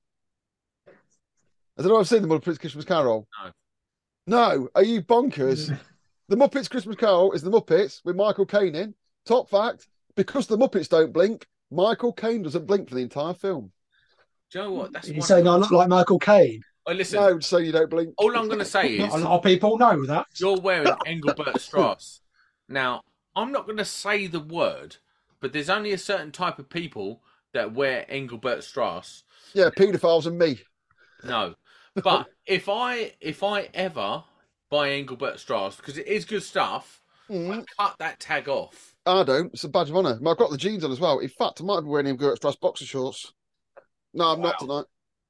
Has 1.78 1.86
anyone 1.86 2.04
seen 2.06 2.22
the 2.24 2.28
Muppets 2.28 2.60
Christmas 2.60 2.84
Carol? 2.84 3.28
No. 3.46 3.52
No. 4.28 4.70
Are 4.76 4.84
you 4.84 5.02
bonkers? 5.02 5.78
the 6.30 6.36
Muppets 6.36 6.70
Christmas 6.70 6.96
Carol 6.96 7.32
is 7.34 7.42
the 7.42 7.52
Muppets 7.52 8.02
with 8.06 8.16
Michael 8.16 8.46
Caine 8.46 8.76
in. 8.76 8.96
Top 9.26 9.50
fact: 9.50 9.88
because 10.16 10.48
the 10.48 10.58
Muppets 10.58 10.90
don't 10.90 11.14
blink, 11.14 11.48
Michael 11.72 12.14
Caine 12.14 12.44
doesn't 12.44 12.66
blink 12.68 12.90
for 12.90 12.96
the 12.96 13.02
entire 13.02 13.34
film. 13.34 13.72
Do 14.52 14.60
you 14.60 14.66
know 14.66 14.72
what? 14.72 14.94
That's 14.94 15.08
You're 15.10 15.22
saying 15.22 15.48
I 15.48 15.56
look 15.56 15.72
like 15.72 15.88
Michael 15.88 16.20
Caine. 16.20 16.62
Oh, 16.86 16.94
listen. 16.94 17.20
No, 17.20 17.40
so 17.40 17.58
you 17.58 17.72
don't 17.72 17.90
blink. 17.90 18.14
All 18.18 18.36
I'm 18.36 18.48
going 18.48 18.60
to 18.60 18.66
say 18.66 18.98
Not 18.98 19.12
a 19.12 19.16
is 19.16 19.24
lot 19.24 19.38
of 19.38 19.44
people 19.44 19.78
know 19.78 20.06
that. 20.08 20.26
you're 20.40 20.60
wearing 20.60 20.92
Engelbert 21.06 21.62
Strauss. 21.62 22.22
Now, 22.68 23.02
I'm 23.36 23.52
not 23.52 23.66
going 23.66 23.78
to 23.78 23.86
say 23.86 24.28
the 24.28 24.40
word, 24.40 24.98
but 25.40 25.54
there's 25.54 25.70
only 25.70 25.92
a 25.92 25.98
certain 25.98 26.32
type 26.32 26.58
of 26.60 26.70
people 26.70 27.22
that 27.54 27.74
wear 27.74 28.06
Engelbert 28.10 28.64
Strauss. 28.64 29.24
Yeah, 29.54 29.70
paedophiles 29.70 30.26
and 30.26 30.38
me. 30.38 30.60
No, 31.24 31.54
but 32.04 32.28
if 32.46 32.70
I 32.70 33.14
if 33.20 33.44
I 33.44 33.70
ever 33.74 34.24
buy 34.70 34.92
Engelbert 34.92 35.40
Strauss 35.40 35.76
because 35.76 35.98
it 35.98 36.08
is 36.08 36.26
good 36.26 36.44
stuff, 36.44 37.00
Mm, 37.30 37.62
I 37.62 37.64
cut 37.82 37.96
that 38.00 38.20
tag 38.20 38.50
off. 38.50 38.94
I 39.06 39.24
don't. 39.24 39.54
It's 39.54 39.64
a 39.64 39.70
badge 39.70 39.90
of 39.90 39.96
honour. 39.96 40.20
I've 40.28 40.38
got 40.38 40.52
the 40.52 40.58
jeans 40.58 40.84
on 40.84 40.92
as 40.92 41.00
well. 41.00 41.20
In 41.20 41.30
fact, 41.30 41.62
I 41.62 41.64
might 41.64 41.80
be 41.82 41.88
wearing 41.88 42.08
Engelbert 42.08 42.38
Strauss 42.38 42.58
boxer 42.58 42.86
shorts. 42.86 43.32
No, 44.14 44.26
I'm 44.34 44.42
not 44.42 44.56
Wow. 44.62 44.68
tonight. 44.68 44.86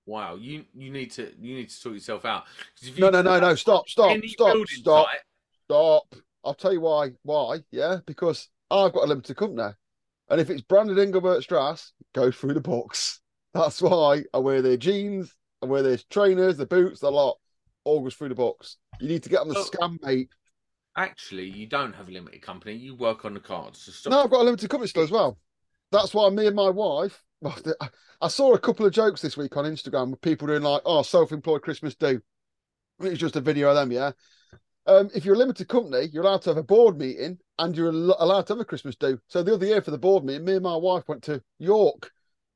Wow, 0.08 0.36
you 0.36 0.66
you 0.74 0.90
need 0.92 1.12
to 1.12 1.32
you 1.40 1.56
need 1.56 1.70
to 1.70 1.76
sort 1.76 1.94
yourself 1.94 2.26
out. 2.26 2.46
you 2.82 2.92
No, 2.98 3.12
no, 3.12 3.22
no, 3.22 3.40
no. 3.40 3.54
Stop, 3.54 3.88
stop, 3.88 4.18
stop, 4.26 4.58
stop, 4.68 5.08
site- 5.08 5.20
stop. 5.66 6.16
I'll 6.44 6.56
tell 6.56 6.74
you 6.74 6.82
why. 6.82 7.12
Why? 7.22 7.60
Yeah, 7.70 7.98
because 8.08 8.50
I've 8.72 8.94
got 8.94 9.04
a 9.04 9.08
limited 9.08 9.38
company, 9.38 9.74
and 10.30 10.42
if 10.42 10.50
it's 10.50 10.64
branded 10.64 10.98
Engelbert 10.98 11.44
Strauss, 11.44 11.94
go 12.16 12.32
through 12.32 12.56
the 12.56 12.62
box. 12.62 13.22
That's 13.54 13.80
why 13.80 14.24
I 14.34 14.38
wear 14.40 14.64
their 14.64 14.78
jeans, 14.78 15.36
I 15.62 15.66
wear 15.66 15.84
their 15.84 15.98
trainers, 16.10 16.58
the 16.58 16.66
boots, 16.66 17.00
the 17.00 17.12
lot. 17.12 17.38
All 17.84 18.02
goes 18.02 18.16
through 18.16 18.30
the 18.30 18.36
box. 18.36 18.78
You 19.00 19.08
need 19.08 19.24
to 19.24 19.30
get 19.30 19.42
on 19.42 19.48
the 19.50 19.58
Oh. 19.58 19.64
scam, 19.64 20.02
mate. 20.04 20.30
Actually, 20.96 21.50
you 21.50 21.68
don't 21.68 21.94
have 21.94 22.10
a 22.10 22.12
limited 22.12 22.42
company. 22.42 22.76
You 22.76 22.96
work 22.96 23.26
on 23.26 23.34
the 23.34 23.40
cards. 23.40 24.06
No, 24.06 24.24
I've 24.24 24.30
got 24.30 24.42
a 24.42 24.44
limited 24.44 24.70
company 24.70 24.88
still 24.88 25.04
as 25.04 25.12
well. 25.12 25.40
That's 25.92 26.14
why 26.14 26.30
me 26.30 26.48
and 26.48 26.56
my 26.56 26.70
wife. 26.70 27.24
I 28.22 28.28
saw 28.28 28.54
a 28.54 28.60
couple 28.60 28.86
of 28.86 28.94
jokes 28.94 29.22
this 29.22 29.36
week 29.38 29.58
on 29.58 29.66
Instagram 29.66 30.12
with 30.12 30.22
people 30.22 30.48
doing 30.48 30.62
like, 30.62 30.82
"Oh, 30.86 31.02
self-employed 31.02 31.64
Christmas 31.64 31.96
do." 31.96 32.22
It 33.00 33.10
was 33.10 33.20
just 33.20 33.36
a 33.36 33.42
video 33.42 33.70
of 33.70 33.76
them, 33.76 33.92
yeah. 33.92 34.12
Um, 34.86 35.10
if 35.16 35.26
you're 35.26 35.36
a 35.36 35.40
limited 35.40 35.68
company, 35.68 36.10
you're 36.12 36.24
allowed 36.24 36.42
to 36.44 36.52
have 36.52 36.58
a 36.58 36.64
board 36.64 36.98
meeting 36.98 37.40
and 37.58 37.76
you're 37.76 37.90
allowed 37.90 38.48
to 38.48 38.54
have 38.54 38.60
a 38.60 38.66
Christmas 38.66 38.96
do. 38.96 39.20
So 39.28 39.42
the 39.42 39.54
other 39.54 39.66
year 39.66 39.82
for 39.82 39.92
the 39.92 39.98
board 39.98 40.24
meeting, 40.24 40.46
me 40.46 40.54
and 40.54 40.64
my 40.64 40.76
wife 40.76 41.08
went 41.08 41.24
to 41.24 41.42
York 41.58 42.12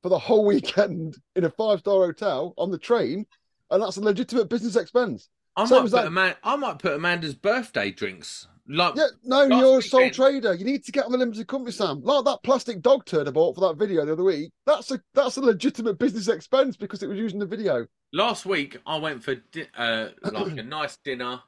for 0.06 0.10
the 0.10 0.18
whole 0.20 0.44
weekend 0.44 1.16
in 1.34 1.42
a 1.44 1.50
five-star 1.50 2.04
hotel 2.06 2.54
on 2.56 2.70
the 2.70 2.78
train, 2.78 3.26
and 3.72 3.82
that's 3.82 3.96
a 3.96 4.00
legitimate 4.00 4.48
business 4.48 4.76
expense. 4.76 5.28
I 5.56 5.66
so 5.66 5.76
might 5.82 5.82
put 5.82 5.90
that- 5.90 6.06
Aman- 6.06 6.36
I 6.44 6.54
might 6.54 6.78
put 6.78 6.92
Amanda's 6.92 7.34
birthday 7.34 7.90
drinks. 7.90 8.46
Like 8.68 8.94
Yeah, 8.94 9.06
no, 9.24 9.42
you're 9.42 9.78
a 9.80 9.82
sole 9.82 10.02
weekend- 10.02 10.14
trader. 10.14 10.54
You 10.54 10.64
need 10.64 10.84
to 10.84 10.92
get 10.92 11.06
on 11.06 11.10
the 11.12 11.18
limited 11.18 11.48
company, 11.48 11.72
Sam. 11.72 12.02
Like 12.04 12.24
that 12.24 12.44
plastic 12.44 12.82
dog 12.82 13.04
turd 13.04 13.26
I 13.26 13.32
bought 13.32 13.56
for 13.56 13.62
that 13.62 13.76
video 13.78 14.04
the 14.04 14.12
other 14.12 14.22
week. 14.22 14.52
That's 14.64 14.92
a 14.92 15.00
that's 15.12 15.38
a 15.38 15.40
legitimate 15.40 15.98
business 15.98 16.28
expense 16.28 16.76
because 16.76 17.02
it 17.02 17.08
was 17.08 17.18
using 17.18 17.40
the 17.40 17.46
video. 17.46 17.86
last 18.12 18.46
week, 18.46 18.78
I 18.86 18.98
went 18.98 19.24
for 19.24 19.34
di- 19.34 19.66
uh, 19.76 20.10
like 20.22 20.56
a 20.56 20.62
nice 20.62 20.96
dinner. 20.98 21.40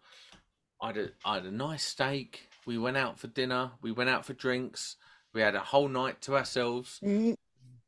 I 0.82 0.86
had 0.88 0.96
a, 0.96 1.08
I 1.24 1.34
had 1.34 1.44
a 1.44 1.52
nice 1.52 1.84
steak. 1.84 2.48
We 2.66 2.76
went 2.76 2.96
out 2.96 3.20
for 3.20 3.28
dinner. 3.28 3.70
We 3.82 3.92
went 3.92 4.10
out 4.10 4.24
for 4.26 4.32
drinks. 4.32 4.96
We 5.32 5.42
had 5.42 5.54
a 5.54 5.60
whole 5.60 5.88
night 5.88 6.20
to 6.22 6.36
ourselves. 6.36 6.98
Mm, 7.04 7.36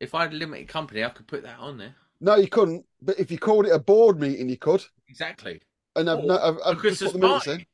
If 0.01 0.15
I 0.15 0.23
had 0.23 0.33
a 0.33 0.37
limited 0.37 0.69
company, 0.69 1.05
I 1.05 1.11
could 1.11 1.29
put 1.29 1.43
that 1.43 1.59
on 1.59 1.79
there. 1.79 1.95
No, 2.21 2.37
you 2.37 2.49
couldn't. 2.49 2.85
But 3.03 3.19
if 3.19 3.31
you 3.31 3.39
called 3.39 3.67
it 3.67 3.73
a 3.73 3.79
board 3.79 4.21
meeting, 4.21 4.49
you 4.49 4.57
could. 4.57 4.85
Exactly. 5.09 5.61
And 5.97 6.09
I've, 6.09 6.19
Or 6.19 6.27
no, 6.27 6.39
I've, 6.39 6.57
A 6.57 6.69
I've 6.69 6.83
just 6.83 7.03
put 7.03 7.13
the 7.13 7.19
minutes 7.19 7.47
in. 7.47 7.67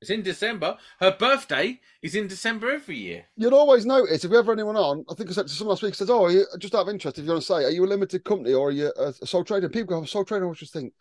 It's 0.00 0.10
in 0.10 0.22
December. 0.22 0.76
Her 1.00 1.12
birthday 1.12 1.80
is 2.02 2.14
in 2.14 2.26
December 2.26 2.70
every 2.70 2.98
year. 2.98 3.24
You'd 3.36 3.54
always 3.54 3.86
notice 3.86 4.24
if 4.24 4.30
we 4.30 4.36
ever 4.36 4.52
anyone 4.52 4.76
on. 4.76 5.04
I 5.10 5.14
think 5.14 5.30
I 5.30 5.32
said 5.32 5.46
to 5.46 5.52
someone 5.52 5.72
last 5.72 5.82
week. 5.82 5.94
Says, 5.94 6.10
"Oh, 6.10 6.24
are 6.24 6.30
you, 6.30 6.46
just 6.58 6.74
out 6.74 6.82
of 6.82 6.88
interest, 6.88 7.18
if 7.18 7.24
you 7.24 7.30
want 7.30 7.42
to 7.42 7.46
say, 7.46 7.64
are 7.64 7.70
you 7.70 7.84
a 7.84 7.86
limited 7.86 8.22
company 8.24 8.52
or 8.52 8.68
are 8.68 8.72
you 8.72 8.92
a, 8.96 9.14
a 9.20 9.26
sole 9.26 9.44
trader?" 9.44 9.68
People 9.68 9.86
go, 9.86 9.98
"I'm 9.98 10.04
a 10.04 10.06
sole 10.06 10.24
trader." 10.24 10.44
I 10.44 10.46
always 10.46 10.58
just 10.58 10.74
think, 10.74 10.92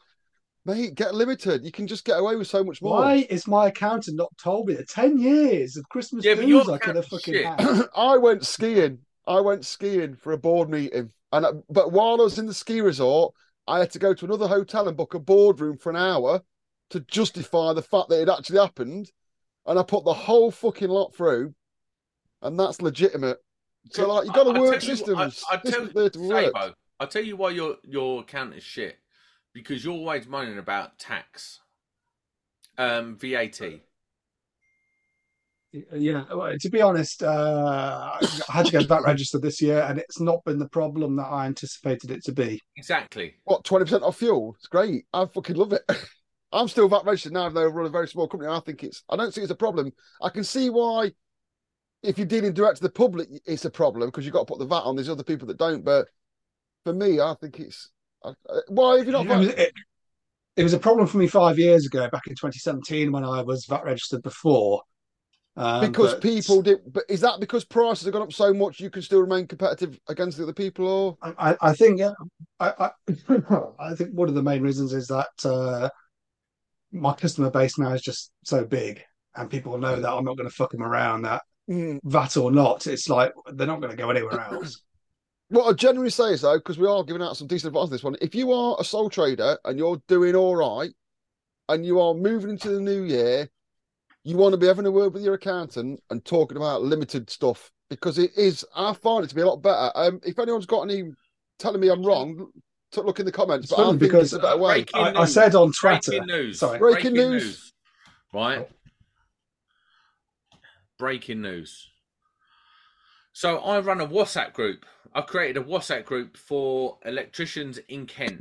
mate, 0.66 0.96
get 0.96 1.14
limited. 1.14 1.66
You 1.66 1.72
can 1.72 1.86
just 1.86 2.06
get 2.06 2.20
away 2.20 2.38
with 2.38 2.48
so 2.48 2.64
much 2.64 2.82
more. 2.82 2.98
Why 2.98 3.28
is 3.30 3.46
my 3.46 3.68
accountant 3.68 4.16
not 4.16 4.32
told 4.38 4.68
me 4.68 4.76
that 4.76 4.90
10 4.90 5.18
years 5.20 5.76
of 5.76 5.88
Christmas 5.90 6.24
Yeah, 6.24 6.36
dues 6.36 6.70
I 6.70 6.78
could 6.78 6.96
have 6.96 7.08
fucking 7.08 7.44
had? 7.44 7.84
I 7.96 8.18
went 8.18 8.46
skiing. 8.46 9.00
I 9.28 9.40
went 9.40 9.66
skiing 9.66 10.16
for 10.16 10.34
a 10.34 10.38
board 10.38 10.70
meeting, 10.70 11.12
and 11.32 11.46
I, 11.46 11.52
but 11.70 11.92
while 11.92 12.20
I 12.20 12.24
was 12.24 12.40
in 12.40 12.46
the 12.46 12.54
ski 12.54 12.82
resort, 12.82 13.34
I 13.68 13.80
had 13.80 13.92
to 13.92 14.00
go 14.00 14.14
to 14.14 14.26
another 14.26 14.48
hotel 14.48 14.88
and 14.88 14.98
book 14.98 15.14
a 15.14 15.20
boardroom 15.20 15.78
for 15.78 15.90
an 15.90 15.96
hour 15.96 16.42
to 16.90 17.00
justify 17.02 17.74
the 17.74 17.82
fact 17.82 18.10
that 18.10 18.22
it 18.22 18.30
actually 18.30 18.60
happened, 18.60 19.12
and 19.66 19.80
I 19.80 19.84
put 19.84 20.04
the 20.04 20.14
whole 20.14 20.52
fucking 20.52 20.90
lot 20.90 21.16
through, 21.16 21.54
and 22.42 22.60
that's 22.60 22.82
legitimate. 22.82 23.38
So 23.92 24.08
like, 24.08 24.26
you 24.26 24.34
got 24.34 24.52
to 24.52 24.60
work 24.60 24.82
systems. 24.82 25.44
I, 25.50 25.56
I 25.56 25.58
tell 25.58 25.72
Systems 25.72 25.94
there 25.94 26.10
to 26.10 26.20
work. 26.20 26.52
Sabo, 26.54 26.74
I'll 27.00 27.08
tell 27.08 27.24
you 27.24 27.36
why 27.36 27.52
your 27.52 27.78
your 27.84 28.22
account 28.22 28.54
is 28.56 28.64
shit. 28.64 28.98
Because 29.54 29.84
you're 29.86 29.94
always 29.94 30.28
moaning 30.28 30.58
about 30.58 30.98
tax. 30.98 31.60
Um, 32.78 33.18
VAT. 33.18 33.62
Yeah, 35.92 36.24
well, 36.32 36.56
to 36.60 36.70
be 36.70 36.82
honest, 36.82 37.24
uh, 37.24 38.12
I 38.22 38.52
had 38.52 38.68
to 38.68 38.72
get 38.72 38.88
that 38.90 39.04
registered 39.04 39.42
this 39.42 39.60
year, 39.60 39.82
and 39.82 39.98
it's 39.98 40.20
not 40.20 40.44
been 40.46 40.60
the 40.60 40.70
problem 40.70 41.16
that 41.16 41.26
I 41.26 41.48
anticipated 41.48 42.12
it 42.12 42.24
to 42.26 42.32
be. 42.32 42.62
Exactly. 42.78 43.36
What 43.46 43.64
twenty 43.64 43.86
percent 43.86 44.04
off 44.04 44.18
fuel? 44.18 44.56
It's 44.60 44.68
great. 44.68 45.06
I 45.14 45.26
fucking 45.26 45.56
love 45.56 45.74
it. 45.74 45.82
I'm 46.52 46.68
still 46.68 46.88
VAT 46.88 47.06
registered 47.06 47.34
now, 47.34 47.46
even 47.46 47.56
though 47.56 47.64
I 47.64 47.66
run 47.66 47.88
a 47.88 47.90
very 47.90 48.08
small 48.08 48.28
company. 48.28 48.52
I 48.52 48.60
think 48.60 48.84
it's. 48.84 49.04
I 49.10 49.16
don't 49.16 49.34
see 49.34 49.42
it 49.42 49.46
as 49.46 49.52
a 49.52 49.56
problem. 49.56 49.92
I 50.22 50.30
can 50.30 50.44
see 50.44 50.70
why, 50.70 51.12
if 52.04 52.20
you're 52.20 52.28
dealing 52.28 52.54
direct 52.54 52.78
to 52.78 52.84
the 52.84 52.92
public, 52.92 53.28
it's 53.46 53.66
a 53.66 53.72
problem 53.72 54.10
because 54.10 54.26
you've 54.26 54.34
got 54.34 54.42
to 54.48 54.54
put 54.54 54.60
the 54.60 54.68
VAT 54.68 54.84
on. 54.84 54.96
There's 54.96 55.10
other 55.10 55.24
people 55.24 55.48
that 55.48 55.58
don't. 55.58 55.84
But 55.84 56.08
for 56.84 56.94
me, 56.94 57.20
I 57.20 57.34
think 57.42 57.60
it's. 57.60 57.90
I- 58.24 58.34
I- 58.48 58.60
Why 58.68 58.98
have 58.98 59.08
you 59.08 59.12
not? 59.14 59.28
I 59.28 59.44
VAT? 59.46 59.58
it- 59.58 59.74
it 60.56 60.62
was 60.62 60.74
a 60.74 60.80
problem 60.80 61.08
for 61.08 61.18
me 61.18 61.26
five 61.26 61.58
years 61.58 61.88
ago, 61.88 62.08
back 62.12 62.28
in 62.28 62.36
2017, 62.36 63.12
when 63.12 63.24
I 63.24 63.42
was 63.42 63.66
VAT 63.66 63.84
registered 63.86 64.22
before. 64.22 64.84
Um, 65.56 65.82
because 65.82 66.14
but- 66.14 66.22
people 66.24 66.62
did. 66.62 66.80
But 66.92 67.04
is 67.10 67.22
that 67.22 67.40
because 67.40 67.64
prices 67.64 68.06
have 68.06 68.14
gone 68.14 68.24
up 68.24 68.34
so 68.34 68.54
much 68.54 68.80
you 68.80 68.90
can 68.90 69.02
still 69.02 69.20
remain 69.22 69.48
competitive 69.48 70.00
against 70.08 70.38
the 70.38 70.44
other 70.44 70.54
people, 70.54 70.88
or 70.88 71.18
I, 71.22 71.52
I- 71.52 71.58
I 71.70 71.74
think, 71.74 72.00
yeah, 72.00 72.14
I, 72.60 72.74
I, 72.80 72.90
I 73.80 73.96
think 73.96 74.12
one 74.12 74.30
of 74.30 74.36
the 74.36 74.42
main 74.42 74.64
reasons 74.64 74.94
is 74.94 75.08
that 75.08 75.28
uh, 75.46 75.90
my 76.92 77.14
customer 77.14 77.52
base 77.52 77.78
now 77.78 77.94
is 77.94 78.02
just 78.02 78.32
so 78.44 78.66
big, 78.66 79.04
and 79.36 79.50
people 79.50 79.78
know 79.78 80.00
that 80.00 80.12
I'm 80.12 80.26
not 80.26 80.38
going 80.38 80.50
to 80.50 80.56
fuck 80.56 80.72
them 80.72 80.84
around. 80.84 81.24
That 81.24 81.44
that 81.68 82.36
or 82.38 82.52
not, 82.52 82.88
it's 82.88 83.08
like 83.08 83.32
they're 83.54 83.68
not 83.68 83.80
going 83.80 83.92
to 83.92 83.98
go 83.98 84.10
anywhere 84.10 84.40
else. 84.40 84.82
What 85.50 85.70
I 85.70 85.74
generally 85.74 86.10
say 86.10 86.32
is 86.32 86.42
though, 86.42 86.58
because 86.58 86.80
we 86.80 86.88
are 86.88 87.04
giving 87.04 87.22
out 87.22 87.38
some 87.38 87.46
decent 87.46 87.68
advice 87.68 87.84
on 87.84 87.90
this 87.92 88.04
one. 88.04 88.16
If 88.22 88.34
you 88.34 88.52
are 88.54 88.76
a 88.80 88.84
sole 88.84 89.08
trader 89.08 89.56
and 89.66 89.78
you're 89.78 90.02
doing 90.08 90.36
all 90.36 90.56
right, 90.56 90.90
and 91.70 91.86
you 91.86 92.00
are 92.00 92.16
moving 92.16 92.50
into 92.50 92.70
the 92.70 92.80
new 92.80 93.04
year, 93.04 93.48
you 94.24 94.38
want 94.38 94.54
to 94.54 94.58
be 94.58 94.68
having 94.68 94.86
a 94.86 94.92
word 94.92 95.14
with 95.14 95.24
your 95.24 95.34
accountant 95.34 96.02
and 96.10 96.24
talking 96.24 96.58
about 96.58 96.82
limited 96.82 97.30
stuff 97.30 97.72
because 97.90 98.18
it 98.18 98.32
is. 98.38 98.66
I 98.76 98.94
find 98.94 99.24
it 99.24 99.28
to 99.30 99.36
be 99.36 99.42
a 99.42 99.48
lot 99.48 99.62
better. 99.62 99.92
Um, 99.96 100.22
if 100.24 100.40
anyone's 100.40 100.66
got 100.66 100.84
any 100.84 101.12
telling 101.60 101.82
me 101.82 101.90
I'm 101.90 102.04
wrong, 102.06 102.48
t- 102.92 103.02
look 103.02 103.20
in 103.20 103.26
the 103.26 103.32
comments. 103.32 103.66
It's 103.66 103.76
But 103.76 103.82
I 103.82 103.86
funny 103.88 103.98
because, 103.98 104.34
it's 104.34 104.42
a 104.42 104.46
better 104.46 104.58
way. 104.58 104.86
I, 104.94 105.14
I 105.14 105.26
said 105.26 105.56
on 105.56 105.72
Twitter, 105.74 106.12
Breaking 106.12 106.26
news. 106.28 106.60
sorry, 106.60 106.80
Breaking 106.80 107.14
news. 107.14 107.74
Right. 108.34 108.68
Breaking 110.98 111.42
news. 111.42 111.90
So 113.34 113.58
I 113.58 113.80
run 113.80 114.00
a 114.00 114.08
WhatsApp 114.08 114.54
group. 114.54 114.86
I 115.14 115.22
created 115.22 115.58
a 115.62 115.66
WhatsApp 115.66 116.06
group 116.06 116.38
for 116.38 116.98
electricians 117.06 117.78
in 117.90 118.06
Kent. 118.06 118.40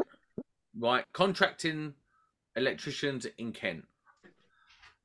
Right, 0.78 1.04
contracting 1.12 1.94
electricians 2.56 3.26
in 3.38 3.52
Kent. 3.52 3.84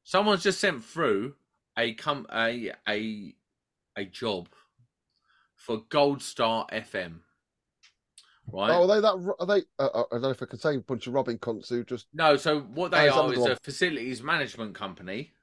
Someone's 0.08 0.42
just 0.44 0.62
sent 0.62 0.86
through 0.86 1.36
a 1.78 1.94
com 1.96 2.26
a 2.34 2.72
a 2.88 3.36
a 3.98 4.06
job 4.06 4.48
for 5.54 5.82
Gold 5.90 6.24
Star 6.24 6.66
FM. 6.72 7.20
Right. 8.50 8.72
Oh, 8.72 8.84
are 8.84 8.88
they 8.88 9.02
that? 9.02 9.36
Are 9.38 9.46
they? 9.46 9.64
Uh, 9.78 9.88
uh, 9.94 10.04
I 10.10 10.16
don't 10.16 10.22
know 10.22 10.30
if 10.30 10.42
I 10.42 10.46
can 10.46 10.60
say 10.60 10.76
a 10.78 10.80
bunch 10.80 11.08
of 11.08 11.14
robbing 11.14 11.40
cunts 11.40 11.68
who 11.68 11.84
just. 11.84 12.08
No, 12.14 12.38
so 12.38 12.62
what 12.62 12.94
Oh, 12.94 12.98
they 12.98 13.08
is 13.10 13.14
that 13.14 13.20
are 13.20 13.28
the 13.28 13.34
is 13.34 13.40
one? 13.40 13.52
a 13.52 13.56
facilities 13.58 14.24
management 14.24 14.76
company. 14.76 15.34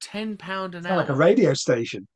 Ten 0.00 0.36
pound 0.36 0.74
an 0.74 0.84
hour. 0.84 0.96
like 0.96 1.08
a 1.08 1.14
radio 1.14 1.54
station. 1.54 2.08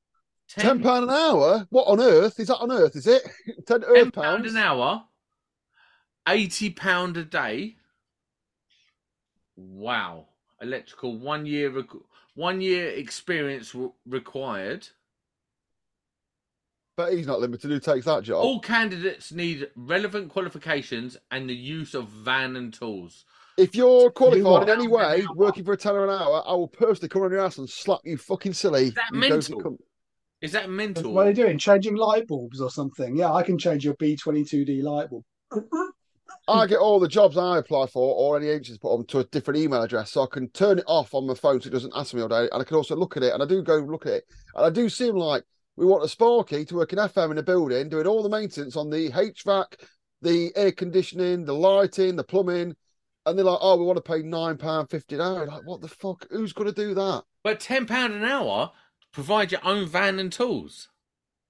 Ten 0.49 0.83
pound 0.83 1.05
an 1.05 1.11
hour? 1.11 1.65
What 1.71 1.85
on 1.87 2.01
earth 2.01 2.41
is 2.41 2.49
that? 2.49 2.57
On 2.59 2.73
earth 2.73 2.97
is 2.97 3.07
it? 3.07 3.23
Ten 3.69 3.85
earth 3.85 4.13
pound 4.13 4.43
pounds? 4.43 4.51
an 4.51 4.57
hour. 4.57 5.05
Eighty 6.29 6.71
pound 6.71 7.17
a 7.17 7.25
day. 7.25 7.77
Wow, 9.55 10.27
electrical 10.61 11.17
one 11.19 11.47
year 11.47 11.71
rec- 11.71 11.87
one 12.35 12.61
year 12.61 12.89
experience 12.91 13.75
re- 13.75 13.91
required. 14.07 14.89
But 16.97 17.13
he's 17.13 17.27
not 17.27 17.41
limited. 17.41 17.71
Who 17.71 17.79
takes 17.79 18.07
that 18.07 18.25
job? 18.25 18.45
All 18.45 18.61
candidates 18.61 19.31
need 19.31 19.71
relevant 19.77 20.31
qualifications 20.31 21.17
and 21.31 21.49
the 21.49 21.55
use 21.55 21.95
of 21.95 22.09
van 22.09 22.57
and 22.57 22.75
tools. 22.75 23.25
If 23.57 23.75
you're 23.75 24.11
qualified 24.11 24.45
what? 24.45 24.63
in 24.65 24.69
any 24.69 24.89
way, 24.89 25.27
working 25.35 25.65
for 25.65 25.73
a 25.73 25.77
tenner 25.77 26.05
an 26.05 26.11
hour, 26.11 26.43
I 26.47 26.53
will 26.53 26.69
personally 26.69 27.09
come 27.09 27.23
on 27.23 27.31
your 27.31 27.41
ass 27.41 27.59
and 27.59 27.69
slap 27.69 28.01
you 28.05 28.17
fucking 28.17 28.53
silly. 28.53 28.85
Is 28.87 28.95
that 28.95 29.11
you 29.13 29.19
mental? 29.19 29.61
cunt. 29.61 29.79
Is 30.41 30.53
that 30.53 30.71
mental? 30.71 31.13
What 31.13 31.27
are 31.27 31.31
you 31.31 31.37
doing? 31.37 31.59
Changing 31.59 31.97
light 31.97 32.29
bulbs 32.29 32.61
or 32.61 32.71
something? 32.71 33.17
Yeah, 33.17 33.33
I 33.33 33.43
can 33.43 33.59
change 33.59 33.85
your 33.85 33.95
B22D 33.95 34.83
light 34.83 35.11
bulb. 35.11 35.25
I 36.49 36.67
get 36.67 36.79
all 36.79 36.99
the 36.99 37.09
jobs 37.09 37.37
I 37.37 37.59
apply 37.59 37.87
for 37.87 38.15
or 38.15 38.37
any 38.37 38.49
agencies 38.49 38.79
put 38.79 38.95
on 38.95 39.07
to 39.07 39.19
a 39.19 39.25
different 39.25 39.61
email 39.61 39.83
address, 39.83 40.13
so 40.13 40.23
I 40.23 40.27
can 40.31 40.49
turn 40.51 40.79
it 40.79 40.85
off 40.87 41.15
on 41.15 41.27
my 41.27 41.35
phone 41.35 41.61
so 41.61 41.69
it 41.69 41.73
doesn't 41.73 41.93
ask 41.95 42.15
me 42.15 42.23
all 42.23 42.29
day, 42.29 42.49
and 42.51 42.61
I 42.61 42.65
can 42.65 42.77
also 42.77 42.97
look 42.97 43.17
at 43.17 43.23
it, 43.23 43.35
and 43.35 43.43
I 43.43 43.47
do 43.47 43.63
go 43.63 43.77
look 43.77 44.07
at 44.07 44.13
it, 44.13 44.25
and 44.55 44.65
I 44.65 44.71
do 44.71 44.89
seem 44.89 45.15
like 45.15 45.45
we 45.77 45.87
want 45.87 46.05
a 46.05 46.09
Sparky 46.09 46.65
to 46.65 46.75
work 46.77 46.93
in 46.93 46.99
FM 46.99 47.31
in 47.33 47.39
a 47.39 47.43
building, 47.43 47.89
doing 47.89 48.07
all 48.07 48.23
the 48.23 48.29
maintenance 48.29 48.77
on 48.77 48.91
the 48.91 49.11
HVAC, 49.11 49.65
the 50.23 50.51
air 50.57 50.73
conditioning, 50.73 51.45
the 51.45 51.55
lighting, 51.55 52.17
the 52.17 52.25
plumbing, 52.25 52.75
and 53.27 53.39
they're 53.39 53.45
like, 53.45 53.59
"Oh, 53.61 53.77
we 53.77 53.85
want 53.85 53.97
to 53.97 54.03
pay 54.03 54.23
nine 54.23 54.57
pound 54.57 54.91
fifty 54.91 55.15
an 55.15 55.21
hour." 55.21 55.47
Like, 55.47 55.63
what 55.65 55.81
the 55.81 55.89
fuck? 55.89 56.27
Who's 56.31 56.53
going 56.53 56.73
to 56.73 56.75
do 56.75 56.95
that? 56.95 57.25
but 57.45 57.61
ten 57.61 57.87
pound 57.87 58.13
an 58.15 58.25
hour, 58.25 58.73
provide 59.13 59.53
your 59.53 59.61
own 59.65 59.87
van 59.87 60.19
and 60.19 60.33
tools. 60.33 60.89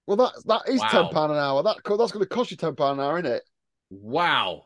Well, 0.07 0.17
that 0.17 0.33
that 0.47 0.63
is 0.69 0.81
Wow. 0.81 0.89
ten 0.89 1.09
pound 1.09 1.33
an 1.33 1.39
hour. 1.39 1.63
That 1.63 1.77
that's 1.85 2.13
going 2.13 2.25
to 2.25 2.27
cost 2.27 2.51
you 2.51 2.57
ten 2.57 2.75
pound 2.75 3.01
an 3.01 3.07
hour, 3.07 3.19
isn't 3.19 3.33
it? 3.33 3.43
Wow. 3.91 4.65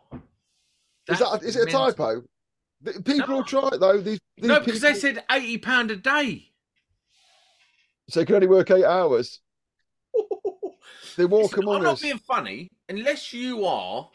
Is 1.08 1.18
that 1.18 1.42
is 1.42 1.56
it 1.56 1.68
a 1.68 1.72
typo? 1.72 2.22
People 3.04 3.28
No. 3.28 3.36
will 3.36 3.44
try 3.44 3.68
it 3.72 3.80
though. 3.80 3.98
These, 3.98 4.18
these 4.36 4.46
No, 4.48 4.60
because 4.60 4.80
they 4.80 4.94
said 4.94 5.24
eighty 5.30 5.58
pound 5.58 5.90
a 5.90 5.96
day. 5.96 6.50
so 8.08 8.20
you 8.20 8.26
can 8.26 8.34
only 8.36 8.48
work 8.48 8.70
eight 8.70 8.84
hours. 8.84 9.40
They 11.16 11.26
walk 11.26 11.56
Listen, 11.56 11.68
I'm 11.68 11.82
not 11.82 12.00
being 12.00 12.18
funny 12.18 12.68
unless 12.88 13.34
you 13.34 13.66
are. 13.66 14.08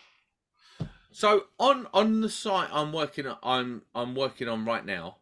So 1.11 1.45
on 1.59 1.87
on 1.93 2.21
the 2.21 2.29
site 2.29 2.69
I'm 2.71 2.91
working 2.91 3.27
on, 3.27 3.37
I'm 3.43 3.81
I'm 3.93 4.15
working 4.15 4.47
on 4.47 4.65
right 4.65 4.85
now. 4.85 5.17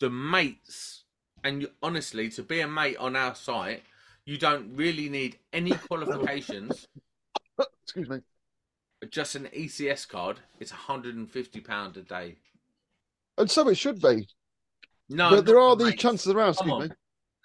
The 0.00 0.08
mates, 0.10 1.04
and 1.42 1.62
you, 1.62 1.70
honestly, 1.82 2.28
to 2.30 2.42
be 2.42 2.60
a 2.60 2.68
mate 2.68 2.96
on 2.96 3.14
our 3.14 3.34
site, 3.34 3.82
you 4.24 4.38
don't 4.38 4.74
really 4.74 5.08
need 5.08 5.38
any 5.52 5.70
qualifications. 5.88 6.86
Excuse 7.82 8.08
me. 8.08 8.18
just 9.10 9.34
an 9.34 9.48
ECS 9.54 10.08
card. 10.08 10.38
It's 10.60 10.72
150 10.72 11.60
pound 11.60 11.96
a 11.96 12.02
day. 12.02 12.36
And 13.38 13.50
so 13.50 13.68
it 13.68 13.76
should 13.76 14.00
be. 14.00 14.28
No, 15.08 15.30
but 15.30 15.46
there 15.46 15.58
are 15.60 15.76
for 15.76 15.76
these 15.76 15.90
mates. 15.90 16.02
chances 16.02 16.32
around. 16.32 16.54
Come 16.56 16.68
Excuse 16.68 16.72
on. 16.72 16.88
me. 16.88 16.94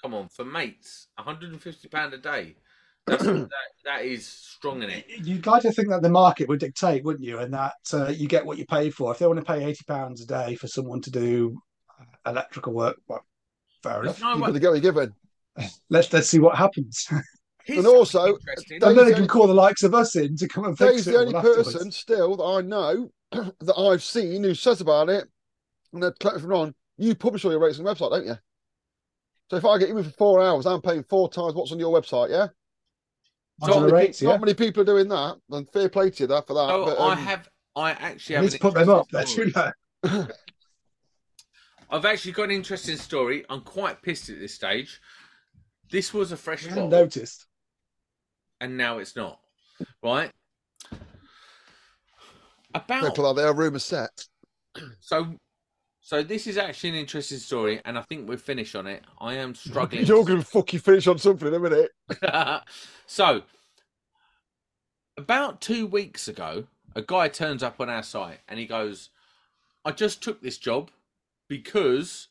Come 0.02 0.14
on, 0.14 0.30
for 0.30 0.46
mates, 0.46 1.08
150 1.16 1.88
pound 1.90 2.14
a 2.14 2.18
day. 2.18 2.56
That's, 3.06 3.24
that, 3.24 3.50
that 3.84 4.06
is 4.06 4.26
strong 4.26 4.82
in 4.84 4.90
it. 4.90 5.06
You'd 5.10 5.46
like 5.46 5.64
to 5.64 5.72
think 5.74 5.90
that 5.90 6.02
the 6.02 6.10
market 6.10 6.48
would 6.48 6.60
dictate, 6.60 7.04
wouldn't 7.04 7.26
you? 7.26 7.40
And 7.40 7.54
that 7.54 7.74
uh, 7.94 8.08
you 8.08 8.28
get 8.28 8.46
what 8.46 8.58
you 8.58 8.66
pay 8.66 8.90
for. 8.92 9.12
If 9.12 9.20
they 9.20 9.28
want 9.28 9.40
to 9.40 9.46
pay 9.46 9.64
eighty 9.66 9.84
pounds 9.88 10.22
a 10.22 10.26
day 10.28 10.56
for 10.56 10.68
someone 10.68 11.02
to 11.02 11.12
do 11.12 11.60
electrical 12.26 12.74
work, 12.74 12.98
well, 13.08 13.26
fair 13.84 14.04
There's 14.04 14.18
enough. 14.20 14.22
no 14.22 14.30
You've 14.36 14.40
got 14.46 14.54
to 14.54 14.60
get 14.60 14.72
what 14.72 14.84
you're 14.84 14.94
given. 14.94 15.14
Let's 15.90 16.14
let's 16.14 16.30
see 16.30 16.40
what 16.40 16.56
happens. 16.56 17.08
Here's 17.70 17.86
And 17.86 17.88
also, 17.88 18.36
and 18.72 18.82
then 18.82 19.06
they 19.06 19.14
can 19.14 19.28
call 19.28 19.46
the 19.46 19.54
likes 19.54 19.84
of 19.84 19.94
us 19.94 20.16
in 20.16 20.36
to 20.38 20.48
come 20.48 20.66
and 20.66 20.76
fix 20.76 20.92
Dave's 20.92 21.08
it. 21.08 21.12
the 21.12 21.18
only 21.20 21.34
all 21.34 21.40
afterwards. 21.40 21.74
person 21.74 21.92
still 21.92 22.36
that 22.38 22.44
I 22.44 22.62
know 22.62 23.12
that 23.32 23.78
I've 23.78 24.02
seen 24.02 24.44
who 24.44 24.56
says 24.56 24.82
about 24.82 25.08
it. 25.10 25.26
And 25.94 26.02
they're 26.02 26.14
me 26.24 26.32
if 26.36 26.44
I'm. 26.44 26.76
You 26.98 27.14
publish 27.14 27.46
all 27.46 27.52
your 27.52 27.60
rates 27.60 27.78
on 27.78 27.86
the 27.86 27.94
website, 27.94 28.10
don't 28.10 28.26
you? 28.26 28.38
So 29.52 29.58
if 29.58 29.66
I 29.66 29.78
get 29.78 29.90
you 29.90 29.98
in 30.00 30.04
for 30.04 30.10
four 30.10 30.42
hours, 30.42 30.66
I'm 30.66 30.82
paying 30.82 31.04
four 31.04 31.30
times 31.30 31.54
what's 31.54 31.72
on 31.72 31.80
your 31.80 31.94
website. 31.96 32.30
Yeah. 32.32 32.48
So 33.62 33.68
Not 33.74 33.82
many, 33.82 33.94
rates, 33.94 34.20
pe- 34.20 34.26
yeah. 34.26 34.32
not 34.32 34.42
many 34.42 34.54
people 34.56 34.82
are 34.82 34.86
doing 34.86 35.08
that. 35.10 35.38
And 35.52 35.70
fair 35.70 35.90
play 35.90 36.10
to 36.10 36.24
you 36.24 36.28
that 36.28 36.48
for 36.48 36.56
that. 36.56 36.70
So 36.70 36.86
but, 36.86 37.00
I 37.00 37.12
um, 37.12 37.18
have, 37.20 37.50
I 37.76 37.92
actually 37.92 38.36
have 38.36 38.44
need 38.46 38.54
an 38.54 38.58
to 38.60 38.64
put 38.64 38.74
them 38.74 38.90
up. 38.90 39.08
interesting 39.14 39.52
That's 39.54 39.62
story. 39.62 39.74
you 40.04 40.12
know. 40.28 40.28
I've 41.92 42.06
actually 42.06 42.32
got 42.34 42.44
an 42.44 42.52
interesting 42.52 42.98
story. 42.98 43.46
I'm 43.50 43.62
quite 43.62 44.02
pissed 44.02 44.30
at 44.30 44.40
this 44.40 44.54
stage. 44.54 45.00
This 45.92 46.14
was 46.14 46.32
a 46.32 46.38
fresh 46.38 46.66
I 46.68 46.70
hadn't 46.70 46.90
noticed. 46.90 47.48
And 48.62 48.78
now 48.78 48.98
it's 48.98 49.16
not. 49.16 49.40
Right? 50.04 50.32
About 52.74 53.04
People 53.04 53.26
are 53.26 53.34
there, 53.34 53.54
rumour 53.54 53.80
set. 53.80 54.10
so, 55.00 55.36
so 56.02 56.22
this 56.22 56.46
is 56.46 56.58
actually 56.58 56.90
an 56.92 56.96
interesting 56.96 57.40
story, 57.40 57.82
and 57.86 57.98
I 57.98 58.02
think 58.04 58.30
we're 58.30 58.38
finished 58.38 58.76
on 58.76 58.88
it. 58.88 59.04
I 59.20 59.36
am 59.36 59.56
struggling. 59.56 60.06
You're 60.06 60.26
going 60.26 60.40
to 60.40 60.46
fucking 60.46 60.80
finish 60.80 61.08
on 61.08 61.18
something 61.18 61.48
in 61.48 61.54
a 61.54 61.60
minute. 61.60 61.92
so, 63.08 63.44
about 65.18 65.62
two 65.62 65.88
weeks 65.88 66.28
ago, 66.28 66.66
a 66.96 67.02
guy 67.02 67.28
turns 67.28 67.64
up 67.64 67.80
on 67.80 67.90
our 67.90 68.04
site 68.04 68.40
and 68.48 68.60
he 68.60 68.66
goes, 68.66 69.10
I 69.86 69.92
just 69.92 70.22
took 70.22 70.42
this 70.42 70.58
job 70.58 70.92
because 71.48 72.28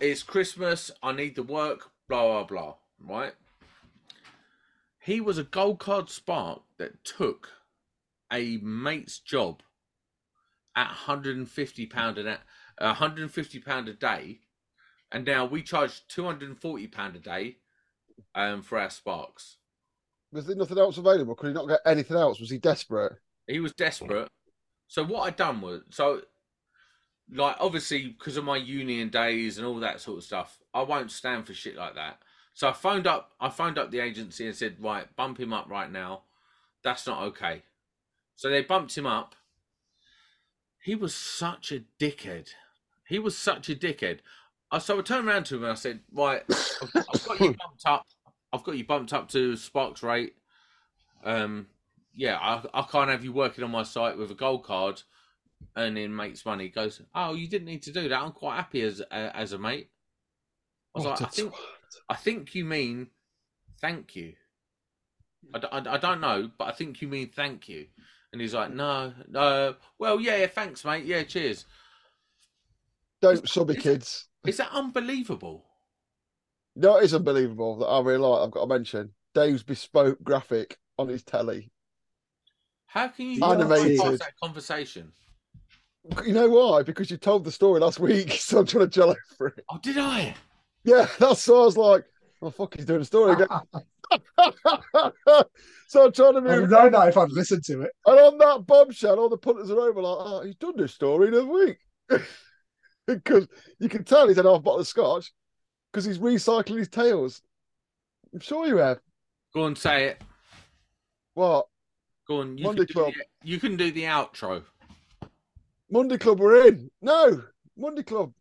it's 0.00 0.22
Christmas, 0.22 0.90
I 1.02 1.12
need 1.12 1.36
the 1.36 1.42
work, 1.42 1.90
blah, 2.08 2.44
blah, 2.44 2.44
blah. 2.44 2.74
Right? 3.04 3.32
He 5.08 5.22
was 5.22 5.38
a 5.38 5.42
gold 5.42 5.78
card 5.78 6.10
spark 6.10 6.60
that 6.76 7.02
took 7.02 7.48
a 8.30 8.58
mate's 8.58 9.18
job 9.18 9.62
at 10.76 10.90
£150 11.06 12.18
an 12.18 12.36
a 12.76 12.94
£150 12.94 13.88
a 13.88 13.92
day. 13.94 14.40
And 15.10 15.24
now 15.24 15.46
we 15.46 15.62
charge 15.62 16.06
£240 16.08 17.16
a 17.16 17.18
day 17.20 17.56
um, 18.34 18.60
for 18.60 18.78
our 18.78 18.90
sparks. 18.90 19.56
Was 20.30 20.46
there 20.46 20.56
nothing 20.56 20.76
else 20.76 20.98
available? 20.98 21.34
Could 21.34 21.46
he 21.46 21.54
not 21.54 21.68
get 21.68 21.80
anything 21.86 22.18
else? 22.18 22.38
Was 22.38 22.50
he 22.50 22.58
desperate? 22.58 23.14
He 23.46 23.60
was 23.60 23.72
desperate. 23.72 24.28
So 24.88 25.02
what 25.02 25.22
I 25.22 25.30
done 25.30 25.62
was 25.62 25.84
so 25.88 26.20
like 27.32 27.56
obviously 27.60 28.08
because 28.08 28.36
of 28.36 28.44
my 28.44 28.58
union 28.58 29.08
days 29.08 29.56
and 29.56 29.66
all 29.66 29.80
that 29.80 30.02
sort 30.02 30.18
of 30.18 30.24
stuff, 30.24 30.58
I 30.74 30.82
won't 30.82 31.10
stand 31.10 31.46
for 31.46 31.54
shit 31.54 31.76
like 31.76 31.94
that. 31.94 32.18
So 32.58 32.68
I 32.68 32.72
phoned 32.72 33.06
up 33.06 33.30
I 33.40 33.50
phoned 33.50 33.78
up 33.78 33.92
the 33.92 34.00
agency 34.00 34.44
and 34.44 34.56
said, 34.56 34.78
Right, 34.80 35.14
bump 35.14 35.38
him 35.38 35.52
up 35.52 35.70
right 35.70 35.88
now. 35.88 36.22
That's 36.82 37.06
not 37.06 37.22
okay. 37.22 37.62
So 38.34 38.50
they 38.50 38.62
bumped 38.62 38.98
him 38.98 39.06
up. 39.06 39.36
he 40.82 40.96
was 40.96 41.14
such 41.14 41.70
a 41.70 41.84
dickhead. 42.00 42.48
He 43.06 43.20
was 43.20 43.38
such 43.38 43.70
a 43.70 43.76
dickhead. 43.76 44.18
I 44.72 44.78
so 44.78 44.98
I 44.98 45.02
turned 45.02 45.28
around 45.28 45.44
to 45.46 45.54
him 45.54 45.62
and 45.62 45.70
I 45.70 45.76
said, 45.76 46.00
"Right, 46.12 46.42
I've, 46.50 46.90
I've 46.96 47.24
got 47.28 47.38
you 47.38 47.54
bumped 47.62 47.86
up. 47.86 48.04
I've 48.52 48.64
got 48.64 48.76
you 48.76 48.84
bumped 48.84 49.12
up 49.12 49.28
to 49.28 49.54
Sparks 49.54 50.02
rate. 50.02 50.34
Um, 51.22 51.68
yeah, 52.12 52.38
I, 52.38 52.64
I 52.74 52.82
can't 52.82 53.08
have 53.08 53.22
you 53.22 53.32
working 53.32 53.62
on 53.62 53.70
my 53.70 53.84
site 53.84 54.18
with 54.18 54.32
a 54.32 54.34
gold 54.34 54.64
card, 54.64 55.02
earning 55.76 56.16
mates 56.16 56.44
money." 56.44 56.64
He 56.64 56.70
goes, 56.70 57.00
"Oh, 57.14 57.34
you 57.34 57.46
didn't 57.46 57.66
need 57.66 57.84
to 57.84 57.92
do 57.92 58.08
that. 58.08 58.20
I'm 58.20 58.32
quite 58.32 58.56
happy 58.56 58.82
as 58.82 59.00
uh, 59.00 59.30
as 59.32 59.52
a 59.52 59.58
mate." 59.58 59.90
I 60.92 60.98
was 60.98 61.06
What 61.06 61.20
like, 61.20 61.28
"I 61.28 61.30
think. 61.30 61.54
I 62.08 62.14
think 62.14 62.54
you 62.54 62.64
mean 62.64 63.08
thank 63.80 64.16
you." 64.16 64.34
I 65.54 65.60
I 65.72 65.98
don't 65.98 66.20
know, 66.20 66.50
but 66.58 66.68
I 66.68 66.72
think 66.72 67.00
you 67.00 67.08
mean 67.08 67.30
thank 67.30 67.68
you. 67.68 67.86
And 68.32 68.40
he's 68.40 68.54
like, 68.54 68.72
no, 68.72 69.12
no. 69.28 69.74
Well, 69.98 70.20
yeah, 70.20 70.36
yeah, 70.36 70.46
thanks, 70.46 70.84
mate. 70.84 71.04
Yeah, 71.04 71.22
cheers. 71.22 71.64
Don't 73.22 73.48
subby 73.48 73.74
is 73.74 73.82
kids. 73.82 74.28
Is 74.46 74.58
that 74.58 74.70
unbelievable? 74.72 75.64
No, 76.76 76.98
it 76.98 77.04
is 77.04 77.14
unbelievable 77.14 77.78
that 77.78 77.86
I 77.86 78.00
really 78.00 78.18
like. 78.18 78.42
I've 78.42 78.50
got 78.50 78.60
to 78.60 78.66
mention 78.66 79.10
Dave's 79.34 79.62
bespoke 79.62 80.22
graphic 80.22 80.78
on 80.98 81.08
his 81.08 81.22
telly. 81.24 81.70
How 82.86 83.08
can 83.08 83.30
you 83.30 83.42
Animated. 83.42 83.98
that 84.20 84.32
conversation? 84.42 85.12
You 86.24 86.32
know 86.32 86.48
why? 86.48 86.82
Because 86.82 87.10
you 87.10 87.16
told 87.16 87.44
the 87.44 87.52
story 87.52 87.80
last 87.80 87.98
week, 87.98 88.32
so 88.40 88.60
I'm 88.60 88.66
trying 88.66 88.84
to 88.84 88.90
gel 88.90 89.16
for 89.36 89.48
it. 89.48 89.64
Oh, 89.70 89.78
did 89.82 89.98
I? 89.98 90.34
Yeah, 90.84 91.06
that's 91.18 91.46
why 91.46 91.56
I 91.56 91.60
was 91.60 91.76
like, 91.76 92.04
oh 92.42 92.50
fuck, 92.50 92.74
he's 92.76 92.84
doing 92.84 93.02
a 93.02 93.04
story 93.04 93.32
again. 93.34 93.48
so 95.88 96.06
I'm 96.06 96.12
trying 96.12 96.34
to 96.34 96.40
move. 96.40 96.50
I 96.50 96.54
move. 96.54 96.60
would 96.62 96.70
know 96.70 96.90
that 96.90 97.08
if 97.08 97.16
I'd 97.16 97.30
listened 97.30 97.64
to 97.64 97.82
it. 97.82 97.90
And 98.06 98.18
on 98.18 98.38
that 98.38 98.66
bombshell, 98.66 99.18
all 99.18 99.28
the 99.28 99.36
punters 99.36 99.70
are 99.70 99.80
over 99.80 100.00
like, 100.00 100.16
oh, 100.18 100.42
he's 100.44 100.54
done 100.54 100.76
this 100.76 100.94
story 100.94 101.28
in 101.28 101.34
a 101.34 101.44
week. 101.44 101.78
because 103.06 103.48
you 103.78 103.88
can 103.88 104.04
tell 104.04 104.28
he's 104.28 104.36
had 104.36 104.46
half 104.46 104.56
a 104.56 104.60
bottle 104.60 104.80
of 104.80 104.88
scotch 104.88 105.30
because 105.92 106.06
he's 106.06 106.18
recycling 106.18 106.78
his 106.78 106.88
tales. 106.88 107.42
I'm 108.32 108.40
sure 108.40 108.66
you 108.66 108.78
have. 108.78 109.00
Go 109.54 109.66
and 109.66 109.76
say 109.76 110.06
it. 110.06 110.22
What? 111.34 111.66
Go 112.26 112.40
on. 112.40 112.58
You 112.58 112.64
Monday 112.64 112.84
can, 112.84 112.86
do 112.86 112.92
Club. 112.94 113.12
the, 113.14 113.48
you 113.48 113.58
can 113.58 113.76
do 113.76 113.90
the 113.90 114.04
outro. 114.04 114.62
Monday 115.90 116.18
Club, 116.18 116.40
we're 116.40 116.68
in. 116.68 116.90
No, 117.00 117.42
Monday 117.76 118.02
Club, 118.02 118.32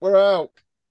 we're 0.00 0.16
out. 0.16 0.50